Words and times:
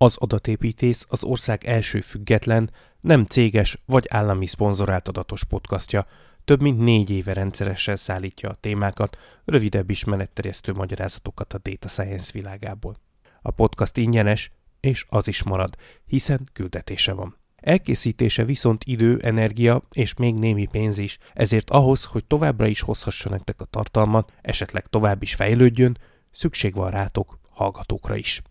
Az 0.00 0.16
adatépítész 0.16 1.06
az 1.08 1.24
ország 1.24 1.64
első 1.64 2.00
független, 2.00 2.70
nem 3.00 3.24
céges 3.24 3.82
vagy 3.86 4.06
állami 4.08 4.46
szponzorált 4.46 5.08
adatos 5.08 5.44
podcastja. 5.44 6.06
Több 6.44 6.60
mint 6.60 6.78
négy 6.78 7.10
éve 7.10 7.32
rendszeresen 7.32 7.96
szállítja 7.96 8.48
a 8.48 8.56
témákat, 8.60 9.18
rövidebb 9.44 9.90
ismeretterjesztő 9.90 10.72
magyarázatokat 10.72 11.52
a 11.52 11.58
data 11.62 11.88
science 11.88 12.30
világából. 12.32 12.96
A 13.42 13.50
podcast 13.50 13.96
ingyenes, 13.96 14.52
és 14.80 15.04
az 15.08 15.28
is 15.28 15.42
marad, 15.42 15.76
hiszen 16.06 16.48
küldetése 16.52 17.12
van. 17.12 17.36
Elkészítése 17.56 18.44
viszont 18.44 18.84
idő, 18.84 19.18
energia 19.22 19.82
és 19.92 20.14
még 20.14 20.34
némi 20.34 20.66
pénz 20.66 20.98
is, 20.98 21.18
ezért 21.34 21.70
ahhoz, 21.70 22.04
hogy 22.04 22.24
továbbra 22.24 22.66
is 22.66 22.80
hozhassa 22.80 23.28
nektek 23.28 23.60
a 23.60 23.64
tartalmat, 23.64 24.32
esetleg 24.42 24.86
tovább 24.86 25.22
is 25.22 25.34
fejlődjön, 25.34 25.98
szükség 26.30 26.74
van 26.74 26.90
rátok, 26.90 27.38
hallgatókra 27.50 28.16
is. 28.16 28.42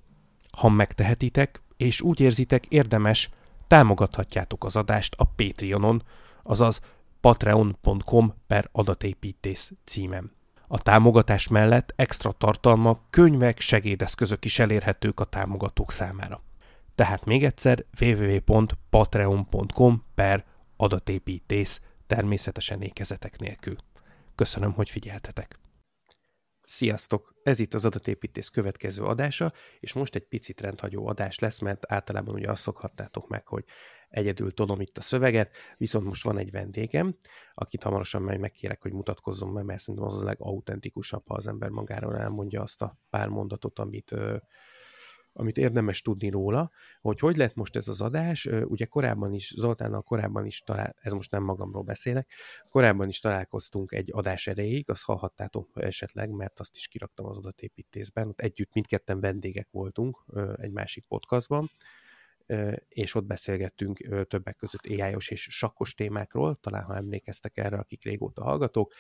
Ha 0.58 0.70
megtehetitek, 0.70 1.62
és 1.78 2.02
úgy 2.02 2.20
érzitek 2.20 2.66
érdemes, 2.66 3.30
támogathatjátok 3.68 4.64
az 4.64 4.76
adást 4.76 5.16
a 5.18 5.26
Patreonon, 5.26 6.04
azaz 6.44 6.80
patreon.com 7.22 8.34
per 8.48 8.70
adatépítész 8.72 9.74
címem. 9.84 10.32
A 10.68 10.78
támogatás 10.78 11.48
mellett 11.48 11.94
extra 11.96 12.32
tartalma, 12.32 13.00
könyvek, 13.10 13.60
segédeszközök 13.60 14.46
is 14.46 14.60
elérhetők 14.60 15.20
a 15.20 15.24
támogatók 15.24 15.92
számára. 15.92 16.42
Tehát 16.96 17.26
még 17.26 17.44
egyszer 17.44 17.86
www.patreon.com 18.00 20.04
per 20.16 20.46
adatépítész 20.78 21.82
természetesen 22.08 22.82
ékezetek 22.82 23.40
nélkül. 23.40 23.76
Köszönöm, 24.36 24.74
hogy 24.74 24.90
figyeltetek! 24.90 25.67
Sziasztok! 26.70 27.34
Ez 27.44 27.60
itt 27.60 27.74
az 27.74 27.86
adatépítész 27.86 28.50
következő 28.50 29.04
adása, 29.04 29.54
és 29.80 29.94
most 29.94 30.16
egy 30.16 30.28
picit 30.28 30.62
rendhagyó 30.62 31.08
adás 31.08 31.40
lesz, 31.40 31.60
mert 31.60 31.92
általában 31.92 32.34
ugye 32.34 32.52
azt 32.52 32.62
szokhattátok 32.62 33.28
meg, 33.28 33.48
hogy 33.48 33.64
egyedül 34.10 34.54
tolom 34.54 34.82
itt 34.82 34.98
a 34.98 35.02
szöveget, 35.02 35.56
viszont 35.78 36.06
most 36.06 36.24
van 36.24 36.38
egy 36.38 36.52
vendégem, 36.52 37.16
akit 37.54 37.84
hamarosan 37.84 38.22
majd 38.22 38.40
megkérek, 38.40 38.82
hogy 38.82 38.92
mutatkozzon 38.92 39.50
meg, 39.50 39.66
mert 39.66 39.80
szerintem 39.80 40.10
az 40.10 40.22
a 40.22 40.26
legautentikusabb, 40.26 41.28
ha 41.28 41.36
az 41.36 41.48
ember 41.48 41.70
magáról 41.70 42.18
elmondja 42.18 42.62
azt 42.62 42.82
a 42.82 43.00
pár 43.10 43.28
mondatot, 43.28 43.80
amit 43.80 44.16
amit 45.38 45.58
érdemes 45.58 46.02
tudni 46.02 46.30
róla, 46.30 46.72
hogy 47.02 47.20
hogy 47.20 47.38
lett 47.38 47.56
most 47.56 47.76
ez 47.76 47.88
az 47.88 48.02
adás, 48.02 48.46
ugye 48.46 48.86
korábban 48.86 49.34
is, 49.34 49.54
Zoltánnal 49.58 50.02
korábban 50.02 50.46
is 50.46 50.62
talál, 50.62 50.96
ez 51.00 51.14
most 51.14 51.32
nem 51.32 51.44
magamról 51.44 51.84
beszélek, 51.84 52.32
korábban 52.70 53.08
is 53.08 53.20
találkoztunk 53.20 53.92
egy 53.92 54.10
adás 54.14 54.48
erejéig, 54.48 54.90
azt 54.90 55.04
hallhattátok 55.04 55.70
esetleg, 55.74 56.30
mert 56.30 56.60
azt 56.60 56.76
is 56.76 56.88
kiraktam 56.88 57.26
az 57.26 57.38
adatépítészben, 57.38 58.28
ott 58.28 58.40
együtt 58.40 58.74
mindketten 58.74 59.20
vendégek 59.20 59.68
voltunk 59.72 60.26
egy 60.56 60.72
másik 60.72 61.06
podcastban, 61.08 61.70
és 62.88 63.16
ott 63.16 63.26
beszélgettünk 63.26 64.26
többek 64.28 64.56
között 64.56 64.86
ai 64.86 65.16
és 65.28 65.48
sakkos 65.50 65.94
témákról, 65.94 66.56
talán 66.56 66.84
ha 66.84 66.96
emlékeztek 66.96 67.58
erre, 67.58 67.78
akik 67.78 68.04
régóta 68.04 68.44
hallgatók, 68.44 68.94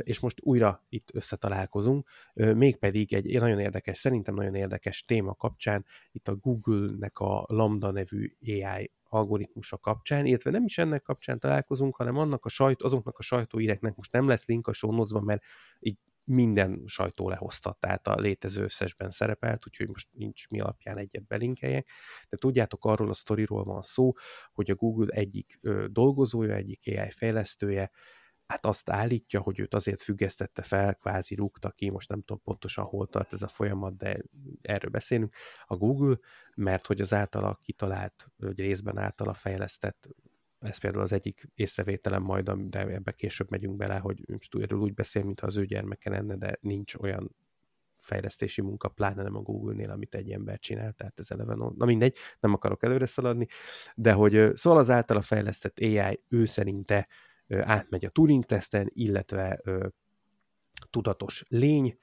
és 0.00 0.20
most 0.20 0.40
újra 0.42 0.84
itt 0.88 1.08
összetalálkozunk, 1.12 2.08
mégpedig 2.34 3.12
egy 3.14 3.40
nagyon 3.40 3.58
érdekes, 3.58 3.98
szerintem 3.98 4.34
nagyon 4.34 4.54
érdekes 4.54 5.04
téma 5.04 5.34
kapcsán, 5.34 5.84
itt 6.12 6.28
a 6.28 6.36
Google-nek 6.36 7.18
a 7.18 7.44
Lambda 7.48 7.90
nevű 7.90 8.36
AI 8.40 8.92
algoritmusa 9.08 9.78
kapcsán, 9.78 10.26
illetve 10.26 10.50
nem 10.50 10.64
is 10.64 10.78
ennek 10.78 11.02
kapcsán 11.02 11.38
találkozunk, 11.38 11.96
hanem 11.96 12.16
annak 12.16 12.44
a 12.44 12.48
sajt, 12.48 12.82
azoknak 12.82 13.18
a 13.18 13.22
sajtóíreknek 13.22 13.96
most 13.96 14.12
nem 14.12 14.28
lesz 14.28 14.46
link 14.46 14.66
a 14.66 14.72
show 14.72 15.20
mert 15.20 15.42
így 15.80 15.98
minden 16.28 16.82
sajtó 16.86 17.28
lehozta, 17.28 17.76
tehát 17.80 18.06
a 18.06 18.14
létező 18.14 18.62
összesben 18.62 19.10
szerepelt, 19.10 19.66
úgyhogy 19.66 19.88
most 19.88 20.08
nincs 20.12 20.48
mi 20.48 20.60
alapján 20.60 20.98
egyet 20.98 21.26
belinkeljek, 21.26 21.88
de 22.28 22.36
tudjátok, 22.36 22.84
arról 22.84 23.08
a 23.08 23.14
sztoriról 23.14 23.64
van 23.64 23.82
szó, 23.82 24.12
hogy 24.52 24.70
a 24.70 24.74
Google 24.74 25.14
egyik 25.14 25.60
dolgozója, 25.86 26.54
egyik 26.54 26.82
AI 26.86 27.10
fejlesztője, 27.10 27.90
hát 28.46 28.66
azt 28.66 28.90
állítja, 28.90 29.40
hogy 29.40 29.58
őt 29.58 29.74
azért 29.74 30.00
függesztette 30.00 30.62
fel, 30.62 30.94
kvázi 30.94 31.34
rúgta 31.34 31.70
ki, 31.70 31.90
most 31.90 32.08
nem 32.08 32.20
tudom 32.20 32.42
pontosan 32.42 32.84
hol 32.84 33.06
tart 33.06 33.32
ez 33.32 33.42
a 33.42 33.48
folyamat, 33.48 33.96
de 33.96 34.22
erről 34.62 34.90
beszélünk, 34.90 35.34
a 35.66 35.76
Google, 35.76 36.18
mert 36.54 36.86
hogy 36.86 37.00
az 37.00 37.12
általa 37.12 37.60
kitalált, 37.62 38.30
vagy 38.36 38.60
részben 38.60 38.98
általa 38.98 39.34
fejlesztett 39.34 40.08
ez 40.58 40.78
például 40.78 41.02
az 41.02 41.12
egyik 41.12 41.48
észrevételem 41.54 42.22
majd, 42.22 42.50
de 42.50 42.86
ebbe 42.86 43.12
később 43.12 43.50
megyünk 43.50 43.76
bele, 43.76 43.98
hogy 43.98 44.24
erről 44.60 44.80
úgy 44.80 44.94
beszél, 44.94 45.24
mintha 45.24 45.46
az 45.46 45.56
ő 45.56 45.64
gyermeke 45.64 46.10
lenne, 46.10 46.36
de 46.36 46.58
nincs 46.60 46.94
olyan 46.94 47.36
fejlesztési 47.98 48.60
munka, 48.60 48.88
pláne 48.88 49.22
nem 49.22 49.36
a 49.36 49.40
Google-nél, 49.40 49.90
amit 49.90 50.14
egy 50.14 50.30
ember 50.30 50.58
csinál, 50.58 50.92
tehát 50.92 51.18
ez 51.18 51.30
eleve, 51.30 51.54
na 51.54 51.84
mindegy, 51.84 52.16
nem 52.40 52.52
akarok 52.52 52.82
előre 52.82 53.06
szaladni, 53.06 53.46
de 53.94 54.12
hogy 54.12 54.50
szól 54.54 54.78
az 54.78 54.90
általa 54.90 55.20
fejlesztett 55.20 55.78
AI, 55.78 56.22
ő 56.28 56.44
szerinte 56.44 57.08
átmegy 57.48 58.04
a 58.04 58.10
Turing-teszten, 58.10 58.90
illetve 58.92 59.62
tudatos 60.90 61.44
lény, 61.48 61.98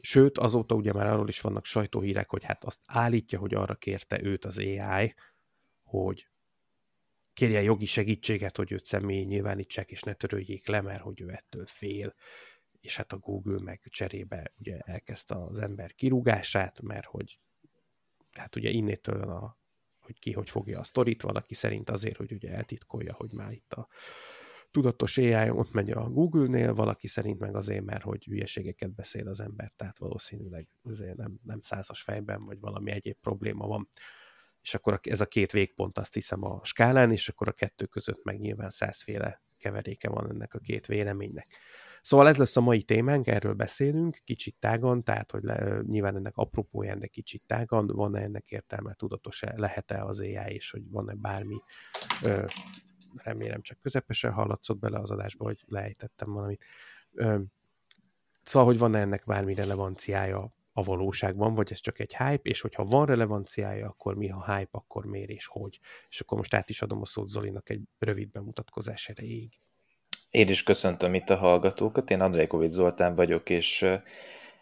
sőt, 0.00 0.38
azóta 0.38 0.74
ugye 0.74 0.92
már 0.92 1.06
arról 1.06 1.28
is 1.28 1.40
vannak 1.40 1.64
sajtóhírek, 1.64 2.30
hogy 2.30 2.44
hát 2.44 2.64
azt 2.64 2.80
állítja, 2.86 3.38
hogy 3.38 3.54
arra 3.54 3.74
kérte 3.74 4.22
őt 4.22 4.44
az 4.44 4.58
AI, 4.58 5.14
hogy 5.82 6.29
kérje 7.32 7.62
jogi 7.62 7.86
segítséget, 7.86 8.56
hogy 8.56 8.72
őt 8.72 8.84
személy 8.84 9.24
nyilvánítsák, 9.24 9.90
és 9.90 10.02
ne 10.02 10.12
törődjék 10.12 10.66
le, 10.66 10.80
mert 10.80 11.00
hogy 11.00 11.20
ő 11.20 11.30
ettől 11.30 11.66
fél. 11.66 12.14
És 12.80 12.96
hát 12.96 13.12
a 13.12 13.18
Google 13.18 13.60
meg 13.60 13.80
cserébe 13.90 14.52
ugye 14.58 14.78
elkezdte 14.78 15.34
az 15.34 15.58
ember 15.58 15.94
kirúgását, 15.94 16.80
mert 16.82 17.06
hogy 17.06 17.38
hát 18.30 18.56
ugye 18.56 18.70
innétől 18.70 19.22
a, 19.22 19.58
hogy 19.98 20.18
ki 20.18 20.32
hogy 20.32 20.50
fogja 20.50 20.78
a 20.78 20.84
sztorit, 20.84 21.22
valaki 21.22 21.54
szerint 21.54 21.90
azért, 21.90 22.16
hogy 22.16 22.32
ugye 22.32 22.50
eltitkolja, 22.50 23.14
hogy 23.14 23.32
már 23.32 23.52
itt 23.52 23.72
a 23.72 23.88
tudatos 24.70 25.18
AI 25.18 25.50
ott 25.50 25.72
megy 25.72 25.90
a 25.90 26.08
Google-nél, 26.08 26.74
valaki 26.74 27.06
szerint 27.06 27.38
meg 27.38 27.54
azért, 27.54 27.84
mert 27.84 28.02
hogy 28.02 28.24
hülyeségeket 28.24 28.94
beszél 28.94 29.28
az 29.28 29.40
ember, 29.40 29.72
tehát 29.76 29.98
valószínűleg 29.98 30.68
azért 30.82 31.16
nem, 31.16 31.38
nem 31.42 31.60
százas 31.60 32.02
fejben, 32.02 32.44
vagy 32.44 32.60
valami 32.60 32.90
egyéb 32.90 33.16
probléma 33.20 33.66
van 33.66 33.88
és 34.62 34.74
akkor 34.74 35.00
ez 35.02 35.20
a 35.20 35.26
két 35.26 35.50
végpont 35.50 35.98
azt 35.98 36.14
hiszem 36.14 36.44
a 36.44 36.60
skálán, 36.64 37.10
és 37.10 37.28
akkor 37.28 37.48
a 37.48 37.52
kettő 37.52 37.86
között 37.86 38.24
meg 38.24 38.40
nyilván 38.40 38.70
százféle 38.70 39.42
keveréke 39.58 40.08
van 40.08 40.30
ennek 40.30 40.54
a 40.54 40.58
két 40.58 40.86
véleménynek. 40.86 41.46
Szóval 42.02 42.28
ez 42.28 42.36
lesz 42.36 42.56
a 42.56 42.60
mai 42.60 42.82
témánk, 42.82 43.26
erről 43.26 43.54
beszélünk, 43.54 44.20
kicsit 44.24 44.56
tágan, 44.58 45.04
tehát 45.04 45.30
hogy 45.30 45.42
le, 45.42 45.80
nyilván 45.86 46.16
ennek 46.16 46.36
apropóján, 46.36 46.98
de 46.98 47.06
kicsit 47.06 47.42
tágan, 47.46 47.86
van-e 47.86 48.20
ennek 48.20 48.46
értelme, 48.46 48.94
tudatos-e, 48.94 49.52
lehet-e 49.56 50.04
az 50.04 50.20
AI, 50.20 50.54
és 50.54 50.70
hogy 50.70 50.90
van-e 50.90 51.14
bármi, 51.14 51.56
ö, 52.22 52.44
remélem 53.16 53.62
csak 53.62 53.80
közepesen 53.80 54.32
hallatszott 54.32 54.78
bele 54.78 54.98
az 54.98 55.10
adásba, 55.10 55.44
hogy 55.44 55.62
lejtettem 55.66 56.32
valamit. 56.32 56.64
Ö, 57.12 57.38
szóval, 58.42 58.68
hogy 58.68 58.78
van-e 58.78 58.98
ennek 58.98 59.22
bármi 59.26 59.54
relevanciája 59.54 60.52
a 60.80 60.82
valóságban, 60.82 61.54
vagy 61.54 61.68
ez 61.72 61.80
csak 61.80 62.00
egy 62.00 62.16
hype, 62.16 62.50
és 62.50 62.60
hogyha 62.60 62.84
van 62.84 63.06
relevanciája, 63.06 63.88
akkor 63.88 64.14
mi 64.14 64.30
a 64.30 64.54
hype, 64.54 64.70
akkor 64.70 65.04
miért 65.04 65.30
és 65.30 65.46
hogy. 65.46 65.78
És 66.08 66.20
akkor 66.20 66.38
most 66.38 66.54
át 66.54 66.70
is 66.70 66.82
adom 66.82 67.00
a 67.00 67.06
szót 67.06 67.28
Zolinak 67.28 67.70
egy 67.70 67.80
rövid 67.98 68.30
bemutatkozás 68.30 69.08
erejéig. 69.08 69.52
Én 70.30 70.48
is 70.48 70.62
köszöntöm 70.62 71.14
itt 71.14 71.28
a 71.30 71.36
hallgatókat, 71.36 72.10
én 72.10 72.20
Andrei 72.20 72.46
Kovics 72.46 72.70
Zoltán 72.70 73.14
vagyok, 73.14 73.50
és 73.50 73.86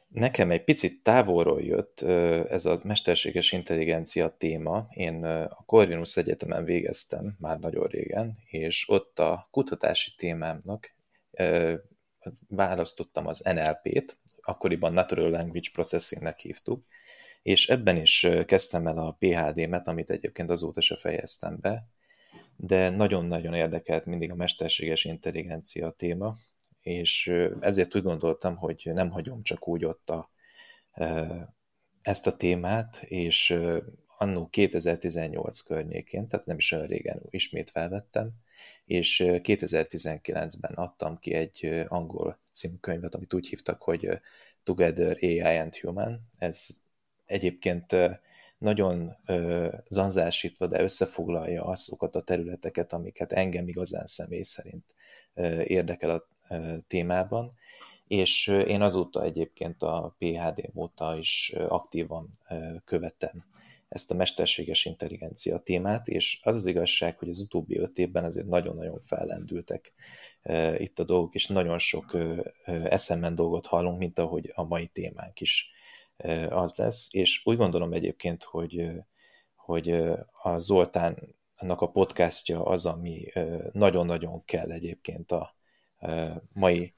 nekem 0.09 0.51
egy 0.51 0.65
picit 0.65 1.03
távolról 1.03 1.63
jött 1.63 2.01
ez 2.51 2.67
a 2.67 2.79
mesterséges 2.85 3.53
intelligencia 3.53 4.29
téma. 4.29 4.87
Én 4.91 5.25
a 5.25 5.63
Corvinus 5.67 6.17
Egyetemen 6.17 6.65
végeztem 6.65 7.37
már 7.39 7.59
nagyon 7.59 7.87
régen, 7.87 8.39
és 8.45 8.89
ott 8.89 9.19
a 9.19 9.49
kutatási 9.51 10.15
témámnak 10.17 10.95
választottam 12.49 13.27
az 13.27 13.41
NLP-t, 13.41 14.19
akkoriban 14.41 14.93
Natural 14.93 15.31
Language 15.31 15.69
Processingnek 15.73 16.39
hívtuk, 16.39 16.85
és 17.43 17.69
ebben 17.69 17.97
is 17.97 18.27
kezdtem 18.45 18.87
el 18.87 18.99
a 18.99 19.17
PHD-met, 19.19 19.89
amit 19.89 20.11
egyébként 20.11 20.51
azóta 20.51 20.81
se 20.81 20.97
fejeztem 20.97 21.59
be, 21.61 21.89
de 22.57 22.91
nagyon-nagyon 22.91 23.55
érdekelt 23.55 24.05
mindig 24.05 24.31
a 24.31 24.35
mesterséges 24.35 25.05
intelligencia 25.05 25.91
téma, 25.91 26.37
és 26.81 27.33
ezért 27.61 27.97
úgy 27.97 28.03
gondoltam, 28.03 28.57
hogy 28.57 28.91
nem 28.95 29.11
hagyom 29.11 29.43
csak 29.43 29.69
úgy 29.69 29.85
ott 29.85 30.11
a, 30.11 30.31
ezt 32.03 32.27
a 32.27 32.37
témát, 32.37 33.03
és 33.03 33.59
annó 34.19 34.47
2018 34.47 35.61
környékén, 35.61 36.27
tehát 36.29 36.47
nem 36.47 36.57
is 36.57 36.73
olyan 36.73 36.87
régen 36.87 37.23
ismét 37.31 37.71
felvettem, 37.71 38.31
és 38.89 39.23
2019-ben 39.27 40.73
adtam 40.73 41.19
ki 41.19 41.35
egy 41.35 41.85
angol 41.89 42.39
című 42.53 42.77
könyvet, 42.81 43.15
amit 43.15 43.35
úgy 43.35 43.49
hívtak, 43.49 43.83
hogy 43.83 44.09
Together 44.63 45.19
AI 45.21 45.57
and 45.57 45.77
Human. 45.77 46.29
Ez 46.39 46.67
egyébként 47.27 47.97
nagyon 48.59 49.17
zanzásítva, 49.89 50.67
de 50.67 50.83
összefoglalja 50.83 51.65
azokat 51.65 52.15
a 52.15 52.23
területeket, 52.23 52.93
amiket 52.93 53.33
engem 53.33 53.69
igazán 53.69 54.07
személy 54.07 54.43
szerint 54.43 54.95
érdekel 55.65 56.11
a 56.11 56.29
témában, 56.87 57.53
és 58.07 58.47
én 58.47 58.83
azóta 58.83 59.23
egyébként 59.23 59.83
a 59.83 60.15
PHD 60.19 60.71
óta 60.75 61.17
is 61.19 61.53
aktívan 61.69 62.31
követem 62.85 63.45
ezt 63.89 64.11
a 64.11 64.15
mesterséges 64.15 64.85
intelligencia 64.85 65.59
témát, 65.59 66.09
és 66.09 66.41
az 66.43 66.55
az 66.55 66.67
igazság, 66.67 67.19
hogy 67.19 67.29
az 67.29 67.41
utóbbi 67.41 67.79
öt 67.79 67.99
évben 67.99 68.25
azért 68.25 68.47
nagyon-nagyon 68.47 69.01
fellendültek 69.01 69.93
itt 70.77 70.99
a 70.99 71.05
dolgok, 71.05 71.35
és 71.35 71.47
nagyon 71.47 71.79
sok 71.79 72.17
eszemben 72.67 73.35
dolgot 73.35 73.67
hallunk, 73.67 73.99
mint 73.99 74.19
ahogy 74.19 74.53
a 74.55 74.63
mai 74.65 74.87
témánk 74.87 75.41
is 75.41 75.71
az 76.49 76.75
lesz, 76.75 77.09
és 77.11 77.41
úgy 77.45 77.57
gondolom 77.57 77.93
egyébként, 77.93 78.43
hogy, 78.43 78.91
hogy 79.55 79.91
a 80.43 80.59
Zoltánnak 80.59 81.81
a 81.81 81.91
podcastja 81.91 82.65
az, 82.65 82.87
ami 82.87 83.27
nagyon-nagyon 83.73 84.45
kell 84.45 84.71
egyébként 84.71 85.33
a 85.33 85.57
mai 86.53 86.95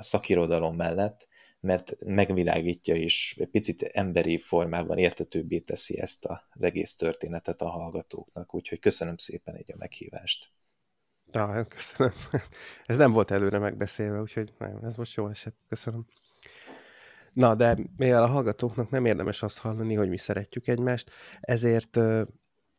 szakirodalom 0.00 0.76
mellett, 0.76 1.28
mert 1.64 2.04
megvilágítja 2.04 2.94
és 2.94 3.40
picit 3.50 3.82
emberi 3.82 4.38
formában 4.38 4.98
értetőbbé 4.98 5.58
teszi 5.58 6.00
ezt 6.00 6.24
az 6.24 6.62
egész 6.62 6.96
történetet 6.96 7.60
a 7.60 7.68
hallgatóknak. 7.68 8.54
Úgyhogy 8.54 8.78
köszönöm 8.78 9.16
szépen 9.16 9.54
egy 9.54 9.72
a 9.72 9.76
meghívást. 9.78 10.52
Ja, 11.30 11.46
hát 11.46 11.68
köszönöm. 11.68 12.12
Ez 12.86 12.96
nem 12.96 13.12
volt 13.12 13.30
előre 13.30 13.58
megbeszélve, 13.58 14.20
úgyhogy 14.20 14.52
nem, 14.58 14.78
ez 14.82 14.96
most 14.96 15.16
jó 15.16 15.28
esett. 15.28 15.56
Köszönöm. 15.68 16.06
Na, 17.32 17.54
de 17.54 17.78
mivel 17.96 18.22
a 18.22 18.26
hallgatóknak 18.26 18.90
nem 18.90 19.04
érdemes 19.04 19.42
azt 19.42 19.58
hallani, 19.58 19.94
hogy 19.94 20.08
mi 20.08 20.18
szeretjük 20.18 20.66
egymást, 20.66 21.10
ezért 21.40 21.98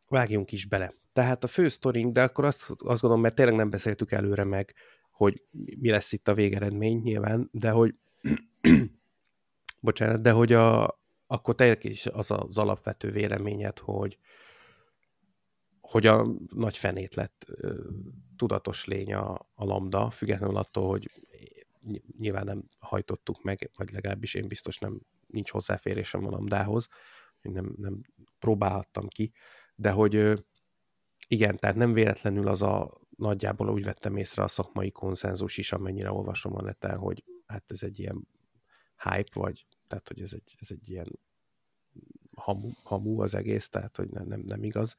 vágjunk 0.08 0.52
is 0.52 0.66
bele. 0.66 0.94
Tehát 1.14 1.44
a 1.44 1.48
fő 1.48 1.68
sztorink, 1.68 2.14
de 2.14 2.24
akkor 2.24 2.46
azt, 2.46 2.70
azt 2.70 3.02
gondolom, 3.02 3.22
mert 3.22 3.36
tényleg 3.36 3.56
nem 3.56 3.70
beszéltük 3.70 4.12
előre 4.12 4.44
meg, 4.44 4.74
hogy 5.12 5.44
mi 5.80 5.90
lesz 5.90 6.12
itt 6.12 6.28
a 6.28 6.34
végeredmény 6.34 7.02
nyilván, 7.02 7.50
de 7.52 7.70
hogy 7.70 7.96
bocsánat, 9.82 10.22
de 10.22 10.32
hogy 10.32 10.54
a, 10.54 11.00
akkor 11.28 11.56
te 11.56 11.78
is 11.82 12.06
az 12.06 12.32
az 12.32 12.58
alapvető 12.58 13.10
véleményed, 13.12 13.80
hogy 13.80 14.18
hogy 15.82 16.06
a 16.06 16.28
nagy 16.56 16.78
fenét 16.78 17.16
lett 17.16 17.46
tudatos 18.36 18.86
lény 18.86 19.14
a, 19.14 19.32
a 19.54 19.66
lambda, 19.66 20.10
függetlenül 20.10 20.58
attól, 20.58 20.90
hogy 20.90 21.10
nyilván 22.18 22.46
nem 22.46 22.64
hajtottuk 22.80 23.44
meg, 23.44 23.72
vagy 23.76 23.92
legalábbis 23.92 24.34
én 24.34 24.48
biztos 24.48 24.78
nem 24.78 25.02
nincs 25.28 25.52
hozzáférésem 25.52 26.26
a 26.26 26.30
lambdához, 26.30 26.88
nem, 27.42 27.74
nem 27.78 28.02
próbálhattam 28.40 29.08
ki, 29.08 29.32
de 29.76 29.92
hogy 29.92 30.34
igen, 31.28 31.58
tehát 31.58 31.76
nem 31.76 31.94
véletlenül 31.94 32.48
az 32.48 32.62
a 32.62 33.02
nagyjából 33.18 33.70
úgy 33.70 33.84
vettem 33.84 34.16
észre 34.16 34.44
a 34.44 34.48
szakmai 34.48 34.92
konszenzus 34.92 35.58
is, 35.58 35.72
amennyire 35.72 36.12
olvasom 36.12 36.56
a 36.56 36.62
neten, 36.62 36.98
hogy 36.98 37.24
hát 37.48 37.72
ez 37.72 37.84
egy 37.84 38.00
ilyen 38.00 38.28
hype, 38.98 39.40
vagy 39.40 39.68
tehát, 39.88 40.08
hogy 40.08 40.22
ez 40.22 40.34
egy, 40.34 40.56
ez 40.60 40.68
egy 40.72 40.90
ilyen 40.90 41.20
hamu, 42.36 42.70
hamu 42.84 43.22
az 43.22 43.36
egész, 43.36 43.70
tehát, 43.70 43.96
hogy 43.96 44.10
nem, 44.10 44.28
nem, 44.28 44.40
nem 44.40 44.64
igaz. 44.64 44.96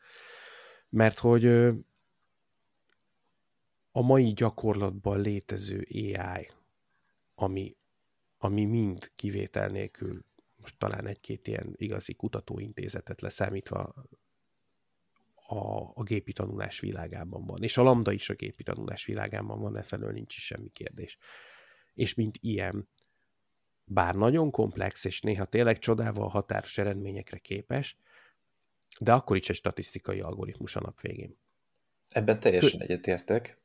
Mert 0.89 1.19
hogy 1.19 1.47
a 3.91 4.03
mai 4.03 4.33
gyakorlatban 4.33 5.21
létező 5.21 5.87
AI, 5.91 6.51
ami, 7.35 7.77
ami 8.39 8.65
mind 8.65 9.11
kivétel 9.17 9.69
nélkül, 9.69 10.25
most 10.57 10.79
talán 10.79 11.07
egy-két 11.07 11.47
ilyen 11.47 11.75
igazi 11.77 12.15
kutatóintézetet 12.15 13.21
leszámítva 13.21 13.95
a, 15.35 15.91
a 15.95 16.03
gépi 16.03 16.33
tanulás 16.33 16.81
világában 16.81 17.45
van. 17.45 17.63
És 17.63 17.77
a 17.77 17.83
lambda 17.83 18.13
is 18.13 18.31
a 18.31 18.35
gépi 18.35 18.63
tanulás 18.63 19.05
világában 19.05 19.61
van, 19.61 19.77
e 19.77 19.83
felől 19.83 20.13
nincs 20.13 20.37
is 20.37 20.45
semmi 20.45 20.69
kérdés. 20.73 21.19
És 21.97 22.15
mint 22.15 22.39
ilyen, 22.41 22.89
bár 23.85 24.15
nagyon 24.15 24.51
komplex, 24.51 25.05
és 25.05 25.21
néha 25.21 25.45
tényleg 25.45 25.79
csodával 25.79 26.29
határos 26.29 26.79
eredményekre 26.79 27.39
képes, 27.39 27.97
de 29.01 29.13
akkor 29.13 29.37
is 29.37 29.49
egy 29.49 29.57
statisztikai 29.57 30.21
algoritmus 30.21 30.77
a 30.77 30.81
nap 30.81 31.01
végén. 31.01 31.37
Ebben 32.09 32.41
teljesen 32.41 32.81
egyetértek, 32.81 33.61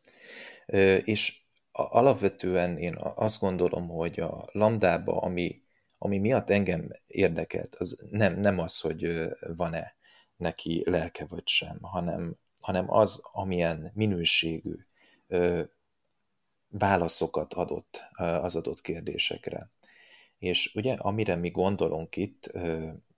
és 1.03 1.39
alapvetően 1.71 2.77
én 2.77 2.95
azt 2.99 3.41
gondolom, 3.41 3.87
hogy 3.87 4.19
a 4.19 4.49
lambdába, 4.51 5.21
ami, 5.21 5.61
ami 5.97 6.17
miatt 6.17 6.49
engem 6.49 6.89
érdekelt, 7.07 7.75
az 7.75 8.05
nem, 8.09 8.39
nem 8.39 8.59
az, 8.59 8.79
hogy 8.79 9.29
van-e 9.55 9.95
neki 10.35 10.83
lelke 10.85 11.25
vagy 11.25 11.47
sem, 11.47 11.77
hanem, 11.81 12.35
hanem 12.61 12.91
az, 12.91 13.21
amilyen 13.31 13.91
minőségű 13.93 14.75
válaszokat 16.71 17.53
adott 17.53 18.03
az 18.17 18.55
adott 18.55 18.81
kérdésekre. 18.81 19.69
És 20.37 20.75
ugye, 20.75 20.93
amire 20.93 21.35
mi 21.35 21.49
gondolunk 21.49 22.15
itt, 22.15 22.51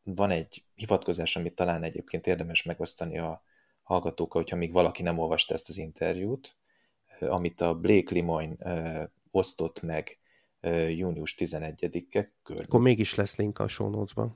van 0.03 0.31
egy 0.31 0.63
hivatkozás, 0.75 1.35
amit 1.35 1.55
talán 1.55 1.83
egyébként 1.83 2.27
érdemes 2.27 2.63
megosztani 2.63 3.17
a 3.17 3.44
hallgatókkal, 3.83 4.41
hogyha 4.41 4.55
még 4.57 4.71
valaki 4.71 5.01
nem 5.01 5.19
olvasta 5.19 5.53
ezt 5.53 5.69
az 5.69 5.77
interjút, 5.77 6.57
amit 7.19 7.61
a 7.61 7.75
Blake 7.75 8.15
Lemoyne 8.15 8.55
osztott 9.31 9.81
meg 9.81 10.17
június 10.89 11.35
11-e 11.39 12.31
körül. 12.44 12.63
Akkor 12.63 12.79
mégis 12.79 13.15
lesz 13.15 13.35
link 13.35 13.59
a 13.59 13.67
show 13.67 13.89
notes-ban. 13.89 14.35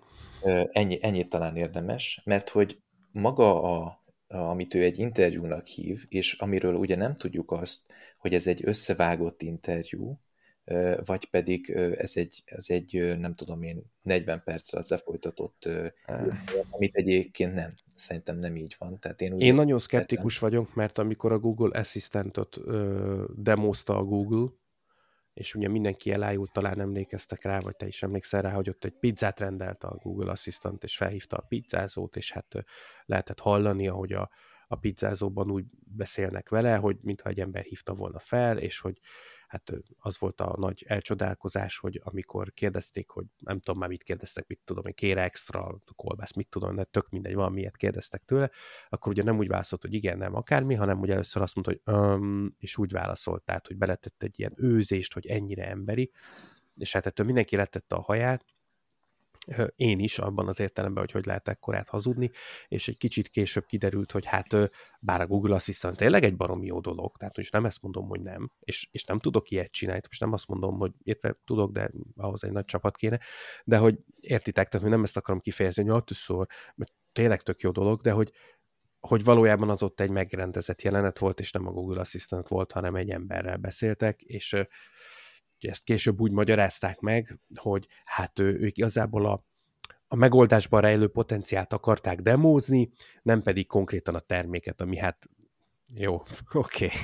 Ennyi, 0.71 0.97
ennyi 1.01 1.27
talán 1.27 1.55
érdemes, 1.55 2.21
mert 2.25 2.49
hogy 2.49 2.81
maga, 3.11 3.61
a, 3.63 4.03
amit 4.27 4.73
ő 4.73 4.83
egy 4.83 4.99
interjúnak 4.99 5.65
hív, 5.65 6.05
és 6.09 6.33
amiről 6.33 6.75
ugye 6.75 6.95
nem 6.95 7.15
tudjuk 7.15 7.51
azt, 7.51 7.93
hogy 8.17 8.33
ez 8.33 8.47
egy 8.47 8.61
összevágott 8.65 9.41
interjú, 9.41 10.19
vagy 11.05 11.29
pedig 11.29 11.69
ez 11.97 12.11
egy, 12.15 12.43
ez 12.45 12.65
egy, 12.67 13.17
nem 13.19 13.35
tudom 13.35 13.63
én, 13.63 13.83
40 14.01 14.41
perc 14.43 14.73
alatt 14.73 14.87
lefolytatott, 14.87 15.69
amit 16.69 16.95
egyébként 16.95 17.53
nem. 17.53 17.75
Szerintem 17.95 18.37
nem 18.37 18.55
így 18.55 18.75
van. 18.79 18.99
Tehát 18.99 19.21
én, 19.21 19.33
úgy 19.33 19.41
én 19.41 19.53
nagyon 19.53 19.79
szkeptikus 19.79 20.39
vagyok, 20.39 20.75
mert 20.75 20.97
amikor 20.97 21.31
a 21.31 21.39
Google 21.39 21.79
Assistantot 21.79 22.57
demozta 23.35 23.97
a 23.97 24.03
Google, 24.03 24.49
és 25.33 25.55
ugye 25.55 25.67
mindenki 25.67 26.11
elájult, 26.11 26.51
talán 26.51 26.79
emlékeztek 26.79 27.43
rá, 27.43 27.59
vagy 27.59 27.75
te 27.75 27.87
is 27.87 28.03
emlékszel 28.03 28.41
rá, 28.41 28.51
hogy 28.51 28.69
ott 28.69 28.85
egy 28.85 28.97
pizzát 28.99 29.39
rendelt 29.39 29.83
a 29.83 29.97
Google 30.03 30.31
Assistant, 30.31 30.83
és 30.83 30.97
felhívta 30.97 31.37
a 31.37 31.45
pizzázót, 31.47 32.15
és 32.15 32.31
hát 32.31 32.53
lehetett 33.05 33.39
hallani, 33.39 33.87
ahogy 33.87 34.13
a, 34.13 34.29
a 34.67 34.75
pizzázóban 34.75 35.51
úgy 35.51 35.65
beszélnek 35.95 36.49
vele, 36.49 36.75
hogy 36.75 36.97
mintha 37.01 37.29
egy 37.29 37.39
ember 37.39 37.63
hívta 37.63 37.93
volna 37.93 38.19
fel, 38.19 38.57
és 38.57 38.79
hogy 38.79 38.99
hát 39.47 39.73
az 39.97 40.19
volt 40.19 40.41
a 40.41 40.55
nagy 40.57 40.83
elcsodálkozás, 40.87 41.77
hogy 41.77 42.01
amikor 42.03 42.53
kérdezték, 42.53 43.09
hogy 43.09 43.25
nem 43.37 43.59
tudom 43.59 43.79
már 43.79 43.89
mit 43.89 44.03
kérdeztek, 44.03 44.47
mit 44.47 44.59
tudom, 44.63 44.83
hogy 44.83 44.93
kére 44.93 45.23
extra 45.23 45.77
kolbász, 45.95 46.33
mit 46.33 46.49
tudom, 46.49 46.75
de 46.75 46.83
tök 46.83 47.09
mindegy, 47.09 47.33
valamiért 47.33 47.77
kérdeztek 47.77 48.23
tőle, 48.25 48.49
akkor 48.89 49.11
ugye 49.11 49.23
nem 49.23 49.37
úgy 49.37 49.47
válaszolt, 49.47 49.81
hogy 49.81 49.93
igen, 49.93 50.17
nem, 50.17 50.35
akármi, 50.35 50.75
hanem 50.75 50.99
ugye 50.99 51.13
először 51.13 51.41
azt 51.41 51.55
mondta, 51.55 51.73
hogy 51.73 51.95
um, 51.95 52.55
és 52.59 52.77
úgy 52.77 52.91
válaszolt, 52.91 53.43
tehát, 53.43 53.67
hogy 53.67 53.77
beletett 53.77 54.23
egy 54.23 54.39
ilyen 54.39 54.53
őzést, 54.55 55.13
hogy 55.13 55.25
ennyire 55.25 55.69
emberi, 55.69 56.11
és 56.75 56.93
hát 56.93 57.05
ettől 57.05 57.25
mindenki 57.25 57.55
letette 57.55 57.95
a 57.95 58.01
haját, 58.01 58.45
én 59.75 59.99
is 59.99 60.19
abban 60.19 60.47
az 60.47 60.59
értelemben, 60.59 61.03
hogy 61.03 61.11
hogy 61.11 61.25
lehet 61.25 61.47
ekkorát 61.47 61.89
hazudni, 61.89 62.31
és 62.67 62.87
egy 62.87 62.97
kicsit 62.97 63.27
később 63.27 63.65
kiderült, 63.65 64.11
hogy 64.11 64.25
hát 64.25 64.71
bár 64.99 65.21
a 65.21 65.27
Google 65.27 65.55
Assistant 65.55 65.97
tényleg 65.97 66.23
egy 66.23 66.35
barom 66.35 66.63
jó 66.63 66.79
dolog, 66.79 67.17
tehát 67.17 67.37
most 67.37 67.51
nem 67.51 67.65
ezt 67.65 67.81
mondom, 67.81 68.07
hogy 68.07 68.21
nem, 68.21 68.51
és, 68.59 68.87
és 68.91 69.03
nem 69.03 69.19
tudok 69.19 69.49
ilyet 69.49 69.71
csinálni, 69.71 70.01
most 70.07 70.21
nem 70.21 70.33
azt 70.33 70.47
mondom, 70.47 70.77
hogy 70.77 70.91
értve 71.03 71.37
tudok, 71.45 71.71
de 71.71 71.91
ahhoz 72.15 72.43
egy 72.43 72.51
nagy 72.51 72.65
csapat 72.65 72.97
kéne, 72.97 73.19
de 73.63 73.77
hogy 73.77 73.99
értitek, 74.21 74.67
tehát 74.67 74.85
hogy 74.85 74.95
nem 74.95 75.03
ezt 75.03 75.17
akarom 75.17 75.39
kifejezni, 75.39 75.89
hogy 75.89 76.03
szor, 76.05 76.45
mert 76.75 76.93
tényleg 77.11 77.41
tök 77.41 77.59
jó 77.59 77.71
dolog, 77.71 78.01
de 78.01 78.11
hogy, 78.11 78.31
hogy 78.99 79.23
valójában 79.23 79.69
az 79.69 79.83
ott 79.83 79.99
egy 79.99 80.09
megrendezett 80.09 80.81
jelenet 80.81 81.19
volt, 81.19 81.39
és 81.39 81.51
nem 81.51 81.67
a 81.67 81.71
Google 81.71 81.99
Assistant 81.99 82.47
volt, 82.47 82.71
hanem 82.71 82.95
egy 82.95 83.09
emberrel 83.09 83.57
beszéltek, 83.57 84.21
és 84.21 84.55
ezt 85.59 85.83
később 85.83 86.21
úgy 86.21 86.31
magyarázták 86.31 86.99
meg, 86.99 87.39
hogy 87.53 87.87
hát 88.05 88.39
ő, 88.39 88.59
ők 88.59 88.77
igazából 88.77 89.25
a, 89.25 89.43
a 90.07 90.15
megoldásban 90.15 90.81
rejlő 90.81 91.07
potenciált 91.07 91.73
akarták 91.73 92.21
demózni, 92.21 92.89
nem 93.21 93.41
pedig 93.41 93.67
konkrétan 93.67 94.15
a 94.15 94.19
terméket, 94.19 94.81
ami 94.81 94.97
hát 94.97 95.29
jó, 95.95 96.13
oké. 96.53 96.85
Okay. 96.85 96.97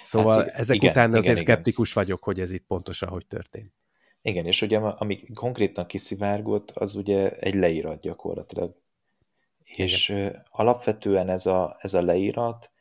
Szóval 0.00 0.44
hát, 0.44 0.54
ezek 0.54 0.76
igen, 0.76 0.90
után 0.90 1.14
azért 1.14 1.40
igen, 1.40 1.54
skeptikus 1.54 1.90
igen. 1.90 2.04
vagyok, 2.04 2.22
hogy 2.22 2.40
ez 2.40 2.52
itt 2.52 2.66
pontosan 2.66 3.08
hogy 3.08 3.26
történt. 3.26 3.72
Igen, 4.22 4.46
és 4.46 4.62
ugye 4.62 4.78
ami 4.78 5.18
konkrétan 5.34 5.86
kiszivárgott, 5.86 6.70
az 6.70 6.94
ugye 6.94 7.30
egy 7.30 7.54
leírat 7.54 8.00
gyakorlatilag. 8.00 8.76
Igen. 9.64 9.86
És 9.86 10.14
alapvetően 10.50 11.28
ez 11.28 11.46
a, 11.46 11.76
ez 11.80 11.94
a 11.94 12.02
leírat 12.02 12.72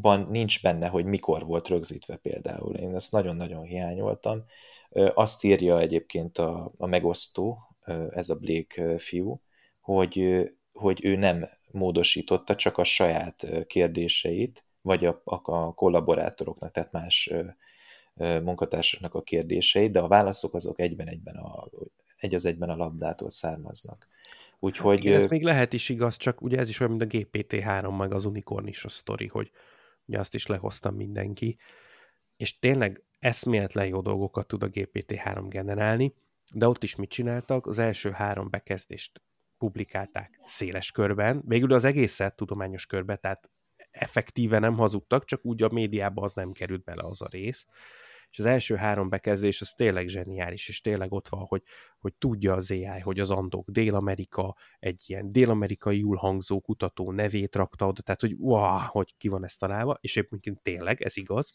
ban 0.00 0.26
nincs 0.30 0.62
benne, 0.62 0.88
hogy 0.88 1.04
mikor 1.04 1.44
volt 1.44 1.68
rögzítve 1.68 2.16
például. 2.16 2.74
Én 2.74 2.94
ezt 2.94 3.12
nagyon-nagyon 3.12 3.62
hiányoltam. 3.62 4.44
Azt 5.14 5.44
írja 5.44 5.80
egyébként 5.80 6.38
a, 6.38 6.72
a 6.76 6.86
megosztó, 6.86 7.58
ez 8.10 8.28
a 8.28 8.34
Blake 8.34 8.98
fiú, 8.98 9.42
hogy, 9.80 10.44
hogy 10.72 11.04
ő 11.04 11.16
nem 11.16 11.48
módosította 11.70 12.54
csak 12.54 12.78
a 12.78 12.84
saját 12.84 13.66
kérdéseit, 13.66 14.64
vagy 14.80 15.04
a, 15.04 15.22
a 15.24 15.74
kollaborátoroknak, 15.74 16.70
tehát 16.70 16.92
más 16.92 17.32
munkatársaknak 18.42 19.14
a 19.14 19.22
kérdéseit, 19.22 19.92
de 19.92 20.00
a 20.00 20.08
válaszok 20.08 20.54
azok 20.54 20.80
egyben-egyben 20.80 21.36
a, 21.36 21.68
egy 22.16 22.34
az 22.34 22.44
egyben 22.44 22.68
a 22.68 22.76
labdától 22.76 23.30
származnak. 23.30 24.08
Úgyhogy... 24.58 25.04
Igen, 25.04 25.14
ez 25.14 25.26
még 25.26 25.42
lehet 25.42 25.72
is 25.72 25.88
igaz, 25.88 26.16
csak 26.16 26.42
ugye 26.42 26.58
ez 26.58 26.68
is 26.68 26.80
olyan, 26.80 26.96
mint 26.96 27.14
a 27.14 27.16
GPT-3, 27.16 27.96
meg 27.98 28.12
az 28.12 28.24
Unicorn 28.24 28.66
is 28.66 28.84
a 28.84 28.88
sztori, 28.88 29.26
hogy 29.26 29.50
ugye 30.10 30.18
azt 30.18 30.34
is 30.34 30.46
lehoztam 30.46 30.94
mindenki, 30.94 31.58
és 32.36 32.58
tényleg 32.58 33.02
eszméletlen 33.18 33.86
jó 33.86 34.00
dolgokat 34.00 34.46
tud 34.46 34.62
a 34.62 34.68
GPT-3 34.68 35.44
generálni, 35.48 36.14
de 36.54 36.68
ott 36.68 36.82
is 36.82 36.96
mit 36.96 37.10
csináltak? 37.10 37.66
Az 37.66 37.78
első 37.78 38.10
három 38.10 38.50
bekezdést 38.50 39.22
publikálták 39.58 40.40
széles 40.44 40.92
körben, 40.92 41.42
végül 41.46 41.72
az 41.72 41.84
egészet 41.84 42.36
tudományos 42.36 42.86
körbe, 42.86 43.16
tehát 43.16 43.50
effektíve 43.90 44.58
nem 44.58 44.74
hazudtak, 44.74 45.24
csak 45.24 45.44
úgy 45.44 45.62
a 45.62 45.68
médiába 45.68 46.22
az 46.22 46.32
nem 46.32 46.52
került 46.52 46.84
bele 46.84 47.02
az 47.02 47.22
a 47.22 47.28
rész. 47.30 47.66
És 48.30 48.38
az 48.38 48.44
első 48.44 48.74
három 48.74 49.08
bekezdés 49.08 49.60
az 49.60 49.70
tényleg 49.70 50.06
zseniális, 50.06 50.68
és 50.68 50.80
tényleg 50.80 51.12
ott 51.12 51.28
van, 51.28 51.40
hogy, 51.40 51.62
hogy 51.98 52.14
tudja 52.14 52.54
az 52.54 52.70
AI, 52.70 53.00
hogy 53.00 53.20
az 53.20 53.30
Andok 53.30 53.70
Dél-Amerika 53.70 54.56
egy 54.78 55.02
ilyen 55.06 55.32
dél-amerikai 55.32 56.04
hangzó 56.16 56.60
kutató 56.60 57.12
nevét 57.12 57.56
rakta 57.56 57.86
oda, 57.86 58.02
tehát 58.02 58.20
hogy 58.20 58.34
wow, 58.38 58.78
hogy 58.86 59.14
ki 59.16 59.28
van 59.28 59.44
ezt 59.44 59.58
találva, 59.58 59.98
és 60.00 60.16
egyébként 60.16 60.62
tényleg, 60.62 61.02
ez 61.02 61.16
igaz, 61.16 61.52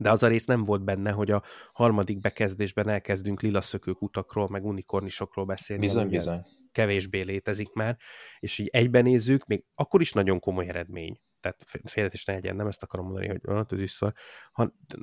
de 0.00 0.10
az 0.10 0.22
a 0.22 0.26
rész 0.26 0.44
nem 0.44 0.64
volt 0.64 0.84
benne, 0.84 1.10
hogy 1.10 1.30
a 1.30 1.42
harmadik 1.72 2.18
bekezdésben 2.18 2.88
elkezdünk 2.88 3.40
lilaszökők 3.40 4.02
utakról, 4.02 4.48
meg 4.48 4.64
unikornisokról 4.64 5.44
beszélni. 5.44 5.82
Bizony, 5.82 6.08
bizony. 6.08 6.46
Kevésbé 6.72 7.20
létezik 7.20 7.72
már, 7.72 7.96
és 8.38 8.58
így 8.58 8.68
egyben 8.72 9.02
nézzük, 9.02 9.46
még 9.46 9.64
akkor 9.74 10.00
is 10.00 10.12
nagyon 10.12 10.38
komoly 10.38 10.68
eredmény. 10.68 11.20
Tehát 11.40 11.64
félretés 11.84 12.24
ne 12.24 12.32
legyen, 12.32 12.56
nem 12.56 12.66
ezt 12.66 12.82
akarom 12.82 13.04
mondani, 13.04 13.28
hogy 13.28 13.40
az 13.44 13.80
is 13.80 13.90
szor, 13.90 14.12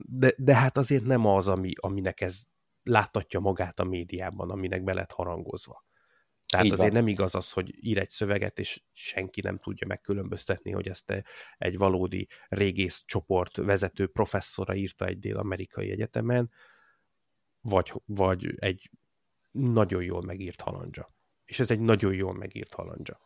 de, 0.05 0.33
de 0.37 0.55
hát 0.55 0.77
azért 0.77 1.03
nem 1.03 1.25
az, 1.25 1.47
ami, 1.47 1.71
aminek 1.79 2.21
ez 2.21 2.43
láttatja 2.83 3.39
magát 3.39 3.79
a 3.79 3.83
médiában, 3.83 4.49
aminek 4.49 4.83
be 4.83 4.93
lett 4.93 5.11
harangozva. 5.11 5.85
Tehát 6.47 6.65
Így 6.65 6.71
azért 6.71 6.91
van. 6.91 7.01
nem 7.01 7.11
igaz 7.11 7.35
az, 7.35 7.51
hogy 7.51 7.85
ír 7.85 7.97
egy 7.97 8.09
szöveget, 8.09 8.59
és 8.59 8.83
senki 8.91 9.41
nem 9.41 9.59
tudja 9.59 9.87
megkülönböztetni, 9.87 10.71
hogy 10.71 10.87
ezt 10.87 11.23
egy 11.57 11.77
valódi 11.77 12.27
régész 12.47 13.03
csoport 13.05 13.57
vezető 13.57 14.07
professzora 14.07 14.75
írta 14.75 15.05
egy 15.05 15.19
dél-amerikai 15.19 15.91
egyetemen, 15.91 16.51
vagy, 17.61 17.93
vagy 18.05 18.55
egy 18.55 18.89
nagyon 19.51 20.03
jól 20.03 20.21
megírt 20.21 20.61
halandzsa. 20.61 21.13
És 21.45 21.59
ez 21.59 21.71
egy 21.71 21.79
nagyon 21.79 22.13
jól 22.13 22.33
megírt 22.33 22.73
halandzsa. 22.73 23.19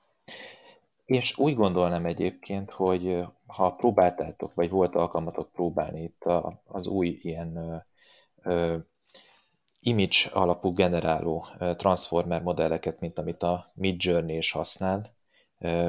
És 1.09 1.37
úgy 1.37 1.55
gondolnám 1.55 2.05
egyébként, 2.05 2.71
hogy 2.71 3.23
ha 3.47 3.71
próbáltátok, 3.71 4.53
vagy 4.53 4.69
volt 4.69 4.95
alkalmatok 4.95 5.51
próbálni 5.51 6.03
itt 6.03 6.23
az 6.65 6.87
új 6.87 7.19
ilyen 7.21 7.83
image 9.79 10.29
alapú 10.31 10.73
generáló 10.73 11.47
transformer 11.75 12.41
modelleket, 12.41 12.99
mint 12.99 13.19
amit 13.19 13.43
a 13.43 13.71
Midjourney 13.73 14.37
is 14.37 14.51
használ, 14.51 15.15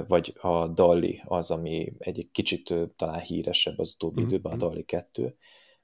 vagy 0.08 0.32
a 0.40 0.68
Dolly 0.68 1.22
az, 1.24 1.50
ami 1.50 1.92
egy 1.98 2.28
kicsit 2.32 2.74
talán 2.96 3.20
híresebb 3.20 3.78
az 3.78 3.92
utóbbi 3.94 4.20
mm-hmm. 4.20 4.30
időben, 4.30 4.52
a 4.52 4.56
Dolly 4.56 4.84
2, 4.84 5.36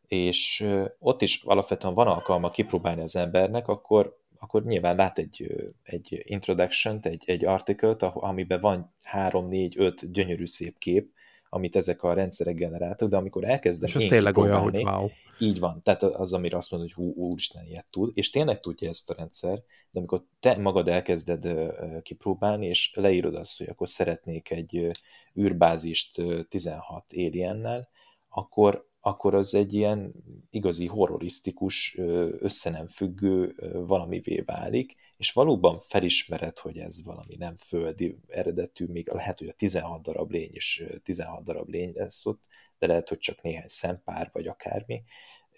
és 0.07 0.66
ott 0.99 1.23
is 1.23 1.43
alapvetően 1.43 1.95
van 1.95 2.07
alkalma 2.07 2.50
kipróbálni 2.50 3.02
az 3.02 3.16
embernek, 3.16 3.69
akkor, 3.69 4.25
akkor 4.47 4.65
nyilván 4.65 4.97
lát 4.97 5.19
egy, 5.19 5.65
egy 5.83 6.23
introduction-t, 6.25 7.07
egy, 7.07 7.23
egy 7.26 7.45
article-t, 7.45 8.03
amiben 8.03 8.61
van 8.61 8.95
három, 9.03 9.49
négy, 9.49 9.75
öt 9.79 10.12
gyönyörű 10.12 10.47
szép 10.47 10.79
kép, 10.79 11.11
amit 11.49 11.76
ezek 11.76 12.03
a 12.03 12.12
rendszerek 12.12 12.55
generáltak, 12.55 13.09
de 13.09 13.17
amikor 13.17 13.45
elkezdem 13.45 13.88
És 13.88 13.95
az 13.95 14.05
tényleg 14.05 14.38
olyan, 14.38 14.61
hogy 14.61 14.83
wow. 14.83 15.09
Így 15.38 15.59
van, 15.59 15.81
tehát 15.83 16.03
az, 16.03 16.33
amire 16.33 16.57
azt 16.57 16.71
mondod, 16.71 16.93
hogy 16.93 17.05
hú, 17.05 17.12
úristen, 17.15 17.67
ilyet 17.67 17.87
tud, 17.91 18.11
és 18.15 18.31
tényleg 18.31 18.61
tudja 18.61 18.88
ezt 18.88 19.11
a 19.11 19.15
rendszer, 19.15 19.62
de 19.91 19.99
amikor 19.99 20.25
te 20.41 20.57
magad 20.57 20.88
elkezded 20.88 21.73
kipróbálni, 22.03 22.67
és 22.67 22.93
leírod 22.95 23.35
azt, 23.35 23.59
hogy 23.59 23.69
akkor 23.69 23.88
szeretnék 23.88 24.50
egy 24.50 24.91
űrbázist 25.38 26.23
16 26.49 27.05
aliennel, 27.17 27.88
akkor, 28.29 28.88
akkor 29.07 29.35
az 29.35 29.55
egy 29.55 29.75
ilyen 29.75 30.13
igazi 30.51 30.87
horrorisztikus, 30.87 31.97
össze 32.39 32.71
nem 32.71 32.87
függő 32.87 33.55
valamivé 33.73 34.41
válik, 34.41 34.95
és 35.17 35.33
valóban 35.33 35.79
felismered, 35.79 36.59
hogy 36.59 36.79
ez 36.79 37.05
valami 37.05 37.37
nem 37.37 37.55
földi 37.55 38.19
eredetű, 38.29 38.87
még 38.87 39.09
lehet, 39.09 39.39
hogy 39.39 39.49
a 39.49 39.53
16 39.53 40.03
darab 40.03 40.31
lény 40.31 40.51
is 40.53 40.83
16 41.03 41.43
darab 41.43 41.69
lény 41.69 41.93
lesz 41.95 42.27
ott, 42.27 42.45
de 42.79 42.87
lehet, 42.87 43.09
hogy 43.09 43.19
csak 43.19 43.43
néhány 43.43 43.69
szempár, 43.69 44.31
vagy 44.33 44.47
akármi, 44.47 45.03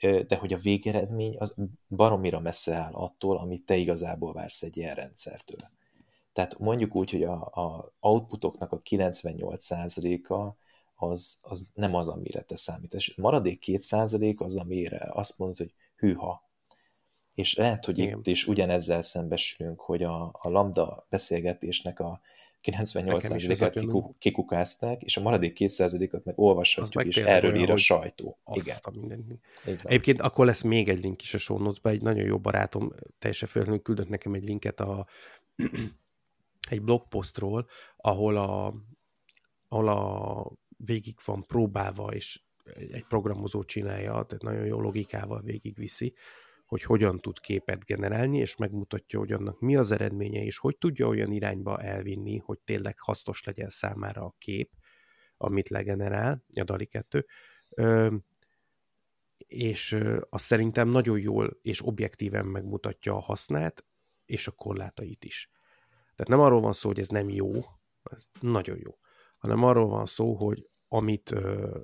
de 0.01 0.37
hogy 0.37 0.53
a 0.53 0.59
végeredmény 0.59 1.37
az 1.39 1.55
baromira 1.89 2.41
messze 2.41 2.75
áll 2.75 2.93
attól, 2.93 3.37
amit 3.37 3.65
te 3.65 3.77
igazából 3.77 4.33
vársz 4.33 4.63
egy 4.63 4.77
ilyen 4.77 4.95
rendszertől. 4.95 5.71
Tehát 6.33 6.59
mondjuk 6.59 6.95
úgy, 6.95 7.11
hogy 7.11 7.23
a, 7.23 7.41
a 7.41 7.93
outputoknak 8.01 8.73
a 8.73 8.81
98%-a 8.81 10.57
az, 11.01 11.39
az 11.43 11.69
nem 11.75 11.95
az, 11.95 12.09
amire 12.09 12.41
te 12.41 12.57
számítasz. 12.57 13.09
A 13.17 13.21
maradék 13.21 13.63
2% 13.67 14.37
az, 14.37 14.57
amire 14.57 15.09
azt 15.13 15.39
mondod, 15.39 15.57
hogy 15.57 15.75
hűha, 15.97 16.47
és 17.35 17.55
lehet, 17.55 17.85
hogy 17.85 17.99
Igen. 17.99 18.19
itt 18.19 18.27
is 18.27 18.47
ugyanezzel 18.47 19.03
szembesülünk, 19.03 19.81
hogy 19.81 20.03
a, 20.03 20.23
a 20.41 20.49
lambda 20.49 21.07
beszélgetésnek 21.11 22.01
a 22.01 22.21
98%-át 22.63 24.19
kikukázták, 24.19 25.03
és 25.03 25.17
a 25.17 25.21
maradék 25.21 25.57
2%-ot 25.61 26.25
meg 26.25 26.39
olvashatjuk, 26.39 27.05
és 27.05 27.17
erről 27.17 27.57
ír 27.57 27.71
a 27.71 27.77
sajtó. 27.77 28.39
Igen. 29.65 29.83
Egyébként 29.83 30.21
akkor 30.21 30.47
lesz 30.47 30.63
még 30.63 30.89
egy 30.89 31.03
link 31.03 31.23
is 31.23 31.35
a 31.35 31.39
show 31.39 31.59
notes 31.59 31.93
egy 31.93 32.03
nagyon 32.03 32.25
jó 32.25 32.39
barátom 32.39 32.93
teljesen 33.19 33.49
felhőnül 33.49 33.83
küldött 33.83 34.09
nekem 34.09 34.35
egy 34.35 34.45
linket 34.45 34.81
a 34.81 35.07
egy 36.71 36.83
blogpostról, 36.83 37.67
ahol 37.97 38.37
a, 38.37 38.75
ahol 39.69 39.89
a 39.89 40.53
végig 40.79 41.15
van 41.25 41.45
próbálva, 41.47 42.13
és 42.15 42.41
egy 42.75 43.05
programozó 43.05 43.63
csinálja, 43.63 44.11
tehát 44.11 44.43
nagyon 44.43 44.67
jó 44.67 44.81
logikával 44.81 45.41
végigviszi, 45.41 46.15
hogy 46.67 46.83
hogyan 46.83 47.19
tud 47.19 47.39
képet 47.39 47.85
generálni, 47.85 48.39
és 48.39 48.57
megmutatja, 48.57 49.19
hogy 49.19 49.33
annak 49.33 49.61
mi 49.61 49.77
az 49.77 49.91
eredménye, 49.91 50.45
és 50.45 50.59
hogy 50.59 50.79
tudja 50.79 51.07
olyan 51.07 51.33
irányba 51.33 51.81
elvinni, 51.81 52.37
hogy 52.37 52.59
tényleg 52.59 52.99
hasznos 52.99 53.45
legyen 53.45 53.69
számára 53.69 54.25
a 54.25 54.35
kép, 54.39 54.71
amit 55.37 55.69
legenerál, 55.69 56.45
a 56.61 56.65
DALI 56.65 56.87
2, 56.87 57.27
ö, 57.69 58.15
és 59.47 59.99
azt 60.31 60.45
szerintem 60.45 60.89
nagyon 60.89 61.19
jól 61.19 61.59
és 61.63 61.87
objektíven 61.87 62.47
megmutatja 62.47 63.15
a 63.15 63.21
hasznát, 63.21 63.85
és 64.27 64.47
a 64.47 64.53
korlátait 64.53 65.25
is. 65.25 65.51
Tehát 66.17 66.29
nem 66.29 66.41
arról 66.41 66.61
van 66.61 66.73
szó, 66.73 66.89
hogy 66.89 66.99
ez 66.99 67.09
nem 67.09 67.29
jó, 67.29 67.53
ez 68.03 68.25
nagyon 68.41 68.79
jó, 68.81 68.99
hanem 69.39 69.65
arról 69.65 69.87
van 69.87 70.07
szó, 70.07 70.35
hogy 70.35 70.69
amit 70.89 71.31
ö, 71.31 71.79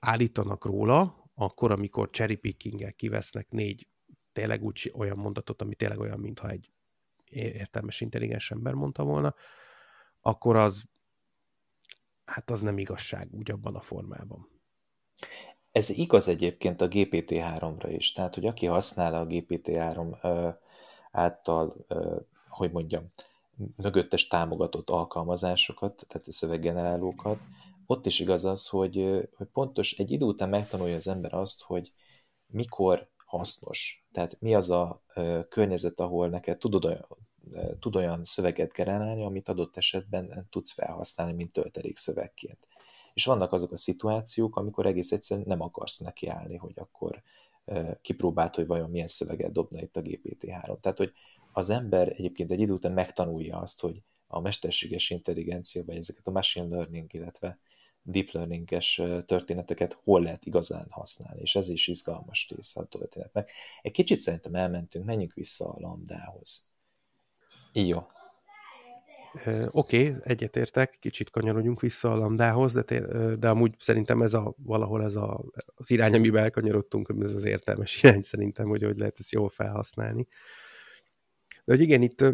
állítanak 0.00 0.64
róla, 0.64 1.24
akkor, 1.34 1.70
amikor 1.70 2.10
cherry 2.10 2.36
picking 2.36 2.94
kivesznek 2.94 3.50
négy 3.50 3.88
tényleg 4.32 4.62
úgy 4.62 4.92
olyan 4.96 5.18
mondatot, 5.18 5.62
ami 5.62 5.74
tényleg 5.74 5.98
olyan, 5.98 6.20
mintha 6.20 6.48
egy 6.48 6.70
értelmes, 7.30 8.00
intelligens 8.00 8.50
ember 8.50 8.74
mondta 8.74 9.04
volna, 9.04 9.34
akkor 10.20 10.56
az 10.56 10.84
hát 12.24 12.50
az 12.50 12.60
nem 12.60 12.78
igazság 12.78 13.28
úgy 13.32 13.50
abban 13.50 13.74
a 13.74 13.80
formában. 13.80 14.48
Ez 15.72 15.88
igaz 15.88 16.28
egyébként 16.28 16.80
a 16.80 16.88
GPT-3-ra 16.88 17.94
is, 17.96 18.12
tehát, 18.12 18.34
hogy 18.34 18.46
aki 18.46 18.66
használ 18.66 19.14
a 19.14 19.26
GPT-3 19.26 20.22
ö, 20.22 20.48
által, 21.10 21.86
hogy 22.48 22.72
mondjam, 22.72 23.12
mögöttes 23.76 24.26
támogatott 24.26 24.90
alkalmazásokat, 24.90 26.04
tehát 26.08 26.32
szöveggenerálókat, 26.32 27.38
ott 27.86 28.06
is 28.06 28.20
igaz 28.20 28.44
az, 28.44 28.68
hogy, 28.68 29.28
hogy 29.36 29.46
pontos 29.52 29.98
egy 29.98 30.10
idő 30.10 30.24
után 30.24 30.48
megtanulja 30.48 30.96
az 30.96 31.08
ember 31.08 31.34
azt, 31.34 31.62
hogy 31.62 31.92
mikor 32.46 33.08
hasznos. 33.26 34.06
Tehát 34.12 34.40
mi 34.40 34.54
az 34.54 34.70
a 34.70 35.02
környezet, 35.48 36.00
ahol 36.00 36.28
neked 36.28 36.58
tudod 36.58 36.84
olyan, 36.84 37.06
tud 37.78 37.96
olyan 37.96 38.24
szöveget 38.24 38.72
generálni, 38.72 39.24
amit 39.24 39.48
adott 39.48 39.76
esetben 39.76 40.46
tudsz 40.50 40.72
felhasználni, 40.72 41.32
mint 41.32 41.52
töltelék 41.52 41.96
szövegként. 41.96 42.68
És 43.14 43.24
vannak 43.24 43.52
azok 43.52 43.72
a 43.72 43.76
szituációk, 43.76 44.56
amikor 44.56 44.86
egész 44.86 45.12
egyszerűen 45.12 45.46
nem 45.48 45.60
akarsz 45.60 45.98
nekiállni, 45.98 46.56
hogy 46.56 46.74
akkor 46.76 47.22
kipróbált, 48.00 48.54
hogy 48.54 48.66
vajon 48.66 48.90
milyen 48.90 49.06
szöveget 49.06 49.52
dobna 49.52 49.80
itt 49.80 49.96
a 49.96 50.02
GPT-3. 50.02 50.80
Tehát, 50.80 50.98
hogy 50.98 51.12
az 51.52 51.70
ember 51.70 52.08
egyébként 52.08 52.50
egy 52.50 52.60
idő 52.60 52.72
után 52.72 52.92
megtanulja 52.92 53.58
azt, 53.58 53.80
hogy 53.80 54.02
a 54.26 54.40
mesterséges 54.40 55.10
intelligencia, 55.10 55.84
vagy 55.84 55.96
ezeket 55.96 56.26
a 56.26 56.30
machine 56.30 56.68
learning, 56.68 57.14
illetve 57.14 57.58
deep 58.02 58.30
learning-es 58.30 59.02
történeteket 59.26 59.98
hol 60.04 60.22
lehet 60.22 60.46
igazán 60.46 60.86
használni, 60.90 61.40
és 61.40 61.54
ez 61.54 61.68
is 61.68 61.88
izgalmas 61.88 62.52
része 62.56 62.80
a 62.80 62.84
történetnek. 62.84 63.50
Egy 63.82 63.92
kicsit 63.92 64.18
szerintem 64.18 64.54
elmentünk, 64.54 65.04
menjünk 65.04 65.32
vissza 65.32 65.68
a 65.68 65.80
lambdához. 65.80 66.68
Jó. 67.72 67.98
Oké, 69.70 70.08
okay, 70.08 70.20
egyetértek, 70.22 70.96
kicsit 71.00 71.30
kanyarodjunk 71.30 71.80
vissza 71.80 72.12
a 72.12 72.16
lambdához, 72.16 72.72
de, 72.72 72.82
de 73.36 73.48
amúgy 73.48 73.74
szerintem 73.78 74.22
ez 74.22 74.34
a, 74.34 74.54
valahol 74.56 75.04
ez 75.04 75.14
a, 75.14 75.44
az 75.74 75.90
irány, 75.90 76.14
amiben 76.14 76.42
elkanyarodtunk, 76.42 77.14
ez 77.20 77.30
az 77.30 77.44
értelmes 77.44 78.02
irány 78.02 78.20
szerintem, 78.20 78.68
hogy 78.68 78.82
hogy 78.82 78.98
lehet 78.98 79.18
ezt 79.18 79.32
jól 79.32 79.48
felhasználni. 79.48 80.26
De 81.70 81.76
hogy 81.76 81.84
igen, 81.84 82.02
itt 82.02 82.24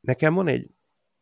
nekem 0.00 0.34
van 0.34 0.48
egy, 0.48 0.70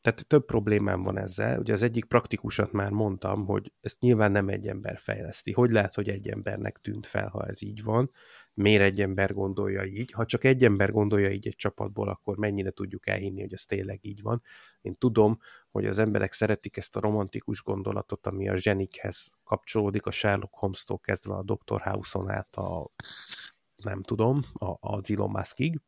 Tehát 0.01 0.27
több 0.27 0.45
problémám 0.45 1.03
van 1.03 1.19
ezzel. 1.19 1.59
Ugye 1.59 1.73
az 1.73 1.83
egyik 1.83 2.05
praktikusat 2.05 2.73
már 2.73 2.91
mondtam, 2.91 3.47
hogy 3.47 3.73
ezt 3.81 4.01
nyilván 4.01 4.33
nem 4.33 4.49
egy 4.49 4.69
ember 4.69 4.99
fejleszti. 4.99 5.53
Hogy 5.53 5.71
lehet, 5.71 5.95
hogy 5.95 6.09
egy 6.09 6.29
embernek 6.29 6.79
tűnt 6.79 7.07
fel, 7.07 7.29
ha 7.29 7.47
ez 7.47 7.63
így 7.63 7.83
van? 7.83 8.11
Miért 8.55 8.83
egy 8.83 9.01
ember 9.01 9.33
gondolja 9.33 9.85
így? 9.85 10.13
Ha 10.13 10.25
csak 10.25 10.45
egy 10.45 10.65
ember 10.65 10.93
gondolja 10.93 11.31
így 11.31 11.47
egy 11.47 11.57
csapatból, 11.57 12.09
akkor 12.09 12.37
mennyire 12.37 12.71
tudjuk 12.71 13.07
elhinni, 13.07 13.41
hogy 13.41 13.53
ez 13.53 13.65
tényleg 13.65 13.99
így 14.03 14.23
van? 14.23 14.43
Én 14.81 14.97
tudom, 14.99 15.39
hogy 15.71 15.87
az 15.87 15.99
emberek 15.99 16.33
szeretik 16.33 16.77
ezt 16.77 16.97
a 16.97 17.01
romantikus 17.01 17.63
gondolatot, 17.63 18.27
ami 18.27 18.49
a 18.49 18.57
zsenikhez 18.57 19.31
kapcsolódik, 19.45 20.07
a 20.07 20.11
Sherlock 20.11 20.55
Holmes-tól 20.55 20.99
kezdve 20.99 21.35
a 21.35 21.43
Dr. 21.43 21.81
House-on 21.81 22.31
át 22.31 22.57
a 22.57 22.91
nem 23.77 24.03
tudom, 24.03 24.41
a, 24.53 24.67
a 24.67 25.01
Elon 25.09 25.31
Muskig, 25.31 25.81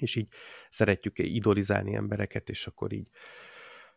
és 0.00 0.16
így 0.16 0.28
szeretjük 0.68 1.18
idolizálni 1.18 1.94
embereket, 1.94 2.48
és 2.48 2.66
akkor 2.66 2.92
így, 2.92 3.10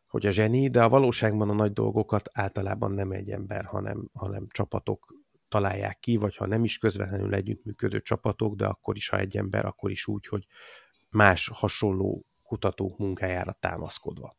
hogy 0.08 0.26
a 0.26 0.32
zseni, 0.32 0.70
de 0.70 0.84
a 0.84 0.90
valóságban 0.90 1.50
a 1.50 1.54
nagy 1.54 1.74
dolgokat 1.74 2.30
általában 2.34 2.92
nem 2.92 3.12
egy 3.12 3.32
ember, 3.32 3.66
hanem, 3.66 4.10
hanem 4.14 4.48
csapatok 4.50 5.16
találják 5.50 6.00
ki, 6.00 6.16
vagy 6.16 6.36
ha 6.36 6.46
nem 6.46 6.64
is 6.64 6.78
közvetlenül 6.78 7.34
együttműködő 7.34 8.02
csapatok, 8.02 8.56
de 8.56 8.66
akkor 8.66 8.96
is, 8.96 9.10
ha 9.10 9.18
egy 9.18 9.38
ember, 9.38 9.66
akkor 9.66 9.92
is 9.92 10.08
úgy, 10.08 10.28
hogy 10.28 10.48
más 11.10 11.48
hasonló 11.54 12.26
kutatók 12.44 12.98
munkájára 12.98 13.52
támaszkodva. 13.52 14.36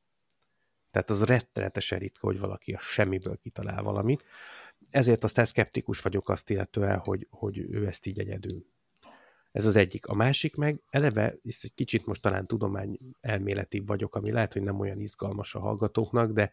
Tehát 0.90 1.10
az 1.10 1.24
rettenetesen 1.24 1.98
ritka, 1.98 2.26
hogy 2.26 2.38
valaki 2.38 2.72
a 2.72 2.78
semmiből 2.78 3.36
kitalál 3.36 3.82
valamit. 3.82 4.24
Ezért 4.90 5.24
aztán 5.24 5.44
szkeptikus 5.44 6.00
vagyok 6.00 6.28
azt 6.28 6.50
illetően, 6.50 6.98
hogy, 6.98 7.26
hogy 7.30 7.58
ő 7.58 7.86
ezt 7.86 8.06
így 8.06 8.18
egyedül 8.18 8.66
ez 9.52 9.64
az 9.64 9.76
egyik. 9.76 10.06
A 10.06 10.14
másik 10.14 10.56
meg 10.56 10.82
eleve, 10.90 11.38
és 11.42 11.62
egy 11.62 11.74
kicsit 11.74 12.06
most 12.06 12.22
talán 12.22 12.46
tudomány 12.46 12.98
elméleti 13.20 13.80
vagyok, 13.80 14.14
ami 14.14 14.30
lehet, 14.30 14.52
hogy 14.52 14.62
nem 14.62 14.80
olyan 14.80 15.00
izgalmas 15.00 15.54
a 15.54 15.60
hallgatóknak, 15.60 16.32
de, 16.32 16.52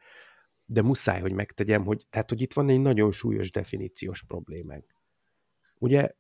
de 0.66 0.82
muszáj, 0.82 1.22
hogy 1.22 1.34
megtegyem, 1.34 1.84
hogy, 1.84 2.06
tehát, 2.10 2.30
hogy 2.30 2.42
itt 2.42 2.54
van 2.54 2.70
egy 2.70 2.80
nagyon 2.80 3.12
súlyos 3.12 3.52
definíciós 3.52 4.24
problémánk. 4.24 4.86
Ugye 5.78 6.12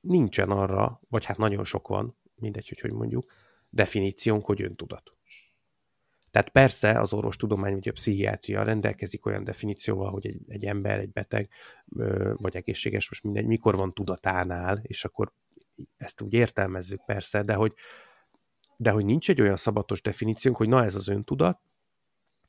nincsen 0.00 0.50
arra, 0.50 1.00
vagy 1.08 1.24
hát 1.24 1.36
nagyon 1.38 1.64
sok 1.64 1.88
van, 1.88 2.16
mindegy, 2.34 2.68
hogy 2.68 2.80
hogy 2.80 2.92
mondjuk, 2.92 3.32
definíciónk, 3.70 4.44
hogy 4.44 4.62
öntudat. 4.62 5.12
Tehát 6.30 6.48
persze 6.50 7.00
az 7.00 7.12
orvostudomány 7.12 7.74
vagy 7.74 7.88
a 7.88 7.92
pszichiátria 7.92 8.62
rendelkezik 8.62 9.26
olyan 9.26 9.44
definícióval, 9.44 10.10
hogy 10.10 10.26
egy, 10.26 10.40
egy 10.48 10.64
ember, 10.64 10.98
egy 10.98 11.10
beteg, 11.10 11.48
vagy 12.36 12.56
egészséges, 12.56 13.08
most 13.08 13.24
mindegy, 13.24 13.46
mikor 13.46 13.76
van 13.76 13.92
tudatánál, 13.92 14.80
és 14.82 15.04
akkor 15.04 15.32
ezt 15.96 16.20
úgy 16.20 16.32
értelmezzük 16.32 17.04
persze, 17.04 17.42
de 17.42 17.54
hogy, 17.54 17.74
de 18.76 18.90
hogy 18.90 19.04
nincs 19.04 19.30
egy 19.30 19.40
olyan 19.40 19.56
szabatos 19.56 20.02
definíciónk, 20.02 20.56
hogy 20.56 20.68
na 20.68 20.84
ez 20.84 20.94
az 20.94 21.08
öntudat, 21.08 21.60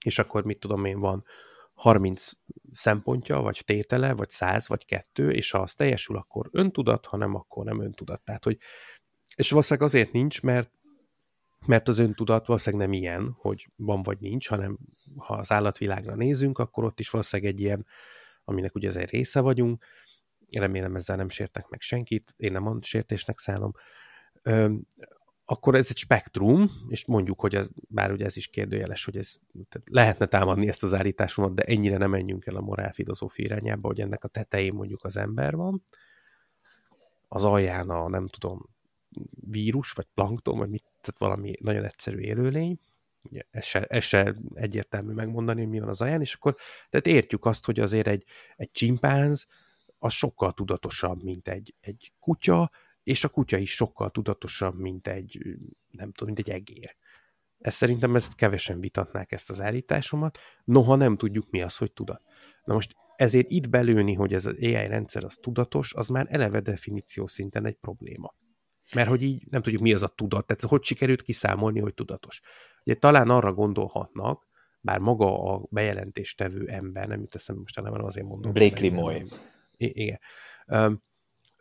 és 0.04 0.20
akkor 0.20 0.44
mit 0.44 0.60
tudom 0.60 0.86
én, 0.86 1.00
van 1.00 1.24
30 1.74 2.32
szempontja, 2.72 3.40
vagy 3.40 3.62
tétele, 3.66 4.14
vagy 4.14 4.30
100, 4.30 4.68
vagy 4.68 4.86
kettő, 4.86 5.32
és 5.32 5.52
ha 5.52 5.60
az 5.60 5.74
teljesül, 5.74 6.18
akkor 6.18 6.50
öntudat, 6.52 7.06
ha 7.06 7.18
nem, 7.18 7.36
akkor 7.36 7.66
nem 7.66 7.82
öntudat. 7.82 8.22
Tehát, 8.22 8.44
hogy, 8.44 8.58
és 9.36 9.50
valószínűleg 9.50 9.90
azért 9.90 10.12
nincs, 10.12 10.42
mert 10.42 10.72
mert 11.66 11.88
az 11.88 12.00
öntudat 12.00 12.48
valószínűleg 12.48 12.88
nem 12.88 12.98
ilyen, 13.00 13.36
hogy 13.40 13.70
van 13.76 14.04
vagy 14.04 14.18
nincs, 14.20 14.48
hanem 14.48 14.78
ha 15.18 15.34
az 15.34 15.52
állatvilágra 15.52 16.16
nézünk, 16.16 16.58
akkor 16.58 16.84
ott 16.84 17.00
is 17.00 17.10
valószínűleg 17.10 17.52
egy 17.52 17.60
ilyen, 17.60 17.86
aminek 18.44 18.76
ugye 18.76 18.88
ez 18.88 18.96
egy 18.96 19.10
része 19.10 19.40
vagyunk, 19.40 19.86
remélem 20.52 20.96
ezzel 20.96 21.16
nem 21.16 21.30
sértek 21.30 21.68
meg 21.70 21.82
senkit, 21.82 22.34
én 22.38 22.52
nem 22.52 22.68
a 22.68 22.78
sértésnek 22.82 23.40
szállom, 23.40 23.72
akkor 25.46 25.76
ez 25.76 25.88
egy 25.90 25.98
spektrum, 25.98 26.70
és 26.88 27.06
mondjuk, 27.06 27.40
hogy 27.40 27.56
ez, 27.56 27.70
bár 27.88 28.12
ugye 28.12 28.26
ez 28.26 28.38
is 28.38 28.48
kérdőjeles, 28.48 29.06
hogy 29.06 29.18
ez 29.18 29.36
tehát 29.70 29.88
lehetne 29.90 30.26
támadni 30.26 30.68
ezt 30.68 30.84
az 30.84 30.94
állításomat, 30.94 31.56
de 31.56 31.64
ennyire 31.64 31.98
nem 31.98 32.10
menjünk 32.10 32.46
el 32.46 32.56
a 32.56 32.62
morálfilozófia 32.62 33.46
irányába, 33.46 33.88
hogy 33.88 34.02
ennek 34.02 34.24
a 34.24 34.28
tetején 34.28 34.74
mondjuk 34.74 35.04
az 35.04 35.18
ember 35.18 35.56
van, 35.56 35.84
az 37.28 37.46
alján 37.46 37.90
a, 37.90 38.10
nem 38.10 38.28
tudom, 38.28 38.70
vírus, 39.50 39.92
vagy 39.92 40.08
plankton, 40.14 40.58
vagy 40.58 40.70
mit, 40.70 40.84
tehát 40.84 41.20
valami 41.20 41.54
nagyon 41.60 41.84
egyszerű 41.84 42.18
élőlény, 42.18 42.80
ugye 43.22 43.42
ez 43.52 43.66
se, 43.66 43.84
ez 43.84 44.04
se 44.04 44.36
egyértelmű 44.54 45.14
megmondani, 45.14 45.62
hogy 45.62 45.70
mi 45.70 45.80
van 45.80 45.90
az 45.90 46.02
alján, 46.02 46.22
és 46.22 46.34
akkor 46.34 46.56
tehát 46.90 47.08
értjük 47.08 47.46
azt, 47.46 47.66
hogy 47.66 47.80
azért 47.80 48.08
egy, 48.08 48.26
egy 48.56 48.72
csimpánz, 48.72 49.48
az 50.00 50.14
sokkal 50.14 50.52
tudatosabb, 50.52 51.24
mint 51.24 51.48
egy, 51.48 51.76
egy 51.82 52.12
kutya, 52.20 52.72
és 53.04 53.24
a 53.24 53.30
kutya 53.30 53.58
is 53.58 53.72
sokkal 53.76 54.10
tudatosabb, 54.10 54.80
mint 54.80 55.08
egy, 55.08 55.40
nem 55.90 56.12
tudom, 56.12 56.34
mint 56.34 56.48
egy 56.48 56.56
egér. 56.56 56.96
Ez 57.60 57.74
szerintem 57.74 58.16
ezt 58.16 58.36
kevesen 58.36 58.80
vitatnák 58.80 59.32
ezt 59.32 59.50
az 59.50 59.62
állításomat, 59.62 60.38
noha 60.64 60.96
nem 60.96 61.18
tudjuk 61.18 61.50
mi 61.50 61.62
az, 61.62 61.78
hogy 61.78 61.92
tudat. 61.92 62.22
Na 62.64 62.74
most 62.74 62.96
ezért 63.16 63.50
itt 63.50 63.70
belőni, 63.70 64.14
hogy 64.14 64.34
ez 64.34 64.46
az 64.46 64.56
AI 64.62 64.88
rendszer 64.88 65.24
az 65.24 65.38
tudatos, 65.42 65.94
az 65.94 66.08
már 66.08 66.28
eleve 66.30 66.60
definíció 66.60 67.28
szinten 67.28 67.66
egy 67.66 67.76
probléma. 67.76 68.34
Mert 68.96 69.10
hogy 69.10 69.22
így 69.22 69.48
nem 69.50 69.62
tudjuk, 69.62 69.82
mi 69.82 69.94
az 69.94 70.04
a 70.04 70.08
tudat, 70.08 70.46
tehát 70.46 70.64
hogy 70.64 70.84
sikerült 70.84 71.22
kiszámolni, 71.22 71.80
hogy 71.80 71.94
tudatos. 71.94 72.42
Ugye 72.84 72.96
talán 72.96 73.30
arra 73.30 73.54
gondolhatnak, 73.54 74.48
bár 74.82 75.00
maga 75.00 75.54
a 75.54 75.68
bejelentéstevő 75.70 76.68
ember, 76.68 77.08
nem 77.08 77.20
jut 77.20 77.36
eszembe 77.36 77.62
most 77.62 77.82
nem 77.82 78.04
azért 78.04 78.28
mondom. 78.28 78.54
Blakely 78.54 78.90
Moy 78.90 79.24
igen. 79.80 80.20
Um, 80.68 81.04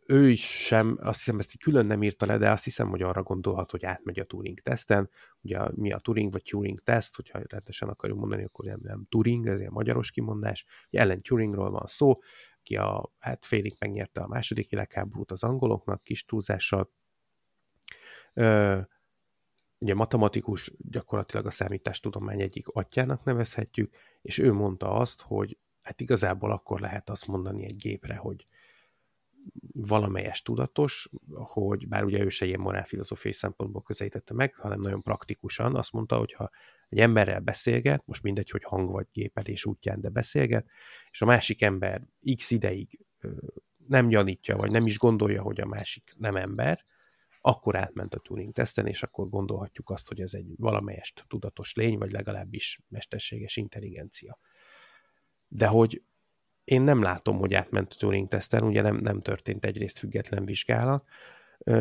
ő 0.08 0.30
is 0.30 0.64
sem, 0.66 0.98
azt 1.00 1.18
hiszem 1.18 1.38
ezt 1.38 1.58
külön 1.58 1.86
nem 1.86 2.02
írta 2.02 2.26
le, 2.26 2.38
de 2.38 2.50
azt 2.50 2.64
hiszem, 2.64 2.88
hogy 2.88 3.02
arra 3.02 3.22
gondolhat, 3.22 3.70
hogy 3.70 3.84
átmegy 3.84 4.18
a 4.18 4.24
Turing 4.24 4.60
teszten. 4.60 5.10
Ugye 5.40 5.60
mi 5.74 5.92
a 5.92 5.98
Turing 5.98 6.32
vagy 6.32 6.42
Turing 6.50 6.80
teszt, 6.80 7.16
hogyha 7.16 7.40
rendesen 7.46 7.88
akarjuk 7.88 8.18
mondani, 8.18 8.44
akkor 8.44 8.64
nem, 8.64 8.78
nem 8.82 9.06
Turing, 9.08 9.46
ez 9.46 9.60
ilyen 9.60 9.72
magyaros 9.72 10.10
kimondás. 10.10 10.64
Ugye 10.90 11.00
ellen 11.00 11.22
Turingról 11.22 11.70
van 11.70 11.86
szó, 11.86 12.18
ki 12.62 12.76
a, 12.76 13.12
hát 13.18 13.44
félig 13.44 13.76
megnyerte 13.78 14.20
a 14.20 14.26
második 14.26 14.70
világháborút 14.70 15.30
az 15.30 15.42
angoloknak, 15.44 16.02
kis 16.02 16.24
túlzással. 16.24 16.90
Ö, 18.34 18.80
ugye 19.78 19.94
matematikus, 19.94 20.72
gyakorlatilag 20.78 21.46
a 21.46 21.50
számítástudomány 21.50 22.40
egyik 22.40 22.68
atyának 22.68 23.24
nevezhetjük, 23.24 23.94
és 24.22 24.38
ő 24.38 24.52
mondta 24.52 24.92
azt, 24.92 25.22
hogy 25.22 25.58
hát 25.88 26.00
igazából 26.00 26.50
akkor 26.50 26.80
lehet 26.80 27.10
azt 27.10 27.26
mondani 27.26 27.64
egy 27.64 27.76
gépre, 27.76 28.16
hogy 28.16 28.44
valamelyes 29.72 30.42
tudatos, 30.42 31.08
hogy 31.30 31.88
bár 31.88 32.04
ugye 32.04 32.24
ő 32.24 32.28
se 32.28 32.46
ilyen 32.46 32.60
morálfilozófiai 32.60 33.32
szempontból 33.32 33.82
közelítette 33.82 34.34
meg, 34.34 34.54
hanem 34.54 34.80
nagyon 34.80 35.02
praktikusan 35.02 35.76
azt 35.76 35.92
mondta, 35.92 36.16
hogy 36.16 36.32
ha 36.32 36.50
egy 36.88 36.98
emberrel 36.98 37.40
beszélget, 37.40 38.06
most 38.06 38.22
mindegy, 38.22 38.50
hogy 38.50 38.64
hang 38.64 38.90
vagy 38.90 39.06
gépelés 39.12 39.64
útján, 39.64 40.00
de 40.00 40.08
beszélget, 40.08 40.68
és 41.10 41.22
a 41.22 41.26
másik 41.26 41.62
ember 41.62 42.02
x 42.36 42.50
ideig 42.50 43.00
nem 43.86 44.08
gyanítja, 44.08 44.56
vagy 44.56 44.70
nem 44.70 44.86
is 44.86 44.98
gondolja, 44.98 45.42
hogy 45.42 45.60
a 45.60 45.66
másik 45.66 46.14
nem 46.16 46.36
ember, 46.36 46.84
akkor 47.40 47.76
átment 47.76 48.14
a 48.14 48.18
Turing 48.18 48.52
teszten, 48.52 48.86
és 48.86 49.02
akkor 49.02 49.28
gondolhatjuk 49.28 49.90
azt, 49.90 50.08
hogy 50.08 50.20
ez 50.20 50.34
egy 50.34 50.54
valamelyest 50.56 51.24
tudatos 51.28 51.74
lény, 51.74 51.98
vagy 51.98 52.10
legalábbis 52.10 52.80
mesterséges 52.88 53.56
intelligencia 53.56 54.38
de 55.48 55.66
hogy 55.66 56.02
én 56.64 56.82
nem 56.82 57.02
látom, 57.02 57.38
hogy 57.38 57.54
átment 57.54 57.92
a 57.92 57.96
Turing 57.98 58.28
teszten, 58.28 58.62
ugye 58.62 58.82
nem, 58.82 58.96
nem 58.96 59.20
történt 59.20 59.64
egyrészt 59.64 59.98
független 59.98 60.44
vizsgálat. 60.44 61.04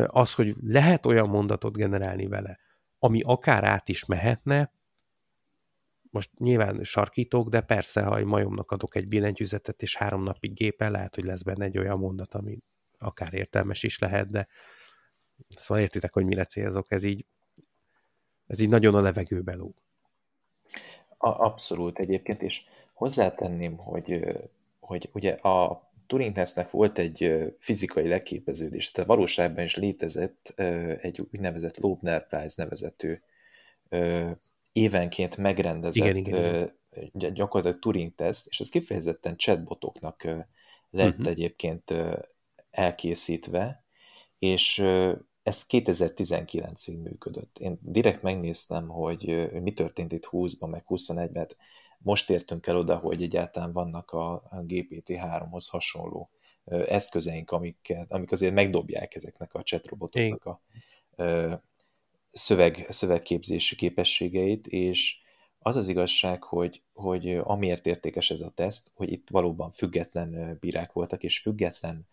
Az, 0.06 0.34
hogy 0.34 0.54
lehet 0.62 1.06
olyan 1.06 1.28
mondatot 1.28 1.76
generálni 1.76 2.26
vele, 2.26 2.58
ami 2.98 3.20
akár 3.24 3.64
át 3.64 3.88
is 3.88 4.04
mehetne, 4.04 4.72
most 6.10 6.38
nyilván 6.38 6.82
sarkítok, 6.82 7.48
de 7.48 7.60
persze, 7.60 8.02
ha 8.02 8.16
egy 8.16 8.24
majomnak 8.24 8.70
adok 8.70 8.94
egy 8.94 9.08
billentyűzetet, 9.08 9.82
és 9.82 9.96
három 9.96 10.22
napig 10.22 10.52
gépe, 10.54 10.88
lehet, 10.88 11.14
hogy 11.14 11.24
lesz 11.24 11.42
benne 11.42 11.64
egy 11.64 11.78
olyan 11.78 11.98
mondat, 11.98 12.34
ami 12.34 12.58
akár 12.98 13.34
értelmes 13.34 13.82
is 13.82 13.98
lehet, 13.98 14.30
de 14.30 14.48
szóval 15.48 15.82
értitek, 15.82 16.12
hogy 16.12 16.24
mire 16.24 16.44
célzok, 16.44 16.92
ez 16.92 17.04
így, 17.04 17.26
ez 18.46 18.60
így 18.60 18.68
nagyon 18.68 18.94
a 18.94 19.00
levegőbe 19.00 19.54
lóg. 19.54 19.74
Abszolút 21.18 21.98
egyébként, 21.98 22.42
és 22.42 22.64
Hozzátenném, 22.98 23.76
hogy, 23.76 24.38
hogy 24.80 25.10
ugye 25.12 25.32
a 25.32 25.90
Turing 26.06 26.34
tesztnek 26.34 26.70
volt 26.70 26.98
egy 26.98 27.44
fizikai 27.58 28.08
leképeződés, 28.08 28.90
tehát 28.90 29.08
valóságban 29.08 29.64
is 29.64 29.76
létezett 29.76 30.52
egy 31.00 31.26
úgynevezett 31.32 31.78
Loebner 31.78 32.26
Prize 32.26 32.62
nevezető 32.62 33.22
évenként 34.72 35.36
megrendezett 35.36 35.94
igen, 35.94 36.16
igen, 36.16 36.70
igen. 36.90 37.34
gyakorlatilag 37.34 37.82
Turing 37.82 38.14
teszt, 38.14 38.46
és 38.48 38.60
ez 38.60 38.68
kifejezetten 38.68 39.36
chatbotoknak 39.36 40.22
lett 40.90 41.18
uh-huh. 41.18 41.26
egyébként 41.26 41.94
elkészítve, 42.70 43.84
és 44.38 44.78
ez 45.42 45.66
2019-ig 45.68 47.02
működött. 47.02 47.58
Én 47.58 47.78
direkt 47.82 48.22
megnéztem, 48.22 48.88
hogy 48.88 49.50
mi 49.62 49.72
történt 49.72 50.12
itt 50.12 50.28
20-ban, 50.30 50.70
meg 50.70 50.84
21-ben, 50.88 51.46
most 51.98 52.30
értünk 52.30 52.66
el 52.66 52.76
oda, 52.76 52.96
hogy 52.96 53.22
egyáltalán 53.22 53.72
vannak 53.72 54.10
a, 54.10 54.42
GPT-3-hoz 54.50 55.68
hasonló 55.68 56.30
eszközeink, 56.64 57.50
amik, 57.50 57.94
amik 58.08 58.32
azért 58.32 58.54
megdobják 58.54 59.14
ezeknek 59.14 59.54
a 59.54 59.62
chatrobotoknak 59.62 60.44
a 60.44 60.62
szöveg, 62.30 62.86
szövegképzési 62.88 63.76
képességeit, 63.76 64.66
és 64.66 65.20
az 65.58 65.76
az 65.76 65.88
igazság, 65.88 66.42
hogy, 66.42 66.82
hogy 66.92 67.40
amiért 67.42 67.86
értékes 67.86 68.30
ez 68.30 68.40
a 68.40 68.50
teszt, 68.50 68.90
hogy 68.94 69.12
itt 69.12 69.28
valóban 69.30 69.70
független 69.70 70.56
bírák 70.60 70.92
voltak, 70.92 71.22
és 71.22 71.38
független 71.38 72.06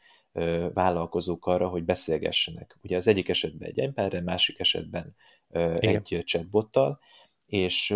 vállalkozók 0.74 1.46
arra, 1.46 1.68
hogy 1.68 1.84
beszélgessenek. 1.84 2.78
Ugye 2.84 2.98
az 2.98 3.08
egyik 3.08 3.30
esetben 3.30 3.68
egy 3.68 3.80
emberrel, 3.80 4.22
másik 4.22 4.60
esetben 4.60 5.16
Igen. 5.50 5.80
egy 5.82 6.22
chatbottal, 6.24 7.00
és 7.46 7.96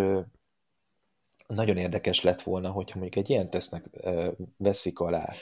nagyon 1.55 1.77
érdekes 1.77 2.21
lett 2.21 2.41
volna, 2.41 2.71
hogyha 2.71 2.99
mondjuk 2.99 3.25
egy 3.25 3.29
ilyen 3.29 3.49
tesznek 3.49 3.89
veszik 4.57 4.99
alá 4.99 5.33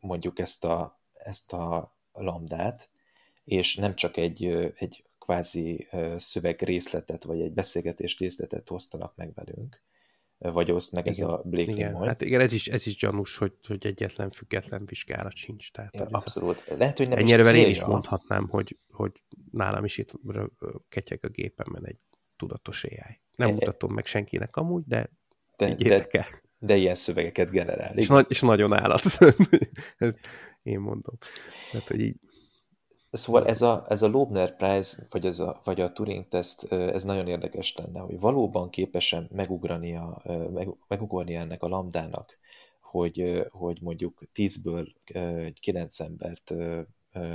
mondjuk 0.00 0.38
ezt 0.38 0.64
a, 0.64 1.00
ezt 1.12 1.52
a 1.52 1.96
lambdát, 2.12 2.90
és 3.44 3.76
nem 3.76 3.94
csak 3.94 4.16
egy, 4.16 4.44
egy 4.74 5.04
kvázi 5.18 5.86
szövegrészletet, 6.16 7.24
vagy 7.24 7.40
egy 7.40 7.52
beszélgetés 7.52 8.18
részletet 8.18 8.68
hoztanak 8.68 9.16
meg 9.16 9.34
velünk, 9.34 9.82
vagy 10.38 10.70
oszt 10.70 10.92
meg 10.92 11.06
igen, 11.06 11.28
ez 11.28 11.32
a 11.32 11.42
Blake 11.44 11.70
igen. 11.70 12.02
Hát 12.02 12.20
igen, 12.22 12.40
ez 12.40 12.52
is, 12.52 12.68
ez 12.68 12.86
is 12.86 12.96
gyanús, 12.96 13.36
hogy, 13.36 13.52
hogy 13.66 13.86
egyetlen 13.86 14.30
független 14.30 14.86
vizsgálat 14.86 15.34
sincs. 15.36 15.72
Tehát, 15.72 15.94
ja, 15.94 16.06
abszolút. 16.10 16.64
A... 16.68 16.74
Lehet, 16.74 16.98
hogy 16.98 17.08
nem 17.08 17.18
Ennyire 17.18 17.54
én 17.54 17.70
is 17.70 17.84
mondhatnám, 17.84 18.48
hogy, 18.48 18.78
hogy 18.90 19.22
nálam 19.50 19.84
is 19.84 19.98
itt 19.98 20.12
ketyeg 20.88 21.18
a 21.22 21.28
gépemben 21.28 21.86
egy 21.86 21.98
tudatos 22.36 22.84
AI. 22.84 23.20
Nem 23.36 23.48
e, 23.48 23.52
mutatom 23.52 23.92
meg 23.92 24.06
senkinek 24.06 24.56
amúgy, 24.56 24.82
de, 24.86 25.10
de, 25.56 25.74
de, 25.74 26.06
el. 26.10 26.26
de 26.58 26.76
ilyen 26.76 26.94
szövegeket 26.94 27.50
generál. 27.50 27.96
És, 27.96 28.08
na, 28.08 28.20
és 28.20 28.40
nagyon 28.40 28.72
állat. 28.72 29.02
ez 29.98 30.14
én 30.62 30.80
mondom. 30.80 31.14
Tehát, 31.70 31.88
hogy 31.88 32.00
így 32.00 32.16
Szóval 33.10 33.46
ez 33.46 33.62
a, 33.62 33.84
ez 33.88 34.02
a 34.02 34.06
Lobner 34.06 34.56
Prize, 34.56 35.06
vagy, 35.10 35.26
ez 35.26 35.38
a, 35.38 35.60
vagy 35.64 35.80
a 35.80 35.92
Turing 35.92 36.28
teszt, 36.28 36.72
ez 36.72 37.04
nagyon 37.04 37.28
érdekes 37.28 37.76
lenne, 37.76 38.00
hogy 38.00 38.20
valóban 38.20 38.70
képesen 38.70 39.28
megugrani, 39.32 39.96
a, 39.96 40.22
meg, 40.52 40.68
megugorni 40.88 41.34
ennek 41.34 41.62
a 41.62 41.68
lambdának, 41.68 42.38
hogy, 42.80 43.46
hogy 43.50 43.78
mondjuk 43.82 44.22
10-ből 44.34 44.86
9 45.60 46.00
embert 46.00 46.54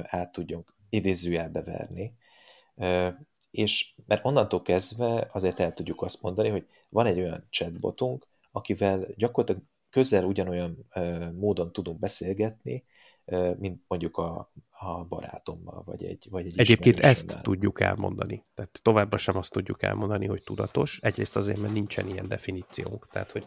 át 0.03 0.31
tudjunk 0.31 0.75
idézőjelbe 0.89 1.61
verni, 1.63 2.13
és 3.51 3.93
mert 4.05 4.25
onnantól 4.25 4.61
kezdve 4.61 5.27
azért 5.31 5.59
el 5.59 5.73
tudjuk 5.73 6.01
azt 6.01 6.21
mondani, 6.21 6.49
hogy 6.49 6.67
van 6.89 7.05
egy 7.05 7.19
olyan 7.19 7.47
chatbotunk, 7.49 8.27
akivel 8.51 9.07
gyakorlatilag 9.15 9.61
közel 9.89 10.23
ugyanolyan 10.23 10.87
módon 11.35 11.71
tudunk 11.71 11.99
beszélgetni, 11.99 12.83
mint 13.57 13.81
mondjuk 13.87 14.17
a, 14.17 14.51
a 14.69 15.03
barátommal, 15.03 15.83
vagy 15.85 16.03
egy 16.03 16.27
vagy 16.29 16.45
egy 16.45 16.59
Egyébként 16.59 16.99
ezt 16.99 17.39
tudjuk 17.41 17.81
elmondani. 17.81 18.45
Tehát 18.55 18.79
továbbra 18.81 19.17
sem 19.17 19.37
azt 19.37 19.51
tudjuk 19.51 19.83
elmondani, 19.83 20.25
hogy 20.25 20.43
tudatos. 20.43 20.99
Egyrészt 21.01 21.35
azért, 21.35 21.59
mert 21.59 21.73
nincsen 21.73 22.07
ilyen 22.07 22.27
definíciónk, 22.27 23.07
tehát 23.07 23.31
hogy 23.31 23.45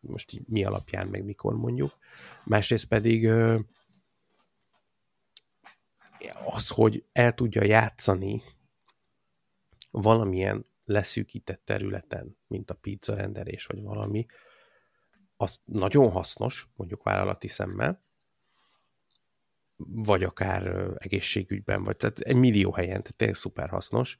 most 0.00 0.42
mi 0.46 0.64
alapján, 0.64 1.08
meg 1.08 1.24
mikor 1.24 1.56
mondjuk. 1.56 1.98
Másrészt 2.44 2.86
pedig 2.86 3.30
az, 6.44 6.68
hogy 6.68 7.04
el 7.12 7.34
tudja 7.34 7.64
játszani 7.64 8.42
valamilyen 9.92 10.66
leszűkített 10.84 11.62
területen, 11.64 12.36
mint 12.46 12.70
a 12.70 12.74
pizza 12.74 13.14
rendelés, 13.14 13.66
vagy 13.66 13.82
valami, 13.82 14.26
az 15.36 15.60
nagyon 15.64 16.10
hasznos, 16.10 16.68
mondjuk 16.76 17.02
vállalati 17.02 17.48
szemmel, 17.48 18.02
vagy 19.86 20.24
akár 20.24 20.92
egészségügyben, 20.96 21.82
vagy 21.82 21.96
tehát 21.96 22.18
egy 22.18 22.36
millió 22.36 22.72
helyen, 22.72 23.02
tehát 23.02 23.16
tényleg 23.16 23.36
szuper 23.36 23.68
hasznos, 23.68 24.18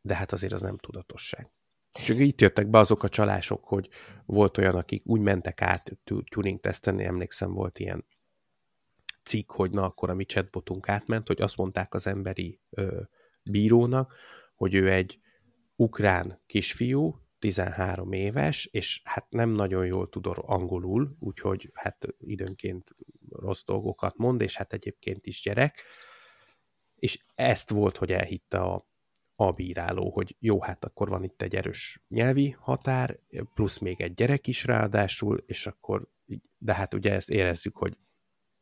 de 0.00 0.14
hát 0.14 0.32
azért 0.32 0.52
az 0.52 0.62
nem 0.62 0.78
tudatosság. 0.78 1.50
És 1.98 2.08
itt 2.08 2.40
jöttek 2.40 2.68
be 2.68 2.78
azok 2.78 3.02
a 3.02 3.08
csalások, 3.08 3.64
hogy 3.64 3.88
volt 4.26 4.58
olyan, 4.58 4.74
akik 4.74 5.06
úgy 5.06 5.20
mentek 5.20 5.62
át 5.62 5.98
tuning 6.28 6.60
tesztelni, 6.60 7.04
emlékszem, 7.04 7.52
volt 7.52 7.78
ilyen 7.78 8.04
cikk, 9.22 9.52
hogy 9.52 9.70
na 9.70 9.84
akkor 9.84 10.10
a 10.10 10.14
mi 10.14 10.24
chatbotunk 10.24 10.88
átment, 10.88 11.26
hogy 11.26 11.40
azt 11.40 11.56
mondták 11.56 11.94
az 11.94 12.06
emberi 12.06 12.60
ö, 12.70 13.00
bírónak, 13.42 14.14
hogy 14.54 14.74
ő 14.74 14.92
egy 14.92 15.18
ukrán 15.76 16.42
kisfiú, 16.46 17.24
13 17.38 18.12
éves, 18.12 18.64
és 18.64 19.00
hát 19.04 19.26
nem 19.30 19.50
nagyon 19.50 19.86
jól 19.86 20.08
tud 20.08 20.26
angolul, 20.36 21.16
úgyhogy 21.18 21.70
hát 21.74 22.06
időnként 22.18 22.90
rossz 23.30 23.64
dolgokat 23.64 24.16
mond, 24.16 24.40
és 24.40 24.56
hát 24.56 24.72
egyébként 24.72 25.26
is 25.26 25.42
gyerek. 25.42 25.82
És 26.94 27.24
ezt 27.34 27.70
volt, 27.70 27.96
hogy 27.96 28.12
elhitte 28.12 28.58
a, 28.58 28.88
a 29.34 29.52
bíráló, 29.52 30.10
hogy 30.10 30.36
jó, 30.38 30.60
hát 30.60 30.84
akkor 30.84 31.08
van 31.08 31.24
itt 31.24 31.42
egy 31.42 31.54
erős 31.56 32.02
nyelvi 32.08 32.50
határ, 32.50 33.18
plusz 33.54 33.78
még 33.78 34.00
egy 34.00 34.14
gyerek 34.14 34.46
is 34.46 34.64
ráadásul, 34.64 35.42
és 35.46 35.66
akkor, 35.66 36.08
de 36.58 36.74
hát 36.74 36.94
ugye 36.94 37.12
ezt 37.12 37.30
érezzük, 37.30 37.76
hogy 37.76 37.96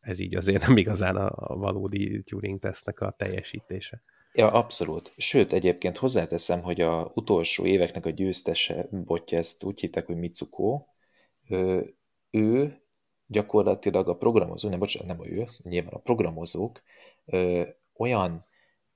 ez 0.00 0.18
így 0.18 0.36
azért 0.36 0.66
nem 0.66 0.76
igazán 0.76 1.16
a, 1.16 1.56
valódi 1.56 2.22
Turing 2.22 2.58
tesznek 2.58 3.00
a 3.00 3.10
teljesítése. 3.10 4.02
Ja, 4.34 4.50
abszolút. 4.50 5.12
Sőt, 5.16 5.52
egyébként 5.52 5.96
hozzáteszem, 5.96 6.62
hogy 6.62 6.80
a 6.80 7.10
utolsó 7.14 7.66
éveknek 7.66 8.06
a 8.06 8.10
győztese 8.10 8.86
botja, 8.90 9.38
ezt 9.38 9.64
úgy 9.64 9.80
hittek, 9.80 10.06
hogy 10.06 10.16
Mitsuko, 10.16 10.86
ő, 11.48 11.94
ő 12.30 12.82
gyakorlatilag 13.26 14.08
a 14.08 14.16
programozó, 14.16 14.68
nem, 14.68 14.78
bocsánat, 14.78 15.08
nem 15.08 15.20
a 15.20 15.26
ő, 15.26 15.48
nyilván 15.62 15.92
a 15.92 15.98
programozók 15.98 16.82
ö, 17.24 17.62
olyan 17.96 18.44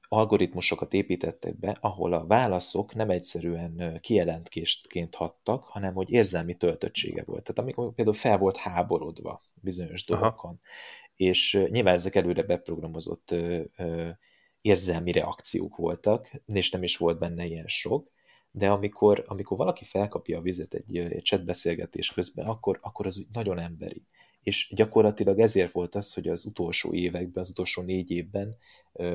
algoritmusokat 0.09 0.92
építettek 0.92 1.59
be, 1.59 1.77
ahol 1.81 2.12
a 2.12 2.27
válaszok 2.27 2.94
nem 2.94 3.11
egyszerűen 3.11 3.99
kijelentésként 4.01 5.14
hattak, 5.14 5.64
hanem 5.64 5.94
hogy 5.94 6.11
érzelmi 6.11 6.55
töltöttsége 6.55 7.22
volt. 7.27 7.42
Tehát 7.42 7.59
amikor 7.59 7.94
például 7.94 8.16
fel 8.16 8.38
volt 8.38 8.57
háborodva 8.57 9.42
bizonyos 9.55 10.05
dolgokon, 10.05 10.61
és 11.16 11.66
nyilván 11.70 11.94
ezek 11.94 12.14
előre 12.14 12.42
beprogramozott 12.42 13.31
ö, 13.31 13.62
ö, 13.77 14.09
érzelmi 14.66 15.12
reakciók 15.12 15.76
voltak, 15.76 16.31
és 16.46 16.70
nem 16.70 16.83
is 16.83 16.96
volt 16.96 17.18
benne 17.18 17.44
ilyen 17.44 17.66
sok, 17.66 18.11
de 18.50 18.70
amikor, 18.70 19.24
amikor 19.26 19.57
valaki 19.57 19.85
felkapja 19.85 20.38
a 20.38 20.42
vizet 20.42 20.74
egy, 20.74 20.96
egy 20.96 21.24
chat 21.24 21.44
beszélgetés 21.44 22.12
közben, 22.12 22.46
akkor, 22.46 22.79
akkor 22.83 23.07
az 23.07 23.18
úgy 23.18 23.26
nagyon 23.33 23.59
emberi. 23.59 24.07
És 24.42 24.72
gyakorlatilag 24.74 25.38
ezért 25.38 25.72
volt 25.72 25.94
az, 25.94 26.14
hogy 26.14 26.29
az 26.29 26.44
utolsó 26.44 26.94
években, 26.94 27.42
az 27.42 27.50
utolsó 27.50 27.83
négy 27.83 28.11
évben 28.11 28.57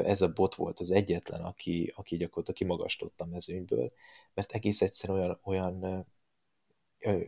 ez 0.03 0.21
a 0.21 0.33
bot 0.33 0.55
volt 0.55 0.79
az 0.79 0.91
egyetlen, 0.91 1.41
aki, 1.41 1.93
aki 1.95 2.17
gyakorlatilag 2.17 2.59
kimagaslott 2.59 3.21
a 3.21 3.25
mezőnyből, 3.25 3.91
mert 4.33 4.51
egész 4.51 4.81
egyszer 4.81 5.09
olyan, 5.09 5.39
olyan 5.43 6.05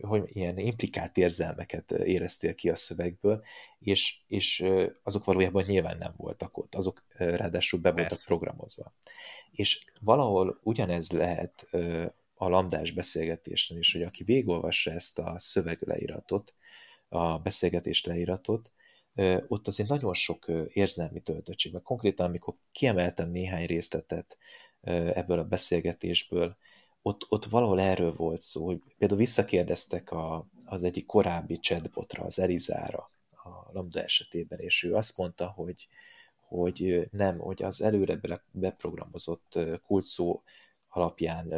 hogy 0.00 0.22
ilyen 0.26 0.58
implikált 0.58 1.16
érzelmeket 1.16 1.90
éreztél 1.90 2.54
ki 2.54 2.70
a 2.70 2.76
szövegből, 2.76 3.44
és, 3.78 4.20
és 4.26 4.64
azok 5.02 5.24
valójában 5.24 5.64
nyilván 5.66 5.98
nem 5.98 6.14
voltak 6.16 6.58
ott, 6.58 6.74
azok 6.74 7.04
ráadásul 7.16 7.80
be 7.80 7.90
voltak 7.90 8.08
Persze. 8.08 8.26
programozva. 8.26 8.94
És 9.50 9.84
valahol 10.00 10.60
ugyanez 10.62 11.10
lehet 11.10 11.66
a 12.34 12.48
lambdás 12.48 12.90
beszélgetésnél 12.90 13.78
is, 13.78 13.92
hogy 13.92 14.02
aki 14.02 14.24
végolvassa 14.24 14.90
ezt 14.90 15.18
a 15.18 15.34
szövegleíratot, 15.38 16.54
a 17.08 17.38
beszélgetés 17.38 18.04
leíratot, 18.04 18.72
ott 19.48 19.66
azért 19.66 19.88
nagyon 19.88 20.14
sok 20.14 20.46
érzelmi 20.68 21.20
töltöttség, 21.20 21.72
mert 21.72 21.84
konkrétan, 21.84 22.26
amikor 22.26 22.54
kiemeltem 22.72 23.30
néhány 23.30 23.66
részletet 23.66 24.38
ebből 25.12 25.38
a 25.38 25.44
beszélgetésből, 25.44 26.56
ott, 27.06 27.26
ott 27.28 27.44
valahol 27.44 27.80
erről 27.80 28.14
volt 28.14 28.40
szó, 28.40 28.64
hogy 28.64 28.80
például 28.98 29.20
visszakérdeztek 29.20 30.10
a, 30.10 30.46
az 30.64 30.82
egyik 30.82 31.06
korábbi 31.06 31.58
chatbotra, 31.58 32.24
az 32.24 32.38
Elizára, 32.38 33.10
a 33.30 33.72
Lambda 33.72 34.02
esetében, 34.02 34.58
és 34.58 34.82
ő 34.82 34.94
azt 34.94 35.16
mondta, 35.16 35.46
hogy, 35.46 35.88
hogy 36.48 37.08
nem, 37.10 37.38
hogy 37.38 37.62
az 37.62 37.82
előre 37.82 38.20
beprogramozott 38.50 39.58
kulcsszó 39.86 40.42
alapján 40.88 41.54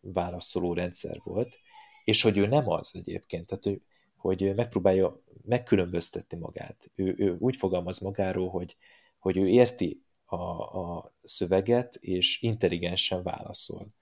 válaszoló 0.00 0.72
rendszer 0.72 1.20
volt, 1.24 1.58
és 2.04 2.22
hogy 2.22 2.36
ő 2.36 2.46
nem 2.46 2.68
az 2.68 2.90
egyébként, 2.94 3.46
tehát 3.46 3.66
ő, 3.66 3.82
hogy 4.16 4.54
megpróbálja 4.54 5.22
megkülönböztetni 5.44 6.38
magát. 6.38 6.90
Ő, 6.94 7.14
ő 7.18 7.36
úgy 7.38 7.56
fogalmaz 7.56 7.98
magáról, 7.98 8.48
hogy, 8.48 8.76
hogy 9.18 9.36
ő 9.36 9.46
érti 9.46 10.02
a, 10.24 10.36
a 10.36 11.12
szöveget, 11.22 11.94
és 11.94 12.42
intelligensen 12.42 13.22
válaszol 13.22 13.98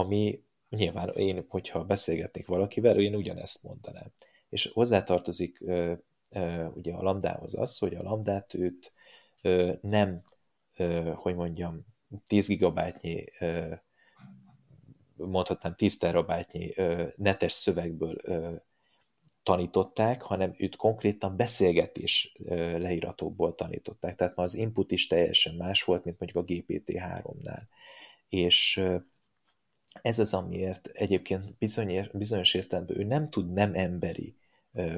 ami 0.00 0.42
nyilván 0.68 1.08
én, 1.08 1.44
hogyha 1.48 1.84
beszélgetnék 1.84 2.46
valakivel, 2.46 3.00
én 3.00 3.14
ugyanezt 3.14 3.62
mondanám. 3.62 4.12
És 4.48 4.70
hozzátartozik 4.72 5.60
ugye 6.74 6.92
a 6.92 7.02
lambdához 7.02 7.58
az, 7.58 7.78
hogy 7.78 7.94
a 7.94 8.02
lambdát 8.02 8.54
őt 8.54 8.92
nem, 9.80 10.22
hogy 11.14 11.34
mondjam, 11.34 11.86
10 12.26 12.46
gigabájtnyi 12.46 13.24
mondhatnám 15.16 15.74
10 15.74 15.98
terabájtnyi 15.98 16.74
netes 17.16 17.52
szövegből 17.52 18.16
tanították, 19.42 20.22
hanem 20.22 20.54
őt 20.56 20.76
konkrétan 20.76 21.36
beszélgetés 21.36 22.36
leíratokból 22.78 23.54
tanították. 23.54 24.14
Tehát 24.14 24.36
ma 24.36 24.42
az 24.42 24.54
input 24.54 24.90
is 24.90 25.06
teljesen 25.06 25.54
más 25.54 25.82
volt, 25.82 26.04
mint 26.04 26.18
mondjuk 26.18 26.44
a 26.44 26.52
GPT-3-nál. 26.52 27.62
És 28.28 28.82
ez 30.02 30.18
az, 30.18 30.34
amiért 30.34 30.86
egyébként 30.86 31.58
bizony, 31.58 32.08
bizonyos 32.12 32.54
értelemben 32.54 33.00
ő 33.00 33.04
nem 33.04 33.28
tud 33.28 33.52
nem 33.52 33.74
emberi 33.74 34.36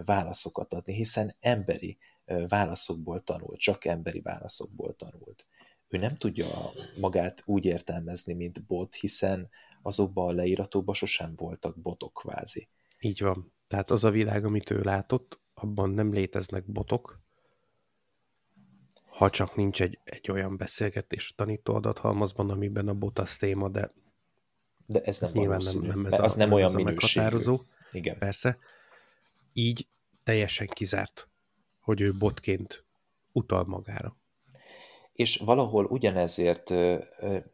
válaszokat 0.05 0.73
adni, 0.73 0.95
hiszen 0.95 1.37
emberi 1.41 1.99
válaszokból 2.49 3.21
tanult, 3.21 3.59
csak 3.59 3.85
emberi 3.85 4.21
válaszokból 4.21 4.97
tanult. 4.97 5.47
Ő 5.89 5.99
nem 5.99 6.17
tudja 6.17 6.47
magát 7.01 7.43
úgy 7.47 7.65
értelmezni, 7.65 8.33
mint 8.33 8.67
bot, 8.67 8.95
hiszen 8.95 9.49
azokban 9.83 10.29
a 10.29 10.33
leíratokban 10.33 10.95
sosem 10.95 11.33
voltak 11.37 11.81
botok 11.81 12.15
kvázi. 12.15 12.69
Így 13.01 13.21
van. 13.21 13.53
Tehát 13.69 13.91
az 13.91 14.05
a 14.05 14.11
világ, 14.11 14.45
amit 14.45 14.71
ő 14.71 14.81
látott, 14.81 15.41
abban 15.55 15.91
nem 15.91 16.13
léteznek 16.13 16.65
botok, 16.65 17.21
ha 19.07 19.31
csak 19.31 19.57
nincs 19.57 19.83
egy, 19.83 19.99
egy 20.05 20.31
olyan 20.31 20.57
beszélgetés 20.57 21.35
tanító 21.35 21.75
adathalmazban, 21.75 22.51
amiben 22.51 22.89
a 22.89 22.95
bot 22.95 23.19
az 23.19 23.37
téma, 23.37 23.69
de, 23.69 23.91
de 24.93 25.01
ez, 25.01 25.23
ez 25.23 25.33
nem 25.33 25.43
nyilván 25.43 25.61
nem, 25.73 25.83
nem 25.87 26.07
ez 26.07 26.19
az 26.19 26.33
a, 26.33 26.37
nem 26.37 26.49
nem 26.49 26.53
olyan 26.53 26.89
ez. 26.89 27.67
Igen. 27.91 28.19
Persze. 28.19 28.59
Így 29.53 29.87
teljesen 30.25 30.67
kizárt, 30.67 31.29
hogy 31.81 32.01
ő 32.01 32.15
botként 32.15 32.85
utal 33.33 33.65
magára. 33.65 34.17
És 35.13 35.37
valahol 35.37 35.85
ugyanezért 35.85 36.71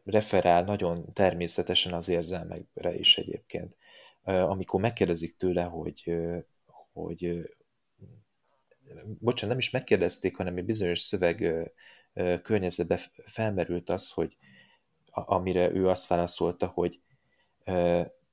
referál 0.05 0.63
nagyon 0.63 1.13
természetesen 1.13 1.93
az 1.93 2.09
érzelmekre 2.09 2.95
is 2.95 3.17
egyébként. 3.17 3.77
Amikor 4.23 4.81
megkérdezik 4.81 5.37
tőle, 5.37 5.63
hogy, 5.63 6.15
hogy 6.93 7.49
bocsánat, 9.19 9.49
nem 9.49 9.57
is 9.57 9.69
megkérdezték, 9.69 10.35
hanem 10.37 10.57
egy 10.57 10.65
bizonyos 10.65 10.99
szöveg 10.99 11.53
környezetben 12.41 12.99
felmerült 13.25 13.89
az, 13.89 14.09
hogy 14.09 14.37
amire 15.11 15.71
ő 15.71 15.87
azt 15.87 16.07
válaszolta, 16.07 16.67
hogy 16.67 17.01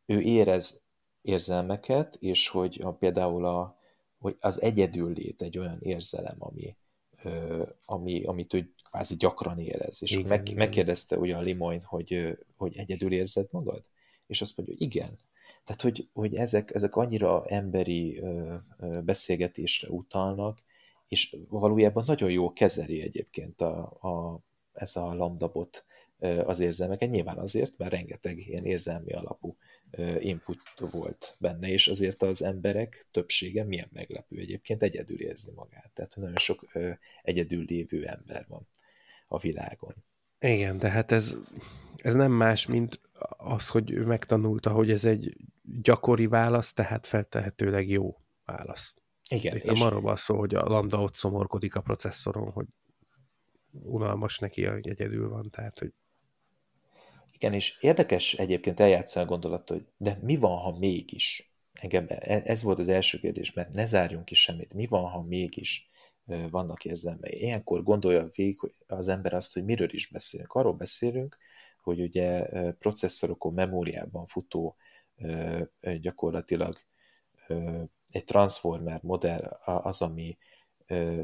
ő 0.07 0.21
érez 0.21 0.85
érzelmeket, 1.23 2.17
és 2.21 2.49
hogy 2.49 2.81
a, 2.83 2.93
például 2.93 3.47
a, 3.47 3.79
hogy 4.19 4.37
az 4.41 4.63
egyedül 4.63 5.13
lét 5.13 5.43
egy 5.43 5.59
olyan 5.59 5.79
érzelem, 5.81 6.37
ami, 6.39 6.77
ami, 7.85 8.25
amit 8.25 8.55
ő 8.55 8.75
kvázi 8.91 9.17
gyakran 9.17 9.59
érez. 9.59 10.03
És 10.03 10.13
igen, 10.13 10.27
meg, 10.27 10.41
igen. 10.41 10.59
megkérdezte 10.59 11.19
ugye 11.19 11.37
a 11.37 11.41
Limoin, 11.41 11.83
hogy, 11.83 12.39
hogy 12.57 12.77
egyedül 12.77 13.13
érzed 13.13 13.49
magad? 13.51 13.85
És 14.27 14.41
azt 14.41 14.57
mondja, 14.57 14.75
hogy 14.79 14.87
igen. 14.87 15.19
Tehát, 15.65 15.81
hogy, 15.81 16.09
hogy 16.13 16.35
ezek, 16.35 16.75
ezek 16.75 16.97
annyira 16.97 17.45
emberi 17.47 18.23
beszélgetésre 19.05 19.89
utalnak, 19.89 20.63
és 21.09 21.37
valójában 21.49 22.05
nagyon 22.07 22.31
jó 22.31 22.53
kezeli 22.53 23.01
egyébként 23.01 23.61
a, 23.61 23.79
a, 24.01 24.41
ez 24.73 24.97
a 24.97 25.15
lambdabot 25.15 25.85
az 26.45 26.61
érzelmeket. 26.61 27.11
Nyilván 27.11 27.39
azért, 27.39 27.79
mert 27.79 27.91
rengeteg 27.91 28.39
ilyen 28.39 28.65
érzelmi 28.65 29.13
alapú 29.13 29.57
input 30.19 30.61
volt 30.91 31.37
benne, 31.39 31.69
és 31.69 31.89
azért 31.89 32.23
az 32.23 32.43
emberek 32.43 33.09
többsége 33.11 33.65
milyen 33.65 33.89
meglepő 33.93 34.37
egyébként 34.37 34.83
egyedül 34.83 35.21
érzi 35.21 35.53
magát. 35.55 35.91
Tehát 35.95 36.17
nagyon 36.17 36.37
sok 36.37 36.67
egyedül 37.23 37.65
lévő 37.65 38.07
ember 38.07 38.45
van 38.49 38.69
a 39.29 39.39
világon. 39.39 39.95
Igen, 40.39 40.79
de 40.79 40.89
hát 40.89 41.13
ez, 41.13 41.37
ez 41.97 42.15
nem 42.15 42.33
más, 42.33 42.67
mint 42.67 43.01
az, 43.37 43.69
hogy 43.69 43.91
ő 43.91 44.05
megtanulta, 44.05 44.71
hogy 44.71 44.91
ez 44.91 45.05
egy 45.05 45.37
gyakori 45.83 46.27
válasz, 46.27 46.73
tehát 46.73 47.07
feltehetőleg 47.07 47.89
jó 47.89 48.17
válasz. 48.45 48.95
Igen. 49.31 49.57
és... 49.57 49.63
Nem 49.63 49.87
arról 49.87 50.01
van 50.01 50.17
szó, 50.17 50.39
hogy 50.39 50.55
a 50.55 50.65
lambda 50.65 51.01
ott 51.01 51.15
szomorkodik 51.15 51.75
a 51.75 51.81
processzoron, 51.81 52.51
hogy 52.51 52.67
unalmas 53.73 54.39
neki, 54.39 54.65
hogy 54.65 54.89
egyedül 54.89 55.29
van, 55.29 55.51
tehát, 55.51 55.79
hogy 55.79 55.93
igen, 57.37 57.53
és 57.53 57.79
érdekes 57.81 58.35
egyébként 58.35 58.81
eljátszani 58.81 59.25
a 59.25 59.29
gondolatot, 59.29 59.69
hogy 59.69 59.87
de 59.97 60.19
mi 60.23 60.37
van, 60.37 60.59
ha 60.59 60.79
mégis? 60.79 61.53
Engem, 61.73 62.07
e, 62.09 62.43
ez 62.45 62.63
volt 62.63 62.79
az 62.79 62.89
első 62.89 63.19
kérdés, 63.19 63.53
mert 63.53 63.73
ne 63.73 63.87
zárjunk 63.87 64.25
ki 64.25 64.35
semmit. 64.35 64.75
Mi 64.75 64.87
van, 64.87 65.11
ha 65.11 65.23
mégis 65.23 65.91
vannak 66.51 66.85
érzelmei? 66.85 67.41
Ilyenkor 67.41 67.83
gondolja 67.83 68.29
végig 68.35 68.59
az 68.87 69.09
ember 69.09 69.33
azt, 69.35 69.53
hogy 69.53 69.65
miről 69.65 69.95
is 69.95 70.07
beszélünk. 70.07 70.53
Arról 70.53 70.73
beszélünk, 70.73 71.39
hogy 71.83 72.01
ugye 72.01 72.43
processzorokon, 72.73 73.55
memóriában 73.55 74.25
futó 74.25 74.77
gyakorlatilag 76.01 76.79
egy 78.09 78.25
transformer 78.25 79.01
modell 79.03 79.59
az, 79.65 80.03
ami 80.03 80.37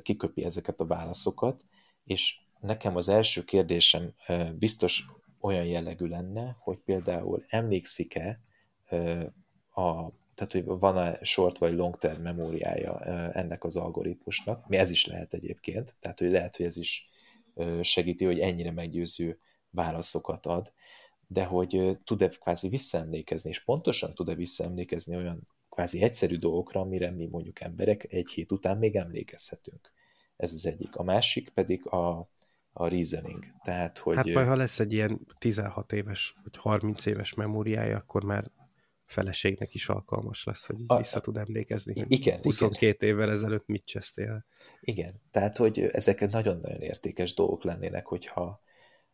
kiköpi 0.03 0.45
ezeket 0.45 0.81
a 0.81 0.87
válaszokat, 0.87 1.65
és 2.05 2.41
nekem 2.61 2.97
az 2.97 3.09
első 3.09 3.45
kérdésem 3.45 4.15
biztos 4.59 5.05
olyan 5.43 5.65
jellegű 5.65 6.07
lenne, 6.07 6.57
hogy 6.61 6.79
például 6.79 7.45
emlékszik-e 7.49 8.41
a 9.75 10.11
tehát 10.35 10.53
hogy 10.53 10.65
van-e 10.65 11.19
short 11.23 11.59
vagy 11.59 11.73
long 11.73 11.97
term 11.97 12.23
memóriája 12.23 13.01
ennek 13.33 13.65
az 13.65 13.77
algoritmusnak, 13.77 14.69
mi 14.69 14.77
ez 14.77 14.91
is 14.91 15.07
lehet 15.07 15.35
egyébként, 15.35 15.95
tehát 15.99 16.19
hogy 16.19 16.31
lehet, 16.31 16.57
hogy 16.57 16.67
ez 16.67 16.77
is 16.77 17.09
segíti, 17.83 18.25
hogy 18.25 18.41
ennyire 18.41 18.71
meggyőző 18.71 19.39
válaszokat 19.71 20.47
ad, 20.47 20.73
de 21.27 21.45
hogy 21.45 21.99
tud-e 22.05 22.29
kvázi 22.29 22.69
visszaemlékezni, 22.69 23.51
és 23.51 23.65
pontosan 23.65 24.15
tud-e 24.15 24.35
visszaemlékezni 24.35 25.17
olyan 25.17 25.49
kvázi 25.69 26.03
egyszerű 26.03 26.37
dolgokra, 26.37 26.81
amire 26.81 27.11
mi 27.11 27.27
mondjuk 27.27 27.61
emberek 27.61 28.13
egy 28.13 28.31
hét 28.31 28.53
után 28.53 28.79
még 28.79 28.97
emlékezhetünk. 28.97 29.93
Ez 30.37 30.53
az 30.53 30.67
egyik. 30.67 30.97
A 30.97 31.03
másik 31.03 31.49
pedig 31.49 31.87
a, 31.87 32.29
a 32.73 32.89
reasoning. 32.89 33.45
Tehát, 33.63 33.99
hogy... 33.99 34.17
Hát 34.17 34.27
majd, 34.27 34.47
ha 34.47 34.57
lesz 34.57 34.81
egy 34.81 34.93
ilyen 34.93 35.27
16 35.39 35.93
éves 35.93 36.35
vagy 36.43 36.57
30 36.57 37.07
éves 37.07 37.35
memóriája, 37.35 37.97
akkor 37.97 38.25
már 38.25 38.51
feleségnek 39.05 39.75
is 39.75 39.89
alkalmas 39.89 40.45
lesz, 40.45 40.67
hogy 40.67 40.77
a, 40.87 40.97
vissza 40.97 41.21
tud 41.21 41.37
emlékezni. 41.37 42.05
Igen. 42.09 42.41
22 42.43 42.87
igen. 42.87 43.15
évvel 43.15 43.31
ezelőtt 43.31 43.67
mit 43.67 43.85
csesztél. 43.85 44.45
Igen, 44.81 45.21
tehát 45.31 45.57
hogy 45.57 45.81
ezek 45.81 46.31
nagyon-nagyon 46.31 46.81
értékes 46.81 47.35
dolgok 47.35 47.65
lennének, 47.65 48.07
hogyha 48.07 48.61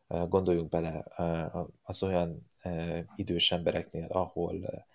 gondoljunk 0.06 0.68
bele 0.68 1.04
az 1.82 2.02
olyan 2.02 2.50
idős 3.14 3.52
embereknél, 3.52 4.06
ahol, 4.08 4.86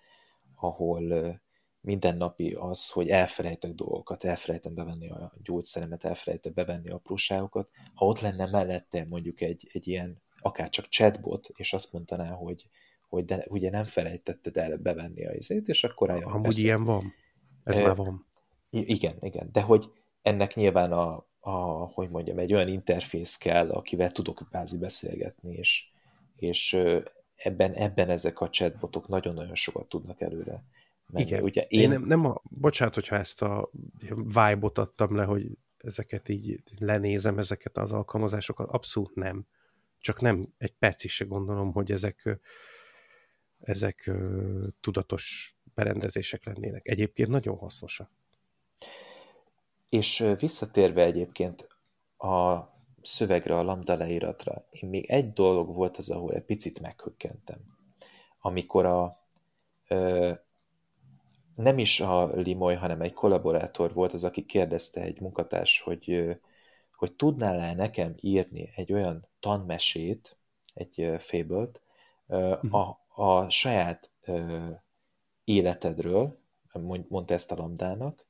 ahol 0.56 1.42
mindennapi 1.84 2.52
az, 2.52 2.90
hogy 2.90 3.10
elfelejtek 3.10 3.72
dolgokat, 3.72 4.24
elfelejtem 4.24 4.74
bevenni 4.74 5.10
a 5.10 5.34
gyógyszeremet, 5.44 6.04
elfelejtem 6.04 6.54
bevenni 6.54 6.90
apróságokat, 6.90 7.70
ha 7.94 8.06
ott 8.06 8.20
lenne 8.20 8.46
mellette 8.46 9.06
mondjuk 9.10 9.42
egy, 9.42 9.70
egy 9.72 9.88
ilyen 9.88 10.22
akár 10.40 10.70
csak 10.70 10.88
chatbot, 10.88 11.50
és 11.56 11.74
azt 11.74 11.94
mondaná, 11.94 12.30
hogy, 12.30 12.68
hogy 13.10 13.26
de 13.26 13.46
ugye 13.50 13.70
nem 13.70 13.84
felejtetted 13.84 14.58
el 14.58 14.78
bevenni 14.78 15.26
a 15.26 15.34
izét, 15.34 15.68
és 15.68 15.84
akkor 15.84 16.10
eljön. 16.10 16.28
Amúgy 16.28 16.42
persze. 16.42 16.62
ilyen 16.62 16.84
van. 16.84 17.14
Ez 17.64 17.78
e, 17.78 17.82
már 17.84 17.96
van. 17.96 18.26
Igen, 18.70 19.18
igen. 19.20 19.50
De 19.52 19.62
hogy 19.62 19.90
ennek 20.22 20.56
nyilván 20.56 20.92
a, 20.92 21.26
a, 21.40 21.52
hogy 21.94 22.10
mondjam, 22.10 22.40
egy 22.40 22.54
olyan 22.54 22.68
interfész 22.68 23.38
kell, 23.38 23.70
akivel 23.70 24.12
tudok 24.12 24.48
bázi 24.52 24.78
beszélgetni, 24.78 25.54
és, 25.56 25.88
és 26.36 26.78
ebben, 27.36 27.74
ebben 27.74 28.10
ezek 28.10 28.42
a 28.42 28.50
chatbotok 28.50 29.08
nagyon-nagyon 29.08 29.56
sokat 29.56 29.88
tudnak 29.90 30.22
előre 30.22 30.64
menni. 31.14 31.26
Igen. 31.26 31.44
Ugye 31.44 31.66
én... 31.68 31.82
én 31.82 31.90
nem, 31.90 32.04
nem 32.04 32.26
a, 32.26 32.42
bocsánat, 32.44 32.94
hogyha 32.94 33.16
ezt 33.16 33.42
a 33.42 33.70
vibe-ot 34.16 34.78
adtam 34.78 35.16
le, 35.16 35.24
hogy 35.24 35.58
ezeket 35.78 36.30
így 36.30 36.64
lenézem, 36.78 37.38
ezeket 37.38 37.78
az 37.78 37.92
alkalmazásokat, 37.92 38.70
abszolút 38.70 39.16
nem. 39.16 39.46
Csak 40.00 40.22
nem 40.22 40.54
egy 40.58 40.72
percig 40.72 41.10
se 41.10 41.26
gondolom, 41.26 41.72
hogy 41.72 41.92
ezek 41.92 42.40
ezek 43.64 44.12
tudatos 44.82 45.56
berendezések 45.74 46.46
lennének. 46.46 46.88
Egyébként 46.88 47.30
nagyon 47.30 47.58
hasznosak. 47.58 48.10
És 49.90 50.34
visszatérve 50.40 51.04
egyébként 51.04 51.68
a 52.18 52.60
szövegre, 53.02 53.58
a 53.58 53.64
lambda 53.64 53.96
leíratra, 53.96 54.68
én 54.70 54.90
még 54.90 55.06
egy 55.06 55.34
dolog 55.34 55.76
volt 55.76 55.98
az, 55.98 56.10
ahol 56.10 56.34
egy 56.34 56.44
picit 56.44 56.80
meghökkentem. 56.80 57.60
Amikor 58.40 58.86
a 58.86 59.28
nem 61.56 61.78
is 61.78 62.00
a 62.00 62.36
Limoy, 62.36 62.76
hanem 62.76 63.02
egy 63.02 63.14
kollaborátor 63.14 63.94
volt 63.94 64.14
az, 64.14 64.24
aki 64.24 64.46
kérdezte 64.46 65.02
egy 65.02 65.22
munkatárs, 65.22 65.82
hogy, 65.82 66.38
hogy 66.96 67.14
tudnál-e 67.16 67.74
nekem 67.74 68.16
írni 68.20 68.72
egy 68.76 68.94
olyan 68.94 69.28
tanmesét, 69.40 70.38
egy 70.74 71.16
fébölt, 71.20 71.82
uh-huh. 72.28 72.74
a, 72.74 73.06
a 73.08 73.50
saját 73.50 74.12
életedről, 75.44 76.40
mondta 77.08 77.34
ezt 77.34 77.52
a 77.52 77.56
lambdának, 77.56 78.26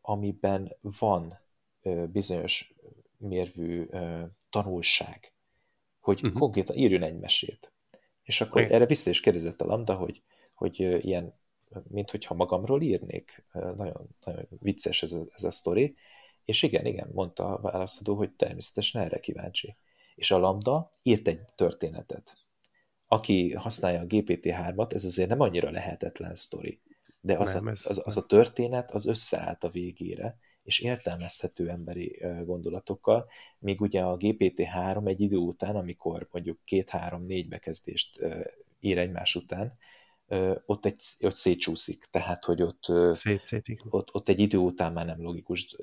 amiben 0.00 0.76
van 0.80 1.40
bizonyos 2.12 2.74
mérvű 3.16 3.88
tanulság, 4.50 5.32
hogy 6.00 6.20
uh-huh. 6.24 6.40
konkrétan 6.40 6.76
írjon 6.76 7.02
egy 7.02 7.18
mesét. 7.18 7.72
És 8.22 8.40
akkor 8.40 8.60
Igen. 8.60 8.72
erre 8.72 8.86
vissza 8.86 9.10
is 9.10 9.20
kérdezett 9.20 9.60
a 9.60 9.66
lambda, 9.66 9.94
hogy, 9.94 10.22
hogy 10.54 10.80
ilyen, 10.80 11.34
mint 11.88 12.10
hogyha 12.10 12.34
magamról 12.34 12.82
írnék, 12.82 13.44
nagyon, 13.52 14.08
nagyon 14.24 14.46
vicces 14.60 15.02
ez 15.02 15.12
a, 15.12 15.24
ez 15.34 15.44
a 15.44 15.50
sztori, 15.50 15.94
és 16.44 16.62
igen, 16.62 16.86
igen, 16.86 17.08
mondta 17.12 17.46
a 17.46 17.60
választó, 17.60 18.14
hogy 18.14 18.30
természetesen 18.30 19.02
erre 19.02 19.18
kíváncsi. 19.18 19.76
És 20.14 20.30
a 20.30 20.38
lambda 20.38 20.92
írt 21.02 21.28
egy 21.28 21.40
történetet 21.54 22.42
aki 23.12 23.52
használja 23.52 24.00
a 24.00 24.06
GPT-3-at, 24.06 24.92
ez 24.92 25.04
azért 25.04 25.28
nem 25.28 25.40
annyira 25.40 25.70
lehetetlen 25.70 26.34
sztori. 26.34 26.80
De 27.20 27.38
az, 27.38 27.52
nem, 27.52 27.66
a, 27.66 27.70
az, 27.70 28.02
az 28.04 28.14
nem. 28.14 28.24
a 28.24 28.26
történet, 28.26 28.90
az 28.90 29.06
összeállt 29.06 29.64
a 29.64 29.70
végére, 29.70 30.36
és 30.62 30.80
értelmezhető 30.80 31.68
emberi 31.68 32.22
gondolatokkal, 32.44 33.26
míg 33.58 33.80
ugye 33.80 34.02
a 34.02 34.16
GPT-3 34.16 35.08
egy 35.08 35.20
idő 35.20 35.36
után, 35.36 35.76
amikor 35.76 36.28
mondjuk 36.30 36.58
két-három-négy 36.64 37.48
bekezdést 37.48 38.18
ír 38.80 38.98
egymás 38.98 39.34
után, 39.34 39.78
ott, 40.66 40.84
egy, 40.84 40.96
ott 41.20 41.32
szétcsúszik, 41.32 42.04
tehát 42.04 42.44
hogy 42.44 42.62
ott, 42.62 42.92
ott, 43.88 44.14
ott 44.14 44.28
egy 44.28 44.40
idő 44.40 44.56
után 44.56 44.92
már 44.92 45.06
nem 45.06 45.22
logikus, 45.22 45.76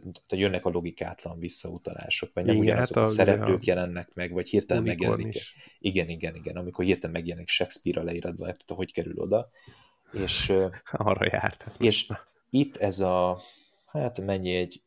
tehát 0.00 0.30
jönnek 0.30 0.64
a 0.64 0.70
logikátlan 0.70 1.38
visszautalások, 1.38 2.30
vagy 2.34 2.44
nem 2.44 2.54
igen, 2.54 2.66
ugyanazok 2.66 2.96
hát 2.96 3.04
a, 3.04 3.08
a 3.08 3.10
szereplők 3.10 3.60
a 3.60 3.64
jelennek 3.64 4.14
meg, 4.14 4.32
vagy 4.32 4.48
hirtelen 4.48 4.82
megjelenik. 4.82 5.34
Is. 5.34 5.56
Igen, 5.78 6.08
igen, 6.08 6.34
igen, 6.34 6.56
amikor 6.56 6.84
hirtelen 6.84 7.12
megjelenik 7.12 7.48
Shakespeare 7.48 8.00
a 8.00 8.04
leíratva, 8.04 8.44
tehát 8.44 8.64
hogy 8.66 8.92
kerül 8.92 9.18
oda. 9.18 9.48
És, 10.12 10.52
Arra 10.92 11.26
járt. 11.32 11.62
Hát 11.62 11.80
és 11.80 12.08
itt 12.50 12.76
ez 12.76 13.00
a, 13.00 13.40
hát 13.86 14.20
mennyi 14.20 14.54
egy 14.54 14.82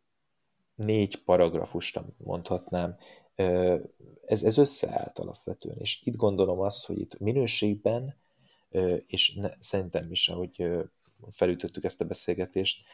négy 0.76 1.24
paragrafust 1.24 2.02
mondhatnám, 2.18 2.98
ez, 4.26 4.44
ez 4.44 4.58
összeállt 4.58 5.20
alapvetően, 5.20 5.78
és 5.80 6.02
itt 6.04 6.16
gondolom 6.16 6.60
azt, 6.60 6.86
hogy 6.86 7.00
itt 7.00 7.20
minőségben 7.20 8.19
és 9.08 9.34
ne, 9.34 9.50
szerintem 9.60 10.12
is, 10.12 10.30
ahogy 10.30 10.68
felütöttük 11.30 11.84
ezt 11.84 12.02
a 12.02 12.06
beszélgetést, 12.06 12.86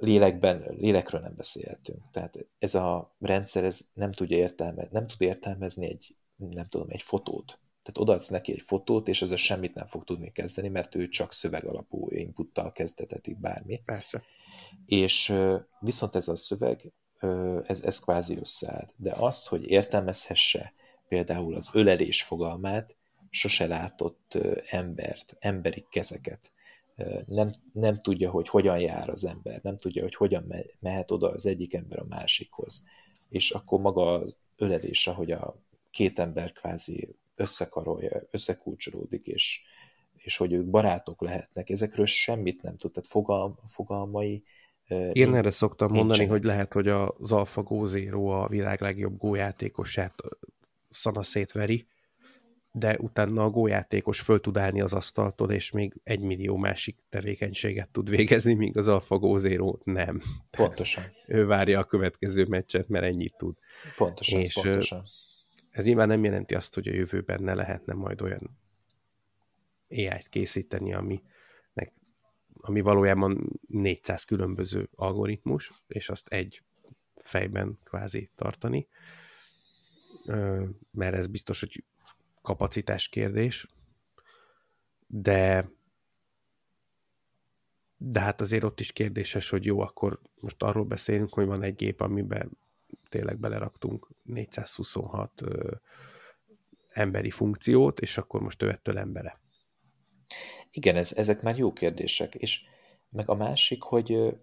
lélekben, 0.00 0.74
lélekről 0.78 1.20
nem 1.20 1.34
beszélhetünk. 1.36 2.10
Tehát 2.10 2.48
ez 2.58 2.74
a 2.74 3.16
rendszer 3.18 3.64
ez 3.64 3.80
nem 3.94 4.12
tudja 4.12 4.36
értelmezni, 4.36 4.90
nem 4.92 5.06
tud 5.06 5.22
értelmezni 5.22 5.86
egy, 5.86 6.16
nem 6.36 6.66
tudom, 6.66 6.86
egy 6.90 7.02
fotót. 7.02 7.60
Tehát 7.82 7.98
odaadsz 7.98 8.28
neki 8.28 8.52
egy 8.52 8.62
fotót, 8.62 9.08
és 9.08 9.22
ezzel 9.22 9.36
semmit 9.36 9.74
nem 9.74 9.86
fog 9.86 10.04
tudni 10.04 10.32
kezdeni, 10.32 10.68
mert 10.68 10.94
ő 10.94 11.08
csak 11.08 11.32
szöveg 11.32 11.64
alapú 11.64 12.10
inputtal 12.10 12.72
kezdetetik 12.72 13.40
bármi. 13.40 13.82
Persze. 13.84 14.22
És 14.86 15.34
viszont 15.80 16.14
ez 16.14 16.28
a 16.28 16.36
szöveg, 16.36 16.92
ez, 17.66 17.82
ez 17.82 17.98
kvázi 17.98 18.36
összeállt. 18.36 18.92
De 18.96 19.12
az, 19.12 19.46
hogy 19.46 19.70
értelmezhesse 19.70 20.72
például 21.08 21.54
az 21.54 21.70
ölelés 21.72 22.22
fogalmát, 22.22 22.96
sose 23.36 23.66
látott 23.66 24.38
embert, 24.70 25.36
emberi 25.38 25.86
kezeket. 25.90 26.52
Nem, 27.26 27.50
nem 27.72 28.00
tudja, 28.00 28.30
hogy 28.30 28.48
hogyan 28.48 28.78
jár 28.78 29.08
az 29.08 29.24
ember, 29.24 29.60
nem 29.62 29.76
tudja, 29.76 30.02
hogy 30.02 30.14
hogyan 30.14 30.54
mehet 30.80 31.10
oda 31.10 31.30
az 31.30 31.46
egyik 31.46 31.74
ember 31.74 31.98
a 31.98 32.06
másikhoz. 32.08 32.84
És 33.28 33.50
akkor 33.50 33.80
maga 33.80 34.12
az 34.12 34.36
ölelés, 34.56 35.06
ahogy 35.06 35.32
a 35.32 35.56
két 35.90 36.18
ember 36.18 36.52
kvázi 36.52 37.16
összekarolja, 37.34 38.22
összekulcsolódik, 38.30 39.26
és, 39.26 39.62
és 40.16 40.36
hogy 40.36 40.52
ők 40.52 40.66
barátok 40.66 41.22
lehetnek. 41.22 41.70
Ezekről 41.70 42.06
semmit 42.06 42.62
nem 42.62 42.76
tud, 42.76 42.92
tehát 42.92 43.08
fogalm, 43.08 43.58
fogalmai 43.64 44.44
én 45.12 45.34
erre 45.34 45.50
szoktam 45.50 45.92
mondani, 45.92 46.24
hogy 46.24 46.44
lehet, 46.44 46.72
hogy 46.72 46.88
az 46.88 47.32
AlphaGo 47.32 47.86
Zero 47.86 48.26
a 48.26 48.48
világ 48.48 48.80
legjobb 48.80 49.18
gójátékosát 49.18 50.14
szana 50.90 51.22
szétveri, 51.22 51.86
de 52.78 52.96
utána 52.98 53.44
a 53.44 53.50
gójátékos 53.50 54.20
föl 54.20 54.40
tud 54.40 54.56
állni 54.56 54.80
az 54.80 54.92
asztaltól, 54.92 55.50
és 55.50 55.70
még 55.70 55.94
egy 56.02 56.20
millió 56.20 56.56
másik 56.56 56.98
tevékenységet 57.08 57.88
tud 57.88 58.08
végezni, 58.08 58.54
míg 58.54 58.76
az 58.76 58.88
AlphaGo 58.88 59.36
Zero 59.36 59.78
nem. 59.84 60.20
Pontosan. 60.50 61.04
ő 61.26 61.46
várja 61.46 61.78
a 61.78 61.84
következő 61.84 62.44
meccset, 62.44 62.88
mert 62.88 63.04
ennyit 63.04 63.36
tud. 63.36 63.56
Pontosan, 63.96 64.40
és 64.40 64.54
pontosan. 64.54 65.04
Ez 65.70 65.84
nyilván 65.84 66.08
nem 66.08 66.24
jelenti 66.24 66.54
azt, 66.54 66.74
hogy 66.74 66.88
a 66.88 66.94
jövőben 66.94 67.42
ne 67.42 67.54
lehetne 67.54 67.94
majd 67.94 68.20
olyan 68.22 68.58
AI-t 69.88 70.28
készíteni, 70.28 70.94
ami, 70.94 71.22
ami 72.52 72.80
valójában 72.80 73.60
400 73.68 74.24
különböző 74.24 74.88
algoritmus, 74.94 75.72
és 75.86 76.08
azt 76.08 76.28
egy 76.28 76.62
fejben 77.22 77.78
kvázi 77.84 78.30
tartani, 78.34 78.88
mert 80.90 81.14
ez 81.14 81.26
biztos, 81.26 81.60
hogy 81.60 81.84
kapacitás 82.46 83.08
kérdés, 83.08 83.66
de 85.06 85.68
de 87.98 88.20
hát 88.20 88.40
azért 88.40 88.64
ott 88.64 88.80
is 88.80 88.92
kérdéses, 88.92 89.48
hogy 89.48 89.64
jó, 89.64 89.80
akkor 89.80 90.20
most 90.40 90.62
arról 90.62 90.84
beszélünk, 90.84 91.34
hogy 91.34 91.46
van 91.46 91.62
egy 91.62 91.74
gép, 91.74 92.00
amiben 92.00 92.58
tényleg 93.08 93.38
beleraktunk 93.38 94.08
426 94.22 95.40
ö, 95.40 95.74
emberi 96.88 97.30
funkciót, 97.30 98.00
és 98.00 98.18
akkor 98.18 98.40
most 98.40 98.62
ő 98.62 98.70
ettől 98.70 98.98
embere. 98.98 99.40
Igen, 100.70 100.96
ez, 100.96 101.12
ezek 101.12 101.42
már 101.42 101.58
jó 101.58 101.72
kérdések, 101.72 102.34
és 102.34 102.60
meg 103.08 103.28
a 103.28 103.34
másik, 103.34 103.82
hogy 103.82 104.36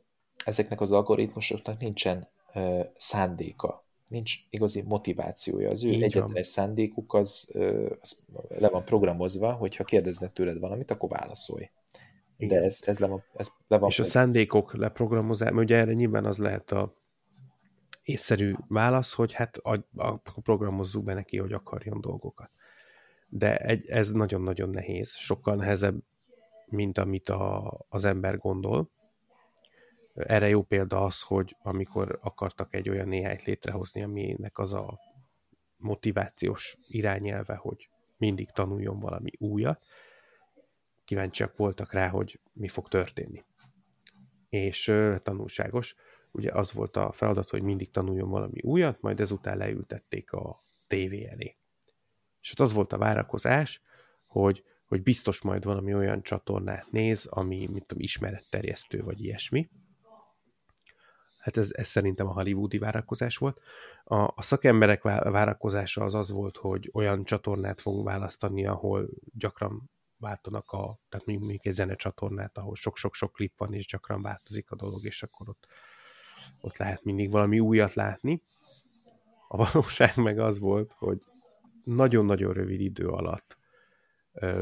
ezeknek 0.45 0.81
az 0.81 0.91
algoritmusoknak 0.91 1.79
nincsen 1.79 2.27
ö, 2.53 2.83
szándéka 2.95 3.82
nincs 4.07 4.33
igazi 4.49 4.83
motivációja. 4.87 5.69
Az 5.69 5.83
ő 5.83 5.89
Így 5.89 6.03
egyetlen 6.03 6.37
egy 6.37 6.43
szándékuk 6.43 7.13
az, 7.13 7.51
az 8.01 8.25
le 8.49 8.69
van 8.69 8.85
programozva, 8.85 9.51
hogy 9.51 9.75
ha 9.75 9.83
kérdeznek 9.83 10.33
tőled 10.33 10.59
valamit, 10.59 10.91
akkor 10.91 11.09
válaszolj. 11.09 11.69
Igen. 12.37 12.59
De 12.59 12.65
ez, 12.65 12.79
ez, 12.85 12.99
le 12.99 13.07
van, 13.07 13.23
ez 13.35 13.51
le 13.67 13.77
van. 13.77 13.89
És 13.89 13.99
a 13.99 14.03
szándékok 14.03 14.75
leprogramozása, 14.75 15.53
ugye 15.55 15.77
erre 15.77 15.93
nyilván 15.93 16.25
az 16.25 16.37
lehet 16.37 16.71
a 16.71 16.93
észszerű 18.03 18.53
válasz, 18.67 19.13
hogy 19.13 19.33
hát 19.33 19.57
a, 19.57 19.85
a, 19.95 20.17
programozzuk 20.17 21.03
be 21.03 21.13
neki, 21.13 21.37
hogy 21.37 21.53
akarjon 21.53 22.01
dolgokat. 22.01 22.51
De 23.27 23.57
egy, 23.57 23.87
ez 23.87 24.11
nagyon-nagyon 24.11 24.69
nehéz, 24.69 25.15
sokkal 25.15 25.55
nehezebb, 25.55 25.95
mint 26.65 26.97
amit 26.97 27.29
a, 27.29 27.73
az 27.89 28.05
ember 28.05 28.37
gondol, 28.37 28.91
erre 30.13 30.49
jó 30.49 30.63
példa 30.63 31.01
az, 31.01 31.21
hogy 31.21 31.55
amikor 31.61 32.19
akartak 32.21 32.73
egy 32.75 32.89
olyan 32.89 33.07
néhányt 33.07 33.43
létrehozni, 33.43 34.03
aminek 34.03 34.57
az 34.57 34.73
a 34.73 34.99
motivációs 35.77 36.77
irányelve, 36.87 37.55
hogy 37.55 37.89
mindig 38.17 38.51
tanuljon 38.51 38.99
valami 38.99 39.31
újat, 39.37 39.85
kíváncsiak 41.05 41.57
voltak 41.57 41.93
rá, 41.93 42.07
hogy 42.07 42.39
mi 42.53 42.67
fog 42.67 42.87
történni. 42.87 43.43
És 44.49 44.93
tanulságos, 45.23 45.95
ugye 46.31 46.51
az 46.51 46.73
volt 46.73 46.97
a 46.97 47.11
feladat, 47.11 47.49
hogy 47.49 47.61
mindig 47.61 47.91
tanuljon 47.91 48.29
valami 48.29 48.61
újat, 48.61 49.01
majd 49.01 49.19
ezután 49.19 49.57
leültették 49.57 50.31
a 50.31 50.63
tévé 50.87 51.25
elé. 51.25 51.55
És 52.41 52.51
ott 52.51 52.59
az 52.59 52.73
volt 52.73 52.93
a 52.93 52.97
várakozás, 52.97 53.81
hogy, 54.25 54.63
hogy 54.85 55.03
biztos 55.03 55.41
majd 55.41 55.63
valami 55.63 55.93
olyan 55.93 56.21
csatornát 56.21 56.91
néz, 56.91 57.25
ami, 57.25 57.67
mint 57.71 57.85
tudom, 57.85 58.03
ismeretterjesztő, 58.03 59.01
vagy 59.01 59.23
ilyesmi, 59.23 59.69
Hát 61.43 61.57
ez, 61.57 61.71
ez 61.73 61.87
szerintem 61.87 62.27
a 62.27 62.33
hollywoodi 62.33 62.77
várakozás 62.77 63.37
volt. 63.37 63.61
A, 64.03 64.15
a 64.15 64.41
szakemberek 64.41 65.01
várakozása 65.03 66.03
az 66.03 66.13
az 66.13 66.31
volt, 66.31 66.57
hogy 66.57 66.89
olyan 66.93 67.23
csatornát 67.23 67.81
fogunk 67.81 68.05
választani, 68.05 68.65
ahol 68.65 69.09
gyakran 69.37 69.89
váltanak 70.17 70.71
a, 70.71 70.99
tehát 71.09 71.25
mondjuk 71.25 71.65
egy 71.65 71.73
zenecsatornát, 71.73 72.57
ahol 72.57 72.75
sok-sok-sok 72.75 73.31
klip 73.31 73.57
van, 73.57 73.73
és 73.73 73.85
gyakran 73.85 74.21
változik 74.21 74.71
a 74.71 74.75
dolog, 74.75 75.05
és 75.05 75.23
akkor 75.23 75.49
ott, 75.49 75.67
ott 76.61 76.77
lehet 76.77 77.03
mindig 77.03 77.31
valami 77.31 77.59
újat 77.59 77.93
látni. 77.93 78.41
A 79.47 79.57
valóság 79.57 80.15
meg 80.15 80.39
az 80.39 80.59
volt, 80.59 80.93
hogy 80.97 81.21
nagyon-nagyon 81.83 82.53
rövid 82.53 82.79
idő 82.79 83.07
alatt 83.07 83.57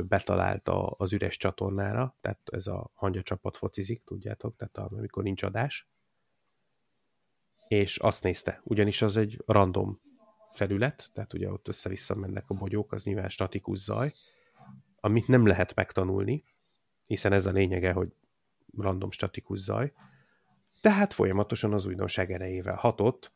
betalálta 0.07 0.87
az 0.87 1.13
üres 1.13 1.37
csatornára, 1.37 2.15
tehát 2.21 2.39
ez 2.51 2.67
a 2.67 2.91
hangya 2.93 3.21
csapat 3.21 3.57
focizik, 3.57 4.03
tudjátok, 4.03 4.55
tehát 4.55 4.77
amikor 4.77 5.23
nincs 5.23 5.43
adás, 5.43 5.89
és 7.71 7.97
azt 7.97 8.23
nézte, 8.23 8.61
ugyanis 8.63 9.01
az 9.01 9.17
egy 9.17 9.41
random 9.45 10.01
felület, 10.51 11.09
tehát 11.13 11.33
ugye 11.33 11.51
ott 11.51 11.67
össze-vissza 11.67 12.15
mennek 12.15 12.49
a 12.49 12.53
bogyók, 12.53 12.91
az 12.91 13.03
nyilván 13.03 13.29
statikus 13.29 13.77
zaj, 13.77 14.13
amit 14.99 15.27
nem 15.27 15.45
lehet 15.45 15.75
megtanulni, 15.75 16.43
hiszen 17.05 17.33
ez 17.33 17.45
a 17.45 17.51
lényege, 17.51 17.91
hogy 17.91 18.13
random 18.77 19.11
statikus 19.11 19.59
zaj, 19.59 19.93
tehát 20.81 21.13
folyamatosan 21.13 21.73
az 21.73 21.85
újdonság 21.85 22.31
erejével 22.31 22.75
hatott, 22.75 23.31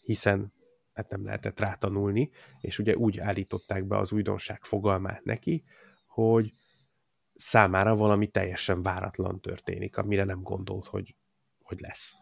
hiszen 0.00 0.52
hát 0.92 1.10
nem 1.10 1.24
lehetett 1.24 1.60
rátanulni, 1.60 2.30
és 2.60 2.78
ugye 2.78 2.96
úgy 2.96 3.18
állították 3.18 3.84
be 3.84 3.96
az 3.96 4.12
újdonság 4.12 4.64
fogalmát 4.64 5.24
neki, 5.24 5.64
hogy 6.06 6.54
számára 7.34 7.96
valami 7.96 8.28
teljesen 8.28 8.82
váratlan 8.82 9.40
történik, 9.40 9.96
amire 9.96 10.24
nem 10.24 10.42
gondolt, 10.42 10.86
hogy, 10.86 11.16
hogy 11.62 11.80
lesz 11.80 12.16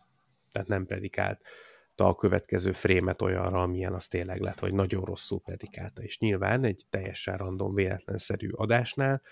tehát 0.56 0.70
nem 0.70 0.86
predikálta 0.86 1.44
a 1.94 2.14
következő 2.14 2.72
frémet 2.72 3.22
olyanra, 3.22 3.62
amilyen 3.62 3.94
az 3.94 4.06
tényleg 4.06 4.40
lett, 4.40 4.58
vagy 4.58 4.72
nagyon 4.72 5.04
rosszul 5.04 5.40
predikálta. 5.40 6.02
És 6.02 6.18
nyilván 6.18 6.64
egy 6.64 6.82
teljesen 6.90 7.36
random, 7.36 7.74
véletlenszerű 7.74 8.48
adásnál 8.50 9.22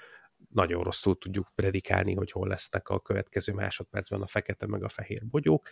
nagyon 0.52 0.82
rosszul 0.82 1.18
tudjuk 1.18 1.52
predikálni, 1.54 2.14
hogy 2.14 2.30
hol 2.30 2.48
lesznek 2.48 2.88
a 2.88 3.00
következő 3.00 3.52
másodpercben 3.52 4.22
a 4.22 4.26
fekete 4.26 4.66
meg 4.66 4.82
a 4.82 4.88
fehér 4.88 5.26
bogyók, 5.26 5.68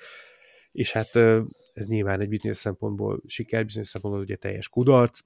és 0.72 0.92
hát 0.92 1.16
ez 1.72 1.86
nyilván 1.86 2.20
egy 2.20 2.28
bizonyos 2.28 2.57
szempontból 2.57 3.20
siker, 3.26 3.64
bizonyos 3.64 3.88
szempontból 3.88 4.22
ugye 4.22 4.36
teljes 4.36 4.68
kudarc, 4.68 5.20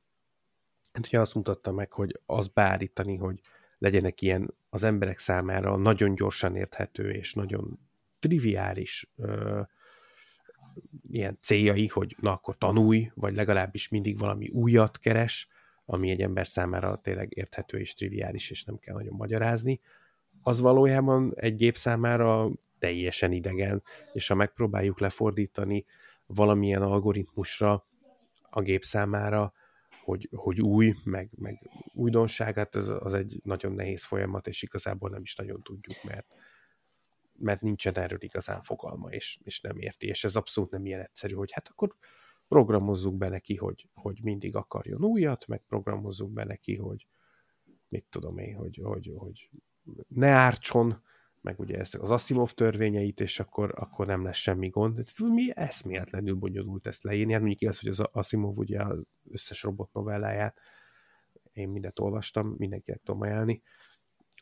Hát 0.93 1.07
ugye 1.07 1.21
azt 1.21 1.35
mutatta 1.35 1.73
meg, 1.73 1.93
hogy 1.93 2.21
az 2.27 2.49
beállítani, 2.49 3.17
hogy 3.17 3.41
legyenek 3.79 4.23
ilyen 4.23 4.55
az 4.71 4.83
emberek 4.83 5.19
számára 5.19 5.77
nagyon 5.77 6.15
gyorsan 6.15 6.57
érthető 6.57 7.11
és 7.11 7.35
nagyon 7.35 7.79
triviális 8.19 9.11
ö, 9.17 9.61
ilyen 11.11 11.39
céljai, 11.41 11.87
hogy 11.87 12.17
na 12.21 12.33
akkor 12.33 12.57
tanulj, 12.59 13.11
vagy 13.15 13.35
legalábbis 13.35 13.89
mindig 13.89 14.19
valami 14.19 14.49
újat 14.49 14.99
keres, 14.99 15.49
ami 15.85 16.11
egy 16.11 16.21
ember 16.21 16.47
számára 16.47 17.01
tényleg 17.03 17.33
érthető 17.37 17.79
és 17.79 17.95
triviális, 17.95 18.51
és 18.51 18.65
nem 18.65 18.77
kell 18.77 18.95
nagyon 18.95 19.15
magyarázni, 19.17 19.81
az 20.43 20.61
valójában 20.61 21.33
egy 21.37 21.57
gép 21.57 21.77
számára 21.77 22.51
teljesen 22.79 23.33
idegen, 23.33 23.83
és 24.13 24.27
ha 24.27 24.35
megpróbáljuk 24.35 25.01
lefordítani 25.01 25.85
valamilyen 26.27 26.83
algoritmusra 26.83 27.87
a 28.51 28.61
gép 28.61 28.83
számára, 28.83 29.53
hogy, 30.05 30.29
hogy 30.33 30.61
új, 30.61 30.93
meg, 31.05 31.31
meg 31.37 31.71
újdonságát, 31.95 32.75
az, 32.75 32.89
az 32.99 33.13
egy 33.15 33.41
nagyon 33.43 33.73
nehéz 33.73 34.05
folyamat, 34.05 34.47
és 34.47 34.63
igazából 34.63 35.11
nem 35.11 35.23
is 35.23 35.35
nagyon 35.35 35.63
tudjuk, 35.63 36.03
mert, 36.05 36.35
mert 37.39 37.61
nincsen 37.61 37.99
erről 37.99 38.23
igazán 38.23 38.63
fogalma, 38.63 39.11
és, 39.11 39.39
és 39.43 39.61
nem 39.61 39.79
érti, 39.79 40.07
és 40.07 40.25
ez 40.25 40.37
abszolút 40.37 40.71
nem 40.71 40.87
ilyen 40.87 41.01
egyszerű, 41.01 41.35
hogy 41.35 41.53
hát 41.53 41.69
akkor 41.69 41.97
programozzuk 42.49 43.17
be 43.17 43.29
neki, 43.29 43.57
hogy, 43.57 43.89
hogy 43.95 44.19
mindig 44.23 44.57
akarjon 44.57 45.05
újat, 45.05 45.47
meg 45.47 45.63
programozzuk 45.69 46.31
be 46.31 46.45
neki, 46.45 46.77
hogy 46.77 47.07
mit 47.89 48.05
tudom 48.11 48.39
én, 48.39 48.55
hogy, 48.57 48.81
hogy, 48.83 49.13
hogy 49.17 49.51
ne 50.09 50.29
ártson, 50.29 51.03
meg 51.41 51.61
ugye 51.61 51.79
ezt 51.79 51.95
az 51.95 52.11
Asimov 52.11 52.51
törvényeit, 52.51 53.21
és 53.21 53.41
akkor, 53.41 53.73
akkor 53.77 54.07
nem 54.07 54.25
lesz 54.25 54.37
semmi 54.37 54.69
gond. 54.69 55.03
Mi 55.19 55.51
eszméletlenül 55.55 56.35
bonyolult 56.35 56.87
ezt 56.87 57.03
leírni. 57.03 57.33
Hát 57.33 57.41
mondjuk 57.41 57.63
igaz, 57.63 57.81
hogy 57.81 57.89
az 57.89 58.01
Asimov 58.01 58.59
ugye 58.59 58.83
az 58.83 59.03
összes 59.31 59.63
robot 59.63 59.93
novelláját, 59.93 60.59
én 61.53 61.69
mindent 61.69 61.99
olvastam, 61.99 62.55
mindenkinek 62.59 63.01
tudom 63.05 63.21
ajánlani, 63.21 63.63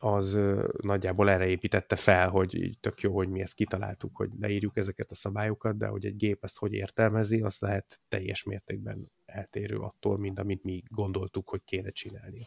az 0.01 0.39
nagyjából 0.81 1.31
erre 1.31 1.47
építette 1.47 1.97
fel, 1.97 2.29
hogy 2.29 2.55
így 2.55 2.79
tök 2.81 3.01
jó, 3.01 3.15
hogy 3.15 3.29
mi 3.29 3.41
ezt 3.41 3.55
kitaláltuk, 3.55 4.17
hogy 4.17 4.31
leírjuk 4.41 4.77
ezeket 4.77 5.11
a 5.11 5.15
szabályokat, 5.15 5.77
de 5.77 5.87
hogy 5.87 6.05
egy 6.05 6.17
gép 6.17 6.45
ezt 6.45 6.59
hogy 6.59 6.73
értelmezi, 6.73 7.41
az 7.41 7.59
lehet 7.61 8.01
teljes 8.09 8.43
mértékben 8.43 9.13
eltérő 9.27 9.79
attól, 9.79 10.19
mint 10.19 10.39
amit 10.39 10.65
mi 10.65 10.83
gondoltuk, 10.89 11.49
hogy 11.49 11.65
kéne 11.65 11.91
csinálni. 11.91 12.47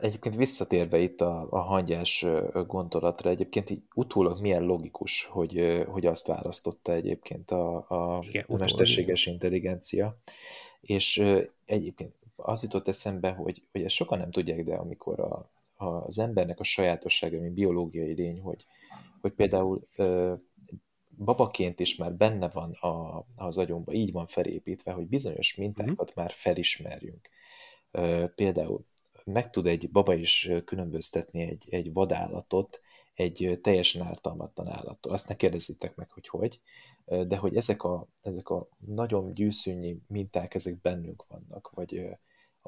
Egyébként 0.00 0.34
visszatérve 0.34 0.98
itt 0.98 1.20
a, 1.20 1.46
a 1.50 1.58
hangyás 1.58 2.26
gondolatra, 2.66 3.30
egyébként 3.30 3.70
így 3.70 3.82
utólag 3.94 4.40
milyen 4.40 4.62
logikus, 4.62 5.24
hogy, 5.24 5.84
hogy 5.88 6.06
azt 6.06 6.26
választotta 6.26 6.92
egyébként 6.92 7.50
a, 7.50 7.76
a, 7.88 8.22
Igen, 8.22 8.44
mesterséges 8.48 9.26
intelligencia. 9.26 10.18
És 10.80 11.22
egyébként 11.64 12.14
az 12.36 12.62
jutott 12.62 12.88
eszembe, 12.88 13.32
hogy, 13.32 13.62
hogy 13.72 13.82
ezt 13.82 13.94
sokan 13.94 14.18
nem 14.18 14.30
tudják, 14.30 14.64
de 14.64 14.74
amikor 14.74 15.20
a, 15.20 15.50
az 15.78 16.18
embernek 16.18 16.60
a 16.60 16.64
sajátossága, 16.64 17.40
mint 17.40 17.54
biológiai 17.54 18.12
lény, 18.12 18.40
hogy, 18.40 18.66
hogy 19.20 19.32
például 19.32 19.88
ö, 19.96 20.34
babaként 21.16 21.80
is 21.80 21.96
már 21.96 22.12
benne 22.12 22.48
van 22.48 22.72
a, 22.72 23.24
az 23.36 23.58
agyomba, 23.58 23.92
így 23.92 24.12
van 24.12 24.26
felépítve, 24.26 24.92
hogy 24.92 25.08
bizonyos 25.08 25.54
mintákat 25.54 26.10
mm. 26.10 26.14
már 26.14 26.30
felismerjünk. 26.30 27.28
Ö, 27.90 28.24
például 28.34 28.84
meg 29.24 29.50
tud 29.50 29.66
egy 29.66 29.90
baba 29.90 30.14
is 30.14 30.50
különböztetni 30.64 31.42
egy, 31.42 31.66
egy 31.70 31.92
vadállatot 31.92 32.80
egy 33.14 33.58
teljesen 33.62 34.06
ártalmatlan 34.06 34.68
állattól. 34.68 35.12
Azt 35.12 35.28
ne 35.28 35.36
kérdezzétek 35.36 35.94
meg, 35.94 36.10
hogy 36.10 36.28
hogy, 36.28 36.60
de 37.26 37.36
hogy 37.36 37.56
ezek 37.56 37.82
a, 37.82 38.08
ezek 38.22 38.48
a 38.48 38.68
nagyon 38.78 39.34
gyűszűnyi 39.34 40.00
minták, 40.06 40.54
ezek 40.54 40.80
bennünk 40.80 41.24
vannak, 41.28 41.70
vagy 41.74 42.18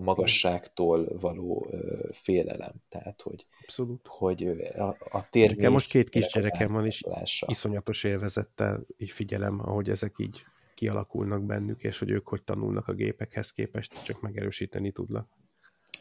a 0.01 0.03
magasságtól 0.03 1.19
való 1.21 1.71
félelem. 2.13 2.73
Tehát, 2.89 3.23
hogy, 3.23 3.47
Abszolút. 3.63 4.07
hogy 4.07 4.47
a, 4.77 4.97
a 5.11 5.29
tér... 5.31 5.49
Nekem 5.49 5.73
most 5.73 5.91
két 5.91 6.09
kis 6.09 6.27
gyerekem 6.27 6.73
van, 6.73 6.87
és 6.87 7.03
iszonyatos 7.47 8.05
élvezettel 8.05 8.87
így 8.99 9.11
figyelem, 9.11 9.61
ahogy 9.61 9.91
ezek 9.91 10.15
így 10.17 10.45
kialakulnak 10.75 11.45
bennük, 11.45 11.83
és 11.83 11.99
hogy 11.99 12.11
ők 12.11 12.29
hogy 12.29 12.43
tanulnak 12.43 12.89
a 12.89 12.93
gépekhez 12.93 13.53
képest, 13.53 14.03
csak 14.03 14.21
megerősíteni 14.21 14.93
tudnak. 14.93 15.29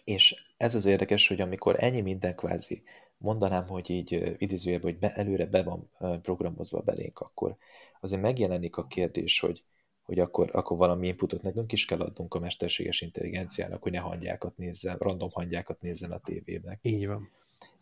És 0.04 0.46
ez 0.58 0.76
az 0.76 0.86
érdekes, 0.86 1.28
hogy 1.28 1.42
amikor 1.42 1.84
ennyi 1.84 2.02
minden 2.02 2.36
kvázi 2.36 2.84
mondanám, 3.18 3.68
hogy 3.68 3.90
így 3.90 4.36
idézőjelben, 4.38 4.92
hogy 4.92 5.00
be, 5.00 5.14
előre 5.14 5.46
be 5.46 5.64
van 5.64 5.90
programozva 6.22 6.82
belénk, 6.82 7.20
akkor 7.20 7.56
azért 8.00 8.22
megjelenik 8.22 8.78
a 8.78 8.88
kérdés, 8.88 9.40
hogy 9.40 9.64
hogy 10.10 10.20
akkor, 10.20 10.50
akkor 10.54 10.78
valami 10.78 11.08
inputot 11.08 11.42
nekünk 11.42 11.72
is 11.72 11.86
kell 11.86 12.00
adnunk 12.00 12.34
a 12.34 12.40
mesterséges 12.40 13.02
intelligenciának, 13.02 13.82
hogy 13.84 13.92
ne 13.92 14.00
hangyákat 14.00 14.58
nézzen, 14.58 14.98
random 14.98 15.30
hangyákat 15.32 15.82
nézzen 15.82 16.12
a 16.12 16.18
tévében. 16.18 16.80
Így 16.82 17.08
van. 17.08 17.30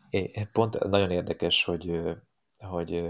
É, 0.10 0.48
pont 0.52 0.80
nagyon 0.80 1.12
érdekes, 1.12 1.64
hogy, 1.64 2.02
hogy 2.60 3.04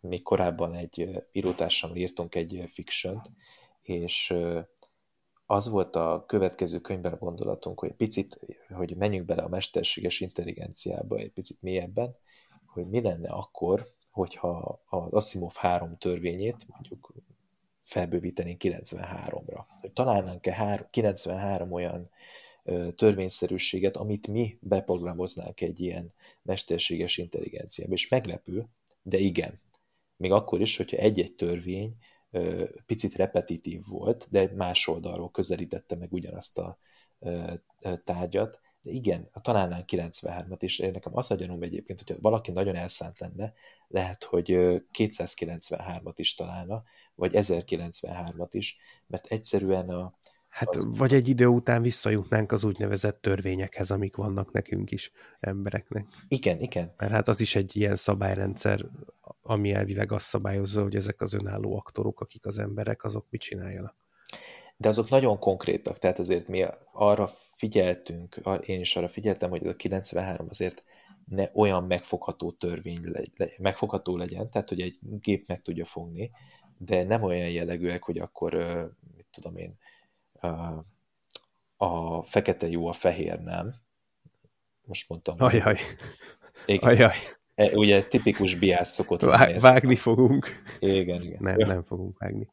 még 0.00 0.22
korábban 0.22 0.74
egy 0.74 1.24
írótársammal 1.32 1.96
írtunk 1.96 2.34
egy 2.34 2.62
fiction 2.66 3.22
és 3.82 4.34
az 5.46 5.68
volt 5.68 5.96
a 5.96 6.24
következő 6.26 6.80
könyvben 6.80 7.12
a 7.12 7.16
gondolatunk, 7.18 7.80
hogy 7.80 7.92
picit, 7.92 8.40
hogy 8.68 8.96
menjünk 8.96 9.26
bele 9.26 9.42
a 9.42 9.48
mesterséges 9.48 10.20
intelligenciába 10.20 11.16
egy 11.16 11.32
picit 11.32 11.62
mélyebben, 11.62 12.16
hogy 12.66 12.88
mi 12.88 13.00
lenne 13.00 13.28
akkor, 13.28 13.86
hogyha 14.10 14.80
az 14.88 15.12
Asimov 15.12 15.54
három 15.54 15.96
törvényét 15.96 16.66
mondjuk 16.68 17.12
felbővíteni 17.84 18.56
93-ra. 18.60 19.64
Hogy 19.80 19.92
találnánk-e 19.92 20.88
93 20.90 21.72
olyan 21.72 22.10
törvényszerűséget, 22.96 23.96
amit 23.96 24.26
mi 24.26 24.58
beprogramoznánk 24.60 25.60
egy 25.60 25.80
ilyen 25.80 26.12
mesterséges 26.42 27.16
intelligenciába. 27.18 27.92
És 27.92 28.08
meglepő, 28.08 28.66
de 29.02 29.18
igen. 29.18 29.60
Még 30.16 30.32
akkor 30.32 30.60
is, 30.60 30.76
hogyha 30.76 30.96
egy-egy 30.96 31.34
törvény 31.34 31.96
picit 32.86 33.14
repetitív 33.14 33.86
volt, 33.86 34.26
de 34.30 34.50
más 34.54 34.88
oldalról 34.88 35.30
közelítette 35.30 35.96
meg 35.96 36.12
ugyanazt 36.12 36.58
a 36.58 36.78
tárgyat, 38.04 38.60
de 38.84 38.90
igen, 38.90 39.28
találnánk 39.42 39.84
93-at, 39.92 40.62
és 40.62 40.78
nekem 40.78 41.16
az 41.16 41.30
a 41.30 41.34
gyanúm 41.34 41.62
egyébként, 41.62 41.98
hogyha 41.98 42.20
valaki 42.20 42.50
nagyon 42.50 42.76
elszánt 42.76 43.18
lenne, 43.18 43.52
lehet, 43.88 44.24
hogy 44.24 44.46
293-at 44.98 46.14
is 46.14 46.34
találna, 46.34 46.82
vagy 47.14 47.30
1093-at 47.34 48.48
is, 48.50 48.76
mert 49.06 49.26
egyszerűen 49.26 49.88
a... 49.88 50.14
Hát 50.48 50.68
az... 50.68 50.98
vagy 50.98 51.14
egy 51.14 51.28
idő 51.28 51.46
után 51.46 51.82
visszajutnánk 51.82 52.52
az 52.52 52.64
úgynevezett 52.64 53.20
törvényekhez, 53.20 53.90
amik 53.90 54.16
vannak 54.16 54.52
nekünk 54.52 54.90
is, 54.90 55.12
embereknek. 55.40 56.06
Igen, 56.28 56.60
igen. 56.60 56.94
Mert 56.96 57.12
hát 57.12 57.28
az 57.28 57.40
is 57.40 57.54
egy 57.54 57.76
ilyen 57.76 57.96
szabályrendszer, 57.96 58.86
ami 59.42 59.72
elvileg 59.72 60.12
azt 60.12 60.26
szabályozza, 60.26 60.82
hogy 60.82 60.96
ezek 60.96 61.20
az 61.20 61.34
önálló 61.34 61.76
aktorok, 61.76 62.20
akik 62.20 62.46
az 62.46 62.58
emberek, 62.58 63.04
azok 63.04 63.26
mit 63.30 63.40
csináljanak. 63.40 64.03
De 64.76 64.88
azok 64.88 65.08
nagyon 65.08 65.38
konkrétak, 65.38 65.98
tehát 65.98 66.18
azért 66.18 66.48
mi 66.48 66.64
arra 66.92 67.26
figyeltünk, 67.54 68.40
én 68.66 68.80
is 68.80 68.96
arra 68.96 69.08
figyeltem, 69.08 69.50
hogy 69.50 69.66
a 69.66 69.76
93 69.76 70.46
azért 70.48 70.84
ne 71.28 71.48
olyan 71.54 71.84
megfogható 71.84 72.50
törvény 72.50 73.00
le, 73.36 73.48
megfogható 73.58 74.16
legyen, 74.16 74.50
tehát 74.50 74.68
hogy 74.68 74.80
egy 74.80 74.98
gép 75.00 75.48
meg 75.48 75.62
tudja 75.62 75.84
fogni, 75.84 76.30
de 76.78 77.02
nem 77.02 77.22
olyan 77.22 77.50
jellegűek, 77.50 78.02
hogy 78.02 78.18
akkor, 78.18 78.54
mit 79.16 79.26
tudom 79.30 79.56
én, 79.56 79.78
a 81.76 82.22
fekete 82.22 82.68
jó, 82.68 82.86
a 82.86 82.92
fehér 82.92 83.40
nem. 83.40 83.74
Most 84.84 85.08
mondtam. 85.08 85.34
Ajaj. 85.38 85.78
Igen. 86.66 86.88
Ajaj. 86.88 87.14
E, 87.54 87.76
ugye 87.76 88.02
tipikus 88.02 88.54
biász 88.54 88.92
szokott 88.92 89.20
Vág, 89.20 89.60
Vágni 89.60 89.96
fogunk. 89.96 90.62
Igen, 90.78 91.22
igen. 91.22 91.38
Nem, 91.40 91.56
nem 91.56 91.82
fogunk 91.82 92.18
vágni. 92.18 92.50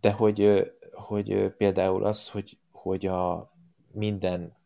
De 0.00 0.10
hogy, 0.10 0.72
hogy 1.00 1.50
például 1.56 2.04
az, 2.04 2.28
hogy, 2.28 2.58
hogy 2.72 3.06
a 3.06 3.52
minden, 3.92 4.56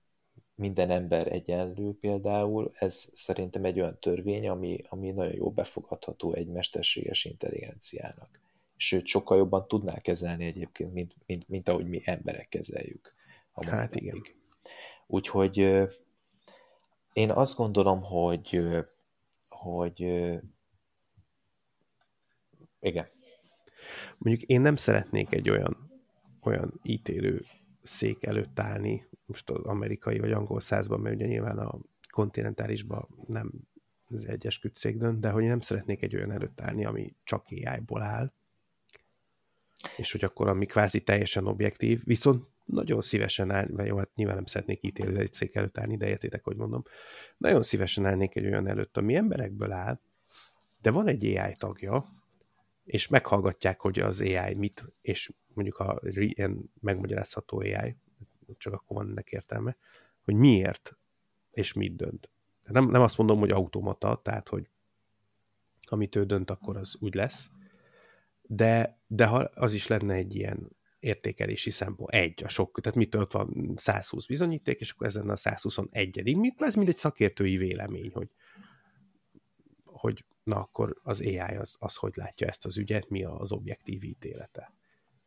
minden 0.54 0.90
ember 0.90 1.32
egyenlő 1.32 1.98
például, 2.00 2.70
ez 2.78 3.10
szerintem 3.12 3.64
egy 3.64 3.80
olyan 3.80 3.98
törvény, 4.00 4.48
ami, 4.48 4.78
ami 4.88 5.10
nagyon 5.10 5.34
jó 5.34 5.50
befogadható 5.50 6.32
egy 6.32 6.48
mesterséges 6.48 7.24
intelligenciának. 7.24 8.40
Sőt, 8.76 9.06
sokkal 9.06 9.36
jobban 9.36 9.68
tudná 9.68 9.98
kezelni 9.98 10.44
egyébként, 10.44 10.92
mint, 10.92 11.14
mint, 11.26 11.48
mint 11.48 11.68
ahogy 11.68 11.88
mi 11.88 12.00
emberek 12.04 12.48
kezeljük. 12.48 13.14
Hát 13.52 13.94
igen. 13.94 14.22
Úgyhogy 15.06 15.58
én 17.12 17.30
azt 17.30 17.56
gondolom, 17.56 18.02
hogy 18.02 18.60
hogy 19.48 20.00
igen. 22.80 23.08
Mondjuk 24.18 24.50
én 24.50 24.60
nem 24.60 24.76
szeretnék 24.76 25.32
egy 25.32 25.50
olyan, 25.50 25.83
olyan 26.46 26.80
ítélő 26.82 27.42
szék 27.82 28.24
előtt 28.24 28.60
állni, 28.60 29.06
most 29.26 29.50
az 29.50 29.64
amerikai 29.64 30.18
vagy 30.18 30.32
angol 30.32 30.60
százban, 30.60 31.00
mert 31.00 31.14
ugye 31.14 31.26
nyilván 31.26 31.58
a 31.58 31.78
kontinentálisban 32.10 33.08
nem 33.26 33.52
az 34.08 34.28
egyes 34.28 34.58
kütszék 34.58 34.96
dönt, 34.96 35.20
de 35.20 35.30
hogy 35.30 35.44
nem 35.44 35.60
szeretnék 35.60 36.02
egy 36.02 36.14
olyan 36.14 36.30
előtt 36.30 36.60
állni, 36.60 36.84
ami 36.84 37.14
csak 37.24 37.46
AI-ból 37.50 38.02
áll, 38.02 38.32
és 39.96 40.12
hogy 40.12 40.24
akkor 40.24 40.48
ami 40.48 40.66
kvázi 40.66 41.00
teljesen 41.00 41.46
objektív, 41.46 42.04
viszont 42.04 42.44
nagyon 42.64 43.00
szívesen 43.00 43.50
áll, 43.50 43.66
vagy 43.70 43.86
jó, 43.86 43.96
hát 43.96 44.10
nyilván 44.14 44.36
nem 44.36 44.46
szeretnék 44.46 44.82
ítélni 44.82 45.18
egy 45.18 45.32
szék 45.32 45.54
előtt 45.54 45.78
állni, 45.78 45.96
de 45.96 46.08
értétek, 46.08 46.44
hogy 46.44 46.56
mondom, 46.56 46.82
nagyon 47.36 47.62
szívesen 47.62 48.06
állnék 48.06 48.36
egy 48.36 48.46
olyan 48.46 48.66
előtt, 48.66 48.96
ami 48.96 49.14
emberekből 49.14 49.72
áll, 49.72 50.00
de 50.82 50.90
van 50.90 51.06
egy 51.06 51.24
AI 51.24 51.54
tagja, 51.58 52.04
és 52.84 53.08
meghallgatják, 53.08 53.80
hogy 53.80 53.98
az 53.98 54.20
AI 54.20 54.54
mit, 54.54 54.84
és 55.00 55.32
mondjuk 55.54 55.78
a 55.78 56.00
ilyen 56.14 56.72
megmagyarázható 56.80 57.58
AI, 57.58 57.96
csak 58.56 58.72
akkor 58.72 58.96
van 58.96 59.08
ennek 59.08 59.30
értelme, 59.30 59.76
hogy 60.22 60.34
miért 60.34 60.96
és 61.50 61.72
mit 61.72 61.96
dönt. 61.96 62.28
Nem, 62.64 62.88
nem 62.88 63.02
azt 63.02 63.18
mondom, 63.18 63.38
hogy 63.38 63.50
automata, 63.50 64.20
tehát, 64.24 64.48
hogy 64.48 64.68
amit 65.82 66.16
ő 66.16 66.24
dönt, 66.24 66.50
akkor 66.50 66.76
az 66.76 66.96
úgy 67.00 67.14
lesz, 67.14 67.50
de, 68.42 68.98
de 69.06 69.26
ha 69.26 69.36
az 69.38 69.72
is 69.72 69.86
lenne 69.86 70.14
egy 70.14 70.34
ilyen 70.34 70.76
értékelési 70.98 71.70
szempont, 71.70 72.10
egy 72.10 72.44
a 72.44 72.48
sok, 72.48 72.80
tehát 72.80 72.98
mit 72.98 73.14
ott 73.14 73.32
van 73.32 73.74
120 73.76 74.26
bizonyíték, 74.26 74.80
és 74.80 74.90
akkor 74.90 75.06
ez 75.06 75.14
lenne 75.14 75.32
a 75.32 75.36
121 75.36 76.36
mit 76.36 76.62
ez 76.62 76.74
mind 76.74 76.88
egy 76.88 76.96
szakértői 76.96 77.56
vélemény, 77.56 78.10
hogy, 78.12 78.28
hogy 80.04 80.24
na 80.42 80.56
akkor 80.56 81.00
az 81.02 81.20
AI 81.20 81.38
az, 81.38 81.76
az 81.78 81.96
hogy 81.96 82.12
látja 82.16 82.46
ezt 82.46 82.64
az 82.64 82.78
ügyet, 82.78 83.08
mi 83.08 83.24
az 83.24 83.52
objektív 83.52 84.04
ítélete. 84.04 84.72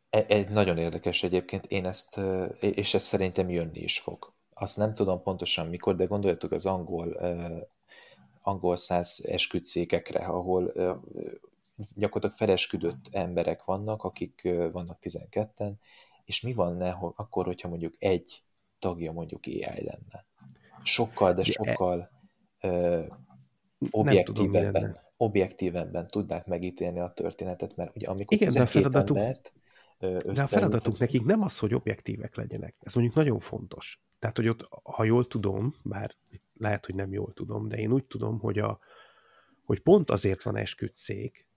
E, 0.10 0.26
egy 0.28 0.50
nagyon 0.50 0.78
érdekes 0.78 1.24
egyébként, 1.24 1.66
én 1.66 1.86
ezt, 1.86 2.20
és 2.60 2.94
ez 2.94 3.04
szerintem 3.04 3.50
jönni 3.50 3.80
is 3.80 4.00
fog. 4.00 4.34
Azt 4.54 4.78
nem 4.78 4.94
tudom 4.94 5.22
pontosan 5.22 5.68
mikor, 5.68 5.96
de 5.96 6.06
gondoljatok 6.06 6.52
az 6.52 6.66
angol, 6.66 7.12
angol 8.42 8.76
száz 8.76 9.26
esküdszékekre, 9.26 10.26
ahol 10.26 10.74
gyakorlatilag 11.96 12.36
felesküdött 12.36 13.08
emberek 13.12 13.64
vannak, 13.64 14.04
akik 14.04 14.42
vannak 14.72 14.98
12-en, 15.02 15.74
és 16.26 16.42
mi 16.42 16.54
van 16.54 16.76
ne, 16.76 16.90
akkor, 16.92 17.46
hogyha 17.46 17.70
mondjuk 17.70 17.94
egy 18.00 18.44
tagja 18.80 19.12
mondjuk 19.12 19.46
AI 19.46 19.84
lenne? 19.84 20.26
Sokkal, 20.84 21.34
de 21.34 21.44
sokkal 21.44 22.10
uh, 22.62 23.08
objektívebben, 23.92 24.98
objektívebben 25.18 26.08
tudnák 26.08 26.46
megítélni 26.46 27.00
a 27.00 27.08
történetet, 27.08 27.76
mert 27.76 27.96
ugye 27.96 28.08
amikor 28.08 28.38
Igen, 28.38 28.54
de 28.54 28.62
a 28.62 28.66
feladatuk, 28.66 29.18
embert, 29.18 29.54
de 30.34 30.42
a 30.42 30.46
feladatuk 30.46 30.98
nekik 30.98 31.26
nem 31.26 31.42
az, 31.42 31.60
hogy 31.60 31.74
objektívek 31.74 32.36
legyenek. 32.36 32.76
Ez 32.80 32.94
mondjuk 32.94 33.16
nagyon 33.16 33.40
fontos. 33.40 34.02
Tehát, 34.20 34.38
hogy 34.38 34.48
ott, 34.48 34.68
ha 34.84 35.04
jól 35.04 35.28
tudom, 35.28 35.74
bár 35.84 36.16
lehet, 36.54 36.86
hogy 36.86 36.96
nem 36.96 37.14
jól 37.14 37.34
tudom, 37.34 37.68
de 37.68 37.78
én 37.78 37.92
úgy 37.92 38.06
tudom, 38.06 38.40
hogy, 38.40 38.60
a, 38.60 38.80
hogy 39.66 39.80
pont 39.80 40.10
azért 40.10 40.44
van 40.44 40.56
esküdszék, 40.56 41.48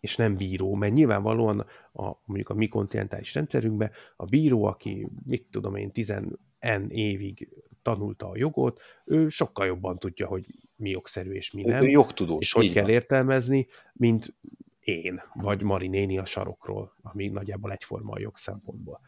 és 0.00 0.16
nem 0.16 0.36
bíró, 0.36 0.74
mert 0.74 0.92
nyilvánvalóan 0.92 1.66
a, 1.92 2.12
mondjuk 2.24 2.48
a 2.48 2.54
mi 2.54 2.68
kontinentális 2.68 3.34
rendszerünkben 3.34 3.90
a 4.16 4.24
bíró, 4.24 4.64
aki 4.64 5.08
mit 5.24 5.46
tudom 5.50 5.76
én, 5.76 5.92
tizen 5.92 6.38
en 6.58 6.90
évig 6.90 7.48
tanulta 7.82 8.28
a 8.28 8.36
jogot, 8.36 8.80
ő 9.04 9.28
sokkal 9.28 9.66
jobban 9.66 9.96
tudja, 9.96 10.26
hogy 10.26 10.46
mi 10.80 10.90
jogszerű 10.90 11.32
és 11.32 11.50
mi 11.50 11.62
nem. 11.62 11.82
Ő 11.82 11.86
jogtudós. 11.86 12.40
És 12.40 12.52
hogy 12.52 12.72
kell 12.72 12.82
van. 12.82 12.92
értelmezni, 12.92 13.66
mint 13.92 14.34
én, 14.80 15.22
vagy 15.34 15.62
Mari 15.62 15.88
néni 15.88 16.18
a 16.18 16.24
sarokról, 16.24 16.94
ami 17.02 17.28
nagyjából 17.28 17.72
egyforma 17.72 18.12
a 18.12 18.18
jogszempontból. 18.18 19.00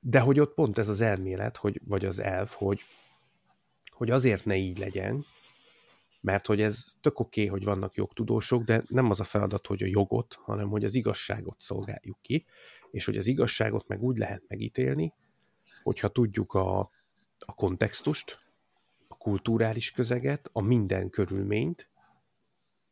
De 0.00 0.20
hogy 0.20 0.40
ott 0.40 0.54
pont 0.54 0.78
ez 0.78 0.88
az 0.88 1.00
elmélet, 1.00 1.56
hogy, 1.56 1.80
vagy 1.84 2.04
az 2.04 2.18
elv, 2.18 2.48
hogy, 2.48 2.80
hogy 3.90 4.10
azért 4.10 4.44
ne 4.44 4.56
így 4.56 4.78
legyen, 4.78 5.24
mert 6.20 6.46
hogy 6.46 6.60
ez 6.60 6.84
tök 7.00 7.20
oké, 7.20 7.40
okay, 7.40 7.58
hogy 7.58 7.64
vannak 7.64 7.94
jogtudósok, 7.94 8.62
de 8.62 8.82
nem 8.88 9.10
az 9.10 9.20
a 9.20 9.24
feladat, 9.24 9.66
hogy 9.66 9.82
a 9.82 9.86
jogot, 9.86 10.38
hanem 10.42 10.68
hogy 10.68 10.84
az 10.84 10.94
igazságot 10.94 11.60
szolgáljuk 11.60 12.18
ki, 12.22 12.46
és 12.90 13.04
hogy 13.04 13.16
az 13.16 13.26
igazságot 13.26 13.88
meg 13.88 14.02
úgy 14.02 14.18
lehet 14.18 14.42
megítélni, 14.48 15.14
hogyha 15.82 16.08
tudjuk 16.08 16.52
a, 16.52 16.78
a 17.38 17.54
kontextust, 17.54 18.38
kulturális 19.20 19.90
közeget, 19.90 20.50
a 20.52 20.60
minden 20.60 21.10
körülményt, 21.10 21.90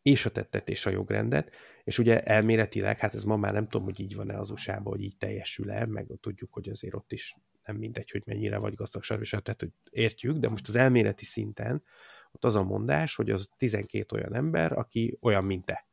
és 0.03 0.27
a 0.27 0.31
tettet 0.31 0.69
és 0.69 0.87
a 0.87 0.91
jogrendet, 0.91 1.57
és 1.85 1.99
ugye 1.99 2.23
elméletileg, 2.23 2.99
hát 2.99 3.15
ez 3.15 3.25
ma 3.25 3.37
már 3.37 3.53
nem 3.53 3.69
tudom, 3.69 3.87
hogy 3.87 4.01
így 4.01 4.15
van-e 4.15 4.39
az 4.39 4.51
usa 4.51 4.81
hogy 4.83 5.03
így 5.03 5.17
teljesül-e, 5.17 5.87
meg 5.87 6.07
tudjuk, 6.21 6.53
hogy 6.53 6.69
azért 6.69 6.95
ott 6.95 7.13
is 7.13 7.37
nem 7.65 7.77
mindegy, 7.77 8.11
hogy 8.11 8.23
mennyire 8.27 8.59
vagy 8.59 8.75
gazdag 8.75 9.03
tehát 9.03 9.57
hogy 9.59 9.73
értjük, 9.91 10.37
de 10.37 10.49
most 10.49 10.69
az 10.69 10.77
elméleti 10.77 11.25
szinten 11.25 11.83
ott 12.31 12.45
az 12.45 12.57
a 12.57 12.63
mondás, 12.63 13.15
hogy 13.15 13.31
az 13.31 13.49
12 13.57 14.17
olyan 14.17 14.35
ember, 14.35 14.73
aki 14.73 15.19
olyan, 15.21 15.45
mint 15.45 15.65
te. 15.65 15.87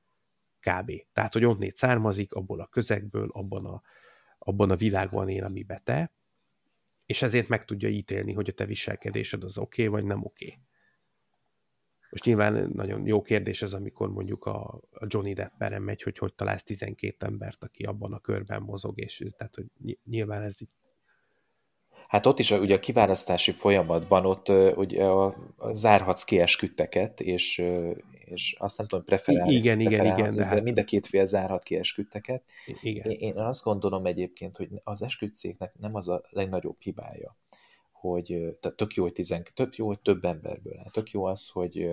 Kb. 0.59 0.91
Tehát, 1.13 1.33
hogy 1.33 1.45
onnét 1.45 1.75
származik, 1.75 2.33
abból 2.33 2.59
a 2.59 2.67
közegből, 2.67 3.29
abban 3.31 3.65
a, 3.65 3.81
abban 4.39 4.71
a 4.71 4.75
világban 4.75 5.29
él, 5.29 5.43
amiben 5.43 5.81
te, 5.83 6.11
és 7.06 7.22
ezért 7.22 7.47
meg 7.47 7.66
tudja 7.66 7.89
ítélni, 7.89 8.34
hogy 8.34 8.49
a 8.49 8.53
te 8.53 8.66
viselkedésed 8.66 9.43
az 9.43 9.58
oké, 9.58 9.88
okay, 9.88 9.99
vagy 9.99 10.10
nem 10.10 10.24
oké. 10.24 10.45
Okay. 10.45 10.60
Most 12.10 12.26
nyilván 12.28 12.70
nagyon 12.74 13.08
jó 13.08 13.22
kérdés 13.22 13.62
ez, 13.62 13.74
amikor 13.74 14.10
mondjuk 14.10 14.45
a, 14.45 14.82
Johnny 15.08 15.34
Depperen 15.34 15.82
megy, 15.82 16.01
hogy 16.01 16.18
hogy 16.18 16.34
találsz 16.34 16.64
12 16.64 17.26
embert, 17.26 17.64
aki 17.64 17.84
abban 17.84 18.14
a 18.14 18.20
körben 18.20 18.62
mozog, 18.62 18.99
és 18.99 19.24
tehát, 19.38 19.56
hogy 19.56 19.97
nyilván 20.03 20.41
ez 20.41 20.62
így 20.62 20.70
Hát 22.16 22.26
ott 22.26 22.39
is 22.39 22.51
ugye 22.51 22.76
a 22.76 22.80
kiválasztási 22.80 23.51
folyamatban 23.51 24.26
ott 24.26 24.49
ugye 24.76 25.03
a, 25.03 25.26
a 25.57 25.74
zárhatsz 25.74 26.24
kiesküdteket, 26.24 27.22
és, 27.22 27.63
és 28.26 28.55
azt 28.59 28.78
nem 28.78 28.88
tudom, 28.88 29.05
preferálni. 29.05 29.53
Igen, 29.53 29.80
igen, 29.80 30.05
igen. 30.05 30.36
De 30.36 30.45
hát... 30.45 30.63
mind 30.63 30.78
a 30.78 30.84
két 30.84 31.05
fél 31.05 31.26
zárhat 31.26 31.63
ki 31.63 31.76
esküdteket. 31.76 32.43
Igen. 32.82 33.11
Én, 33.11 33.38
azt 33.38 33.63
gondolom 33.63 34.05
egyébként, 34.05 34.57
hogy 34.57 34.70
az 34.84 35.01
esküdszéknek 35.01 35.74
nem 35.80 35.95
az 35.95 36.09
a 36.09 36.24
legnagyobb 36.30 36.76
hibája, 36.80 37.38
hogy 37.91 38.26
tehát 38.59 38.78
tök 38.78 38.93
jó, 38.93 39.03
hogy, 39.03 39.13
tizen, 39.13 39.43
tök 39.53 39.76
jó, 39.76 39.88
hogy 39.88 39.99
több 39.99 40.26
emberből 40.26 40.78
áll. 40.78 40.91
Tök 40.91 41.09
jó 41.09 41.26
az, 41.26 41.49
hogy 41.49 41.89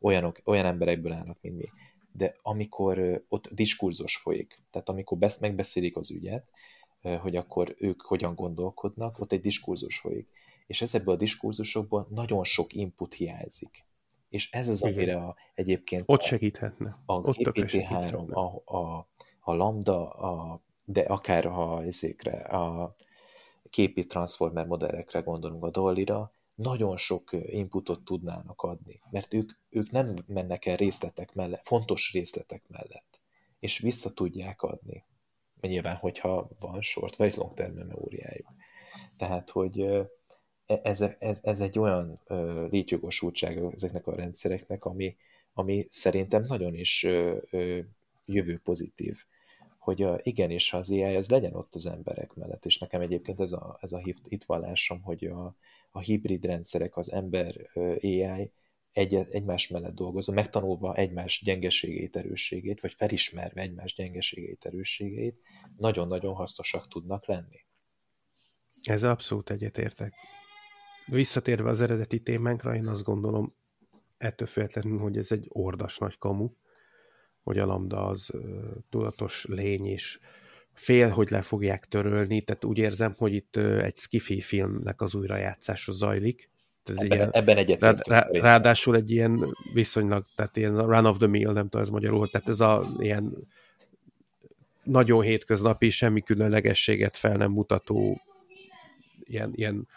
olyanok, 0.00 0.40
olyan 0.44 0.66
emberekből 0.66 1.12
állnak, 1.12 1.38
mint 1.40 1.56
mi. 1.56 1.68
De 2.12 2.36
amikor 2.42 3.24
ott 3.28 3.48
diskurzus 3.52 4.16
folyik, 4.16 4.62
tehát 4.70 4.88
amikor 4.88 5.18
besz, 5.18 5.38
megbeszélik 5.38 5.96
az 5.96 6.10
ügyet, 6.10 6.44
hogy 7.02 7.36
akkor 7.36 7.74
ők 7.78 8.02
hogyan 8.02 8.34
gondolkodnak, 8.34 9.18
ott 9.18 9.32
egy 9.32 9.40
diskurzus 9.40 9.98
folyik. 9.98 10.28
És 10.66 10.82
ezekből 10.82 11.14
a 11.14 11.18
diskurzusokból 11.18 12.06
nagyon 12.10 12.44
sok 12.44 12.72
input 12.72 13.14
hiányzik. 13.14 13.84
És 14.28 14.50
ez 14.50 14.68
az, 14.68 14.82
amire 14.82 15.16
a, 15.16 15.36
egyébként 15.54 16.02
ott 16.06 16.22
segíthetne. 16.22 16.98
A, 17.06 17.14
ott 17.14 17.36
GPT-3, 17.36 18.32
a, 18.32 18.76
a, 18.76 19.08
a 19.40 19.54
Lambda, 19.54 20.10
a, 20.10 20.60
de 20.84 21.00
akár 21.00 21.46
a, 21.46 21.82
ezékre, 21.82 22.36
a 22.36 22.94
képi 23.70 24.06
transformer 24.06 24.66
modellekre 24.66 25.20
gondolunk, 25.20 25.64
a 25.64 25.70
Dolly-ra, 25.70 26.32
nagyon 26.54 26.96
sok 26.96 27.30
inputot 27.32 28.04
tudnának 28.04 28.62
adni, 28.62 29.00
mert 29.10 29.34
ők, 29.34 29.50
ők 29.68 29.90
nem 29.90 30.14
mennek 30.26 30.66
el 30.66 30.76
részletek 30.76 31.34
mellett, 31.34 31.66
fontos 31.66 32.12
részletek 32.12 32.64
mellett, 32.68 33.20
és 33.58 33.78
vissza 33.78 34.12
tudják 34.12 34.62
adni 34.62 35.04
nyilván, 35.68 35.96
hogyha 35.96 36.48
van 36.58 36.80
short 36.80 37.16
vagy 37.16 37.34
long 37.36 37.54
term 37.54 37.76
memóriájuk. 37.76 38.52
Tehát, 39.16 39.50
hogy 39.50 39.80
e, 39.80 40.80
ez, 40.82 41.04
ez, 41.18 41.38
ez 41.42 41.60
egy 41.60 41.78
olyan 41.78 42.20
létjogosultsága 42.70 43.70
ezeknek 43.72 44.06
a 44.06 44.14
rendszereknek, 44.14 44.84
ami, 44.84 45.16
ami 45.52 45.86
szerintem 45.90 46.44
nagyon 46.46 46.74
is 46.74 47.06
jövő 48.24 48.58
pozitív, 48.58 49.24
hogy 49.78 50.02
a, 50.02 50.18
igenis, 50.22 50.72
az 50.72 50.90
AI 50.90 51.02
ez 51.02 51.30
legyen 51.30 51.54
ott 51.54 51.74
az 51.74 51.86
emberek 51.86 52.34
mellett, 52.34 52.66
és 52.66 52.78
nekem 52.78 53.00
egyébként 53.00 53.40
ez 53.40 53.52
a, 53.52 53.78
ez 53.80 53.92
a 53.92 54.02
hitvallásom, 54.28 55.02
hogy 55.02 55.24
a, 55.24 55.56
a 55.90 56.00
hibrid 56.00 56.44
rendszerek, 56.44 56.96
az 56.96 57.12
ember 57.12 57.70
AI 58.02 58.50
egy, 58.92 59.14
egymás 59.14 59.68
mellett 59.68 59.94
dolgozva, 59.94 60.32
megtanulva 60.32 60.94
egymás 60.94 61.42
gyengeségét, 61.44 62.16
erősségét, 62.16 62.80
vagy 62.80 62.94
felismerve 62.94 63.60
egymás 63.60 63.94
gyengeségét, 63.94 64.64
erősségét, 64.64 65.40
nagyon-nagyon 65.76 66.34
hasznosak 66.34 66.88
tudnak 66.88 67.26
lenni. 67.26 67.66
Ez 68.82 69.02
abszolút 69.02 69.50
egyetértek. 69.50 70.14
Visszatérve 71.06 71.70
az 71.70 71.80
eredeti 71.80 72.20
témánkra, 72.20 72.74
én 72.74 72.86
azt 72.86 73.02
gondolom, 73.02 73.54
ettől 74.16 74.48
függetlenül, 74.48 74.98
hogy 74.98 75.16
ez 75.16 75.32
egy 75.32 75.46
ordas 75.48 75.98
nagy 75.98 76.18
kamu, 76.18 76.50
hogy 77.42 77.58
a 77.58 77.66
lambda 77.66 78.06
az 78.06 78.30
tudatos 78.90 79.44
lény, 79.48 79.86
és 79.86 80.18
fél, 80.72 81.08
hogy 81.08 81.30
le 81.30 81.42
fogják 81.42 81.84
törölni, 81.84 82.42
tehát 82.42 82.64
úgy 82.64 82.78
érzem, 82.78 83.14
hogy 83.16 83.34
itt 83.34 83.56
egy 83.56 83.96
skifi 83.96 84.40
filmnek 84.40 85.00
az 85.00 85.14
újrajátszása 85.14 85.92
zajlik, 85.92 86.51
ez 86.88 86.96
ebben, 86.96 87.16
ilyen, 87.16 87.30
ebben 87.32 87.56
egyetértek. 87.56 88.06
Rá, 88.06 88.18
rá, 88.18 88.40
ráadásul 88.40 88.96
egy 88.96 89.10
ilyen 89.10 89.56
viszonylag, 89.72 90.24
tehát 90.36 90.56
ilyen 90.56 90.76
run 90.76 91.04
of 91.04 91.16
the 91.16 91.26
mill, 91.26 91.52
nem 91.52 91.68
tudom 91.68 91.80
ez 91.80 91.88
magyarul, 91.88 92.28
tehát 92.28 92.48
ez 92.48 92.60
a 92.60 92.94
ilyen 92.98 93.48
nagyon 94.82 95.22
hétköznapi, 95.22 95.90
semmi 95.90 96.20
különlegességet 96.20 97.16
fel 97.16 97.36
nem 97.36 97.50
mutató 97.50 98.20
ilyen, 99.24 99.50
ilyen 99.54 99.88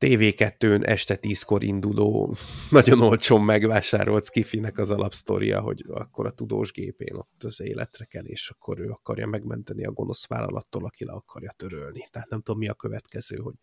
TV2-n 0.00 0.86
este 0.86 1.16
tízkor 1.16 1.62
induló, 1.62 2.34
nagyon 2.70 3.00
olcsón 3.00 3.44
megvásárolt 3.44 4.24
Skifinek 4.24 4.78
az 4.78 4.90
alapsztoria, 4.90 5.60
hogy 5.60 5.84
akkor 5.88 6.26
a 6.26 6.30
tudós 6.30 6.72
gépén 6.72 7.14
ott 7.14 7.44
az 7.44 7.60
életre 7.60 8.04
kell, 8.04 8.24
és 8.24 8.50
akkor 8.50 8.78
ő 8.78 8.88
akarja 8.88 9.26
megmenteni 9.26 9.84
a 9.84 9.92
gonosz 9.92 10.26
vállalattól, 10.26 10.84
aki 10.84 11.04
le 11.04 11.12
akarja 11.12 11.54
törölni. 11.56 12.08
Tehát 12.10 12.28
nem 12.28 12.40
tudom, 12.40 12.58
mi 12.60 12.68
a 12.68 12.74
következő, 12.74 13.36
hogy 13.36 13.54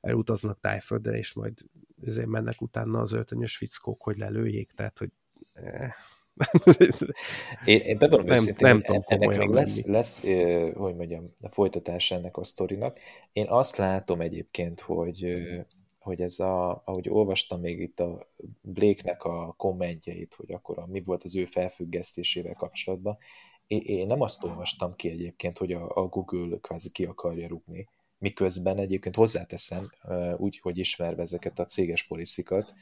elutaznak 0.00 0.60
tájföldre, 0.60 1.18
és 1.18 1.32
majd 1.32 1.54
ezért 2.06 2.26
mennek 2.26 2.60
utána 2.60 3.00
az 3.00 3.12
öltönyös 3.12 3.56
fickók, 3.56 4.02
hogy 4.02 4.16
lelőjék, 4.16 4.72
tehát, 4.72 4.98
hogy 4.98 5.10
eh. 5.52 5.92
én, 7.64 7.80
én 7.80 7.98
bevallom 7.98 8.26
nem, 8.26 8.34
őszintén, 8.34 8.68
nem 8.68 8.80
tudom 8.80 9.02
ennek 9.06 9.38
még 9.38 9.48
lesz, 9.48 9.86
lesz, 9.86 10.20
hogy 10.74 10.94
mondjam, 10.94 11.32
a 11.40 11.48
folytatás 11.48 12.10
ennek 12.10 12.36
a 12.36 12.44
sztorinak. 12.44 12.98
Én 13.32 13.46
azt 13.48 13.76
látom 13.76 14.20
egyébként, 14.20 14.80
hogy 14.80 15.24
hogy 16.08 16.20
ez 16.20 16.38
a, 16.38 16.82
ahogy 16.84 17.08
olvastam 17.08 17.60
még 17.60 17.80
itt 17.80 18.00
a 18.00 18.28
Blake-nek 18.60 19.24
a 19.24 19.54
kommentjeit, 19.56 20.34
hogy 20.34 20.52
akkor 20.52 20.78
a, 20.78 20.86
mi 20.86 21.02
volt 21.02 21.22
az 21.22 21.36
ő 21.36 21.44
felfüggesztésével 21.44 22.54
kapcsolatban, 22.54 23.18
én, 23.66 23.80
én 23.80 24.06
nem 24.06 24.20
azt 24.20 24.44
olvastam 24.44 24.94
ki 24.94 25.10
egyébként, 25.10 25.58
hogy 25.58 25.72
a, 25.72 25.96
a 25.96 26.06
Google 26.06 26.58
kvázi 26.60 26.90
ki 26.90 27.04
akarja 27.04 27.48
rúgni, 27.48 27.88
miközben 28.18 28.78
egyébként 28.78 29.16
hozzáteszem, 29.16 29.90
úgy, 30.36 30.58
hogy 30.58 30.78
ismerve 30.78 31.22
ezeket 31.22 31.58
a 31.58 31.64
céges 31.64 32.02
poliszikat, 32.06 32.74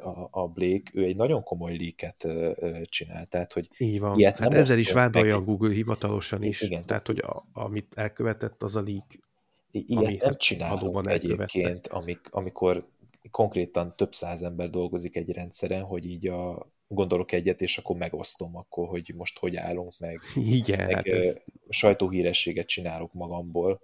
a, 0.00 0.28
a 0.30 0.48
Blake, 0.48 0.90
ő 0.94 1.04
egy 1.04 1.16
nagyon 1.16 1.42
komoly 1.42 1.76
líket 1.76 2.26
csinál, 2.84 3.26
tehát, 3.26 3.52
hogy 3.52 3.68
Így 3.78 4.00
van. 4.00 4.18
ilyet 4.18 4.38
Hát 4.38 4.48
nem 4.48 4.58
ezzel 4.58 4.78
is 4.78 4.92
vádolja 4.92 5.32
meg. 5.32 5.42
a 5.42 5.44
Google 5.44 5.72
hivatalosan 5.72 6.42
is. 6.42 6.60
Igen. 6.60 6.86
Tehát, 6.86 7.06
hogy 7.06 7.18
a, 7.18 7.46
amit 7.52 7.92
elkövetett, 7.94 8.62
az 8.62 8.76
a 8.76 8.82
leak. 8.82 9.24
Ilyet 9.86 10.24
Ami 10.24 10.58
nem 10.58 10.68
hát 10.68 10.82
elkövette. 10.82 11.10
egyébként, 11.10 11.86
amik, 11.86 12.28
amikor 12.30 12.86
konkrétan 13.30 13.96
több 13.96 14.12
száz 14.12 14.42
ember 14.42 14.70
dolgozik 14.70 15.16
egy 15.16 15.32
rendszeren, 15.32 15.82
hogy 15.82 16.06
így 16.06 16.26
a, 16.26 16.70
gondolok 16.88 17.32
egyet, 17.32 17.60
és 17.60 17.78
akkor 17.78 17.96
megosztom 17.96 18.56
akkor, 18.56 18.88
hogy 18.88 19.12
most 19.16 19.38
hogy 19.38 19.56
állunk 19.56 19.98
meg, 19.98 20.20
Igen, 20.34 20.86
meg 20.86 20.94
hát 20.94 21.06
ez, 21.06 21.36
sajtóhírességet 21.68 22.66
csinálok 22.66 23.12
magamból, 23.12 23.80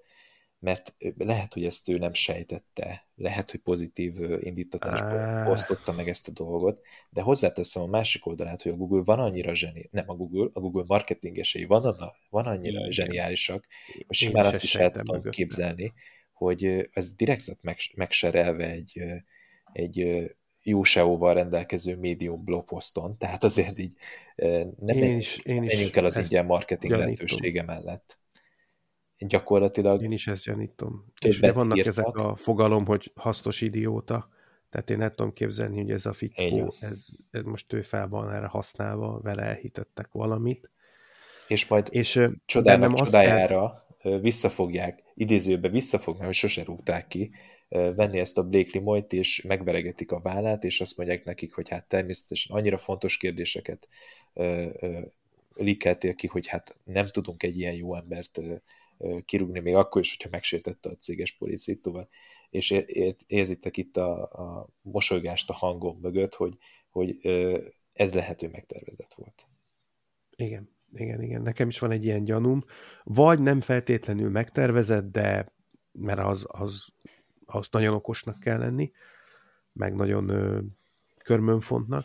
mert 0.62 0.94
lehet, 1.18 1.52
hogy 1.52 1.64
ezt 1.64 1.88
ő 1.88 1.98
nem 1.98 2.12
sejtette, 2.12 3.06
lehet, 3.14 3.50
hogy 3.50 3.60
pozitív 3.60 4.14
indítatásból 4.40 5.52
osztotta 5.52 5.92
meg 5.92 6.08
ezt 6.08 6.28
a 6.28 6.32
dolgot, 6.32 6.80
de 7.10 7.20
hozzáteszem 7.22 7.82
a 7.82 7.86
másik 7.86 8.26
oldalát, 8.26 8.62
hogy 8.62 8.72
a 8.72 8.76
Google 8.76 9.02
van 9.04 9.18
annyira 9.18 9.54
zseni, 9.54 9.88
nem 9.92 10.04
a 10.10 10.14
Google, 10.14 10.50
a 10.52 10.60
Google 10.60 10.84
marketingesei 10.86 11.64
van, 11.64 11.84
anna, 11.84 12.12
van 12.30 12.46
annyira 12.46 12.78
Igen. 12.78 12.90
zseniálisak, 12.90 13.66
hogy 14.06 14.16
simán 14.16 14.44
is 14.44 14.50
azt 14.50 14.62
is 14.62 14.74
el 14.74 14.90
tudom 14.90 15.22
képzelni, 15.22 15.92
hogy 16.32 16.88
ez 16.92 17.12
direkt 17.14 17.62
meg, 17.62 17.76
megserelve 17.94 18.70
egy, 18.70 19.02
egy 19.72 20.26
jó 20.62 20.82
SEO-val 20.82 21.34
rendelkező 21.34 21.96
médium 21.96 22.44
blogposzton, 22.44 23.18
tehát 23.18 23.44
azért 23.44 23.78
így 23.78 23.96
nem 24.78 24.96
Én 24.96 25.18
is- 25.18 25.36
én 25.36 25.62
is 25.62 25.72
menjünk 25.72 25.96
el 25.96 26.04
az 26.04 26.16
ingyen 26.16 26.44
marketing 26.44 26.92
gyanítom. 26.92 27.26
lehetősége 27.26 27.62
mellett. 27.62 28.20
Gyakorlatilag 29.26 30.02
Én 30.02 30.12
is 30.12 30.26
ezt 30.26 30.44
gyanítom. 30.44 31.04
És 31.20 31.38
ugye 31.38 31.52
vannak 31.52 31.76
írtak. 31.76 31.92
ezek 31.92 32.16
a 32.16 32.36
fogalom, 32.36 32.86
hogy 32.86 33.12
hasznos 33.14 33.60
idióta, 33.60 34.28
tehát 34.70 34.90
én 34.90 35.02
el 35.02 35.10
tudom 35.10 35.32
képzelni, 35.32 35.76
hogy 35.76 35.90
ez 35.90 36.06
a 36.06 36.12
fickó, 36.12 36.74
ez, 36.80 37.06
ez 37.30 37.42
most 37.42 37.72
ő 37.72 37.82
fel 37.82 38.08
van 38.08 38.32
erre 38.32 38.46
használva, 38.46 39.20
vele 39.22 39.42
elhitettek 39.42 40.08
valamit, 40.12 40.70
és 41.48 41.66
majd 41.66 41.88
és 41.90 42.20
csodának 42.44 42.94
csodájára 42.94 43.86
ö, 44.02 44.18
visszafogják, 44.18 45.02
idézőbe 45.14 45.68
visszafogják, 45.68 46.26
hogy 46.26 46.34
sose 46.34 46.64
rúgták 46.64 47.06
ki, 47.06 47.30
venni 47.72 48.18
ezt 48.18 48.38
a 48.38 48.42
Blake 48.42 48.70
Limoyt, 48.72 49.12
és 49.12 49.42
megveregetik 49.42 50.12
a 50.12 50.20
vállát, 50.20 50.64
és 50.64 50.80
azt 50.80 50.96
mondják 50.96 51.24
nekik, 51.24 51.54
hogy 51.54 51.68
hát 51.68 51.88
természetesen 51.88 52.56
annyira 52.56 52.78
fontos 52.78 53.16
kérdéseket 53.16 53.88
likeltél 55.54 56.14
ki, 56.14 56.26
hogy 56.26 56.46
hát 56.46 56.76
nem 56.84 57.06
tudunk 57.06 57.42
egy 57.42 57.58
ilyen 57.58 57.74
jó 57.74 57.96
embert 57.96 58.40
kirúgni, 59.24 59.60
még 59.60 59.74
akkor 59.74 60.00
is, 60.00 60.10
hogyha 60.16 60.30
megsértette 60.30 60.88
a 60.88 60.96
céges 60.96 61.32
policítóval. 61.32 62.08
És 62.50 62.70
ér, 62.70 62.84
ér, 62.86 63.16
érzitek 63.26 63.76
itt 63.76 63.96
a, 63.96 64.22
a 64.22 64.68
mosolygást 64.82 65.50
a 65.50 65.52
hangom 65.52 65.98
mögött, 66.00 66.34
hogy, 66.34 66.58
hogy 66.90 67.18
ez 67.92 68.14
lehető 68.14 68.48
megtervezett 68.48 69.14
volt. 69.14 69.48
igen, 70.36 70.70
igen, 70.94 71.22
igen, 71.22 71.42
nekem 71.42 71.68
is 71.68 71.78
van 71.78 71.90
egy 71.90 72.04
ilyen 72.04 72.24
gyanúm, 72.24 72.64
vagy 73.04 73.40
nem 73.40 73.60
feltétlenül 73.60 74.30
megtervezett, 74.30 75.10
de 75.10 75.52
mert 75.92 76.18
az, 76.18 76.46
az, 76.48 76.88
az 77.44 77.68
nagyon 77.70 77.94
okosnak 77.94 78.40
kell 78.40 78.58
lenni, 78.58 78.92
meg 79.72 79.94
nagyon 79.94 80.28
ö, 80.28 80.60
körmönfontnak, 81.24 82.04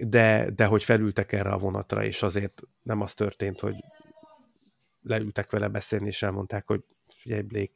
de, 0.00 0.50
de 0.50 0.64
hogy 0.64 0.84
felültek 0.84 1.32
erre 1.32 1.50
a 1.50 1.58
vonatra, 1.58 2.04
és 2.04 2.22
azért 2.22 2.62
nem 2.82 3.00
az 3.00 3.14
történt, 3.14 3.60
hogy 3.60 3.74
leültek 5.06 5.50
vele 5.50 5.68
beszélni, 5.68 6.06
és 6.06 6.22
elmondták, 6.22 6.66
hogy 6.66 6.84
figyelj, 7.08 7.42
Blake, 7.42 7.72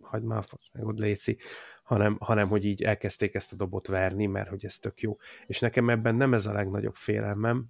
hagyd 0.00 0.24
már, 0.24 0.44
ott 0.80 0.98
léci, 0.98 1.38
hanem, 1.82 2.16
hanem 2.20 2.48
hogy 2.48 2.64
így 2.64 2.82
elkezdték 2.82 3.34
ezt 3.34 3.52
a 3.52 3.56
dobot 3.56 3.86
verni, 3.86 4.26
mert 4.26 4.48
hogy 4.48 4.64
ez 4.64 4.78
tök 4.78 5.00
jó. 5.00 5.16
És 5.46 5.58
nekem 5.58 5.88
ebben 5.88 6.14
nem 6.14 6.34
ez 6.34 6.46
a 6.46 6.52
legnagyobb 6.52 6.96
félelmem, 6.96 7.66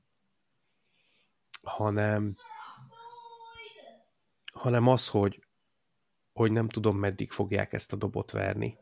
hanem 1.63 2.37
hanem 4.59 4.87
az, 4.87 5.09
hogy, 5.09 5.43
hogy 6.33 6.53
nem 6.53 6.69
tudom, 6.69 6.99
meddig 6.99 7.31
fogják 7.31 7.73
ezt 7.73 7.93
a 7.93 7.97
dobot 7.97 8.31
verni. 8.31 8.79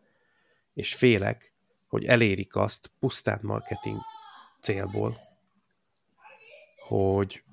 És 0.74 0.95
félek, 0.95 1.53
hogy 1.87 2.05
elérik 2.05 2.57
azt 2.57 2.91
pusztán 2.99 3.39
marketing 3.43 4.01
célból, 4.61 5.16
hogy, 6.77 7.45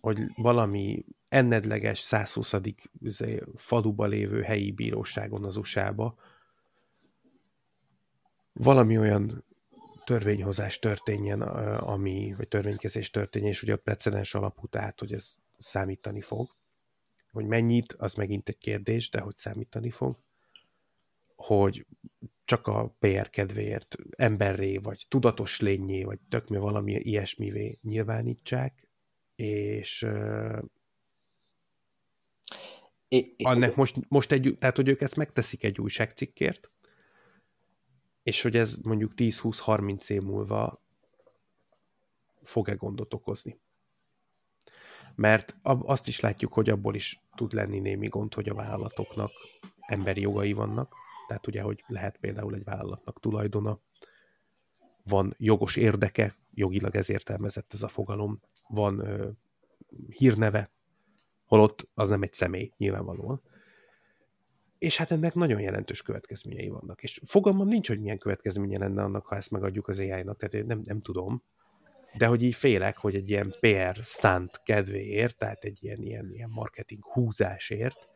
hogy 0.00 0.20
valami 0.36 1.04
ennedleges 1.30 1.98
120. 1.98 2.54
izé, 3.02 3.42
faluba 3.54 4.06
lévő 4.06 4.42
helyi 4.42 4.72
bíróságon 4.72 5.44
az 5.44 5.56
USA-ba 5.56 6.18
valami 8.52 8.98
olyan 8.98 9.44
törvényhozás 10.04 10.78
történjen, 10.78 11.40
ami, 11.40 12.34
vagy 12.36 12.48
törvénykezés 12.48 13.10
történjen, 13.10 13.50
és 13.50 13.62
ugye 13.62 13.72
ott 13.72 13.82
precedens 13.82 14.34
alapú, 14.34 14.66
tehát 14.66 15.00
hogy 15.00 15.12
ez 15.12 15.34
számítani 15.58 16.20
fog. 16.20 16.54
Hogy 17.32 17.46
mennyit, 17.46 17.92
az 17.92 18.14
megint 18.14 18.48
egy 18.48 18.58
kérdés, 18.58 19.10
de 19.10 19.20
hogy 19.20 19.36
számítani 19.36 19.90
fog. 19.90 20.18
Hogy 21.36 21.86
csak 22.44 22.66
a 22.66 22.94
PR 22.98 23.30
kedvéért 23.30 23.96
emberré, 24.10 24.76
vagy 24.76 25.06
tudatos 25.08 25.60
lényé, 25.60 26.02
vagy 26.02 26.18
tök 26.28 26.48
mi 26.48 26.56
valami 26.56 26.92
ilyesmivé 26.92 27.78
nyilvánítsák, 27.82 28.88
és 29.34 30.06
É, 33.08 33.34
annak 33.42 33.74
most, 33.74 33.96
most 34.08 34.32
egy, 34.32 34.56
tehát 34.58 34.76
hogy 34.76 34.88
ők 34.88 35.00
ezt 35.00 35.16
megteszik 35.16 35.64
egy 35.64 35.80
újságcikkért, 35.80 36.68
és 38.22 38.42
hogy 38.42 38.56
ez 38.56 38.76
mondjuk 38.82 39.12
10-20-30 39.16 40.10
év 40.10 40.22
múlva 40.22 40.82
fog-e 42.42 42.74
gondot 42.74 43.14
okozni. 43.14 43.60
Mert 45.14 45.56
azt 45.62 46.06
is 46.06 46.20
látjuk, 46.20 46.52
hogy 46.52 46.70
abból 46.70 46.94
is 46.94 47.20
tud 47.34 47.52
lenni 47.52 47.78
némi 47.78 48.08
gond, 48.08 48.34
hogy 48.34 48.48
a 48.48 48.54
vállalatoknak 48.54 49.30
emberi 49.80 50.20
jogai 50.20 50.52
vannak, 50.52 50.94
tehát 51.26 51.46
ugye, 51.46 51.62
hogy 51.62 51.84
lehet 51.86 52.16
például 52.16 52.54
egy 52.54 52.64
vállalatnak 52.64 53.20
tulajdona, 53.20 53.80
van 55.04 55.34
jogos 55.38 55.76
érdeke, 55.76 56.36
jogilag 56.50 56.96
ez 56.96 57.10
értelmezett 57.10 57.72
ez 57.72 57.82
a 57.82 57.88
fogalom, 57.88 58.40
van 58.68 58.98
ö, 58.98 59.28
hírneve, 60.08 60.70
holott 61.50 61.88
az 61.94 62.08
nem 62.08 62.22
egy 62.22 62.32
személy, 62.32 62.72
nyilvánvalóan. 62.76 63.42
És 64.78 64.96
hát 64.96 65.10
ennek 65.10 65.34
nagyon 65.34 65.60
jelentős 65.60 66.02
következményei 66.02 66.68
vannak. 66.68 67.02
És 67.02 67.20
fogalmam 67.24 67.68
nincs, 67.68 67.88
hogy 67.88 68.00
milyen 68.00 68.18
következménye 68.18 68.78
lenne 68.78 69.02
annak, 69.02 69.26
ha 69.26 69.36
ezt 69.36 69.50
megadjuk 69.50 69.88
az 69.88 69.98
AI-nak, 69.98 70.36
tehát 70.36 70.54
én 70.54 70.64
nem, 70.66 70.80
nem 70.84 71.00
tudom. 71.00 71.42
De 72.16 72.26
hogy 72.26 72.42
így 72.42 72.54
félek, 72.54 72.96
hogy 72.96 73.14
egy 73.14 73.28
ilyen 73.28 73.54
PR 73.60 74.00
stunt 74.02 74.60
kedvéért, 74.64 75.38
tehát 75.38 75.64
egy 75.64 75.78
ilyen, 75.80 76.02
ilyen, 76.02 76.30
ilyen 76.32 76.50
marketing 76.52 77.04
húzásért 77.04 78.08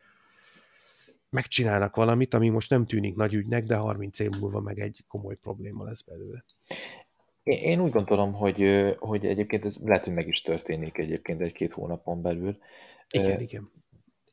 megcsinálnak 1.29 1.95
valamit, 1.95 2.33
ami 2.33 2.49
most 2.49 2.69
nem 2.69 2.85
tűnik 2.85 3.15
nagy 3.15 3.33
ügynek, 3.33 3.63
de 3.63 3.75
30 3.75 4.19
év 4.19 4.29
múlva 4.39 4.59
meg 4.59 4.79
egy 4.79 5.03
komoly 5.07 5.35
probléma 5.35 5.83
lesz 5.83 6.01
belőle. 6.01 6.43
Én 7.43 7.81
úgy 7.81 7.91
gondolom, 7.91 8.33
hogy, 8.33 8.95
hogy 8.99 9.25
egyébként 9.25 9.65
ez 9.65 9.77
lehet, 9.83 10.03
hogy 10.03 10.13
meg 10.13 10.27
is 10.27 10.41
történik 10.41 10.97
egyébként 10.97 11.41
egy-két 11.41 11.71
hónapon 11.71 12.21
belül. 12.21 12.57
Igen, 13.11 13.39
igen. 13.41 13.71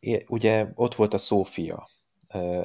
é- 0.00 0.24
Ugye 0.28 0.66
ott 0.74 0.94
volt 0.94 1.14
a 1.14 1.18
Szófia, 1.18 1.88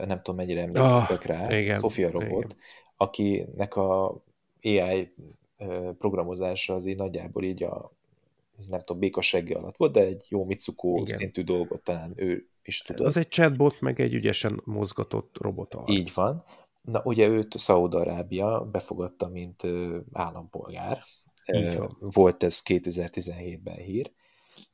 nem 0.06 0.22
tudom 0.22 0.36
mennyire 0.36 0.62
emlékeztek 0.62 1.24
rá, 1.24 1.46
Ah, 1.46 1.60
igen, 1.60 1.80
Szófia 1.80 2.12
robot, 2.12 2.44
igen. 2.44 2.58
akinek 2.98 3.76
a 3.76 4.22
AI 4.62 5.14
programozása 5.98 6.74
az 6.76 6.86
így 6.86 6.98
nagyjából 6.98 7.44
így 7.44 7.64
a 7.64 7.96
nem 8.68 8.80
tudom, 8.80 9.00
béka 9.00 9.22
segge 9.22 9.56
alatt 9.58 9.78
volt, 9.78 9.92
de 9.92 10.00
egy 10.02 10.26
jó 10.30 10.46
Mitsuko 10.46 11.02
Igen. 11.02 11.18
szintű 11.18 11.44
dolgot 11.44 11.84
talán 11.84 12.14
ő 12.16 12.48
is 12.64 12.82
tudott. 12.82 13.08
Az 13.08 13.18
egy 13.18 13.28
chatbot, 13.28 13.82
meg 13.82 14.00
egy 14.00 14.14
ügyesen 14.14 14.62
mozgatott 14.64 15.38
robot 15.38 15.74
arc. 15.74 15.90
Így 15.90 16.12
van. 16.14 16.44
Na, 16.82 17.02
ugye 17.04 17.28
őt 17.28 17.58
Szaúd-Arábia 17.58 18.70
befogadta, 18.72 19.28
mint 19.28 19.62
állampolgár. 20.12 21.04
Volt 22.00 22.44
ez 22.44 22.62
2017-ben 22.66 23.76
hír. 23.76 24.12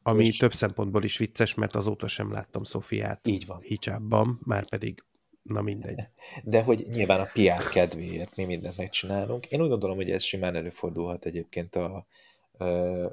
Ami 0.02 0.26
és... 0.26 0.38
több 0.38 0.54
szempontból 0.54 1.04
is 1.04 1.18
vicces, 1.18 1.54
mert 1.54 1.76
azóta 1.76 2.08
sem 2.08 2.32
láttam 2.32 2.64
Szofiát 2.64 3.28
Így 3.28 3.46
van. 3.46 3.60
hicsábban, 3.62 4.40
már 4.44 4.70
pedig 4.70 5.04
na 5.44 5.62
mindegy. 5.62 6.00
De 6.44 6.62
hogy 6.62 6.88
nyilván 6.92 7.20
a 7.20 7.30
PR 7.34 7.70
kedvéért 7.72 8.36
mi 8.36 8.46
mindent 8.46 8.78
megcsinálunk. 8.78 9.46
Én 9.46 9.62
úgy 9.62 9.70
gondolom, 9.70 9.96
hogy 9.96 10.12
ez 10.12 10.24
simán 10.24 10.56
előfordulhat 10.56 11.26
egyébként 11.26 11.76
a, 11.76 11.96
a 11.96 12.06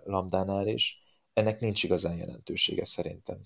Lambdánál 0.04 0.66
is. 0.66 1.02
Ennek 1.32 1.60
nincs 1.60 1.82
igazán 1.82 2.16
jelentősége 2.16 2.84
szerintem. 2.84 3.38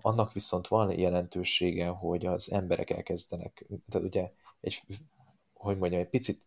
Annak 0.00 0.32
viszont 0.32 0.68
van 0.68 0.98
jelentősége, 0.98 1.86
hogy 1.86 2.26
az 2.26 2.52
emberek 2.52 2.90
elkezdenek, 2.90 3.66
tehát 3.90 4.06
ugye 4.06 4.30
egy, 4.60 4.80
hogy 5.54 5.78
mondjam, 5.78 6.00
egy 6.00 6.08
picit 6.08 6.46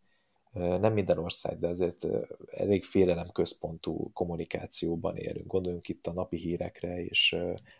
nem 0.56 0.94
minden 0.94 1.18
ország, 1.18 1.60
de 1.60 1.68
azért 1.68 2.08
elég 2.48 2.84
félelem 2.84 3.32
központú 3.32 4.12
kommunikációban 4.14 5.18
élünk. 5.18 5.48
Gondoljunk 5.48 5.88
itt 5.90 6.08
a 6.08 6.14
napi 6.14 6.38
hírekre, 6.38 7.04
és 7.04 7.36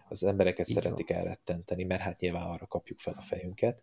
az 0.10 0.24
embereket 0.24 0.70
Így 0.70 0.76
szeretik 0.76 1.08
van. 1.10 1.18
elrettenteni, 1.18 1.84
mert 1.84 2.02
hát 2.02 2.20
nyilván 2.20 2.48
arra 2.48 2.66
kapjuk 2.66 3.00
fel 3.00 3.14
a 3.18 3.22
fejünket. 3.22 3.82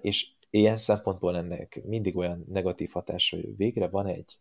És 0.00 0.28
ilyen 0.50 0.76
szempontból 0.76 1.36
ennek 1.36 1.80
mindig 1.84 2.16
olyan 2.16 2.44
negatív 2.48 2.90
hatása, 2.90 3.36
hogy 3.36 3.56
végre 3.56 3.88
van 3.88 4.06
egy 4.06 4.38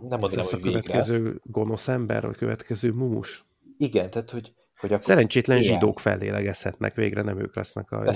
nem 0.00 0.18
mondanám, 0.20 0.44
hogy 0.50 0.60
a 0.60 0.62
következő 0.62 1.22
végre. 1.22 1.38
gonosz 1.42 1.88
ember, 1.88 2.24
a 2.24 2.30
következő 2.30 2.92
mumus. 2.92 3.44
Igen, 3.78 4.10
tehát 4.10 4.30
hogy, 4.30 4.54
hogy 4.76 4.92
akkor 4.92 5.04
Szerencsétlen 5.04 5.58
ilyen. 5.58 5.72
zsidók 5.72 6.00
fellélegezhetnek, 6.00 6.94
végre 6.94 7.22
nem 7.22 7.40
ők 7.40 7.56
lesznek 7.56 7.90
a 7.90 8.04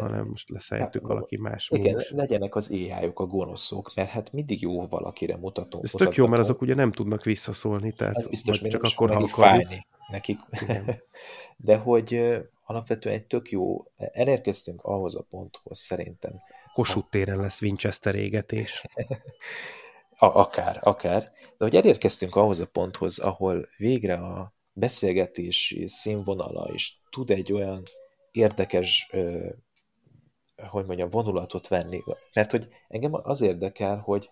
hanem 0.00 0.26
most 0.26 0.50
lesz 0.50 0.68
helyettük 0.68 1.00
hát, 1.00 1.10
valaki 1.10 1.36
más. 1.36 1.70
Igen, 1.70 1.86
mumus. 1.86 2.10
legyenek 2.10 2.54
az 2.54 2.70
ai 2.70 2.90
a 3.14 3.26
gonoszok, 3.26 3.92
mert 3.94 4.10
hát 4.10 4.32
mindig 4.32 4.60
jó 4.60 4.86
valakire 4.86 5.36
mutatunk. 5.36 5.84
Ez 5.84 5.90
tök 5.90 6.14
jó, 6.14 6.26
mert 6.26 6.42
azok 6.42 6.60
ugye 6.60 6.74
nem 6.74 6.92
tudnak 6.92 7.24
visszaszólni, 7.24 7.92
tehát 7.92 8.16
Ez 8.16 8.28
biztos, 8.28 8.60
csak 8.60 8.82
akkor 8.82 9.14
ha 9.14 9.28
fájni 9.28 9.86
nekik. 10.08 10.38
De 11.56 11.76
hogy 11.76 12.20
alapvetően 12.64 13.14
egy 13.14 13.26
tök 13.26 13.50
jó, 13.50 13.84
elérkeztünk 13.96 14.82
ahhoz 14.82 15.14
a 15.14 15.26
ponthoz 15.30 15.78
szerintem. 15.78 16.32
Kossuth 16.74 17.08
téren 17.10 17.40
lesz 17.40 17.62
Winchester 17.62 18.14
égetés. 18.14 18.84
akár, 20.18 20.78
akár. 20.82 21.32
De 21.58 21.64
hogy 21.64 21.76
elérkeztünk 21.76 22.36
ahhoz 22.36 22.60
a 22.60 22.66
ponthoz, 22.66 23.18
ahol 23.18 23.66
végre 23.76 24.14
a 24.14 24.54
beszélgetési 24.72 25.88
színvonala 25.88 26.70
is 26.72 26.98
tud 27.10 27.30
egy 27.30 27.52
olyan 27.52 27.82
érdekes, 28.34 29.10
hogy 30.56 30.86
mondjam, 30.86 31.08
vonulatot 31.08 31.68
venni. 31.68 32.02
Mert 32.32 32.50
hogy 32.50 32.68
engem 32.88 33.10
az 33.14 33.40
érdekel, 33.40 33.96
hogy 33.98 34.30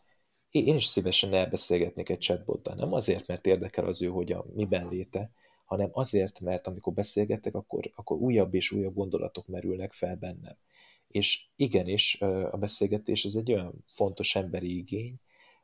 én 0.50 0.76
is 0.76 0.84
szívesen 0.84 1.34
elbeszélgetnék 1.34 2.09
egy 2.09 2.18
chatbottal. 2.18 2.74
Nem 2.74 2.92
azért, 2.92 3.26
mert 3.26 3.46
érdekel 3.46 3.86
az 3.86 4.03
ő, 4.03 4.07
hogy 4.09 4.32
a 4.32 4.44
miben 4.55 4.88
léte, 4.88 5.30
hanem 5.64 5.90
azért, 5.92 6.40
mert 6.40 6.66
amikor 6.66 6.92
beszélgetek, 6.92 7.55
akkor, 7.55 7.90
akkor 7.94 8.16
újabb 8.16 8.55
és 8.55 8.70
újabb 8.70 8.94
gondolatok 8.94 9.46
merülnek 9.46 9.92
fel 9.92 10.16
bennem. 10.16 10.57
És 11.09 11.46
igenis, 11.57 12.20
a 12.50 12.57
beszélgetés 12.57 13.24
ez 13.24 13.34
egy 13.34 13.53
olyan 13.53 13.84
fontos 13.86 14.36
emberi 14.36 14.76
igény, 14.76 15.20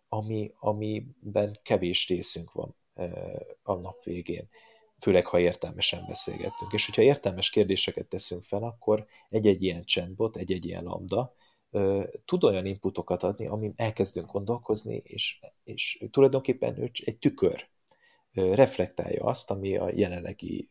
ami, 0.09 0.53
amiben 0.59 1.59
kevés 1.63 2.09
részünk 2.09 2.53
van 2.53 2.75
a 3.63 3.75
nap 3.75 4.05
végén 4.05 4.49
főleg 5.01 5.27
ha 5.27 5.39
értelmesen 5.39 6.05
beszélgettünk. 6.07 6.73
És 6.73 6.87
hogyha 6.87 7.03
értelmes 7.03 7.51
kérdéseket 7.51 8.07
teszünk 8.07 8.45
fel, 8.45 8.63
akkor 8.63 9.07
egy-egy 9.29 9.63
ilyen 9.63 9.85
chatbot, 9.85 10.37
egy-egy 10.37 10.65
ilyen 10.65 10.85
lambda 10.85 11.35
tud 12.25 12.45
olyan 12.45 12.67
inputokat 12.67 13.23
adni, 13.23 13.47
amin 13.47 13.73
elkezdünk 13.77 14.33
gondolkozni, 14.33 15.03
és, 15.05 15.41
és 15.65 16.05
tulajdonképpen 16.11 16.79
ő 16.79 16.91
egy 17.05 17.19
tükör 17.19 17.69
reflektálja 18.33 19.25
azt, 19.25 19.51
ami 19.51 19.77
a 19.77 19.91
jelenlegi 19.95 20.69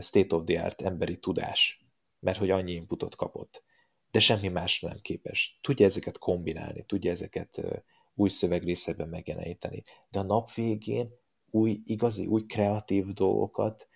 state 0.00 0.36
of 0.36 0.44
the 0.44 0.62
art 0.62 0.80
emberi 0.80 1.18
tudás, 1.18 1.84
mert 2.20 2.38
hogy 2.38 2.50
annyi 2.50 2.72
inputot 2.72 3.16
kapott. 3.16 3.64
De 4.10 4.20
semmi 4.20 4.48
másra 4.48 4.88
nem 4.88 4.98
képes. 5.00 5.58
Tudja 5.62 5.86
ezeket 5.86 6.18
kombinálni, 6.18 6.84
tudja 6.84 7.10
ezeket 7.10 7.82
új 8.14 8.28
szövegrészekben 8.28 9.08
megjeleníteni. 9.08 9.84
De 10.08 10.18
a 10.18 10.22
nap 10.22 10.54
végén 10.54 11.22
új, 11.54 11.82
igazi, 11.84 12.26
új 12.26 12.46
kreatív 12.46 13.06
dolgokat 13.06 13.88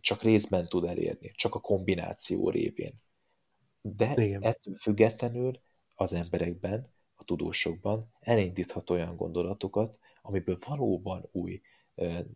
csak 0.00 0.22
részben 0.22 0.66
tud 0.66 0.84
elérni, 0.84 1.30
csak 1.34 1.54
a 1.54 1.60
kombináció 1.60 2.50
révén. 2.50 3.02
De 3.80 4.14
Igen. 4.16 4.42
ettől 4.42 4.76
függetlenül 4.76 5.60
az 5.94 6.12
emberekben, 6.12 6.92
a 7.14 7.24
tudósokban 7.24 8.12
elindíthat 8.20 8.90
olyan 8.90 9.16
gondolatokat, 9.16 9.98
amiből 10.22 10.56
valóban 10.66 11.28
új, 11.32 11.60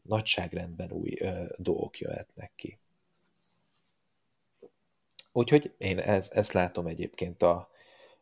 nagyságrendben 0.02 0.92
új 0.92 1.16
dolgok 1.56 1.98
jöhetnek 1.98 2.52
ki. 2.54 2.78
Úgyhogy 5.32 5.74
én 5.78 5.98
ez, 5.98 6.30
ezt 6.30 6.52
látom 6.52 6.86
egyébként 6.86 7.42
a, 7.42 7.68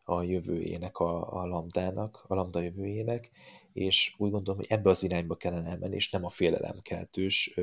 a 0.04 0.22
jövőjének, 0.22 0.98
a, 0.98 1.40
a 1.40 1.46
lambdának, 1.46 2.24
a 2.28 2.34
lambda 2.34 2.60
jövőjének, 2.60 3.30
és 3.72 4.14
úgy 4.18 4.30
gondolom, 4.30 4.60
hogy 4.60 4.70
ebbe 4.70 4.90
az 4.90 5.02
irányba 5.02 5.36
kellene 5.36 5.70
elmenni, 5.70 5.94
és 5.94 6.10
nem 6.10 6.24
a 6.24 6.28
félelemkeltős, 6.28 7.54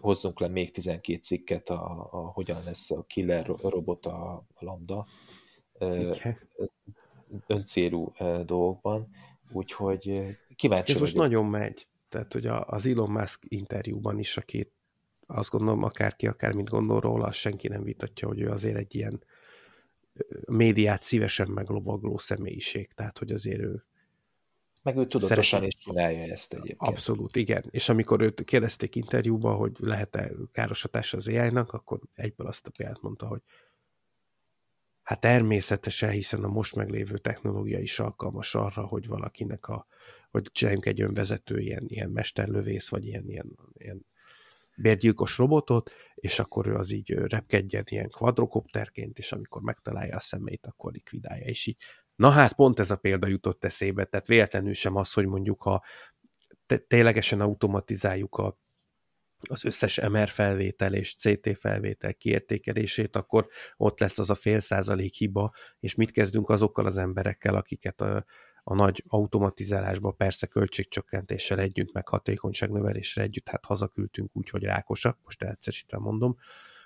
hozzunk 0.00 0.40
le 0.40 0.48
még 0.48 0.70
12 0.70 1.18
cikket, 1.22 1.68
a, 1.68 2.08
a 2.10 2.30
hogyan 2.30 2.62
lesz 2.64 2.90
a 2.90 3.02
killer 3.02 3.46
robot 3.46 4.06
a, 4.06 4.32
a 4.54 4.64
lambda, 4.64 5.06
öncélú 7.46 8.12
dolgokban, 8.44 9.08
úgyhogy 9.52 10.36
kíváncsi 10.56 10.92
Ez 10.92 11.00
most 11.00 11.16
nagyon 11.16 11.46
megy, 11.46 11.88
tehát 12.08 12.32
hogy 12.32 12.46
az 12.46 12.86
Elon 12.86 13.10
Musk 13.10 13.44
interjúban 13.48 14.18
is, 14.18 14.36
aki 14.36 14.72
azt 15.26 15.50
gondolom, 15.50 15.82
akárki, 15.82 16.26
akármit 16.26 16.68
gondol 16.68 17.00
róla, 17.00 17.26
azt 17.26 17.38
senki 17.38 17.68
nem 17.68 17.82
vitatja, 17.82 18.28
hogy 18.28 18.40
ő 18.40 18.48
azért 18.48 18.76
egy 18.76 18.94
ilyen 18.94 19.24
médiát 20.46 21.02
szívesen 21.02 21.48
meglovagló 21.48 22.18
személyiség, 22.18 22.92
tehát 22.92 23.18
hogy 23.18 23.32
azért 23.32 23.60
ő 23.60 23.84
meg 24.82 24.96
ő 24.96 25.06
tudatosan 25.06 25.42
Szeretem. 25.42 25.68
is 25.68 25.78
csinálja 25.78 26.32
ezt 26.32 26.52
egyébként. 26.52 26.80
Abszolút, 26.80 27.36
igen. 27.36 27.64
És 27.70 27.88
amikor 27.88 28.20
őt 28.20 28.44
kérdezték 28.44 28.96
interjúba, 28.96 29.54
hogy 29.54 29.72
lehet-e 29.78 30.30
káros 30.52 30.82
hatása 30.82 31.16
az 31.16 31.28
AI-nak, 31.28 31.72
akkor 31.72 32.00
egyből 32.14 32.46
azt 32.46 32.66
a 32.66 32.70
példát 32.76 33.00
mondta, 33.02 33.26
hogy 33.26 33.40
hát 35.02 35.20
természetesen, 35.20 36.10
hiszen 36.10 36.44
a 36.44 36.48
most 36.48 36.74
meglévő 36.74 37.18
technológia 37.18 37.78
is 37.78 37.98
alkalmas 37.98 38.54
arra, 38.54 38.86
hogy 38.86 39.06
valakinek 39.06 39.68
a, 39.68 39.86
hogy 40.30 40.48
csináljunk 40.52 40.86
egy 40.86 41.00
önvezető 41.00 41.58
ilyen, 41.58 41.84
ilyen 41.86 42.10
mesterlövész, 42.10 42.88
vagy 42.88 43.06
ilyen, 43.06 43.28
ilyen, 43.28 43.58
ilyen 43.72 44.06
bérgyilkos 44.76 45.38
robotot, 45.38 45.90
és 46.14 46.38
akkor 46.38 46.66
ő 46.66 46.74
az 46.74 46.90
így 46.90 47.10
repkedjen 47.10 47.84
ilyen 47.86 48.08
kvadrokopterként, 48.08 49.18
és 49.18 49.32
amikor 49.32 49.62
megtalálja 49.62 50.16
a 50.16 50.20
szemét, 50.20 50.66
akkor 50.66 50.92
likvidálja, 50.92 51.44
és 51.44 51.66
így 51.66 51.76
Na 52.20 52.30
hát 52.30 52.52
pont 52.52 52.78
ez 52.78 52.90
a 52.90 52.96
példa 52.96 53.26
jutott 53.26 53.64
eszébe, 53.64 54.04
tehát 54.04 54.26
véletlenül 54.26 54.72
sem 54.72 54.96
az, 54.96 55.12
hogy 55.12 55.26
mondjuk 55.26 55.62
ha 55.62 55.84
ténylegesen 56.86 57.40
automatizáljuk 57.40 58.36
a, 58.36 58.58
az 59.48 59.64
összes 59.64 60.00
MR 60.00 60.28
felvétel 60.28 60.94
és 60.94 61.14
CT 61.14 61.58
felvétel 61.58 62.14
kiértékelését, 62.14 63.16
akkor 63.16 63.48
ott 63.76 64.00
lesz 64.00 64.18
az 64.18 64.30
a 64.30 64.34
fél 64.34 64.60
százalék 64.60 65.14
hiba, 65.14 65.52
és 65.78 65.94
mit 65.94 66.10
kezdünk 66.10 66.48
azokkal 66.48 66.86
az 66.86 66.96
emberekkel, 66.96 67.54
akiket 67.54 68.00
a, 68.00 68.24
a 68.62 68.74
nagy 68.74 69.04
automatizálásba 69.06 70.10
persze 70.10 70.46
költségcsökkentéssel 70.46 71.58
együtt, 71.58 71.92
meg 71.92 72.08
hatékonyságnövelésre 72.08 73.22
együtt, 73.22 73.48
hát 73.48 73.64
hazaküldtünk 73.64 74.30
úgy, 74.32 74.50
hogy 74.50 74.62
rákosak, 74.62 75.18
most 75.24 75.42
egyszerűsítve 75.42 75.98
mondom, 75.98 76.36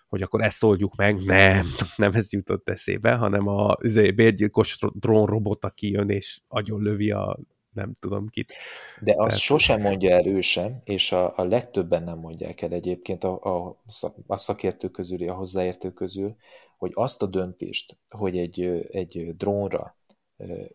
hogy 0.09 0.22
akkor 0.22 0.42
ezt 0.42 0.62
oldjuk 0.62 0.94
meg. 0.94 1.24
Nem, 1.24 1.66
nem 1.96 2.12
ez 2.12 2.32
jutott 2.32 2.68
eszébe, 2.68 3.14
hanem 3.14 3.48
a 3.48 3.76
izé, 3.80 4.11
bérgyilkos 4.11 4.78
drónrobot, 4.92 5.64
aki 5.64 5.90
jön 5.90 6.09
és 6.09 6.40
agyon 6.48 6.82
lövi 6.82 7.11
a 7.11 7.38
nem 7.72 7.92
tudom 8.00 8.26
kit. 8.26 8.52
De 9.00 9.11
azt 9.11 9.18
Tehát... 9.18 9.38
sosem 9.38 9.80
mondja 9.80 10.42
sem, 10.42 10.80
és 10.84 11.12
a, 11.12 11.36
a 11.36 11.44
legtöbben 11.44 12.02
nem 12.02 12.18
mondják 12.18 12.62
el 12.62 12.72
egyébként 12.72 13.24
a, 13.24 13.40
a, 13.42 13.82
a 14.26 14.36
szakértők 14.36 14.90
közül, 14.90 15.28
a 15.28 15.34
hozzáértők 15.34 15.94
közül, 15.94 16.36
hogy 16.78 16.90
azt 16.94 17.22
a 17.22 17.26
döntést, 17.26 17.96
hogy 18.09 18.38
egy, 18.38 18.61
egy 18.90 19.36
drónra 19.36 19.96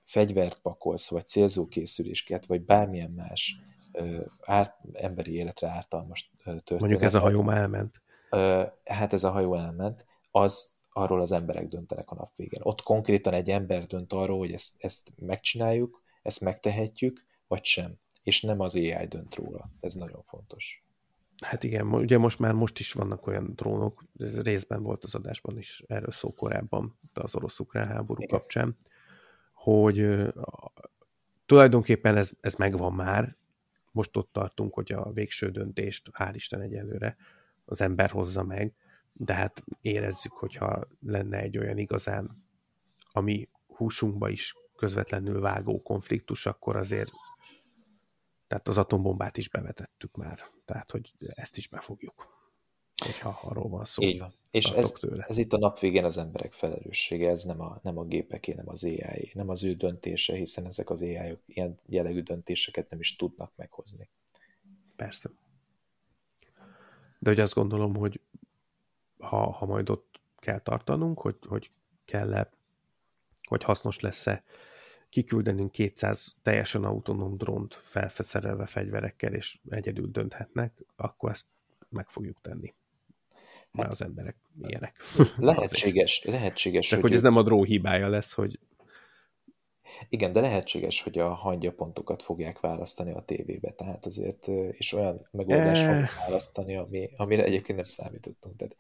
fegyvert 0.04 0.60
pakolsz, 0.62 1.10
vagy 1.10 1.28
célzókészülésket, 1.28 2.46
vagy 2.46 2.62
bármilyen 2.62 3.12
más 3.12 3.60
árt, 4.42 4.76
emberi 4.94 5.34
életre 5.34 5.68
ártalmas 5.68 6.32
történet. 6.44 6.80
Mondjuk 6.80 7.02
ez 7.02 7.16
a 7.16 7.20
hajó 7.20 7.50
elment 7.50 8.02
hát 8.86 9.14
ez 9.14 9.24
a 9.24 9.32
hajó 9.32 9.56
elment, 9.56 10.06
az 10.32 10.78
arról 10.90 11.22
az 11.22 11.32
emberek 11.32 11.68
döntenek 11.68 12.12
a 12.12 12.16
nap 12.16 12.32
végén. 12.36 12.60
Ott 12.64 12.84
konkrétan 12.84 13.34
egy 13.34 13.50
ember 13.50 13.86
dönt 13.86 14.14
arról, 14.14 14.38
hogy 14.38 14.52
ezt, 14.52 14.84
ezt 14.84 15.12
megcsináljuk, 15.16 16.04
ezt 16.22 16.42
megtehetjük, 16.42 17.26
vagy 17.48 17.64
sem. 17.64 17.94
És 18.24 18.42
nem 18.42 18.60
az 18.60 18.76
AI 18.76 19.08
dönt 19.08 19.36
róla. 19.36 19.72
Ez 19.80 19.94
nagyon 19.94 20.24
fontos. 20.24 20.84
Hát 21.44 21.64
igen, 21.64 21.94
ugye 21.94 22.18
most 22.18 22.40
már 22.40 22.54
most 22.54 22.80
is 22.80 22.94
vannak 22.94 23.28
olyan 23.28 23.54
drónok, 23.56 24.06
ez 24.18 24.42
részben 24.42 24.84
volt 24.84 25.04
az 25.04 25.16
adásban 25.16 25.58
is 25.58 25.84
erről 25.88 26.12
szó 26.12 26.32
korábban, 26.32 26.98
az 27.14 27.36
orosz-ukrán 27.36 27.88
háború 27.88 28.22
igen. 28.22 28.38
kapcsán, 28.38 28.76
hogy 29.54 30.28
tulajdonképpen 31.46 32.18
ez, 32.18 32.32
ez 32.42 32.56
megvan 32.56 32.94
már, 32.94 33.38
most 33.92 34.18
ott 34.18 34.30
tartunk, 34.32 34.74
hogy 34.74 34.92
a 34.92 35.12
végső 35.12 35.50
döntést, 35.50 36.10
hál' 36.14 36.32
Isten 36.34 36.62
egyelőre, 36.62 37.18
az 37.70 37.82
ember 37.82 38.10
hozza 38.10 38.44
meg, 38.44 38.74
de 39.14 39.34
hát 39.34 39.64
érezzük, 39.82 40.32
hogyha 40.32 40.88
lenne 41.06 41.38
egy 41.38 41.58
olyan 41.58 41.78
igazán, 41.78 42.44
ami 43.12 43.50
húsunkba 43.68 44.30
is 44.30 44.56
közvetlenül 44.76 45.40
vágó 45.40 45.82
konfliktus, 45.82 46.46
akkor 46.46 46.76
azért 46.76 47.12
tehát 48.48 48.68
az 48.68 48.78
atombombát 48.78 49.38
is 49.38 49.50
bevetettük 49.50 50.16
már, 50.16 50.40
tehát 50.66 50.92
hogy 50.92 51.14
ezt 51.20 51.58
is 51.58 51.68
befogjuk, 51.68 52.28
hogyha 53.06 53.40
arról 53.42 53.70
van 53.70 53.86
szó. 53.86 54.04
Így 54.04 54.20
van. 54.20 54.34
És 54.52 54.66
ez, 54.66 54.92
tőle. 54.92 55.26
ez 55.28 55.38
itt 55.38 55.54
a 55.54 55.58
nap 55.58 55.80
végén 55.80 56.04
az 56.04 56.18
emberek 56.18 56.54
felelőssége, 56.54 57.30
ez 57.30 57.44
nem 57.44 57.62
a, 57.62 57.80
nem 57.84 57.98
a 57.98 58.04
gépeké, 58.04 58.54
nem 58.54 58.70
az 58.70 58.84
ai 58.84 59.32
nem 59.34 59.50
az 59.50 59.64
ő 59.64 59.74
döntése, 59.74 60.36
hiszen 60.36 60.66
ezek 60.66 60.90
az 60.90 61.02
ai 61.02 61.32
-ok 61.32 61.40
ilyen 61.46 61.78
jellegű 61.86 62.22
döntéseket 62.22 62.90
nem 62.90 63.00
is 63.00 63.16
tudnak 63.16 63.52
meghozni. 63.56 64.10
Persze. 64.96 65.30
De 67.20 67.30
hogy 67.30 67.40
azt 67.40 67.54
gondolom, 67.54 67.96
hogy 67.96 68.22
ha, 69.18 69.52
ha 69.52 69.66
majd 69.66 69.90
ott 69.90 70.20
kell 70.38 70.60
tartanunk, 70.60 71.20
hogy, 71.20 71.36
hogy 71.48 71.72
kell-e, 72.06 72.50
hogy 73.48 73.64
hasznos 73.64 74.00
lesz-e 74.00 74.44
kiküldenünk 75.10 75.72
200 75.72 76.36
teljesen 76.42 76.84
autonóm 76.84 77.38
drónt 77.38 77.74
felfeszerelve 77.74 78.66
fegyverekkel, 78.66 79.34
és 79.34 79.60
egyedül 79.70 80.08
dönthetnek, 80.12 80.84
akkor 80.96 81.30
ezt 81.30 81.46
meg 81.90 82.10
fogjuk 82.10 82.38
tenni. 82.42 82.74
Mert 83.72 83.84
hát, 83.88 83.92
az 83.92 84.02
emberek 84.02 84.36
ilyenek. 84.62 85.02
Lehetséges, 85.38 86.24
lehetséges. 86.24 86.88
Csak 86.88 87.00
hogy, 87.00 87.10
hogy 87.10 87.18
ez 87.18 87.24
nem 87.24 87.36
a 87.36 87.44
dró 87.44 87.64
hibája 87.64 88.08
lesz, 88.08 88.34
hogy 88.34 88.60
igen, 90.10 90.34
de 90.34 90.42
lehetséges, 90.42 91.02
hogy 91.02 91.18
a 91.20 91.34
hangyapontokat 91.34 92.24
fogják 92.24 92.60
választani 92.60 93.12
a 93.12 93.22
tévébe, 93.22 93.72
tehát 93.72 94.06
azért, 94.06 94.48
és 94.72 94.94
olyan 94.94 95.28
megoldást 95.32 95.82
e... 95.82 95.86
fogják 95.86 96.16
választani, 96.16 96.76
ami, 96.76 97.10
amire 97.18 97.44
egyébként 97.44 97.80
nem 97.80 97.88
számítottunk. 97.88 98.56
Tehát, 98.56 98.76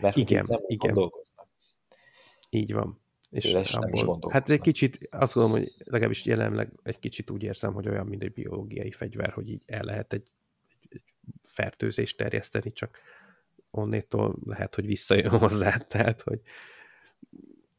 mert 0.00 0.16
igen, 0.16 0.44
nem 0.48 0.60
igen. 0.66 0.92
gondolkoznak. 0.92 1.46
Így 2.50 2.72
van. 2.72 3.00
És 3.30 3.54
abból, 3.54 3.80
nem 3.80 3.92
is 3.92 4.32
hát 4.32 4.50
egy 4.50 4.60
kicsit, 4.60 5.08
azt 5.10 5.34
gondolom, 5.34 5.60
hogy 5.60 5.72
legalábbis 5.78 6.24
jelenleg 6.24 6.72
egy 6.82 6.98
kicsit 6.98 7.30
úgy 7.30 7.42
érzem, 7.42 7.72
hogy 7.72 7.88
olyan, 7.88 8.06
mint 8.06 8.22
egy 8.22 8.32
biológiai 8.32 8.90
fegyver, 8.90 9.30
hogy 9.30 9.48
így 9.50 9.62
el 9.66 9.82
lehet 9.82 10.12
egy, 10.12 10.30
egy 10.88 11.02
fertőzést 11.42 12.16
terjeszteni, 12.16 12.72
csak 12.72 12.98
onnétól 13.70 14.36
lehet, 14.44 14.74
hogy 14.74 14.86
visszajön 14.86 15.38
hozzá, 15.38 15.76
tehát, 15.76 16.20
hogy, 16.20 16.40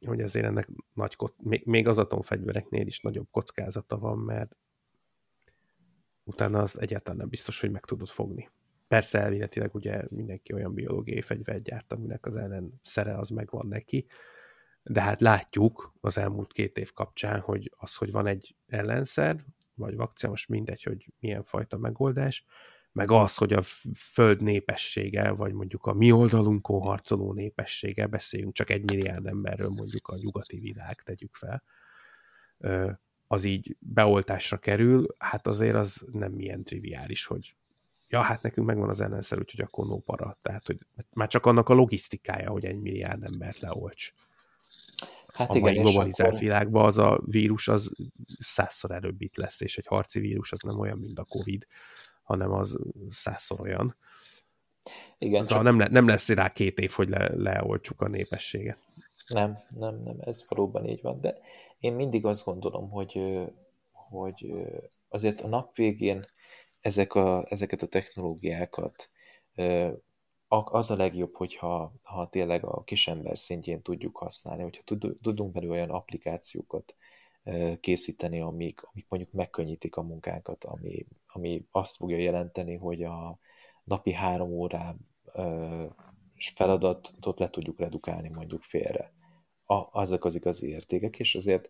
hogy 0.06 0.22
azért 0.22 0.45
ennek 0.45 0.68
nagy, 0.93 1.16
még, 1.38 1.66
még 1.66 1.88
az 1.88 1.97
atomfegyvereknél 1.97 2.88
is 2.88 3.00
nagyobb 3.00 3.28
kockázata 3.32 3.97
van, 3.97 4.18
mert 4.18 4.56
utána 6.24 6.62
az 6.62 6.82
egyáltalán 6.82 7.20
nem 7.20 7.30
biztos, 7.30 7.60
hogy 7.62 7.72
meg 7.72 7.86
tudod 7.86 8.08
fogni. 8.08 8.50
Persze 8.88 9.20
elvéletileg 9.20 9.76
ugye 9.76 10.04
mindenki 10.10 10.54
olyan 10.54 10.74
biológiai 10.74 11.22
fegyvert 11.22 11.64
gyárt, 11.64 11.93
aminek 11.93 12.26
az 12.26 12.36
ellen 12.36 12.80
szere 12.82 13.18
az 13.18 13.30
megvan 13.30 13.68
neki, 13.68 14.06
de 14.84 15.02
hát 15.02 15.22
látjuk 15.22 15.93
az 16.02 16.18
elmúlt 16.18 16.54
két 16.54 16.78
év 16.78 16.93
kapcsán, 16.93 17.39
hogy 17.39 17.72
az, 17.78 17.95
hogy 17.95 18.12
van 18.12 18.28
egy 18.28 18.56
ellenszer, 18.68 19.45
vagy 19.76 19.95
vakcina, 19.95 20.32
most 20.32 20.50
mindegy, 20.50 20.84
hogy 20.84 21.12
milyen 21.20 21.43
fajta 21.43 21.78
megoldás, 21.78 22.45
meg 22.92 23.12
az, 23.12 23.36
hogy 23.36 23.54
a 23.54 23.62
föld 23.96 24.42
népessége, 24.42 25.32
vagy 25.32 25.54
mondjuk 25.54 25.86
a 25.86 25.94
mi 25.94 26.12
oldalunkon 26.12 26.82
harcoló 26.82 27.34
népessége, 27.34 28.08
beszéljünk 28.08 28.54
csak 28.54 28.70
egy 28.70 28.92
milliárd 28.92 29.26
emberről, 29.26 29.70
mondjuk 29.70 30.08
a 30.08 30.18
nyugati 30.18 30.60
világ, 30.60 31.02
tegyük 31.02 31.36
fel, 31.36 31.64
az 33.28 33.44
így 33.44 33.76
beoltásra 33.80 34.58
kerül, 34.58 35.16
hát 35.18 35.48
azért 35.48 35.76
az 35.76 36.06
nem 36.12 36.40
ilyen 36.40 36.64
triviális, 36.64 37.26
hogy 37.26 37.56
ja, 38.08 38.22
hát 38.22 38.42
nekünk 38.42 38.68
megvan 38.68 38.90
az 38.90 39.02
ellenszer, 39.02 39.40
úgyhogy 39.40 39.62
akkor 39.62 39.88
no 39.88 40.00
para. 40.00 40.38
Tehát, 40.42 40.66
hogy 40.66 40.78
már 41.14 41.28
csak 41.28 41.46
annak 41.46 41.70
a 41.70 41.74
logisztikája, 41.74 42.50
hogy 42.50 42.66
egy 42.66 42.80
milliárd 42.80 43.24
embert 43.24 43.60
leolts 43.60 44.14
hát 45.34 45.50
a 45.50 45.56
igen, 45.56 45.74
mai 45.74 45.84
globalizált 45.84 46.30
akkor... 46.30 46.44
világban 46.44 46.86
az 46.86 46.98
a 46.98 47.22
vírus 47.26 47.68
az 47.68 47.92
százszor 48.40 48.92
előbb 48.92 49.22
itt 49.22 49.36
lesz, 49.36 49.62
és 49.62 49.78
egy 49.78 49.88
harci 49.88 50.20
vírus 50.20 50.52
az 50.52 50.60
nem 50.62 50.80
olyan, 50.80 50.98
mint 50.98 51.20
a 51.20 51.24
Covid, 51.24 51.68
hanem 52.30 52.52
az 52.52 52.80
százszor 53.10 53.62
olyan. 53.62 53.96
Igen, 55.18 55.46
szóval 55.46 55.64
csak... 55.64 55.72
nem, 55.72 55.80
le, 55.80 55.88
nem 55.88 56.08
lesz 56.08 56.30
rá 56.30 56.54
két 56.54 56.80
év, 56.80 56.92
hogy 56.92 57.10
le, 57.10 57.30
leoltsuk 57.36 58.02
a 58.02 58.08
népességet. 58.08 58.80
Nem, 59.28 59.58
nem, 59.70 60.02
nem, 60.04 60.18
ez 60.20 60.46
valóban 60.50 60.86
így 60.86 61.02
van, 61.02 61.22
de 61.22 61.38
én 61.80 61.94
mindig 61.94 62.26
azt 62.26 62.46
gondolom, 62.46 62.90
hogy, 62.90 63.22
hogy 63.92 64.54
azért 65.08 65.42
a 65.42 65.48
nap 65.48 65.76
végén 65.76 66.26
ezek 66.80 67.14
a, 67.14 67.46
ezeket 67.50 67.82
a 67.82 67.88
technológiákat 67.88 69.10
az 70.48 70.92
a 70.92 70.96
legjobb, 70.96 71.36
hogyha 71.36 71.94
ha 72.04 72.30
tényleg 72.30 72.64
a 72.66 72.84
kisember 72.84 73.38
szintjén 73.38 73.82
tudjuk 73.82 74.18
használni, 74.18 74.64
hogyha 74.64 74.84
tudunk 75.22 75.52
belőle 75.52 75.74
olyan 75.74 75.90
applikációkat 75.90 76.96
készíteni, 77.80 78.40
amik, 78.40 78.82
amik 78.82 79.06
mondjuk 79.10 79.32
megkönnyítik 79.32 79.96
a 79.96 80.02
munkánkat, 80.02 80.64
ami, 80.64 81.06
ami 81.28 81.68
azt 81.72 81.96
fogja 81.96 82.18
jelenteni, 82.18 82.76
hogy 82.76 83.04
a 83.04 83.40
napi 83.84 84.12
három 84.12 84.52
órá 84.52 84.96
feladatot 86.36 87.40
le 87.40 87.50
tudjuk 87.50 87.80
redukálni 87.80 88.30
mondjuk 88.30 88.62
félre. 88.62 89.14
A, 89.66 90.00
azok 90.00 90.26
az 90.26 90.36
igazi 90.36 90.70
értékek, 90.70 91.20
és 91.20 91.36
azért 91.36 91.70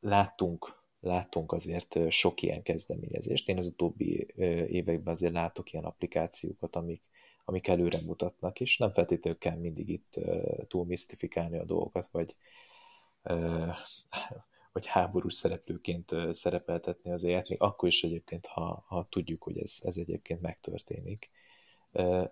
láttunk, 0.00 0.82
láttunk 1.00 1.52
azért 1.52 2.10
sok 2.10 2.42
ilyen 2.42 2.62
kezdeményezést. 2.62 3.48
Én 3.48 3.58
az 3.58 3.66
utóbbi 3.66 4.26
években 4.68 5.12
azért 5.14 5.32
látok 5.32 5.72
ilyen 5.72 5.84
applikációkat, 5.84 6.76
amik, 6.76 7.02
amik 7.44 7.68
előre 7.68 8.00
mutatnak, 8.00 8.60
és 8.60 8.78
nem 8.78 8.92
feltétlenül 8.92 9.38
kell 9.38 9.56
mindig 9.56 9.88
itt 9.88 10.14
uh, 10.16 10.66
túl 10.68 10.84
misztifikálni 10.84 11.58
a 11.58 11.64
dolgokat, 11.64 12.08
vagy, 12.10 12.34
vagy 14.72 14.86
háborús 14.86 15.34
szereplőként 15.34 16.14
szerepeltetni 16.30 17.12
az 17.12 17.24
élet, 17.24 17.48
még 17.48 17.60
akkor 17.60 17.88
is 17.88 18.02
egyébként, 18.02 18.46
ha, 18.46 18.84
ha 18.86 19.06
tudjuk, 19.10 19.42
hogy 19.42 19.58
ez, 19.58 19.80
ez 19.82 19.96
egyébként 19.96 20.40
megtörténik. 20.40 21.30
Uh, 21.92 22.30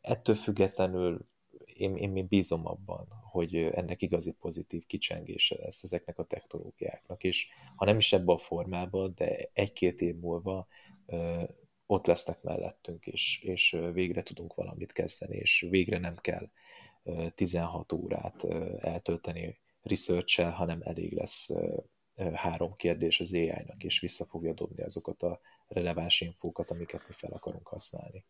ettől 0.00 0.34
függetlenül 0.34 1.26
én, 1.64 1.96
én, 1.96 2.16
én 2.16 2.26
bízom 2.26 2.66
abban, 2.66 3.06
hogy 3.22 3.56
ennek 3.56 4.02
igazi 4.02 4.32
pozitív 4.32 4.86
kicsengése 4.86 5.56
lesz 5.58 5.82
ezeknek 5.82 6.18
a 6.18 6.24
technológiáknak, 6.24 7.24
és 7.24 7.48
ha 7.76 7.84
nem 7.84 7.96
is 7.96 8.12
ebben 8.12 8.34
a 8.34 8.38
formában, 8.38 9.12
de 9.16 9.50
egy-két 9.52 10.00
év 10.00 10.16
múlva 10.16 10.66
ott 11.86 12.06
lesznek 12.06 12.42
mellettünk, 12.42 13.06
és, 13.06 13.42
és 13.42 13.76
végre 13.92 14.22
tudunk 14.22 14.54
valamit 14.54 14.92
kezdeni, 14.92 15.36
és 15.36 15.66
végre 15.70 15.98
nem 15.98 16.16
kell 16.16 16.48
16 17.34 17.92
órát 17.92 18.44
eltölteni 18.80 19.60
research 19.82 20.42
hanem 20.50 20.80
elég 20.82 21.12
lesz 21.12 21.50
három 22.34 22.76
kérdés 22.76 23.20
az 23.20 23.32
AI-nak, 23.32 23.84
és 23.84 24.00
vissza 24.00 24.24
fogja 24.24 24.52
dobni 24.52 24.82
azokat 24.82 25.22
a 25.22 25.40
releváns 25.68 26.20
infókat, 26.20 26.70
amiket 26.70 27.06
mi 27.06 27.12
fel 27.12 27.32
akarunk 27.32 27.68
használni. 27.68 28.24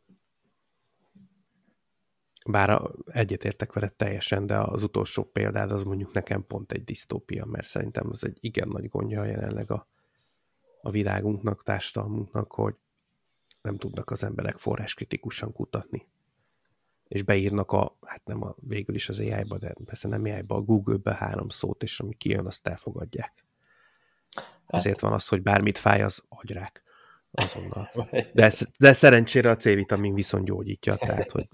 Bár 2.46 2.82
egyetértek 3.06 3.72
veled 3.72 3.94
teljesen, 3.94 4.46
de 4.46 4.58
az 4.58 4.82
utolsó 4.82 5.24
példád 5.24 5.70
az 5.70 5.82
mondjuk 5.82 6.12
nekem 6.12 6.46
pont 6.46 6.72
egy 6.72 6.84
disztópia, 6.84 7.44
mert 7.44 7.66
szerintem 7.66 8.08
az 8.10 8.24
egy 8.24 8.38
igen 8.40 8.68
nagy 8.68 8.88
gondja 8.88 9.24
jelenleg 9.24 9.70
a, 9.70 9.88
a 10.80 10.90
világunknak, 10.90 11.62
társadalmunknak, 11.62 12.52
hogy 12.52 12.74
nem 13.62 13.76
tudnak 13.76 14.10
az 14.10 14.24
emberek 14.24 14.58
forráskritikusan 14.58 15.52
kutatni. 15.52 16.06
És 17.12 17.22
beírnak 17.22 17.72
a, 17.72 17.98
hát 18.06 18.24
nem 18.24 18.42
a, 18.42 18.54
végül 18.60 18.94
is 18.94 19.08
az 19.08 19.18
AI-ba, 19.18 19.58
de 19.58 19.74
persze 19.84 20.08
nem 20.08 20.24
AI-ba, 20.24 20.54
a 20.54 20.60
Google-be 20.60 21.14
három 21.14 21.48
szót, 21.48 21.82
és 21.82 22.00
ami 22.00 22.14
kijön, 22.14 22.46
azt 22.46 22.66
elfogadják. 22.66 23.46
Hát. 24.34 24.44
Ezért 24.66 25.00
van 25.00 25.12
az, 25.12 25.28
hogy 25.28 25.42
bármit 25.42 25.78
fáj, 25.78 26.02
az 26.02 26.22
agyrák 26.28 26.82
azonnal. 27.30 27.90
De, 28.34 28.52
de 28.78 28.92
szerencsére 28.92 29.50
a 29.50 29.56
C-vitamin 29.56 30.14
viszont 30.14 30.44
gyógyítja, 30.44 30.96
tehát, 30.96 31.30
hogy 31.30 31.48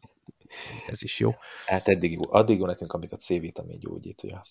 ez 0.86 1.02
is 1.02 1.20
jó. 1.20 1.34
Hát 1.66 1.88
eddig 1.88 2.12
jó. 2.12 2.20
Addig 2.28 2.58
jó 2.58 2.66
nekünk, 2.66 2.92
amíg 2.92 3.12
a 3.12 3.16
C-vitamin 3.16 3.78
gyógyítja. 3.78 4.42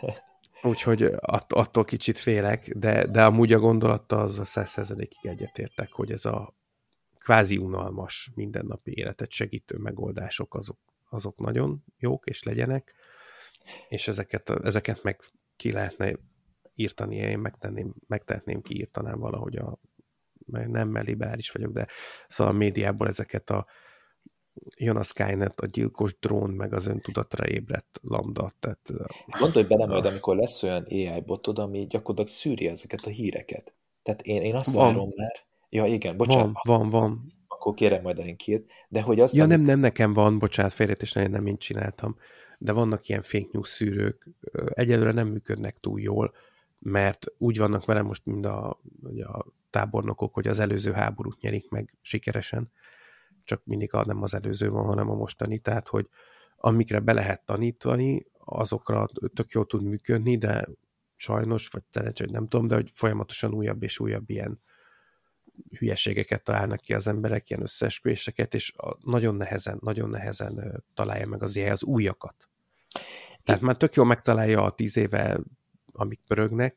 Úgyhogy 0.62 1.02
att, 1.20 1.52
attól 1.52 1.84
kicsit 1.84 2.16
félek, 2.16 2.72
de, 2.76 3.06
de 3.06 3.24
amúgy 3.24 3.52
a 3.52 3.58
gondolatta 3.58 4.20
az 4.20 4.38
a 4.38 4.44
százszerzedékig 4.44 5.30
egyetértek, 5.30 5.92
hogy 5.92 6.10
ez 6.10 6.24
a 6.24 6.54
kvázi 7.22 7.56
unalmas 7.56 8.30
mindennapi 8.34 8.92
életet 8.94 9.30
segítő 9.30 9.76
megoldások 9.76 10.54
azok, 10.54 10.78
azok 11.10 11.38
nagyon 11.38 11.84
jók, 11.98 12.26
és 12.26 12.42
legyenek, 12.42 12.94
és 13.88 14.08
ezeket, 14.08 14.50
ezeket 14.50 15.02
meg 15.02 15.20
ki 15.56 15.72
lehetne 15.72 16.16
írtani, 16.74 17.16
én 17.16 17.38
megtenném, 17.38 17.94
megtehetném, 18.06 18.62
kiírtanám 18.62 19.18
valahogy 19.18 19.56
a 19.56 19.78
nem 20.46 20.96
liberális 20.96 21.50
vagyok, 21.50 21.72
de 21.72 21.86
szóval 22.28 22.52
a 22.52 22.56
médiából 22.56 23.08
ezeket 23.08 23.50
a 23.50 23.66
jön 24.76 24.96
a 24.96 25.02
Skynet, 25.02 25.60
a 25.60 25.66
gyilkos 25.66 26.18
drón, 26.18 26.50
meg 26.50 26.72
az 26.72 26.86
öntudatra 26.86 27.48
ébredt 27.48 28.00
lambda. 28.02 28.52
Tehát, 28.58 28.90
Gondolj 29.38 29.66
bele 29.66 29.86
majd, 29.86 30.04
amikor 30.04 30.36
lesz 30.36 30.62
olyan 30.62 30.86
AI 30.88 31.20
botod, 31.20 31.58
ami 31.58 31.86
gyakorlatilag 31.86 32.28
szűri 32.28 32.66
ezeket 32.66 33.00
a 33.00 33.10
híreket. 33.10 33.74
Tehát 34.02 34.22
én, 34.22 34.42
én 34.42 34.54
azt 34.54 34.74
van. 34.74 34.86
várom 34.86 35.12
már, 35.16 35.44
ja 35.72 35.86
igen, 35.86 36.16
bocsánat. 36.16 36.56
Van, 36.62 36.78
van, 36.78 36.88
van. 36.88 37.32
Akkor 37.46 37.74
kérem 37.74 38.02
majd 38.02 38.18
a 38.18 38.22
linkjét, 38.22 38.72
de 38.88 39.02
hogy 39.02 39.20
azt... 39.20 39.34
Ja, 39.34 39.46
nem, 39.46 39.60
nem 39.60 39.78
nekem 39.78 40.12
van, 40.12 40.38
bocsánat, 40.38 40.78
és 40.78 41.12
nem, 41.12 41.30
nem 41.30 41.46
én 41.46 41.58
csináltam, 41.58 42.16
de 42.58 42.72
vannak 42.72 43.08
ilyen 43.08 43.22
fake 43.22 43.48
news 43.52 43.68
szűrők, 43.68 44.28
egyelőre 44.68 45.12
nem 45.12 45.28
működnek 45.28 45.76
túl 45.80 46.00
jól, 46.00 46.32
mert 46.78 47.26
úgy 47.38 47.58
vannak 47.58 47.84
vele 47.84 48.02
most, 48.02 48.26
mint 48.26 48.46
a, 48.46 48.68
a 49.22 49.46
tábornokok, 49.70 50.34
hogy 50.34 50.48
az 50.48 50.58
előző 50.58 50.92
háborút 50.92 51.40
nyerik 51.40 51.70
meg 51.70 51.94
sikeresen, 52.00 52.70
csak 53.44 53.62
mindig 53.64 53.94
a, 53.94 54.04
nem 54.04 54.22
az 54.22 54.34
előző 54.34 54.70
van, 54.70 54.84
hanem 54.84 55.10
a 55.10 55.14
mostani, 55.14 55.58
tehát 55.58 55.88
hogy 55.88 56.08
amikre 56.56 57.00
be 57.00 57.12
lehet 57.12 57.42
tanítani, 57.44 58.26
azokra 58.44 59.08
tök 59.34 59.50
jól 59.50 59.66
tud 59.66 59.82
működni, 59.82 60.38
de 60.38 60.68
sajnos, 61.16 61.68
vagy 61.68 61.82
szerencsé, 61.90 62.24
hogy 62.24 62.32
nem 62.32 62.48
tudom, 62.48 62.66
de 62.66 62.74
hogy 62.74 62.90
folyamatosan 62.94 63.54
újabb 63.54 63.82
és 63.82 63.98
újabb 63.98 64.30
ilyen 64.30 64.60
hülyeségeket 65.78 66.42
találnak 66.42 66.80
ki 66.80 66.94
az 66.94 67.08
emberek, 67.08 67.50
ilyen 67.50 67.62
összeesküvéseket, 67.62 68.54
és 68.54 68.72
nagyon 69.04 69.34
nehezen, 69.34 69.78
nagyon 69.80 70.10
nehezen 70.10 70.84
találja 70.94 71.26
meg 71.26 71.42
az 71.42 71.56
ilyen 71.56 71.72
az 71.72 71.82
újakat. 71.82 72.48
Tehát 73.42 73.60
már 73.60 73.76
tök 73.76 73.94
jól 73.94 74.06
megtalálja 74.06 74.62
a 74.62 74.70
tíz 74.70 74.96
éve, 74.96 75.40
amik 75.92 76.20
pörögnek, 76.26 76.76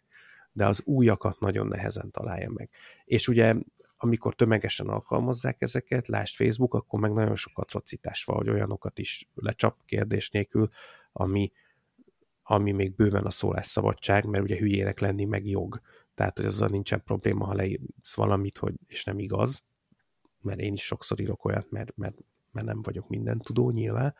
de 0.51 0.65
az 0.65 0.81
újakat 0.85 1.39
nagyon 1.39 1.67
nehezen 1.67 2.11
találja 2.11 2.49
meg. 2.49 2.69
És 3.05 3.27
ugye 3.27 3.55
amikor 3.97 4.35
tömegesen 4.35 4.87
alkalmazzák 4.87 5.61
ezeket, 5.61 6.07
lásd 6.07 6.35
Facebook, 6.35 6.73
akkor 6.73 6.99
meg 6.99 7.13
nagyon 7.13 7.35
sok 7.35 7.57
atrocitás 7.57 8.23
van, 8.23 8.35
hogy 8.35 8.49
olyanokat 8.49 8.99
is 8.99 9.29
lecsap 9.33 9.77
kérdés 9.85 10.29
nélkül, 10.29 10.69
ami, 11.11 11.51
ami 12.43 12.71
még 12.71 12.95
bőven 12.95 13.25
a 13.25 13.29
szólásszabadság, 13.29 14.25
mert 14.25 14.43
ugye 14.43 14.57
hülyének 14.57 14.99
lenni 14.99 15.25
meg 15.25 15.45
jog. 15.47 15.81
Tehát, 16.15 16.37
hogy 16.37 16.45
azzal 16.45 16.67
nincsen 16.67 17.03
probléma, 17.03 17.45
ha 17.45 17.53
leírsz 17.53 18.15
valamit, 18.15 18.57
hogy, 18.57 18.73
és 18.87 19.03
nem 19.03 19.19
igaz, 19.19 19.63
mert 20.41 20.59
én 20.59 20.73
is 20.73 20.83
sokszor 20.83 21.19
írok 21.19 21.45
olyat, 21.45 21.71
mert, 21.71 21.95
mert, 21.95 22.15
mert 22.51 22.65
nem 22.65 22.81
vagyok 22.81 23.07
minden 23.07 23.39
tudó 23.39 23.71
nyilván. 23.71 24.15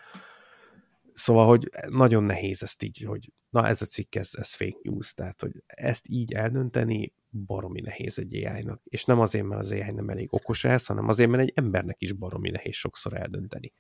Szóval, 1.14 1.48
hogy 1.48 1.70
nagyon 1.89 2.24
nehéz 2.24 2.64
ezt 2.64 2.84
így, 2.84 3.04
hogy 3.08 3.32
na 3.50 3.68
ez 3.68 3.82
a 3.82 3.86
cikk, 3.86 4.16
ez, 4.16 4.32
ez 4.38 4.54
fake 4.54 4.78
news, 4.82 5.14
tehát, 5.14 5.41
hogy 5.41 5.64
ezt 5.66 6.08
így 6.08 6.34
eldönteni, 6.34 7.14
baromi 7.46 7.82
nehéz 7.82 8.20
egy 8.20 8.46
AI-nak. 8.46 8.82
És 8.84 9.06
nem 9.06 9.20
azért, 9.20 9.46
mert 9.46 9.62
az 9.62 9.72
AI 9.72 9.91
nem 9.91 10.10
elég 10.10 10.34
okos 10.34 10.64
ez, 10.64 10.86
hanem 10.86 11.08
azért, 11.08 11.30
mert 11.30 11.43
egy 11.43 11.54
embernek 11.56 11.96
is 12.00 12.14
baromi 12.14 12.50
nehéz 12.50 12.76
sokszor 12.76 13.14
eldönteni. 13.14 13.74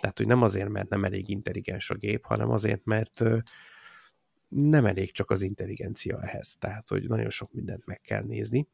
Tehát, 0.00 0.18
hogy 0.18 0.26
nem 0.26 0.42
azért, 0.42 0.68
mert 0.68 0.88
nem 0.88 1.04
elég 1.04 1.28
intelligens 1.28 1.90
a 1.90 1.94
gép, 1.94 2.24
hanem 2.24 2.50
azért, 2.50 2.84
mert 2.84 3.22
nem 4.54 4.86
elég 4.86 5.12
csak 5.12 5.30
az 5.30 5.42
intelligencia 5.42 6.22
ehhez. 6.22 6.56
Tehát, 6.58 6.88
hogy 6.88 7.08
nagyon 7.08 7.30
sok 7.30 7.52
mindent 7.52 7.86
meg 7.86 8.00
kell 8.00 8.22
nézni. 8.22 8.68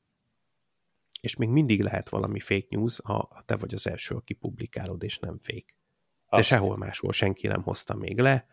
És 1.20 1.36
még 1.36 1.48
mindig 1.48 1.82
lehet 1.82 2.08
valami 2.08 2.40
fake 2.40 2.66
news, 2.68 3.00
ha 3.04 3.42
te 3.46 3.56
vagy 3.56 3.74
az 3.74 3.86
első, 3.86 4.14
aki 4.14 4.34
publikálod, 4.34 5.02
és 5.02 5.18
nem 5.18 5.38
fake. 5.38 5.74
De 6.30 6.36
Azt. 6.36 6.48
sehol 6.48 6.76
máshol 6.76 7.12
senki 7.12 7.46
nem 7.46 7.62
hozta 7.62 7.94
még 7.94 8.18
le. 8.18 8.46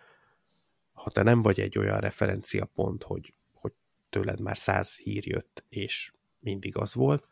Ha 0.94 1.10
te 1.10 1.24
nem 1.24 1.42
vagy 1.42 1.60
egy 1.60 1.78
olyan 1.78 2.00
referenciapont, 2.00 3.04
hogy 3.04 3.34
tőled 4.10 4.40
már 4.40 4.58
száz 4.58 4.98
hír 4.98 5.28
jött, 5.28 5.64
és 5.70 6.14
mindig 6.40 6.78
az 6.78 6.94
volt, 6.94 7.28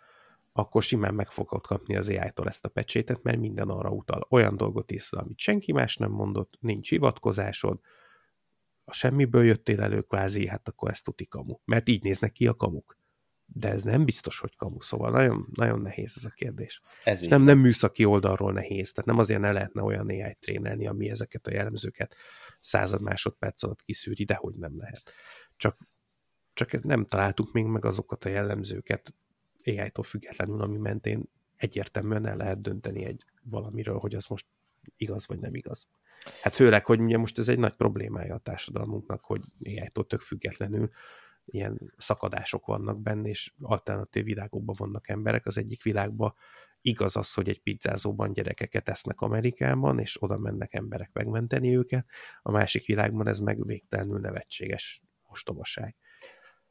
akkor 0.53 0.83
simán 0.83 1.13
meg 1.13 1.31
fogod 1.31 1.67
kapni 1.67 1.95
az 1.95 2.09
AI-tól 2.09 2.47
ezt 2.47 2.65
a 2.65 2.69
pecsétet, 2.69 3.23
mert 3.23 3.37
minden 3.37 3.69
arra 3.69 3.89
utal. 3.89 4.27
Olyan 4.29 4.57
dolgot 4.57 4.91
is, 4.91 5.11
amit 5.11 5.39
senki 5.39 5.71
más 5.71 5.97
nem 5.97 6.11
mondott, 6.11 6.57
nincs 6.59 6.89
hivatkozásod, 6.89 7.79
a 8.85 8.93
semmiből 8.93 9.45
jöttél 9.45 9.81
elő 9.81 10.01
kvázi, 10.01 10.47
hát 10.47 10.67
akkor 10.67 10.89
ezt 10.89 11.03
tuti 11.03 11.27
kamu. 11.27 11.57
Mert 11.65 11.89
így 11.89 12.03
néznek 12.03 12.31
ki 12.31 12.47
a 12.47 12.53
kamuk. 12.53 12.97
De 13.45 13.69
ez 13.69 13.83
nem 13.83 14.05
biztos, 14.05 14.39
hogy 14.39 14.55
kamu, 14.55 14.81
szóval 14.81 15.11
nagyon, 15.11 15.47
nagyon 15.55 15.81
nehéz 15.81 16.13
ez 16.15 16.23
a 16.23 16.29
kérdés. 16.29 16.81
Ez 17.03 17.21
nem, 17.21 17.41
nem 17.41 17.59
műszaki 17.59 18.05
oldalról 18.05 18.53
nehéz, 18.53 18.91
tehát 18.91 19.09
nem 19.09 19.17
azért 19.17 19.39
ne 19.39 19.51
lehetne 19.51 19.81
olyan 19.81 20.07
ai 20.07 20.37
trénelni, 20.39 20.87
ami 20.87 21.09
ezeket 21.09 21.47
a 21.47 21.51
jellemzőket 21.51 22.15
század 22.59 23.01
másodperc 23.01 23.63
alatt 23.63 23.81
kiszűri, 23.81 24.23
de 24.23 24.35
hogy 24.35 24.55
nem 24.55 24.77
lehet. 24.77 25.13
Csak 25.55 25.77
csak 26.55 26.83
nem 26.83 27.05
találtuk 27.05 27.51
még 27.51 27.65
meg 27.65 27.85
azokat 27.85 28.25
a 28.25 28.29
jellemzőket 28.29 29.13
AI-tól 29.65 30.03
függetlenül, 30.03 30.61
ami 30.61 30.77
mentén 30.77 31.29
egyértelműen 31.55 32.25
el 32.25 32.37
lehet 32.37 32.61
dönteni 32.61 33.05
egy 33.05 33.25
valamiről, 33.43 33.97
hogy 33.97 34.15
az 34.15 34.25
most 34.25 34.45
igaz 34.97 35.27
vagy 35.27 35.39
nem 35.39 35.55
igaz. 35.55 35.87
Hát 36.41 36.55
főleg, 36.55 36.85
hogy 36.85 36.99
ugye 36.99 37.17
most 37.17 37.37
ez 37.39 37.47
egy 37.47 37.59
nagy 37.59 37.73
problémája 37.75 38.35
a 38.35 38.39
társadalmunknak, 38.39 39.23
hogy 39.23 39.41
AI-tól 39.63 40.05
tök 40.05 40.19
függetlenül 40.19 40.89
ilyen 41.45 41.93
szakadások 41.97 42.65
vannak 42.65 43.01
benne, 43.01 43.29
és 43.29 43.53
alternatív 43.61 44.23
világokban 44.23 44.75
vannak 44.77 45.09
emberek. 45.09 45.45
Az 45.45 45.57
egyik 45.57 45.83
világban 45.83 46.33
igaz 46.81 47.15
az, 47.15 47.33
hogy 47.33 47.49
egy 47.49 47.61
pizzázóban 47.61 48.33
gyerekeket 48.33 48.89
esznek 48.89 49.21
Amerikában, 49.21 49.99
és 49.99 50.21
oda 50.21 50.37
mennek 50.37 50.73
emberek 50.73 51.09
megmenteni 51.13 51.77
őket, 51.77 52.05
a 52.41 52.51
másik 52.51 52.85
világban 52.85 53.27
ez 53.27 53.39
meg 53.39 53.65
végtelenül 53.65 54.19
nevetséges 54.19 55.01
ostobaság 55.27 55.95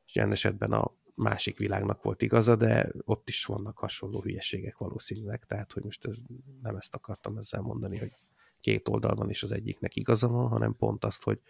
és 0.06 0.14
ilyen 0.14 0.30
esetben 0.30 0.72
a 0.72 0.94
másik 1.14 1.58
világnak 1.58 2.02
volt 2.02 2.22
igaza, 2.22 2.56
de 2.56 2.90
ott 3.04 3.28
is 3.28 3.44
vannak 3.44 3.78
hasonló 3.78 4.22
hülyeségek 4.22 4.76
valószínűleg, 4.76 5.44
tehát 5.44 5.72
hogy 5.72 5.82
most 5.82 6.04
ez, 6.04 6.18
nem 6.62 6.76
ezt 6.76 6.94
akartam 6.94 7.36
ezzel 7.36 7.60
mondani, 7.60 7.98
hogy 7.98 8.12
két 8.60 8.88
oldal 8.88 9.14
van, 9.14 9.28
és 9.28 9.42
az 9.42 9.52
egyiknek 9.52 9.96
igaza 9.96 10.28
van, 10.28 10.48
hanem 10.48 10.76
pont 10.76 11.04
azt, 11.04 11.22
hogy, 11.22 11.40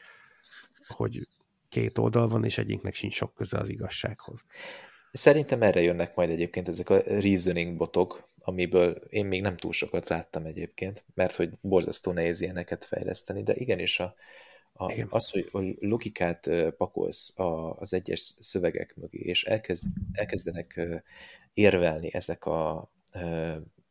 hogy 0.87 1.29
két 1.69 1.99
oldal 1.99 2.29
van, 2.29 2.45
és 2.45 2.59
egyiknek 2.59 2.95
sincs 2.95 3.15
sok 3.15 3.35
köze 3.35 3.59
az 3.59 3.69
igazsághoz. 3.69 4.45
Szerintem 5.13 5.63
erre 5.63 5.81
jönnek 5.81 6.15
majd 6.15 6.31
egyébként 6.31 6.69
ezek 6.69 6.91
a 6.91 6.99
reasoning 6.99 7.77
botok, 7.77 8.29
amiből 8.39 8.91
én 8.91 9.27
még 9.27 9.43
nem 9.43 9.57
túl 9.57 9.73
sokat 9.73 10.09
láttam 10.09 10.45
egyébként, 10.45 11.05
mert 11.15 11.35
hogy 11.35 11.59
borzasztó 11.61 12.13
nehéz 12.13 12.41
ilyeneket 12.41 12.85
fejleszteni, 12.85 13.43
de 13.43 13.55
igenis 13.55 14.01
a, 14.01 14.15
a, 14.77 15.07
az, 15.09 15.31
hogy 15.31 15.77
logikát 15.81 16.51
pakolsz 16.77 17.39
a, 17.39 17.79
az 17.79 17.93
egyes 17.93 18.21
szövegek 18.21 18.97
mögé, 18.97 19.19
és 19.19 19.45
elkezd, 19.45 19.87
elkezdenek 20.13 20.81
érvelni 21.55 22.15
ezek 22.15 22.45
a 22.45 22.91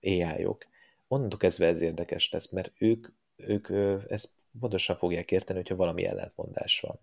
AI-ok, 0.02 0.66
onnantól 1.08 1.40
kezdve 1.40 1.68
ez 1.68 1.82
érdekes 1.82 2.32
lesz, 2.32 2.52
mert 2.52 2.72
ők, 2.78 3.08
ők 3.36 3.68
ezt 4.08 4.30
pontosan 4.60 4.96
fogják 4.96 5.32
érteni, 5.32 5.60
hogyha 5.60 5.76
valami 5.76 6.06
ellentmondás 6.06 6.80
van. 6.80 7.00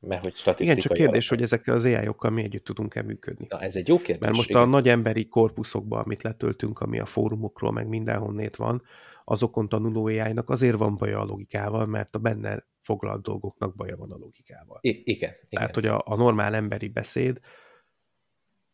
Mert 0.00 0.22
hogy 0.22 0.34
statisztikai 0.34 0.72
Igen, 0.72 0.82
csak 0.82 0.92
kérdés, 0.92 1.30
alapban. 1.30 1.36
hogy 1.36 1.42
ezekkel 1.42 1.74
az 1.74 1.84
AI-okkal 1.84 2.30
mi 2.30 2.42
együtt 2.42 2.64
tudunk-e 2.64 3.02
működni. 3.02 3.46
Na, 3.48 3.60
ez 3.60 3.76
egy 3.76 3.88
jó 3.88 3.96
kérdés. 3.96 4.18
Mert 4.18 4.36
most 4.36 4.50
igen. 4.50 4.62
a 4.62 4.64
nagy 4.64 4.88
emberi 4.88 5.28
korpuszokban, 5.28 6.02
amit 6.02 6.22
letöltünk, 6.22 6.80
ami 6.80 6.98
a 6.98 7.06
fórumokról, 7.06 7.72
meg 7.72 7.88
mindenhonnét 7.88 8.56
van, 8.56 8.82
azokon 9.24 9.68
tanuló 9.68 10.06
AI-nak 10.06 10.50
azért 10.50 10.78
van 10.78 10.96
baja 10.96 11.20
a 11.20 11.24
logikával, 11.24 11.86
mert 11.86 12.14
a 12.14 12.18
benne 12.18 12.64
foglalt 12.84 13.22
dolgoknak 13.22 13.74
baja 13.74 13.96
van 13.96 14.12
a 14.12 14.16
logikával. 14.16 14.78
I- 14.80 14.88
igen, 14.88 15.30
igen. 15.30 15.38
Tehát, 15.48 15.74
hogy 15.74 15.86
a, 15.86 16.02
a 16.04 16.16
normál 16.16 16.54
emberi 16.54 16.88
beszéd 16.88 17.40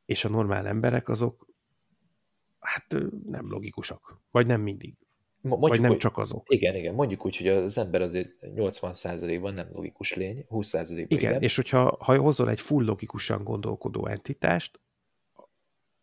és 0.04 0.24
a 0.24 0.28
normál 0.28 0.66
emberek 0.66 1.08
azok 1.08 1.48
hát 2.58 2.96
nem 3.26 3.50
logikusak. 3.50 4.20
Vagy 4.30 4.46
nem 4.46 4.60
mindig. 4.60 4.94
Mondjuk, 5.40 5.70
vagy 5.70 5.80
nem 5.80 5.98
csak 5.98 6.18
azok. 6.18 6.46
Igen, 6.48 6.74
igen. 6.76 6.94
Mondjuk 6.94 7.24
úgy, 7.26 7.36
hogy 7.36 7.48
az 7.48 7.78
ember 7.78 8.02
azért 8.02 8.34
80%-ban 8.42 9.54
nem 9.54 9.68
logikus 9.72 10.14
lény, 10.14 10.46
20%-ban 10.50 10.96
igen. 10.98 11.30
igen. 11.30 11.42
és 11.42 11.56
hogyha 11.56 11.96
ha 12.00 12.18
hozol 12.18 12.50
egy 12.50 12.60
full 12.60 12.84
logikusan 12.84 13.44
gondolkodó 13.44 14.06
entitást, 14.06 14.80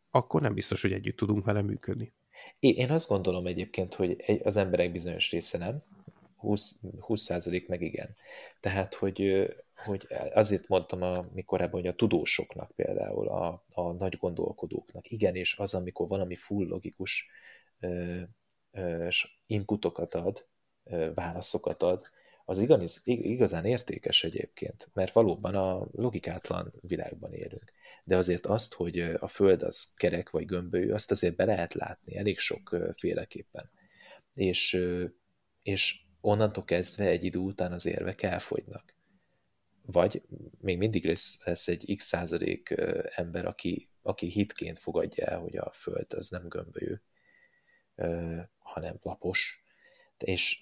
akkor 0.09 0.41
nem 0.41 0.53
biztos, 0.53 0.81
hogy 0.81 0.91
együtt 0.91 1.17
tudunk 1.17 1.45
vele 1.45 1.61
működni. 1.61 2.13
Én 2.59 2.91
azt 2.91 3.09
gondolom 3.09 3.45
egyébként, 3.45 3.93
hogy 3.93 4.15
az 4.43 4.57
emberek 4.57 4.91
bizonyos 4.91 5.31
része 5.31 5.57
nem, 5.57 5.83
20, 6.47 6.79
20% 6.83 7.67
meg 7.67 7.81
igen. 7.81 8.15
Tehát, 8.59 8.93
hogy, 8.93 9.47
hogy 9.75 10.07
azért 10.33 10.67
mondtam 10.67 11.01
a, 11.01 11.25
korábban, 11.45 11.79
hogy 11.79 11.89
a 11.89 11.95
tudósoknak 11.95 12.71
például, 12.75 13.27
a, 13.27 13.63
a 13.73 13.93
nagy 13.93 14.17
gondolkodóknak, 14.17 15.11
igen, 15.11 15.35
és 15.35 15.57
az, 15.57 15.73
amikor 15.73 16.07
valami 16.07 16.35
full 16.35 16.67
logikus 16.67 17.29
ö, 17.79 18.21
ö, 18.71 19.07
inputokat 19.45 20.15
ad, 20.15 20.47
ö, 20.83 21.13
válaszokat 21.13 21.83
ad, 21.83 22.01
az 22.45 22.59
igaz, 22.59 23.01
igazán 23.05 23.65
értékes 23.65 24.23
egyébként, 24.23 24.89
mert 24.93 25.13
valóban 25.13 25.55
a 25.55 25.87
logikátlan 25.91 26.73
világban 26.81 27.33
élünk. 27.33 27.71
De 28.03 28.17
azért 28.17 28.45
azt, 28.45 28.73
hogy 28.73 28.99
a 28.99 29.27
Föld 29.27 29.61
az 29.61 29.93
kerek 29.95 30.29
vagy 30.29 30.45
gömbölyű, 30.45 30.91
azt 30.91 31.11
azért 31.11 31.35
be 31.35 31.45
lehet 31.45 31.73
látni 31.73 32.17
elég 32.17 32.39
sok 32.39 32.77
féleképpen. 32.93 33.71
És, 34.33 34.79
és 35.61 36.06
onnantól 36.21 36.63
kezdve 36.63 37.05
egy 37.05 37.23
idő 37.23 37.39
után 37.39 37.71
az 37.71 37.85
érvek 37.85 38.21
elfogynak. 38.21 38.95
Vagy 39.85 40.21
még 40.61 40.77
mindig 40.77 41.05
lesz, 41.05 41.43
lesz 41.43 41.67
egy 41.67 41.93
x 41.97 42.05
százalék 42.05 42.75
ember, 43.15 43.45
aki, 43.45 43.89
aki 44.01 44.27
hitként 44.27 44.79
fogadja 44.79 45.25
el, 45.25 45.39
hogy 45.39 45.57
a 45.57 45.71
Föld 45.73 46.13
az 46.13 46.29
nem 46.29 46.47
gömbölyű, 46.47 46.95
hanem 48.57 48.99
lapos, 49.01 49.63
és 50.17 50.59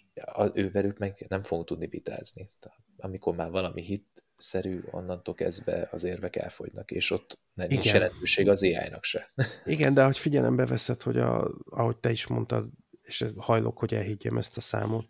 ővelük 0.54 0.98
meg 0.98 1.26
nem 1.28 1.42
fogunk 1.42 1.68
tudni 1.68 1.88
vitázni. 1.88 2.50
Amikor 2.98 3.36
már 3.36 3.52
valami 3.52 3.82
hitszerű, 3.82 4.84
onnantól 4.92 5.34
kezdve 5.34 5.90
az 5.92 6.04
érvek 6.04 6.36
elfogynak, 6.36 6.92
és 6.92 7.12
ott 7.12 7.40
nem 7.54 7.68
nincs 7.68 7.94
jelentőség 7.94 8.50
az 8.50 8.64
AI-nak 8.64 9.04
se. 9.04 9.34
Igen, 9.66 9.94
de 9.94 10.04
hogy 10.04 10.18
figyelembe 10.18 10.66
veszed, 10.66 11.02
hogy 11.02 11.18
a, 11.18 11.52
ahogy 11.66 11.98
te 11.98 12.12
is 12.12 12.28
mondtad, 12.28 12.70
és 13.02 13.26
hajlok, 13.38 13.80
hogy 13.80 13.94
elhiggyem 13.94 14.38
ezt 14.38 14.58
a 14.58 14.62
számot, 14.62 15.08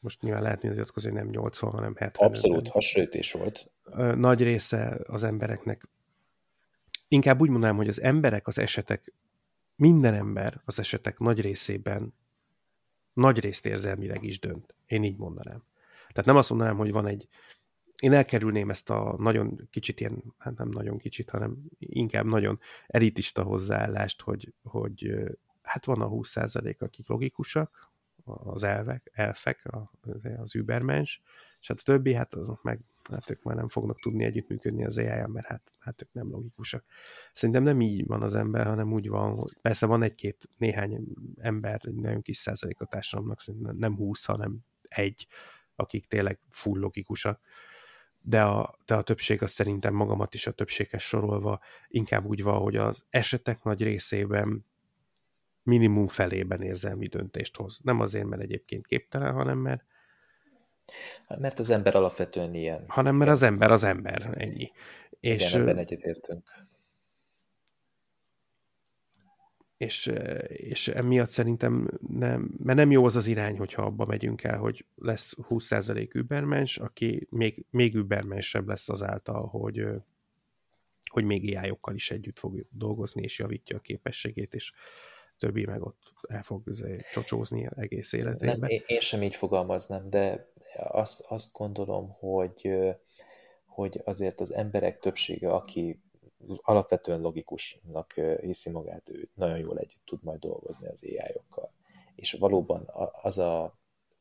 most 0.00 0.22
nyilván 0.22 0.42
lehet 0.42 0.62
nyilatkozni, 0.62 1.10
hogy 1.10 1.18
nem 1.18 1.28
80, 1.28 1.70
hanem 1.70 1.94
70. 1.96 2.28
Abszolút, 2.28 2.68
hasonlítés 2.68 3.32
volt. 3.32 3.70
Nagy 4.16 4.42
része 4.42 5.00
az 5.06 5.22
embereknek, 5.22 5.88
inkább 7.08 7.40
úgy 7.40 7.50
mondanám, 7.50 7.76
hogy 7.76 7.88
az 7.88 8.02
emberek 8.02 8.46
az 8.46 8.58
esetek, 8.58 9.12
minden 9.76 10.14
ember 10.14 10.60
az 10.64 10.78
esetek 10.78 11.18
nagy 11.18 11.40
részében 11.40 12.14
nagy 13.12 13.40
részt 13.40 13.66
érzelmileg 13.66 14.24
is 14.24 14.40
dönt. 14.40 14.74
Én 14.86 15.04
így 15.04 15.16
mondanám. 15.16 15.62
Tehát 16.08 16.24
nem 16.24 16.36
azt 16.36 16.50
mondanám, 16.50 16.76
hogy 16.76 16.92
van 16.92 17.06
egy, 17.06 17.28
én 17.98 18.12
elkerülném 18.12 18.70
ezt 18.70 18.90
a 18.90 19.14
nagyon 19.18 19.68
kicsit 19.70 20.00
ilyen, 20.00 20.22
hát 20.38 20.56
nem 20.56 20.68
nagyon 20.68 20.98
kicsit, 20.98 21.30
hanem 21.30 21.56
inkább 21.78 22.24
nagyon 22.24 22.60
elitista 22.86 23.42
hozzáállást, 23.42 24.20
hogy, 24.20 24.52
hogy 24.62 25.14
hát 25.62 25.84
van 25.84 26.00
a 26.00 26.08
20% 26.08 26.78
akik 26.78 27.08
logikusak, 27.08 27.87
az 28.28 28.64
elvek, 28.64 29.10
elfek, 29.12 29.68
az 30.38 30.54
übermens, 30.54 31.22
és 31.60 31.68
hát 31.68 31.78
a 31.78 31.82
többi, 31.82 32.14
hát 32.14 32.34
azok 32.34 32.62
meg, 32.62 32.80
hát 33.10 33.30
ők 33.30 33.42
már 33.42 33.56
nem 33.56 33.68
fognak 33.68 34.00
tudni 34.00 34.24
együttműködni 34.24 34.84
az 34.84 34.98
ai 34.98 35.26
mert 35.26 35.46
hát, 35.46 35.72
hát 35.78 36.02
ők 36.02 36.12
nem 36.12 36.30
logikusak. 36.30 36.84
Szerintem 37.32 37.62
nem 37.62 37.80
így 37.80 38.06
van 38.06 38.22
az 38.22 38.34
ember, 38.34 38.66
hanem 38.66 38.92
úgy 38.92 39.08
van, 39.08 39.34
hogy 39.34 39.56
persze 39.62 39.86
van 39.86 40.02
egy-két, 40.02 40.48
néhány 40.56 41.04
ember, 41.36 41.80
nagyon 41.82 42.22
kis 42.22 42.36
százalék 42.36 42.80
a 42.80 42.84
társadalomnak, 42.84 43.40
szerintem 43.40 43.76
nem 43.76 43.96
húsz, 43.96 44.24
hanem 44.24 44.58
egy, 44.82 45.26
akik 45.76 46.06
tényleg 46.06 46.38
full 46.50 46.78
logikusak, 46.78 47.40
de 48.20 48.42
a, 48.42 48.78
de 48.86 48.94
a 48.94 49.02
többség 49.02 49.42
az 49.42 49.50
szerintem 49.50 49.94
magamat 49.94 50.34
is 50.34 50.46
a 50.46 50.52
többséges 50.52 51.02
sorolva 51.02 51.60
inkább 51.88 52.24
úgy 52.24 52.42
van, 52.42 52.60
hogy 52.60 52.76
az 52.76 53.04
esetek 53.10 53.62
nagy 53.62 53.82
részében 53.82 54.64
minimum 55.68 56.08
felében 56.08 56.62
érzelmi 56.62 57.06
döntést 57.06 57.56
hoz. 57.56 57.80
Nem 57.82 58.00
azért, 58.00 58.26
mert 58.26 58.42
egyébként 58.42 58.86
képtelen, 58.86 59.32
hanem 59.32 59.58
mert 59.58 59.84
hát 61.26 61.38
mert 61.38 61.58
az 61.58 61.70
ember 61.70 61.94
alapvetően 61.96 62.54
ilyen. 62.54 62.84
Hanem 62.86 63.16
mert 63.16 63.30
az 63.30 63.42
ember 63.42 63.70
az 63.70 63.84
ember, 63.84 64.30
ennyi. 64.34 64.70
És, 65.20 65.50
Igen, 65.50 65.60
ebben 65.62 65.78
egyetértünk. 65.78 66.42
És, 69.76 70.12
és 70.46 70.88
emiatt 70.88 71.30
szerintem 71.30 71.90
nem, 72.08 72.54
mert 72.62 72.78
nem 72.78 72.90
jó 72.90 73.04
az 73.04 73.16
az 73.16 73.26
irány, 73.26 73.58
hogyha 73.58 73.82
abba 73.82 74.04
megyünk 74.04 74.44
el, 74.44 74.58
hogy 74.58 74.84
lesz 74.94 75.34
20% 75.48 76.14
übermens, 76.14 76.78
aki 76.78 77.26
még, 77.30 77.64
még 77.70 77.94
übermensebb 77.94 78.68
lesz 78.68 78.88
azáltal, 78.88 79.46
hogy, 79.46 79.86
hogy 81.10 81.24
még 81.24 81.56
ai 81.56 81.78
is 81.92 82.10
együtt 82.10 82.38
fog 82.38 82.66
dolgozni, 82.70 83.22
és 83.22 83.38
javítja 83.38 83.76
a 83.76 83.80
képességét, 83.80 84.54
és 84.54 84.72
többi 85.38 85.66
meg 85.66 85.82
ott 85.82 85.98
el 86.28 86.42
fog 86.42 86.62
csocsózni 87.12 87.68
egész 87.76 88.12
életében. 88.12 88.58
Nem, 88.58 88.70
én 88.86 89.00
sem 89.00 89.22
így 89.22 89.34
fogalmaznám, 89.34 90.10
de 90.10 90.52
azt, 90.76 91.24
azt 91.28 91.52
gondolom, 91.52 92.10
hogy, 92.10 92.70
hogy 93.66 94.00
azért 94.04 94.40
az 94.40 94.52
emberek 94.52 94.98
többsége, 94.98 95.52
aki 95.52 96.02
alapvetően 96.56 97.20
logikusnak 97.20 98.12
hiszi 98.40 98.70
magát, 98.70 99.10
ő 99.10 99.28
nagyon 99.34 99.58
jól 99.58 99.78
együtt 99.78 100.04
tud 100.04 100.22
majd 100.22 100.40
dolgozni 100.40 100.86
az 100.86 101.04
AI-okkal. 101.04 101.72
És 102.14 102.32
valóban 102.32 102.90
az 103.22 103.38
a, 103.38 103.78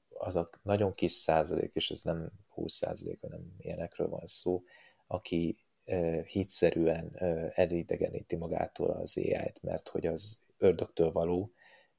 az 0.10 0.36
a 0.36 0.50
nagyon 0.64 0.94
kis 0.94 1.12
százalék, 1.12 1.72
és 1.74 1.92
ez 1.92 2.02
nem 2.02 2.32
20 2.50 2.74
százalék, 2.74 3.22
hanem 3.22 3.56
ilyenekről 3.58 4.10
van 4.10 4.26
szó, 4.26 4.64
aki 5.08 5.58
hitszerűen 6.26 7.16
elidegeníti 7.56 8.36
magától 8.36 8.90
az 8.90 9.18
AI-t, 9.18 9.60
mert 9.62 9.90
hogy 9.90 10.06
az 10.06 10.46
ördögtől 10.58 11.12
való, 11.12 11.52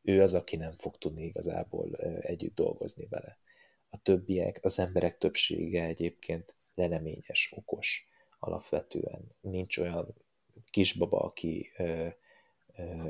ő 0.03 0.23
az, 0.23 0.35
aki 0.35 0.57
nem 0.57 0.73
fog 0.73 0.99
tudni 0.99 1.25
igazából 1.25 1.97
együtt 2.21 2.55
dolgozni 2.55 3.07
vele. 3.11 3.39
A 3.91 4.03
többiek, 4.03 4.59
az 4.63 4.79
emberek 4.79 5.19
többsége 5.19 5.85
egyébként 5.85 6.55
leleményes, 6.75 7.53
okos 7.57 8.09
alapvetően. 8.39 9.37
Nincs 9.41 9.79
olyan 9.79 10.15
kisbaba, 10.71 11.19
aki, 11.21 11.71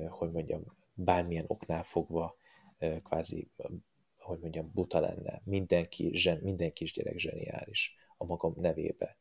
hogy 0.09 0.30
mondjam, 0.30 0.76
bármilyen 0.94 1.44
oknál 1.46 1.82
fogva 1.82 2.36
kvázi, 3.03 3.51
hogy 4.18 4.38
mondjam, 4.38 4.70
buta 4.74 5.01
lenne. 5.01 5.42
Mindenki, 5.44 6.11
zsen, 6.14 6.38
minden 6.42 6.72
kisgyerek 6.72 7.18
zseniális 7.18 7.96
a 8.16 8.24
magam 8.24 8.55
nevébe. 8.57 9.16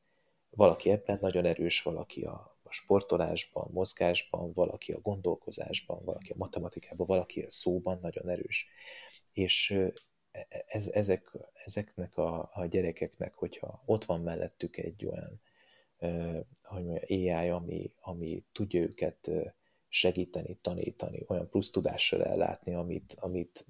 Valaki 0.50 0.90
ebben 0.90 1.18
nagyon 1.22 1.46
erős, 1.46 1.82
valaki 1.82 2.22
a 2.24 2.57
a 2.68 2.72
sportolásban, 2.72 3.70
mozgásban, 3.72 4.54
valaki 4.54 4.92
a 4.92 5.00
gondolkozásban, 5.00 6.04
valaki 6.04 6.32
a 6.32 6.38
matematikában, 6.38 7.08
valaki 7.08 7.42
a 7.42 7.50
szóban 7.50 8.00
nagyon 8.02 8.30
erős. 8.30 8.68
És 9.34 9.72
e, 9.72 9.94
e, 10.32 10.66
ez, 10.68 10.88
ezek, 10.88 11.32
ezeknek 11.66 12.18
a, 12.18 12.50
a 12.54 12.66
gyerekeknek, 12.66 13.34
hogyha 13.34 13.82
ott 13.86 14.06
van 14.06 14.22
mellettük 14.22 14.78
egy 14.78 15.06
olyan 15.06 15.42
hogy 16.64 16.84
mondja, 16.84 17.02
AI, 17.08 17.50
ami, 17.50 17.94
ami 18.02 18.46
tudja 18.52 18.82
őket 18.82 19.30
segíteni, 19.88 20.58
tanítani, 20.62 21.24
olyan 21.28 21.50
plusz 21.50 21.72
tudással 21.72 22.24
ellátni, 22.24 22.74
amit, 22.74 23.16
amit 23.20 23.66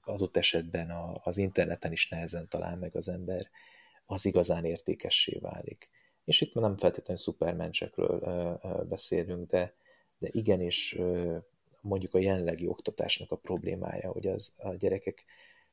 adott 0.00 0.36
esetben 0.36 0.90
a, 0.90 1.20
az 1.22 1.36
interneten 1.36 1.92
is 1.92 2.08
nehezen 2.08 2.48
talál 2.48 2.76
meg 2.76 2.96
az 2.96 3.08
ember, 3.08 3.50
az 4.06 4.24
igazán 4.24 4.64
értékessé 4.64 5.38
válik 5.38 5.88
és 6.28 6.40
itt 6.40 6.54
nem 6.54 6.76
feltétlenül 6.76 7.22
szupermencsekről 7.22 8.20
beszélünk, 8.88 9.50
de, 9.50 9.74
de 10.18 10.28
igenis 10.30 10.98
mondjuk 11.80 12.14
a 12.14 12.18
jelenlegi 12.18 12.66
oktatásnak 12.66 13.30
a 13.30 13.36
problémája, 13.36 14.10
hogy 14.10 14.26
az 14.26 14.54
a 14.56 14.74
gyerekek 14.74 15.24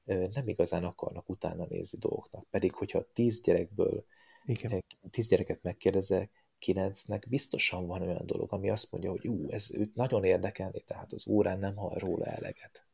nem 0.05 0.47
igazán 0.47 0.83
akarnak 0.83 1.29
utána 1.29 1.65
nézni 1.69 1.97
dolgoknak. 1.99 2.45
Pedig, 2.49 2.73
hogyha 2.73 3.11
tíz 3.13 3.41
gyerekből 3.41 4.05
Igen. 4.45 4.83
tíz 5.11 5.27
gyereket 5.27 5.63
megkérdezek, 5.63 6.29
kilencnek 6.59 7.25
biztosan 7.29 7.87
van 7.87 8.01
olyan 8.01 8.25
dolog, 8.25 8.53
ami 8.53 8.69
azt 8.69 8.91
mondja, 8.91 9.09
hogy 9.09 9.27
ú, 9.27 9.49
ez 9.49 9.75
őt 9.75 9.95
nagyon 9.95 10.23
érdekelni, 10.23 10.83
tehát 10.87 11.13
az 11.13 11.27
órán 11.27 11.59
nem 11.59 11.75
hall 11.75 11.97
róla 11.97 12.25
eleget. 12.25 12.85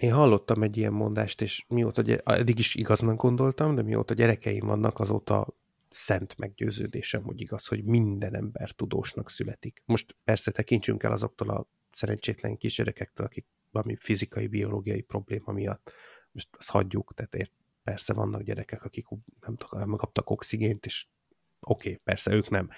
Én 0.00 0.12
hallottam 0.12 0.62
egy 0.62 0.76
ilyen 0.76 0.92
mondást, 0.92 1.40
és 1.40 1.64
mióta, 1.68 2.02
eddig 2.24 2.58
is 2.58 2.74
igaznak 2.74 3.20
gondoltam, 3.20 3.74
de 3.74 3.82
mióta 3.82 4.14
gyerekeim 4.14 4.66
vannak, 4.66 5.00
azóta 5.00 5.46
szent 5.90 6.38
meggyőződésem, 6.38 7.22
hogy 7.22 7.40
igaz, 7.40 7.66
hogy 7.66 7.84
minden 7.84 8.34
ember 8.34 8.70
tudósnak 8.70 9.30
születik. 9.30 9.82
Most 9.84 10.16
persze 10.24 10.50
tekintsünk 10.50 11.02
el 11.02 11.12
azoktól 11.12 11.50
a 11.50 11.66
szerencsétlen 11.92 12.56
kisgyerekektől, 12.56 13.26
akik 13.26 13.46
valami 13.70 13.96
fizikai, 13.96 14.46
biológiai 14.46 15.00
probléma 15.00 15.52
miatt, 15.52 15.92
most 16.32 16.48
azt 16.56 16.70
hagyjuk, 16.70 17.14
tehát 17.14 17.34
ér, 17.34 17.50
persze 17.82 18.12
vannak 18.12 18.42
gyerekek, 18.42 18.84
akik 18.84 19.06
nem 19.40 19.56
tudom, 19.56 19.88
megkaptak 19.88 20.30
oxigént, 20.30 20.86
és 20.86 21.06
oké, 21.60 21.88
okay, 21.88 22.00
persze 22.04 22.32
ők 22.32 22.48
nem, 22.48 22.68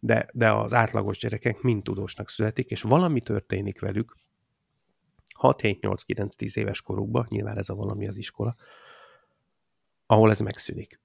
de, 0.00 0.28
de 0.32 0.52
az 0.52 0.74
átlagos 0.74 1.18
gyerekek 1.18 1.60
mind 1.60 1.82
tudósnak 1.82 2.28
születik, 2.28 2.70
és 2.70 2.82
valami 2.82 3.20
történik 3.20 3.80
velük, 3.80 4.16
6, 5.34 5.60
7, 5.60 5.80
8, 5.80 6.02
9, 6.02 6.36
10 6.36 6.56
éves 6.56 6.82
korukban, 6.82 7.26
nyilván 7.28 7.58
ez 7.58 7.68
a 7.68 7.74
valami 7.74 8.06
az 8.06 8.16
iskola, 8.16 8.56
ahol 10.06 10.30
ez 10.30 10.40
megszűnik 10.40 11.02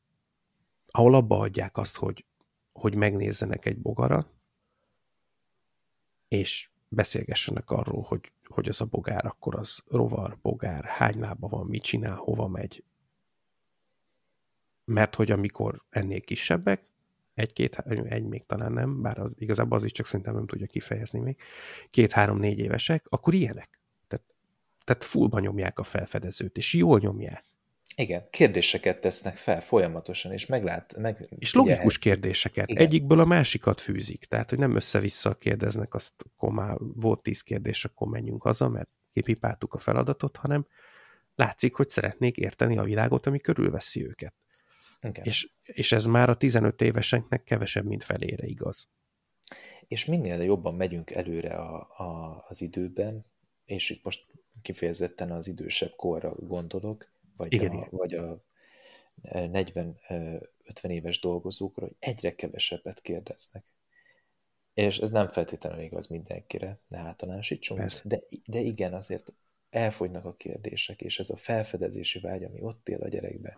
ahol 0.91 1.13
abba 1.13 1.35
hagyják 1.35 1.77
azt, 1.77 1.97
hogy, 1.97 2.25
hogy 2.73 2.95
megnézzenek 2.95 3.65
egy 3.65 3.77
bogarat, 3.77 4.27
és 6.27 6.69
beszélgessenek 6.87 7.69
arról, 7.69 8.01
hogy, 8.01 8.31
hogy 8.45 8.69
az 8.69 8.81
a 8.81 8.85
bogár, 8.85 9.25
akkor 9.25 9.55
az 9.55 9.79
rovar, 9.87 10.37
bogár, 10.41 10.83
hány 10.83 11.19
lába 11.19 11.47
van, 11.47 11.65
mit 11.65 11.83
csinál, 11.83 12.15
hova 12.15 12.47
megy. 12.47 12.83
Mert 14.85 15.15
hogy 15.15 15.31
amikor 15.31 15.83
ennél 15.89 16.21
kisebbek, 16.21 16.87
egy-két, 17.33 17.77
egy 17.77 18.23
még 18.23 18.45
talán 18.45 18.71
nem, 18.71 19.01
bár 19.01 19.19
az, 19.19 19.33
igazából 19.37 19.77
az 19.77 19.83
is 19.83 19.91
csak 19.91 20.05
szerintem 20.05 20.35
nem 20.35 20.47
tudja 20.47 20.67
kifejezni 20.67 21.19
még, 21.19 21.37
két-három-négy 21.89 22.59
évesek, 22.59 23.05
akkor 23.09 23.33
ilyenek. 23.33 23.79
Tehát, 24.07 24.25
tehát 24.83 25.03
fullba 25.03 25.39
nyomják 25.39 25.79
a 25.79 25.83
felfedezőt, 25.83 26.57
és 26.57 26.73
jól 26.73 26.99
nyomják. 26.99 27.43
Igen, 27.99 28.27
kérdéseket 28.29 29.01
tesznek 29.01 29.37
fel 29.37 29.61
folyamatosan, 29.61 30.31
és 30.31 30.45
meglát... 30.45 30.97
Meg, 30.97 31.27
és 31.29 31.53
logikus 31.53 31.97
kérdéseket. 31.97 32.69
Igen. 32.69 32.85
Egyikből 32.85 33.19
a 33.19 33.25
másikat 33.25 33.81
fűzik. 33.81 34.25
Tehát, 34.25 34.49
hogy 34.49 34.59
nem 34.59 34.75
össze-vissza 34.75 35.33
kérdeznek, 35.33 35.93
azt 35.93 36.13
akkor 36.25 36.51
már 36.51 36.77
volt 36.79 37.21
tíz 37.21 37.41
kérdés, 37.41 37.85
akkor 37.85 38.07
menjünk 38.07 38.41
haza, 38.41 38.69
mert 38.69 38.89
kipipáltuk 39.11 39.73
a 39.73 39.77
feladatot, 39.77 40.37
hanem 40.37 40.67
látszik, 41.35 41.73
hogy 41.73 41.89
szeretnék 41.89 42.37
érteni 42.37 42.77
a 42.77 42.83
világot, 42.83 43.25
ami 43.25 43.39
körülveszi 43.39 44.05
őket. 44.05 44.33
Igen. 45.01 45.25
És, 45.25 45.49
és 45.63 45.91
ez 45.91 46.05
már 46.05 46.29
a 46.29 46.35
15 46.35 46.81
éveseknek 46.81 47.43
kevesebb, 47.43 47.85
mint 47.85 48.03
felére 48.03 48.45
igaz. 48.45 48.89
és 49.87 50.05
minél 50.05 50.41
jobban 50.43 50.75
megyünk 50.75 51.11
előre 51.11 51.53
a, 51.53 51.75
a, 51.97 52.45
az 52.47 52.61
időben, 52.61 53.25
és 53.65 53.89
itt 53.89 54.03
most 54.03 54.25
kifejezetten 54.61 55.31
az 55.31 55.47
idősebb 55.47 55.91
korra 55.95 56.35
gondolok, 56.35 57.09
vagy 57.39 57.53
igen, 57.53 57.71
a, 57.71 57.73
igen. 57.73 57.87
vagy 57.91 58.13
a 58.13 58.43
40-50 59.23 60.43
éves 60.87 61.19
dolgozókra, 61.19 61.85
hogy 61.85 61.95
egyre 61.99 62.35
kevesebbet 62.35 63.01
kérdeznek. 63.01 63.63
És 64.73 64.97
ez 64.97 65.11
nem 65.11 65.27
feltétlenül 65.27 65.83
igaz 65.83 66.07
mindenkire, 66.07 66.79
ne 66.87 66.97
általánosítsunk, 66.97 67.81
de, 68.03 68.19
de 68.45 68.59
igen, 68.59 68.93
azért 68.93 69.33
elfogynak 69.69 70.25
a 70.25 70.33
kérdések, 70.33 71.01
és 71.01 71.19
ez 71.19 71.29
a 71.29 71.35
felfedezési 71.35 72.19
vágy, 72.19 72.43
ami 72.43 72.61
ott 72.61 72.89
él 72.89 73.01
a 73.01 73.07
gyerekbe, 73.07 73.57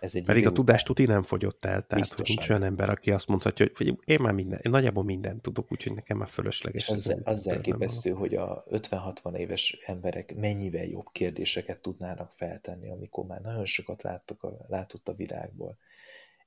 ez 0.00 0.14
egy 0.14 0.24
Pedig 0.24 0.46
a 0.46 0.52
tudást 0.52 0.86
tuti 0.86 1.04
nem 1.04 1.22
fogyott 1.22 1.64
el, 1.64 1.86
tehát 1.86 2.12
hogy 2.12 2.26
nincs 2.28 2.48
olyan 2.48 2.62
ember, 2.62 2.88
aki 2.88 3.10
azt 3.10 3.28
mondhatja, 3.28 3.66
hogy 3.74 3.98
én 4.04 4.18
már 4.20 4.34
minden, 4.34 4.60
én 4.62 4.70
nagyjából 4.70 5.04
mindent 5.04 5.42
tudok, 5.42 5.72
úgyhogy 5.72 5.94
nekem 5.94 6.16
már 6.16 6.28
fölösleges. 6.28 6.88
És 6.88 6.94
az, 6.94 7.20
az 7.24 7.48
elképesztő, 7.48 8.10
hogy 8.10 8.34
a 8.34 8.64
50-60 8.70 9.36
éves 9.36 9.78
emberek 9.86 10.34
mennyivel 10.36 10.84
jobb 10.84 11.06
kérdéseket 11.12 11.78
tudnának 11.78 12.32
feltenni, 12.32 12.90
amikor 12.90 13.26
már 13.26 13.40
nagyon 13.40 13.64
sokat 13.64 14.02
láttok 14.02 14.42
a, 14.42 14.66
látott 14.68 15.08
a 15.08 15.14
világból. 15.14 15.76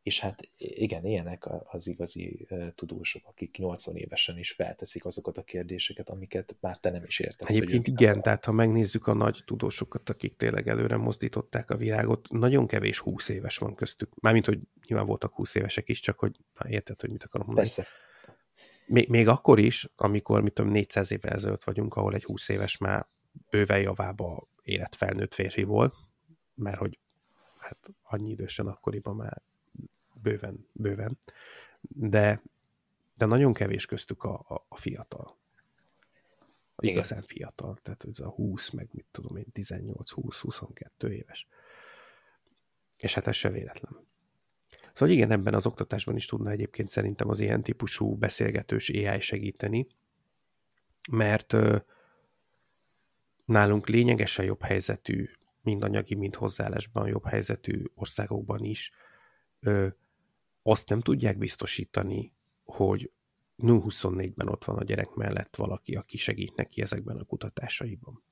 És 0.04 0.20
hát 0.20 0.50
igen, 0.58 1.06
ilyenek 1.06 1.50
az 1.66 1.88
igazi 1.88 2.48
tudósok, 2.76 3.22
akik 3.28 3.58
80 3.58 3.96
évesen 3.96 4.38
is 4.38 4.52
felteszik 4.52 5.06
azokat 5.06 5.38
a 5.38 5.44
kérdéseket, 5.44 6.10
amiket 6.10 6.56
már 6.60 6.78
te 6.78 6.92
nem 6.92 7.04
is 7.04 7.20
értesz. 7.20 7.50
Egyébként 7.50 7.88
igen, 7.88 8.12
nem 8.12 8.22
tehát 8.22 8.46
ha 8.46 8.52
megnézzük 8.52 9.08
a 9.08 9.14
nagy 9.14 9.42
tudósokat, 9.46 10.10
akik 10.10 10.36
tényleg 10.36 10.68
előre 10.68 10.98
mozdították 10.98 11.70
a 11.70 11.76
világot, 11.76 12.32
nagyon 12.32 12.68
kevés 12.68 13.00
20 13.00 13.30
éves 13.30 13.58
van 13.58 13.76
köztük. 13.76 14.20
Mármint, 14.20 14.46
hogy 14.46 14.60
nyilván 14.88 15.08
voltak 15.08 15.34
20 15.36 15.56
évesek 15.56 15.90
is, 15.90 16.00
csak 16.00 16.20
hogy 16.20 16.36
na, 16.60 16.70
érted, 16.70 17.02
hogy 17.02 17.10
mit 17.12 17.24
akarom 17.24 17.46
mondani. 17.46 17.68
Persze. 17.68 17.92
Még, 18.86 19.10
még 19.10 19.28
akkor 19.28 19.60
is, 19.60 19.90
amikor, 19.96 20.42
mit 20.42 20.54
tudom, 20.54 20.72
400 20.72 21.12
évvel 21.12 21.34
ezelőtt 21.34 21.64
vagyunk, 21.64 21.96
ahol 21.96 22.14
egy 22.14 22.24
20 22.24 22.50
éves 22.50 22.78
már 22.78 23.08
bőven 23.50 23.82
javába 23.82 24.48
érett 24.64 24.96
felnőtt 24.96 25.34
férfi 25.34 25.64
volt, 25.64 25.94
mert 26.56 26.78
hogy 26.78 27.00
hát 27.60 27.78
annyi 28.04 28.30
idősen 28.30 28.68
akkoriban 28.68 29.16
már 29.16 29.42
bőven, 30.22 30.68
bőven, 30.74 31.18
de, 31.82 32.42
de 33.18 33.26
nagyon 33.26 33.54
kevés 33.54 33.86
köztük 33.86 34.24
a, 34.24 34.46
a, 34.48 34.66
a 34.70 34.78
fiatal. 34.78 35.40
A 36.76 36.86
igazán 36.86 37.22
fiatal, 37.22 37.78
tehát 37.82 38.06
ez 38.12 38.20
a 38.20 38.30
20, 38.30 38.70
meg 38.70 38.90
mit 38.92 39.06
tudom 39.12 39.38
én, 39.38 39.46
18-20-22 39.54 41.10
éves. 41.10 41.48
És 42.98 43.14
hát 43.14 43.28
ez 43.28 43.36
se 43.36 43.50
véletlen. 43.50 44.10
Szóval 44.94 45.16
igen, 45.16 45.32
ebben 45.32 45.54
az 45.54 45.66
oktatásban 45.66 46.16
is 46.16 46.26
tudna 46.26 46.50
egyébként 46.50 46.90
szerintem 46.90 47.30
az 47.30 47.40
ilyen 47.40 47.64
típusú 47.64 48.16
beszélgetős 48.16 48.90
AI 48.90 49.20
segíteni, 49.20 49.88
mert 51.12 51.54
ö, 51.54 51.78
nálunk 53.46 53.88
lényegesen 53.88 54.46
jobb 54.46 54.62
helyzetű, 54.62 55.30
mind 55.62 55.84
anyagi, 55.84 56.16
mind 56.16 56.36
hozzáállásban 56.36 57.08
jobb 57.08 57.26
helyzetű 57.26 57.84
országokban 57.96 58.64
is 58.64 58.92
ö, 59.60 59.88
azt 60.64 60.90
nem 60.90 61.02
tudják 61.02 61.38
biztosítani, 61.38 62.34
hogy 62.64 63.12
0-24-ben 63.58 64.50
ott 64.50 64.66
van 64.66 64.78
a 64.78 64.84
gyerek 64.84 65.10
mellett 65.10 65.56
valaki, 65.56 65.96
aki 65.96 66.18
segít 66.18 66.56
neki 66.56 66.82
ezekben 66.82 67.18
a 67.18 67.24
kutatásaiban. 67.24 68.24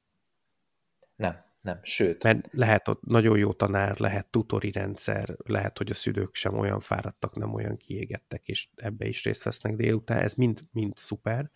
Nem, 1.15 1.43
nem, 1.61 1.79
sőt. 1.81 2.23
Mert 2.23 2.47
lehet 2.51 2.87
ott 2.87 3.01
nagyon 3.03 3.37
jó 3.37 3.53
tanár, 3.53 3.99
lehet 3.99 4.27
tutori 4.27 4.71
rendszer, 4.71 5.35
lehet, 5.37 5.77
hogy 5.77 5.89
a 5.89 5.93
szülők 5.93 6.35
sem 6.35 6.57
olyan 6.57 6.79
fáradtak, 6.79 7.35
nem 7.35 7.53
olyan 7.53 7.77
kiégettek, 7.77 8.47
és 8.47 8.67
ebbe 8.75 9.07
is 9.07 9.23
részt 9.23 9.43
vesznek 9.43 9.75
délután, 9.75 10.19
ez 10.19 10.33
mind, 10.33 10.61
mind 10.71 10.97
szuper, 10.97 11.51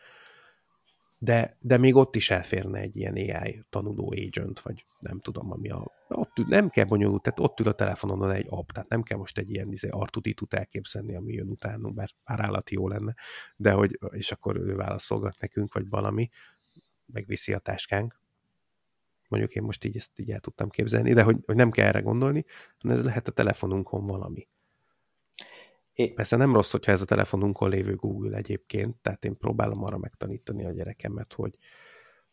de, 1.17 1.57
de 1.59 1.77
még 1.77 1.95
ott 1.95 2.15
is 2.15 2.29
elférne 2.29 2.79
egy 2.79 2.95
ilyen 2.95 3.13
AI 3.13 3.63
tanuló 3.69 4.13
agent, 4.27 4.59
vagy 4.59 4.85
nem 4.99 5.19
tudom, 5.19 5.51
ami 5.51 5.69
a... 5.69 5.91
Ott 6.13 6.47
nem 6.47 6.69
kell 6.69 6.85
bonyolult, 6.85 7.21
tehát 7.21 7.39
ott 7.39 7.59
ül 7.59 7.67
a 7.67 7.71
telefonon 7.71 8.31
egy 8.31 8.45
app, 8.49 8.69
tehát 8.69 8.89
nem 8.89 9.03
kell 9.03 9.17
most 9.17 9.37
egy 9.37 9.49
ilyen 9.49 9.71
izé, 9.71 9.89
artuditut 9.89 10.53
elképzelni, 10.53 11.15
ami 11.15 11.33
jön 11.33 11.49
utánunk, 11.49 11.95
bár, 11.95 12.09
bár 12.25 12.39
állati 12.39 12.73
jó 12.73 12.87
lenne, 12.87 13.15
de 13.55 13.71
hogy, 13.71 13.99
és 14.09 14.31
akkor 14.31 14.57
ő 14.57 14.75
válaszolgat 14.75 15.39
nekünk, 15.39 15.73
vagy 15.73 15.89
valami, 15.89 16.29
megviszi 17.05 17.53
a 17.53 17.59
táskánk. 17.59 18.21
Mondjuk 19.27 19.53
én 19.53 19.63
most 19.63 19.85
így 19.85 19.95
ezt 19.95 20.19
így 20.19 20.31
el 20.31 20.39
tudtam 20.39 20.69
képzelni, 20.69 21.13
de 21.13 21.23
hogy, 21.23 21.37
hogy 21.45 21.55
nem 21.55 21.71
kell 21.71 21.87
erre 21.87 21.99
gondolni, 21.99 22.45
hanem 22.77 22.97
ez 22.97 23.03
lehet 23.03 23.27
a 23.27 23.31
telefonunkon 23.31 24.05
valami. 24.05 24.47
É. 25.93 26.07
Persze 26.11 26.35
nem 26.35 26.53
rossz, 26.53 26.71
hogyha 26.71 26.91
ez 26.91 27.01
a 27.01 27.05
telefonunkon 27.05 27.69
lévő 27.69 27.95
Google 27.95 28.37
egyébként, 28.37 28.95
tehát 29.01 29.25
én 29.25 29.37
próbálom 29.37 29.83
arra 29.83 29.97
megtanítani 29.97 30.65
a 30.65 30.71
gyerekemet, 30.71 31.33
hogy 31.33 31.57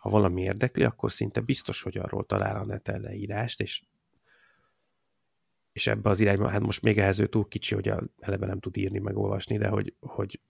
ha 0.01 0.11
valami 0.11 0.43
érdekli, 0.43 0.85
akkor 0.85 1.13
szinte 1.13 1.41
biztos, 1.41 1.83
hogy 1.83 1.99
arról 1.99 2.27
talál 2.27 2.57
a 2.57 2.65
neten 2.65 3.01
leírást, 3.01 3.61
és, 3.61 3.83
és 5.73 5.87
ebbe 5.87 6.11
az 6.11 6.21
irányba, 6.21 6.49
hát 6.49 6.61
most 6.61 6.83
még 6.83 6.99
ehhez 6.99 7.19
ő 7.19 7.27
túl 7.27 7.49
kicsi, 7.49 7.75
hogy 7.75 7.93
eleve 8.19 8.47
nem 8.47 8.61
tud 8.61 8.77
írni, 8.77 8.99
meg 8.99 9.17
olvasni, 9.17 9.59
de 9.59 9.69
hogy, 9.69 9.95
hogy 10.01 10.41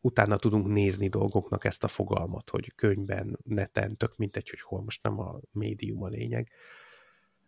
utána 0.00 0.36
tudunk 0.36 0.66
nézni 0.66 1.08
dolgoknak 1.08 1.64
ezt 1.64 1.84
a 1.84 1.88
fogalmat, 1.88 2.50
hogy 2.50 2.74
könyvben, 2.74 3.38
neten, 3.44 3.96
tök 3.96 4.16
mindegy, 4.16 4.50
hogy 4.50 4.60
hol, 4.60 4.82
most 4.82 5.02
nem 5.02 5.18
a 5.18 5.40
médium 5.52 6.02
a 6.02 6.08
lényeg, 6.08 6.50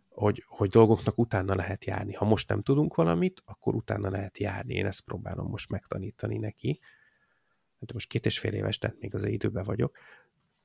hogy, 0.09 0.43
hogy 0.47 0.69
dolgoknak 0.69 1.17
utána 1.17 1.55
lehet 1.55 1.85
járni. 1.85 2.13
Ha 2.13 2.25
most 2.25 2.49
nem 2.49 2.61
tudunk 2.61 2.95
valamit, 2.95 3.41
akkor 3.45 3.75
utána 3.75 4.09
lehet 4.09 4.37
járni. 4.37 4.73
Én 4.73 4.85
ezt 4.85 5.01
próbálom 5.01 5.47
most 5.47 5.69
megtanítani 5.69 6.37
neki. 6.37 6.79
Hát 7.79 7.93
most 7.93 8.09
két 8.09 8.25
és 8.25 8.39
fél 8.39 8.53
éves, 8.53 8.77
tehát 8.77 8.99
még 8.99 9.13
az 9.15 9.23
időben 9.23 9.63
vagyok. 9.63 9.97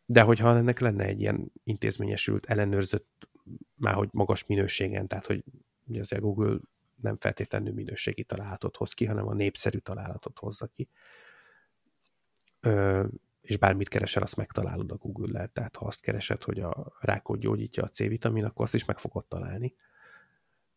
De 0.06 0.22
hogyha 0.22 0.56
ennek 0.56 0.78
lenne 0.78 1.04
egy 1.04 1.20
ilyen 1.20 1.52
intézményesült, 1.64 2.46
ellenőrzött, 2.46 3.28
már 3.74 3.94
hogy 3.94 4.08
magas 4.12 4.46
minőségen, 4.46 5.06
tehát 5.06 5.26
hogy 5.26 5.44
ugye 5.86 6.00
az 6.00 6.12
Google 6.18 6.58
nem 6.96 7.16
feltétlenül 7.18 7.72
minőségi 7.72 8.24
találatot 8.24 8.76
hoz 8.76 8.92
ki, 8.92 9.04
hanem 9.04 9.26
a 9.26 9.34
népszerű 9.34 9.78
találatot 9.78 10.38
hozza 10.38 10.66
ki. 10.66 10.88
Ö, 12.60 13.04
és 13.40 13.56
bármit 13.56 13.88
keresel, 13.88 14.22
azt 14.22 14.36
megtalálod 14.36 14.90
a 14.90 14.96
Google-lel. 14.96 15.48
Tehát 15.48 15.76
ha 15.76 15.86
azt 15.86 16.00
keresed, 16.00 16.42
hogy 16.42 16.60
a 16.60 16.92
rákot 17.00 17.38
gyógyítja 17.38 17.82
a 17.82 17.88
C-vitamin, 17.88 18.44
akkor 18.44 18.64
azt 18.64 18.74
is 18.74 18.84
meg 18.84 18.98
fogod 18.98 19.26
találni. 19.26 19.74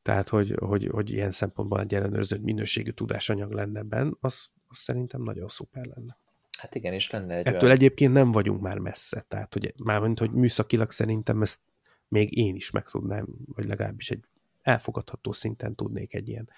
Tehát, 0.02 0.30
hogy, 0.30 0.56
hogy, 0.60 0.86
hogy 0.86 1.10
ilyen 1.10 1.32
szempontból 1.32 1.80
egy 1.80 1.94
ellenőrzött 1.96 2.42
minőségű 2.42 2.92
tudásanyag 2.92 3.52
lenne 3.52 3.82
benne, 3.82 4.12
az, 4.20 4.52
az 4.68 4.78
szerintem 4.78 5.22
nagyon 5.22 5.48
szuper 5.48 5.86
lenne. 5.86 6.18
Hát 6.60 6.76
igen, 6.76 6.94
és 6.94 7.10
lenne 7.10 7.36
egy 7.36 7.48
Ettől 7.48 7.62
olyan... 7.62 7.76
egyébként 7.76 8.14
nem 8.14 8.32
vagyunk 8.32 8.62
már 8.62 8.78
messze, 8.78 9.26
tehát 9.28 9.54
hogy 9.54 9.74
mármint, 9.78 10.20
hogy 10.20 10.32
műszakilag 10.32 10.92
szerintem 10.92 11.42
ezt 11.42 11.60
még 12.08 12.38
én 12.38 12.56
is 12.56 12.72
meg 12.72 12.90
tudnám, 12.90 13.28
vagy 13.46 13.66
legalábbis 13.66 14.12
egy 14.12 14.24
elfogadható 14.62 15.32
szinten 15.32 15.76
tudnék 15.76 16.14
egy 16.14 16.30
ilyen 16.30 16.50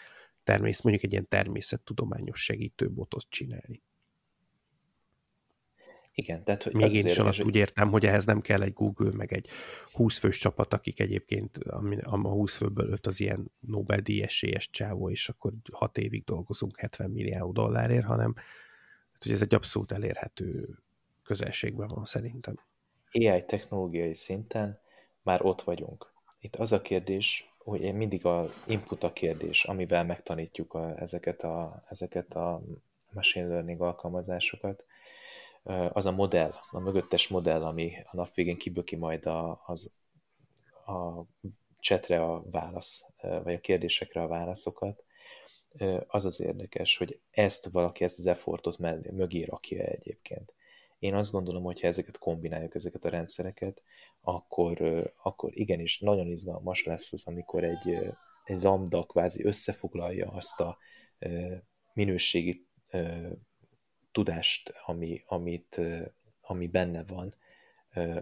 természet, 0.44 0.84
mondjuk 0.84 1.06
egy 1.06 1.12
ilyen 1.12 1.28
természettudományos 1.28 2.44
segítőbotot 2.44 3.26
csinálni. 3.30 3.82
Igen, 6.14 6.44
tehát 6.44 6.64
hogy 6.64 6.74
Még 6.74 6.94
én 6.94 7.06
is 7.06 7.18
alatt 7.18 7.44
úgy 7.44 7.56
értem, 7.56 7.90
hogy 7.90 8.06
ehhez 8.06 8.26
nem 8.26 8.42
kell 8.42 8.62
egy 8.62 8.74
Google, 8.74 9.12
meg 9.12 9.34
egy 9.34 9.48
20 9.92 10.18
fős 10.18 10.38
csapat, 10.38 10.74
akik 10.74 11.00
egyébként 11.00 11.58
a 12.04 12.18
20 12.18 12.56
főből 12.56 12.92
5 12.92 13.08
az 13.08 13.20
ilyen 13.20 13.52
Nobel-díj 13.60 14.22
esélyes 14.22 14.70
csávó, 14.70 15.10
és 15.10 15.30
akkor 15.30 15.54
6 15.72 15.98
évig 15.98 16.24
dolgozunk 16.24 16.80
70 16.80 17.10
milliárd 17.10 17.52
dollárért, 17.52 18.06
hanem 18.06 18.36
hát, 19.22 19.30
hogy 19.30 19.32
ez 19.32 19.42
egy 19.42 19.56
abszolút 19.56 19.92
elérhető 19.92 20.78
közelségben 21.24 21.88
van 21.88 22.06
szerintem. 22.06 22.60
AI 23.12 23.46
technológiai 23.46 24.16
szinten 24.16 24.80
már 25.22 25.46
ott 25.46 25.62
vagyunk. 25.62 26.14
Itt 26.40 26.56
az 26.56 26.72
a 26.72 26.82
kérdés, 26.82 27.54
hogy 27.58 27.94
mindig 27.94 28.26
a 28.26 28.50
input 28.68 29.04
a 29.04 29.14
kérdés, 29.14 29.64
amivel 29.64 30.06
megtanítjuk 30.06 30.74
a, 30.74 31.00
ezeket, 31.00 31.44
a, 31.44 31.84
ezeket 31.90 32.34
a 32.34 32.62
machine 33.12 33.48
learning 33.48 33.82
alkalmazásokat, 33.82 34.86
az 35.90 36.06
a 36.06 36.12
modell, 36.12 36.52
a 36.72 36.80
mögöttes 36.80 37.28
modell, 37.28 37.64
ami 37.64 37.94
a 38.12 38.16
nap 38.16 38.34
végén 38.34 38.58
kiböki 38.58 38.96
majd 38.96 39.26
a, 39.26 39.64
az, 39.66 39.94
a 40.86 41.24
csetre 41.80 42.24
a 42.24 42.44
válasz, 42.52 43.12
vagy 43.44 43.54
a 43.54 43.60
kérdésekre 43.60 44.22
a 44.22 44.28
válaszokat, 44.28 45.04
az 46.08 46.26
az 46.26 46.42
érdekes, 46.42 46.98
hogy 46.98 47.20
ezt 47.32 47.70
valaki, 47.70 48.04
ezt 48.04 48.20
az 48.20 48.26
effortot 48.26 48.78
mögé 49.12 49.44
rakja 49.44 49.84
egyébként. 49.84 50.54
Én 51.00 51.16
azt 51.16 51.32
gondolom, 51.32 51.64
hogy 51.64 51.82
ha 51.82 51.88
ezeket 51.88 52.18
kombináljuk, 52.18 52.76
ezeket 52.76 53.06
a 53.06 53.10
rendszereket, 53.10 53.82
akkor, 54.22 54.82
akkor 55.24 55.58
igenis 55.58 56.00
nagyon 56.00 56.28
izgalmas 56.28 56.86
lesz 56.86 57.14
az, 57.14 57.28
amikor 57.28 57.64
egy, 57.64 57.98
egy 58.44 58.62
lambda 58.62 59.04
kvázi 59.04 59.44
összefoglalja 59.44 60.32
azt 60.32 60.60
a 60.60 60.78
minőségi 61.94 62.68
tudást, 64.12 64.74
ami, 64.86 65.24
amit, 65.26 65.82
ami 66.42 66.68
benne 66.68 67.04
van, 67.04 67.36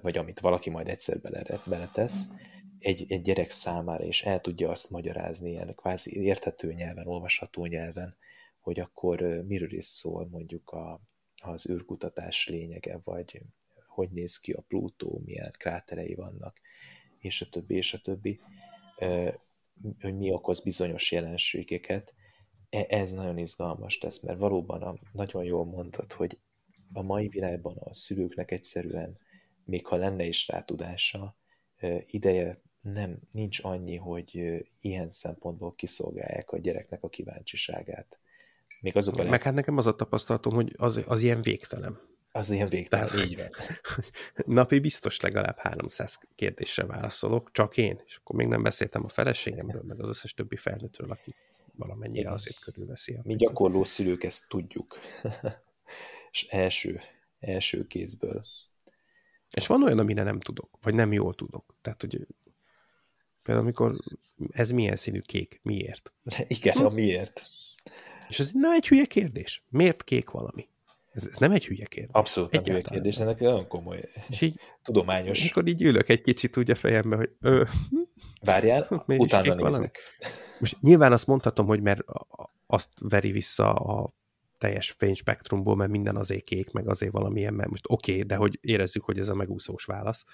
vagy 0.02 0.18
amit 0.18 0.40
valaki 0.40 0.70
majd 0.70 0.88
egyszer 0.88 1.20
bele, 1.20 1.62
beletesz, 1.66 2.28
egy, 2.80 3.06
egy 3.12 3.22
gyerek 3.22 3.52
számára, 3.52 4.04
és 4.04 4.24
el 4.24 4.42
tudja 4.42 4.70
azt 4.70 4.90
magyarázni 4.90 5.50
ilyen 5.50 5.76
kvázi 5.76 6.22
érthető 6.22 6.74
nyelven, 6.74 7.08
olvasható 7.08 7.66
nyelven, 7.66 8.18
hogy 8.60 8.80
akkor 8.80 9.22
miről 9.48 9.74
is 9.74 9.86
szól 9.86 10.28
mondjuk 10.32 10.70
a, 10.70 11.02
az 11.42 11.70
űrkutatás 11.70 12.48
lényege, 12.48 13.00
vagy 13.04 13.42
hogy 13.88 14.10
néz 14.10 14.40
ki 14.40 14.52
a 14.52 14.62
Plutó, 14.68 15.22
milyen 15.26 15.56
kráterei 15.58 16.16
vannak, 16.16 16.60
és 17.20 17.42
a 17.42 17.50
többi, 17.50 17.76
és 17.76 17.94
a 17.94 17.98
többi, 17.98 18.40
hogy 20.00 20.18
mi 20.18 20.32
okoz 20.32 20.64
bizonyos 20.64 21.12
jelenségeket, 21.12 22.14
e, 22.70 22.86
ez 22.90 23.12
nagyon 23.12 23.38
izgalmas 23.38 23.98
tesz, 23.98 24.22
mert 24.22 24.40
valóban 24.40 24.82
a, 24.82 24.96
nagyon 25.12 25.44
jól 25.44 25.66
mondod, 25.66 26.12
hogy 26.12 26.38
a 26.94 27.02
mai 27.02 27.28
világban 27.28 27.78
a 27.78 27.94
szülőknek 27.94 28.52
egyszerűen, 28.52 29.18
még 29.66 29.86
ha 29.86 29.96
lenne 29.96 30.24
is 30.24 30.48
rá 30.48 30.62
tudása, 30.62 31.38
ideje 32.06 32.62
nem, 32.82 33.20
nincs 33.32 33.64
annyi, 33.64 33.96
hogy 33.96 34.64
ilyen 34.82 35.10
szempontból 35.10 35.76
kiszolgálják 35.76 36.52
a 36.52 36.58
gyereknek 36.58 37.04
a 37.04 37.10
kíváncsiságát. 37.10 38.20
Még 38.82 38.96
azok 38.96 39.18
a 39.18 39.24
Meg 39.24 39.42
hát 39.42 39.54
nekem 39.54 39.78
az 39.78 39.88
a 39.88 39.96
tapasztalatom, 39.96 40.54
hogy 40.54 40.74
az, 40.78 41.02
az 41.06 41.22
ilyen 41.22 41.42
végtelen. 41.42 42.00
Az 42.32 42.50
ilyen 42.50 42.70
végtelen, 42.70 43.08
Tehát, 43.08 43.26
így 43.26 43.38
van. 43.38 43.50
Napi 44.56 44.80
biztos 44.80 45.20
legalább 45.20 45.58
300 45.58 46.20
kérdésre 46.36 46.86
válaszolok, 46.86 47.52
csak 47.52 47.78
én, 47.78 48.02
és 48.06 48.16
akkor 48.16 48.36
még 48.36 48.48
nem 48.48 48.64
beszéltem 48.64 49.04
a 49.04 49.10
feleségemről, 49.10 49.84
meg 49.86 50.02
az 50.02 50.10
összes 50.10 50.34
többi 50.34 50.56
felnőttről, 50.56 51.12
aki 51.12 51.36
valamennyire 51.76 52.32
azért 52.32 52.60
körülveszi. 52.60 53.20
Mi 53.24 53.36
gyakorló 53.36 53.84
szülők 53.84 54.24
ezt 54.24 54.50
tudjuk. 54.50 55.00
és 56.32 56.48
első, 56.50 57.02
első 57.40 57.88
kézből. 57.88 58.46
És 59.56 59.68
van 59.68 59.84
olyan, 59.84 60.00
amire 60.00 60.24
nem 60.24 60.40
tudok, 60.40 60.78
vagy 60.82 60.94
nem 60.94 61.14
jól 61.14 61.36
tudok. 61.36 61.76
Tehát, 61.82 62.02
hogy 62.02 62.28
például 63.50 63.68
amikor 63.68 63.96
ez 64.52 64.72
milyen 64.72 64.96
színű 64.96 65.20
kék, 65.20 65.60
miért? 65.64 66.14
Igen, 66.48 66.76
hm? 66.76 66.86
a 66.86 66.90
miért. 66.90 67.46
És 68.28 68.40
ez 68.40 68.52
nem 68.54 68.72
egy 68.72 68.88
hülye 68.88 69.06
kérdés. 69.06 69.64
Miért 69.70 70.04
kék 70.04 70.30
valami? 70.30 70.68
Ez, 71.12 71.28
ez 71.28 71.38
nem 71.38 71.52
egy 71.52 71.66
hülye 71.66 71.86
kérdés. 71.86 72.12
Abszolút 72.12 72.52
nem 72.52 72.64
hülye 72.64 72.82
kérdés, 72.82 73.16
de 73.16 73.24
ennek 73.24 73.40
nagyon 73.40 73.68
komoly, 73.68 74.10
és 74.30 74.42
így, 74.42 74.60
tudományos. 74.84 75.50
Akkor 75.50 75.68
így 75.68 75.82
ülök 75.82 76.10
egy 76.10 76.22
kicsit 76.22 76.58
úgy 76.58 76.72
a 76.72 76.76
fejembe, 76.76 77.16
hogy 77.16 77.30
ö, 77.42 77.64
Várjál, 78.42 78.88
utána 79.08 79.56
nézek. 79.56 79.98
Most 80.60 80.78
nyilván 80.82 81.12
azt 81.12 81.28
mondhatom, 81.28 81.66
hogy 81.66 81.82
mert 81.82 82.02
azt 82.68 82.90
veri 83.00 83.32
vissza 83.32 83.74
a 83.74 84.14
teljes 84.58 84.92
fényspektrumból, 84.98 85.76
mert 85.76 85.92
minden 85.92 86.16
azért 86.16 86.44
kék, 86.44 86.72
meg 86.72 86.88
azért 86.88 87.12
valamilyen, 87.12 87.54
mert 87.54 87.70
most 87.70 87.86
oké, 87.88 88.12
okay, 88.12 88.24
de 88.24 88.36
hogy 88.36 88.58
érezzük, 88.62 89.04
hogy 89.04 89.20
ez 89.20 89.30
a 89.30 89.36
megúszós 89.36 89.86
válasz. 89.86 90.26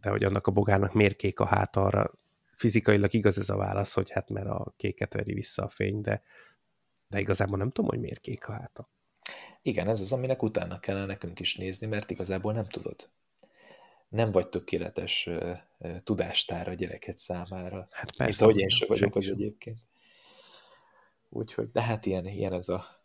De 0.00 0.10
hogy 0.10 0.24
annak 0.24 0.46
a 0.46 0.50
bogárnak 0.50 0.92
miért 0.92 1.16
kék 1.16 1.40
a 1.40 1.46
hát 1.46 1.76
arra, 1.76 2.12
fizikailag 2.54 3.14
igaz 3.14 3.38
ez 3.38 3.50
a 3.50 3.56
válasz, 3.56 3.94
hogy 3.94 4.10
hát 4.10 4.30
mert 4.30 4.46
a 4.46 4.74
kéket 4.76 5.12
veri 5.12 5.32
vissza 5.32 5.62
a 5.64 5.68
fény, 5.68 6.00
de, 6.00 6.22
de 7.08 7.20
igazából 7.20 7.58
nem 7.58 7.70
tudom, 7.70 7.90
hogy 7.90 8.00
miért 8.00 8.20
kék 8.20 8.48
a 8.48 8.52
háta. 8.52 8.88
Igen, 9.62 9.88
ez 9.88 10.00
az, 10.00 10.12
aminek 10.12 10.42
utána 10.42 10.80
kellene 10.80 11.06
nekünk 11.06 11.40
is 11.40 11.56
nézni, 11.56 11.86
mert 11.86 12.10
igazából 12.10 12.52
nem 12.52 12.68
tudod. 12.68 13.10
Nem 14.08 14.30
vagy 14.30 14.48
tökéletes 14.48 15.26
uh, 15.26 15.56
uh, 15.78 15.96
tudástár 15.98 16.68
a 16.68 16.74
gyereket 16.74 17.18
számára. 17.18 17.86
Hát 17.90 18.16
persze. 18.16 18.24
Mint 18.24 18.40
ahogy 18.40 18.58
én 18.58 18.68
sem 18.68 18.88
vagyok 18.88 19.16
az 19.16 19.30
egyébként. 19.30 19.78
Úgyhogy, 21.28 21.70
de 21.70 21.82
hát 21.82 22.06
ilyen, 22.06 22.26
ilyen 22.26 22.52
ez 22.52 22.68
a 22.68 22.97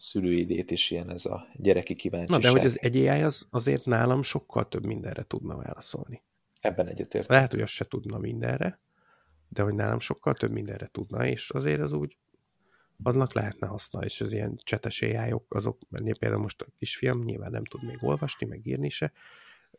szülőidét 0.00 0.70
is 0.70 0.90
ilyen 0.90 1.10
ez 1.10 1.24
a 1.24 1.46
gyereki 1.54 1.94
kíváncsiság. 1.94 2.42
Na, 2.42 2.48
de 2.48 2.58
hogy 2.58 2.66
az 2.66 2.80
egy 2.80 2.96
AI 2.96 3.22
az 3.22 3.46
azért 3.50 3.84
nálam 3.84 4.22
sokkal 4.22 4.68
több 4.68 4.84
mindenre 4.84 5.22
tudna 5.22 5.56
válaszolni. 5.56 6.22
Ebben 6.60 6.86
egyetért. 6.86 7.28
Lehet, 7.28 7.50
hogy 7.50 7.60
azt 7.60 7.72
se 7.72 7.84
tudna 7.84 8.18
mindenre, 8.18 8.80
de 9.48 9.62
hogy 9.62 9.74
nálam 9.74 10.00
sokkal 10.00 10.34
több 10.34 10.50
mindenre 10.50 10.88
tudna, 10.92 11.26
és 11.26 11.50
azért 11.50 11.80
az 11.80 11.92
úgy 11.92 12.16
aznak 13.02 13.32
lehetne 13.32 13.66
haszna, 13.66 14.04
és 14.04 14.20
az 14.20 14.32
ilyen 14.32 14.56
csetes 14.62 15.02
ai 15.02 15.34
azok, 15.48 15.78
mert 15.88 16.18
például 16.18 16.42
most 16.42 16.62
a 16.62 16.66
kisfiam 16.78 17.22
nyilván 17.24 17.50
nem 17.50 17.64
tud 17.64 17.84
még 17.84 17.98
olvasni, 18.00 18.46
meg 18.46 18.66
írni 18.66 18.88
se, 18.88 19.12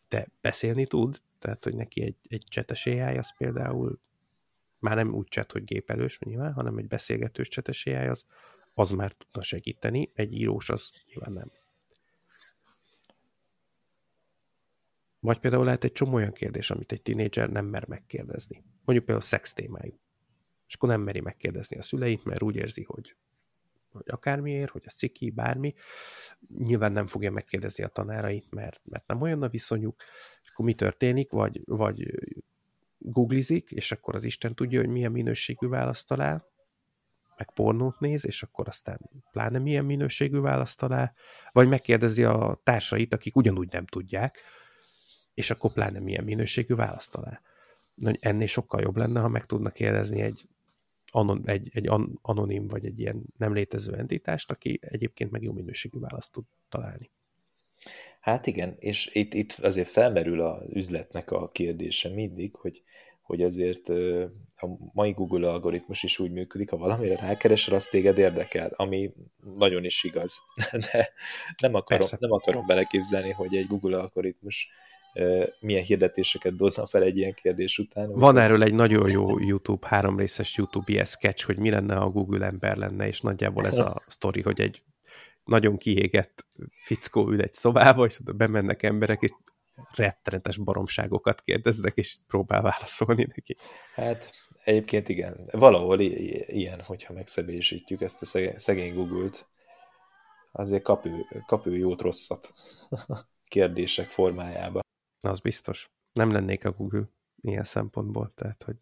de 0.10 0.28
beszélni 0.42 0.88
tud, 0.88 1.22
tehát, 1.40 1.64
hogy 1.64 1.76
neki 1.76 2.02
egy, 2.02 2.16
egy 2.28 2.44
csetes 2.48 2.86
AI 2.86 3.18
az 3.18 3.38
például 3.38 4.00
már 4.80 4.96
nem 4.96 5.14
úgy 5.14 5.28
cset, 5.28 5.52
hogy 5.52 5.64
gépelős 5.64 6.20
nyilván, 6.20 6.54
hanem 6.54 6.78
egy 6.78 6.88
beszélgetős 6.88 7.48
csetes 7.48 7.86
AI 7.86 7.94
az, 8.08 8.26
az 8.74 8.92
már 8.92 9.12
tudna 9.12 9.44
segíteni, 9.44 10.12
egy 10.14 10.34
írós 10.34 10.70
az 10.70 10.92
nyilván 11.08 11.34
nem. 11.34 11.52
Vagy 15.20 15.40
például 15.40 15.66
lehet 15.66 15.84
egy 15.84 15.92
csomó 15.92 16.14
olyan 16.14 16.32
kérdés, 16.32 16.72
amit 16.72 16.92
egy 16.92 17.02
tinédzser 17.02 17.50
nem 17.50 17.66
mer 17.66 17.88
megkérdezni. 17.88 18.64
Mondjuk 18.86 19.06
például 19.06 19.22
szex 19.22 19.54
témájú 19.54 20.00
és 20.72 20.78
akkor 20.78 20.90
nem 20.90 21.02
meri 21.02 21.20
megkérdezni 21.20 21.78
a 21.78 21.82
szüleit, 21.82 22.24
mert 22.24 22.42
úgy 22.42 22.56
érzi, 22.56 22.84
hogy, 22.84 23.16
hogy 23.92 24.06
akármiért, 24.06 24.72
hogy 24.72 24.84
a 24.86 24.90
sziki, 24.90 25.30
bármi. 25.30 25.74
Nyilván 26.58 26.92
nem 26.92 27.08
fogja 27.08 27.32
megkérdezni 27.32 27.84
a 27.84 27.88
tanárait, 27.88 28.52
mert, 28.52 28.82
mert 28.84 29.08
nem 29.08 29.22
olyan 29.22 29.44
a 29.44 29.48
viszonyuk. 29.48 30.02
És 30.44 30.50
akkor 30.50 30.66
mi 30.66 30.74
történik? 30.74 31.32
Vagy, 31.32 31.62
vagy 31.66 32.12
googlizik, 32.98 33.72
és 33.72 33.92
akkor 33.92 34.16
az 34.16 34.24
Isten 34.24 34.56
tudja, 34.56 34.80
hogy 34.80 34.90
milyen 34.90 35.12
minőségű 35.12 35.68
választ 35.68 36.08
talál, 36.08 36.51
meg 37.42 37.54
pornót 37.54 38.00
néz, 38.00 38.26
és 38.26 38.44
akkor 38.44 38.68
aztán 38.68 39.00
pláne 39.32 39.60
milyen 39.60 39.86
minőségű 39.86 40.40
választ 40.40 40.78
talál, 40.80 41.14
vagy 41.52 41.68
megkérdezi 41.68 42.24
a 42.24 42.62
társait, 42.64 43.14
akik 43.14 43.36
ugyanúgy 43.36 43.72
nem 43.72 43.86
tudják, 43.86 44.38
és 45.34 45.50
akkor 45.52 45.74
pláne 45.74 46.00
milyen 46.00 46.24
minőségű 46.24 46.76
választ 46.76 47.12
talál. 47.12 47.42
Ennél 48.20 48.48
sokkal 48.48 48.82
jobb 48.82 48.98
lenne, 48.98 49.20
ha 49.20 49.28
meg 49.28 49.46
tudnak 49.46 49.74
kérdezni 49.74 50.22
egy 50.22 50.48
anon, 51.12 51.42
egy, 51.46 51.70
egy 51.74 51.88
an, 51.88 52.20
anonim 52.22 52.68
vagy 52.68 52.86
egy 52.86 53.00
ilyen 53.00 53.24
nem 53.38 53.54
létező 53.54 53.96
entitást, 53.96 54.52
aki 54.52 54.80
egyébként 54.82 55.32
meg 55.32 55.42
jó 55.42 55.52
minőségű 55.52 56.00
választ 56.00 56.32
tud 56.32 56.44
találni. 56.70 57.10
Hát 58.20 58.48
igen, 58.48 58.76
és 58.80 59.10
itt, 59.14 59.34
itt 59.34 59.52
azért 59.52 59.90
felmerül 59.90 60.42
az 60.42 60.62
üzletnek 60.70 61.32
a 61.32 61.50
kérdése 61.50 62.10
mindig, 62.10 62.56
hogy, 62.56 62.84
hogy 63.32 63.42
azért 63.42 63.90
a 64.56 64.68
mai 64.94 65.12
Google 65.12 65.50
algoritmus 65.50 66.04
is 66.04 66.20
úgy 66.20 66.32
működik, 66.32 66.70
ha 66.70 66.78
valamire 66.78 67.16
rákeresel, 67.16 67.76
az 67.76 67.88
téged 67.88 68.18
érdekel, 68.18 68.72
ami 68.76 69.14
nagyon 69.58 69.84
is 69.84 70.04
igaz. 70.04 70.42
De 70.92 71.14
nem 71.62 71.74
akarom, 71.74 72.08
nem 72.20 72.32
akarom 72.32 72.66
beleképzelni, 72.66 73.32
hogy 73.32 73.56
egy 73.56 73.68
Google 73.68 73.98
algoritmus 73.98 74.70
milyen 75.60 75.84
hirdetéseket 75.84 76.56
dobna 76.56 76.88
fel 76.88 77.04
egy 77.04 77.18
ilyen 77.18 77.34
kérdés 77.34 77.78
után. 77.78 78.12
Van 78.12 78.38
erről 78.38 78.64
egy 78.64 78.74
nagyon 78.74 79.10
jó 79.10 79.40
YouTube, 79.40 79.88
három 79.88 80.18
részes 80.18 80.58
YouTube 80.58 80.92
ilyen 80.92 81.06
sketch, 81.06 81.46
hogy 81.46 81.58
mi 81.58 81.70
lenne, 81.70 81.96
ha 81.96 82.04
a 82.04 82.10
Google 82.10 82.46
ember 82.46 82.78
lenne, 82.78 83.08
és 83.08 83.22
nagyjából 83.22 83.66
ez 83.66 83.78
a 83.78 84.02
sztori, 84.08 84.42
hogy 84.42 84.62
egy 84.62 84.84
nagyon 85.44 85.78
kiégett 85.78 86.46
fickó 86.84 87.30
ül 87.30 87.42
egy 87.42 87.54
szobába, 87.54 88.06
és 88.06 88.20
oda 88.20 88.34
bemennek 88.34 88.84
emberek, 88.84 89.22
és 89.22 89.32
rettenetes 89.96 90.58
baromságokat 90.58 91.42
kérdeznek, 91.42 91.98
és 91.98 92.18
próbál 92.28 92.62
válaszolni 92.62 93.28
neki. 93.36 93.58
Hát 93.96 94.32
egyébként 94.64 95.10
igen, 95.10 95.50
valahol 95.52 96.00
ilyen, 96.00 96.82
hogyha 96.82 97.14
megszebésítjük 97.14 98.02
ezt 98.02 98.22
a 98.22 98.60
szegény 98.60 98.94
Google-t, 98.94 99.48
azért 100.52 100.84
kap 100.84 101.06
ő, 101.06 101.26
kap 101.46 101.66
ő 101.66 101.78
jót 101.78 102.02
rosszat 102.02 102.54
kérdések 103.48 104.10
formájába. 104.10 104.80
Az 105.20 105.40
biztos. 105.40 105.90
Nem 106.14 106.32
lennék 106.32 106.66
a 106.66 106.72
Google 106.72 107.10
ilyen 107.42 107.64
szempontból, 107.64 108.32
tehát 108.36 108.64
hogy 108.64 108.76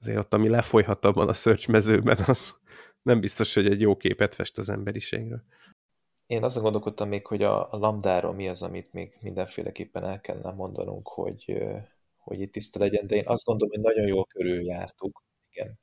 azért 0.00 0.18
ott, 0.18 0.34
ami 0.34 0.48
lefolyhat 0.48 1.04
abban 1.04 1.28
a 1.28 1.32
search 1.32 1.68
mezőben, 1.68 2.18
az 2.26 2.54
nem 3.02 3.20
biztos, 3.20 3.54
hogy 3.54 3.66
egy 3.66 3.80
jó 3.80 3.96
képet 3.96 4.34
fest 4.34 4.58
az 4.58 4.68
emberiségről. 4.68 5.42
Én 6.28 6.44
azon 6.44 6.62
gondolkodtam 6.62 7.08
még, 7.08 7.26
hogy 7.26 7.42
a, 7.42 7.72
a 7.72 7.76
lambdáról 7.76 8.32
mi 8.32 8.48
az, 8.48 8.62
amit 8.62 8.92
még 8.92 9.18
mindenféleképpen 9.20 10.04
el 10.04 10.20
kellene 10.20 10.50
mondanunk, 10.50 11.08
hogy, 11.08 11.58
hogy 12.16 12.40
itt 12.40 12.52
tiszta 12.52 12.78
legyen, 12.78 13.06
de 13.06 13.16
én 13.16 13.26
azt 13.26 13.44
gondolom, 13.44 13.74
hogy 13.74 13.82
nagyon 13.82 14.06
jól 14.06 14.24
körüljártuk. 14.24 15.24
Igen. 15.50 15.78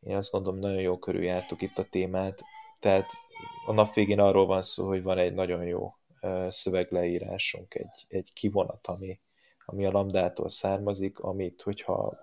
Én 0.00 0.16
azt 0.16 0.32
gondolom, 0.32 0.58
nagyon 0.58 0.80
jól 0.80 0.98
körüljártuk 0.98 1.62
itt 1.62 1.78
a 1.78 1.84
témát. 1.90 2.42
Tehát 2.80 3.10
a 3.66 3.72
nap 3.72 3.94
végén 3.94 4.20
arról 4.20 4.46
van 4.46 4.62
szó, 4.62 4.86
hogy 4.86 5.02
van 5.02 5.18
egy 5.18 5.34
nagyon 5.34 5.64
jó 5.64 5.94
szövegleírásunk, 6.48 7.74
egy, 7.74 8.04
egy 8.08 8.32
kivonat, 8.32 8.86
ami, 8.86 9.20
ami 9.64 9.86
a 9.86 9.90
lambdától 9.90 10.48
származik, 10.48 11.18
amit, 11.18 11.62
hogyha 11.62 12.16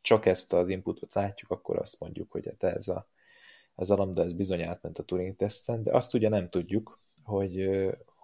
csak 0.00 0.26
ezt 0.26 0.52
az 0.52 0.68
inputot 0.68 1.14
látjuk, 1.14 1.50
akkor 1.50 1.78
azt 1.78 2.00
mondjuk, 2.00 2.30
hogy 2.30 2.46
hát 2.46 2.74
ez 2.76 2.88
a, 2.88 3.06
ez 3.80 3.90
a 3.90 4.12
ez 4.14 4.32
bizony 4.32 4.62
átment 4.62 4.98
a 4.98 5.02
Turing 5.02 5.36
teszten, 5.36 5.82
de 5.82 5.96
azt 5.96 6.14
ugye 6.14 6.28
nem 6.28 6.48
tudjuk, 6.48 7.00
hogy, 7.24 7.70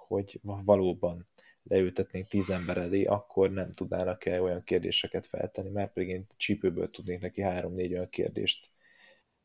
hogy 0.07 0.41
valóban 0.43 1.29
leültetnénk 1.63 2.29
tíz 2.29 2.51
ember 2.51 2.77
elé, 2.77 3.05
akkor 3.05 3.51
nem 3.51 3.73
tudnának-e 3.73 4.43
olyan 4.43 4.63
kérdéseket 4.63 5.27
feltenni, 5.27 5.71
mert 5.71 5.93
pedig 5.93 6.09
én 6.09 6.27
csípőből 6.37 6.91
tudnék 6.91 7.21
neki 7.21 7.41
három-négy 7.41 7.93
olyan 7.93 8.09
kérdést 8.09 8.69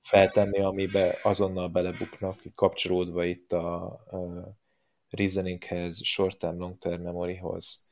feltenni, 0.01 0.59
amibe 0.59 1.19
azonnal 1.23 1.67
belebuknak, 1.67 2.41
kapcsolódva 2.55 3.25
itt 3.25 3.51
a, 3.51 3.83
a 3.85 4.57
reasoninghez, 5.09 6.03
short-term, 6.03 6.59
long-term 6.59 7.01
memoryhoz, 7.01 7.89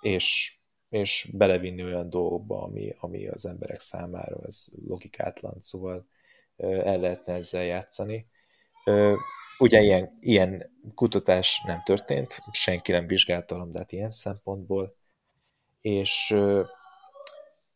és, 0.00 0.58
és 0.88 1.30
belevinni 1.36 1.84
olyan 1.84 2.10
dolgokba, 2.10 2.62
ami, 2.62 2.94
ami 2.98 3.28
az 3.28 3.46
emberek 3.46 3.80
számára 3.80 4.36
az 4.36 4.78
logikátlan, 4.86 5.54
szóval 5.58 6.06
el 6.60 6.98
lehetne 6.98 7.34
ezzel 7.34 7.64
játszani. 7.64 8.26
ugye 9.58 9.80
ilyen, 9.80 10.18
ilyen 10.20 10.70
kutatás 10.94 11.62
nem 11.66 11.82
történt, 11.84 12.38
senki 12.52 12.92
nem 12.92 13.06
vizsgálta 13.06 13.54
a 13.54 13.58
lambdát 13.58 13.92
ilyen 13.92 14.10
szempontból, 14.10 14.94
és 15.80 16.30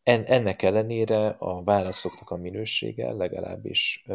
en, 0.03 0.23
ennek 0.23 0.61
ellenére 0.61 1.27
a 1.27 1.63
válaszoknak 1.63 2.29
a 2.29 2.35
minősége 2.35 3.11
legalábbis 3.11 4.05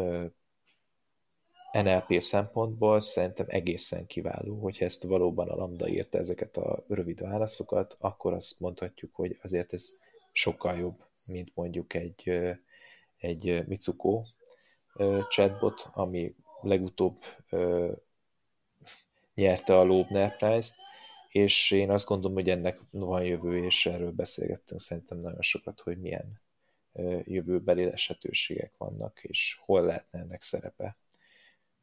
NLP 1.71 2.21
szempontból 2.21 2.99
szerintem 2.99 3.45
egészen 3.49 4.05
kiváló, 4.05 4.59
hogyha 4.61 4.85
ezt 4.85 5.03
valóban 5.03 5.49
a 5.49 5.55
Lambda 5.55 5.87
írta 5.87 6.17
ezeket 6.17 6.57
a 6.57 6.83
rövid 6.87 7.21
válaszokat, 7.21 7.95
akkor 7.99 8.33
azt 8.33 8.59
mondhatjuk, 8.59 9.15
hogy 9.15 9.39
azért 9.41 9.73
ez 9.73 9.89
sokkal 10.31 10.77
jobb, 10.77 11.03
mint 11.25 11.51
mondjuk 11.53 11.93
egy, 11.93 12.31
egy 13.17 13.67
Mitsuko 13.67 14.23
chatbot, 15.29 15.89
ami 15.93 16.35
legutóbb 16.61 17.23
nyerte 19.33 19.77
a 19.77 19.83
Loebner 19.83 20.37
Prize-t, 20.37 20.75
és 21.29 21.71
én 21.71 21.91
azt 21.91 22.07
gondolom, 22.07 22.35
hogy 22.35 22.49
ennek 22.49 22.79
van 22.91 23.23
jövő, 23.23 23.65
és 23.65 23.85
erről 23.85 24.11
beszélgettünk 24.11 24.79
szerintem 24.79 25.17
nagyon 25.17 25.41
sokat, 25.41 25.79
hogy 25.79 25.97
milyen 25.97 26.41
jövőbeli 27.23 27.83
lehetőségek 27.83 28.73
vannak, 28.77 29.23
és 29.23 29.59
hol 29.65 29.81
lehetne 29.81 30.19
ennek 30.19 30.41
szerepe. 30.41 30.97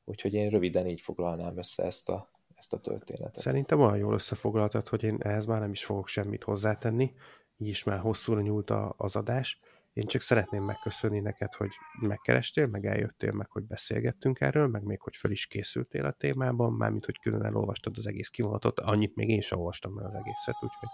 Úgyhogy 0.04 0.34
én 0.34 0.50
röviden 0.50 0.86
így 0.86 1.00
foglalnám 1.00 1.58
össze 1.58 1.84
ezt 1.84 2.08
a, 2.08 2.30
ezt 2.54 2.72
a 2.72 2.78
történetet. 2.78 3.42
Szerintem 3.42 3.80
olyan 3.80 3.96
jól 3.96 4.14
összefoglaltad, 4.14 4.88
hogy 4.88 5.02
én 5.02 5.16
ehhez 5.20 5.44
már 5.44 5.60
nem 5.60 5.72
is 5.72 5.84
fogok 5.84 6.08
semmit 6.08 6.44
hozzátenni, 6.44 7.14
így 7.56 7.68
is 7.68 7.84
már 7.84 7.98
hosszúra 7.98 8.40
nyúlt 8.40 8.70
az 8.96 9.16
adás. 9.16 9.60
Én 9.98 10.06
csak 10.06 10.20
szeretném 10.20 10.64
megköszönni 10.64 11.20
neked, 11.20 11.54
hogy 11.54 11.70
megkerestél, 12.00 12.66
meg 12.66 12.86
eljöttél, 12.86 13.32
meg 13.32 13.50
hogy 13.50 13.64
beszélgettünk 13.64 14.40
erről, 14.40 14.66
meg 14.66 14.82
még 14.82 15.00
hogy 15.00 15.16
fel 15.16 15.30
is 15.30 15.46
készültél 15.46 16.04
a 16.04 16.12
témában, 16.12 16.72
mármint 16.72 17.04
hogy 17.04 17.18
külön 17.18 17.44
elolvastad 17.44 17.96
az 17.96 18.06
egész 18.06 18.28
kivonatot, 18.28 18.80
annyit 18.80 19.14
még 19.14 19.28
én 19.28 19.40
sem 19.40 19.58
olvastam 19.58 19.92
meg 19.92 20.04
az 20.04 20.14
egészet, 20.14 20.54
úgyhogy, 20.54 20.88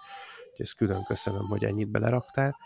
úgyhogy 0.50 0.64
ezt 0.66 0.76
külön 0.76 1.04
köszönöm, 1.04 1.46
hogy 1.46 1.64
ennyit 1.64 1.88
beleraktál. 1.88 2.56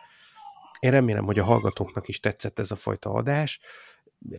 Én 0.78 0.90
remélem, 0.90 1.24
hogy 1.24 1.38
a 1.38 1.44
hallgatóknak 1.44 2.08
is 2.08 2.20
tetszett 2.20 2.58
ez 2.58 2.70
a 2.70 2.76
fajta 2.76 3.10
adás 3.10 3.60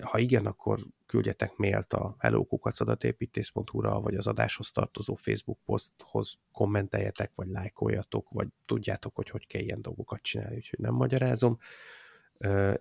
ha 0.02 0.18
igen, 0.18 0.46
akkor 0.46 0.80
küldjetek 1.06 1.56
mailt 1.56 1.94
a 1.94 2.16
hellokukacadatépitész.hu-ra, 2.20 4.00
vagy 4.00 4.16
az 4.16 4.28
adáshoz 4.28 4.72
tartozó 4.72 5.16
Facebook 5.16 5.60
poszthoz 5.66 6.36
kommenteljetek, 6.52 7.32
vagy 7.36 7.48
lájkoljatok, 7.48 8.30
vagy 8.30 8.48
tudjátok, 8.66 9.16
hogy 9.16 9.30
hogy 9.30 9.48
kell 9.48 9.62
ilyen 9.62 9.82
dolgokat 9.82 10.22
csinálni, 10.22 10.56
úgyhogy 10.56 10.80
nem 10.80 10.94
magyarázom. 10.94 11.58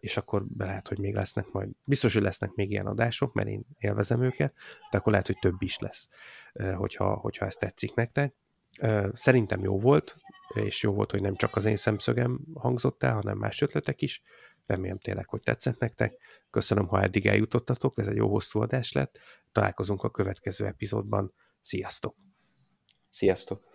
És 0.01 0.17
akkor 0.17 0.47
lehet, 0.59 0.89
hogy 0.89 0.99
még 0.99 1.15
lesznek 1.15 1.51
majd, 1.53 1.71
biztos, 1.85 2.15
hogy 2.15 2.23
lesznek 2.23 2.55
még 2.55 2.71
ilyen 2.71 2.87
adások, 2.87 3.33
mert 3.33 3.49
én 3.49 3.65
élvezem 3.79 4.23
őket, 4.23 4.55
de 4.91 4.99
akkor 4.99 5.13
lehet, 5.13 5.27
hogy 5.27 5.39
több 5.39 5.63
is 5.63 5.79
lesz, 5.79 6.09
hogyha, 6.77 7.15
hogyha 7.15 7.47
ez 7.47 7.55
tetszik 7.55 7.95
nektek. 7.95 8.35
Szerintem 9.13 9.63
jó 9.63 9.79
volt, 9.79 10.17
és 10.55 10.83
jó 10.83 10.93
volt, 10.93 11.11
hogy 11.11 11.21
nem 11.21 11.37
csak 11.37 11.57
az 11.57 11.65
én 11.65 11.77
szemszögem 11.77 12.41
hangzott 12.55 13.03
el, 13.03 13.15
hanem 13.15 13.39
más 13.39 13.61
ötletek 13.61 14.03
is. 14.03 14.23
Remélem 14.69 14.99
tényleg, 14.99 15.29
hogy 15.29 15.43
tetszett 15.43 15.79
nektek. 15.79 16.17
Köszönöm, 16.51 16.87
ha 16.87 17.03
eddig 17.03 17.27
eljutottatok, 17.27 17.99
ez 17.99 18.07
egy 18.07 18.17
jó 18.17 18.29
hosszú 18.29 18.61
adás 18.61 18.93
lett. 18.93 19.19
Találkozunk 19.53 20.03
a 20.03 20.11
következő 20.11 20.67
epizódban. 20.67 21.33
Sziasztok! 21.61 22.17
Sziasztok! 23.09 23.71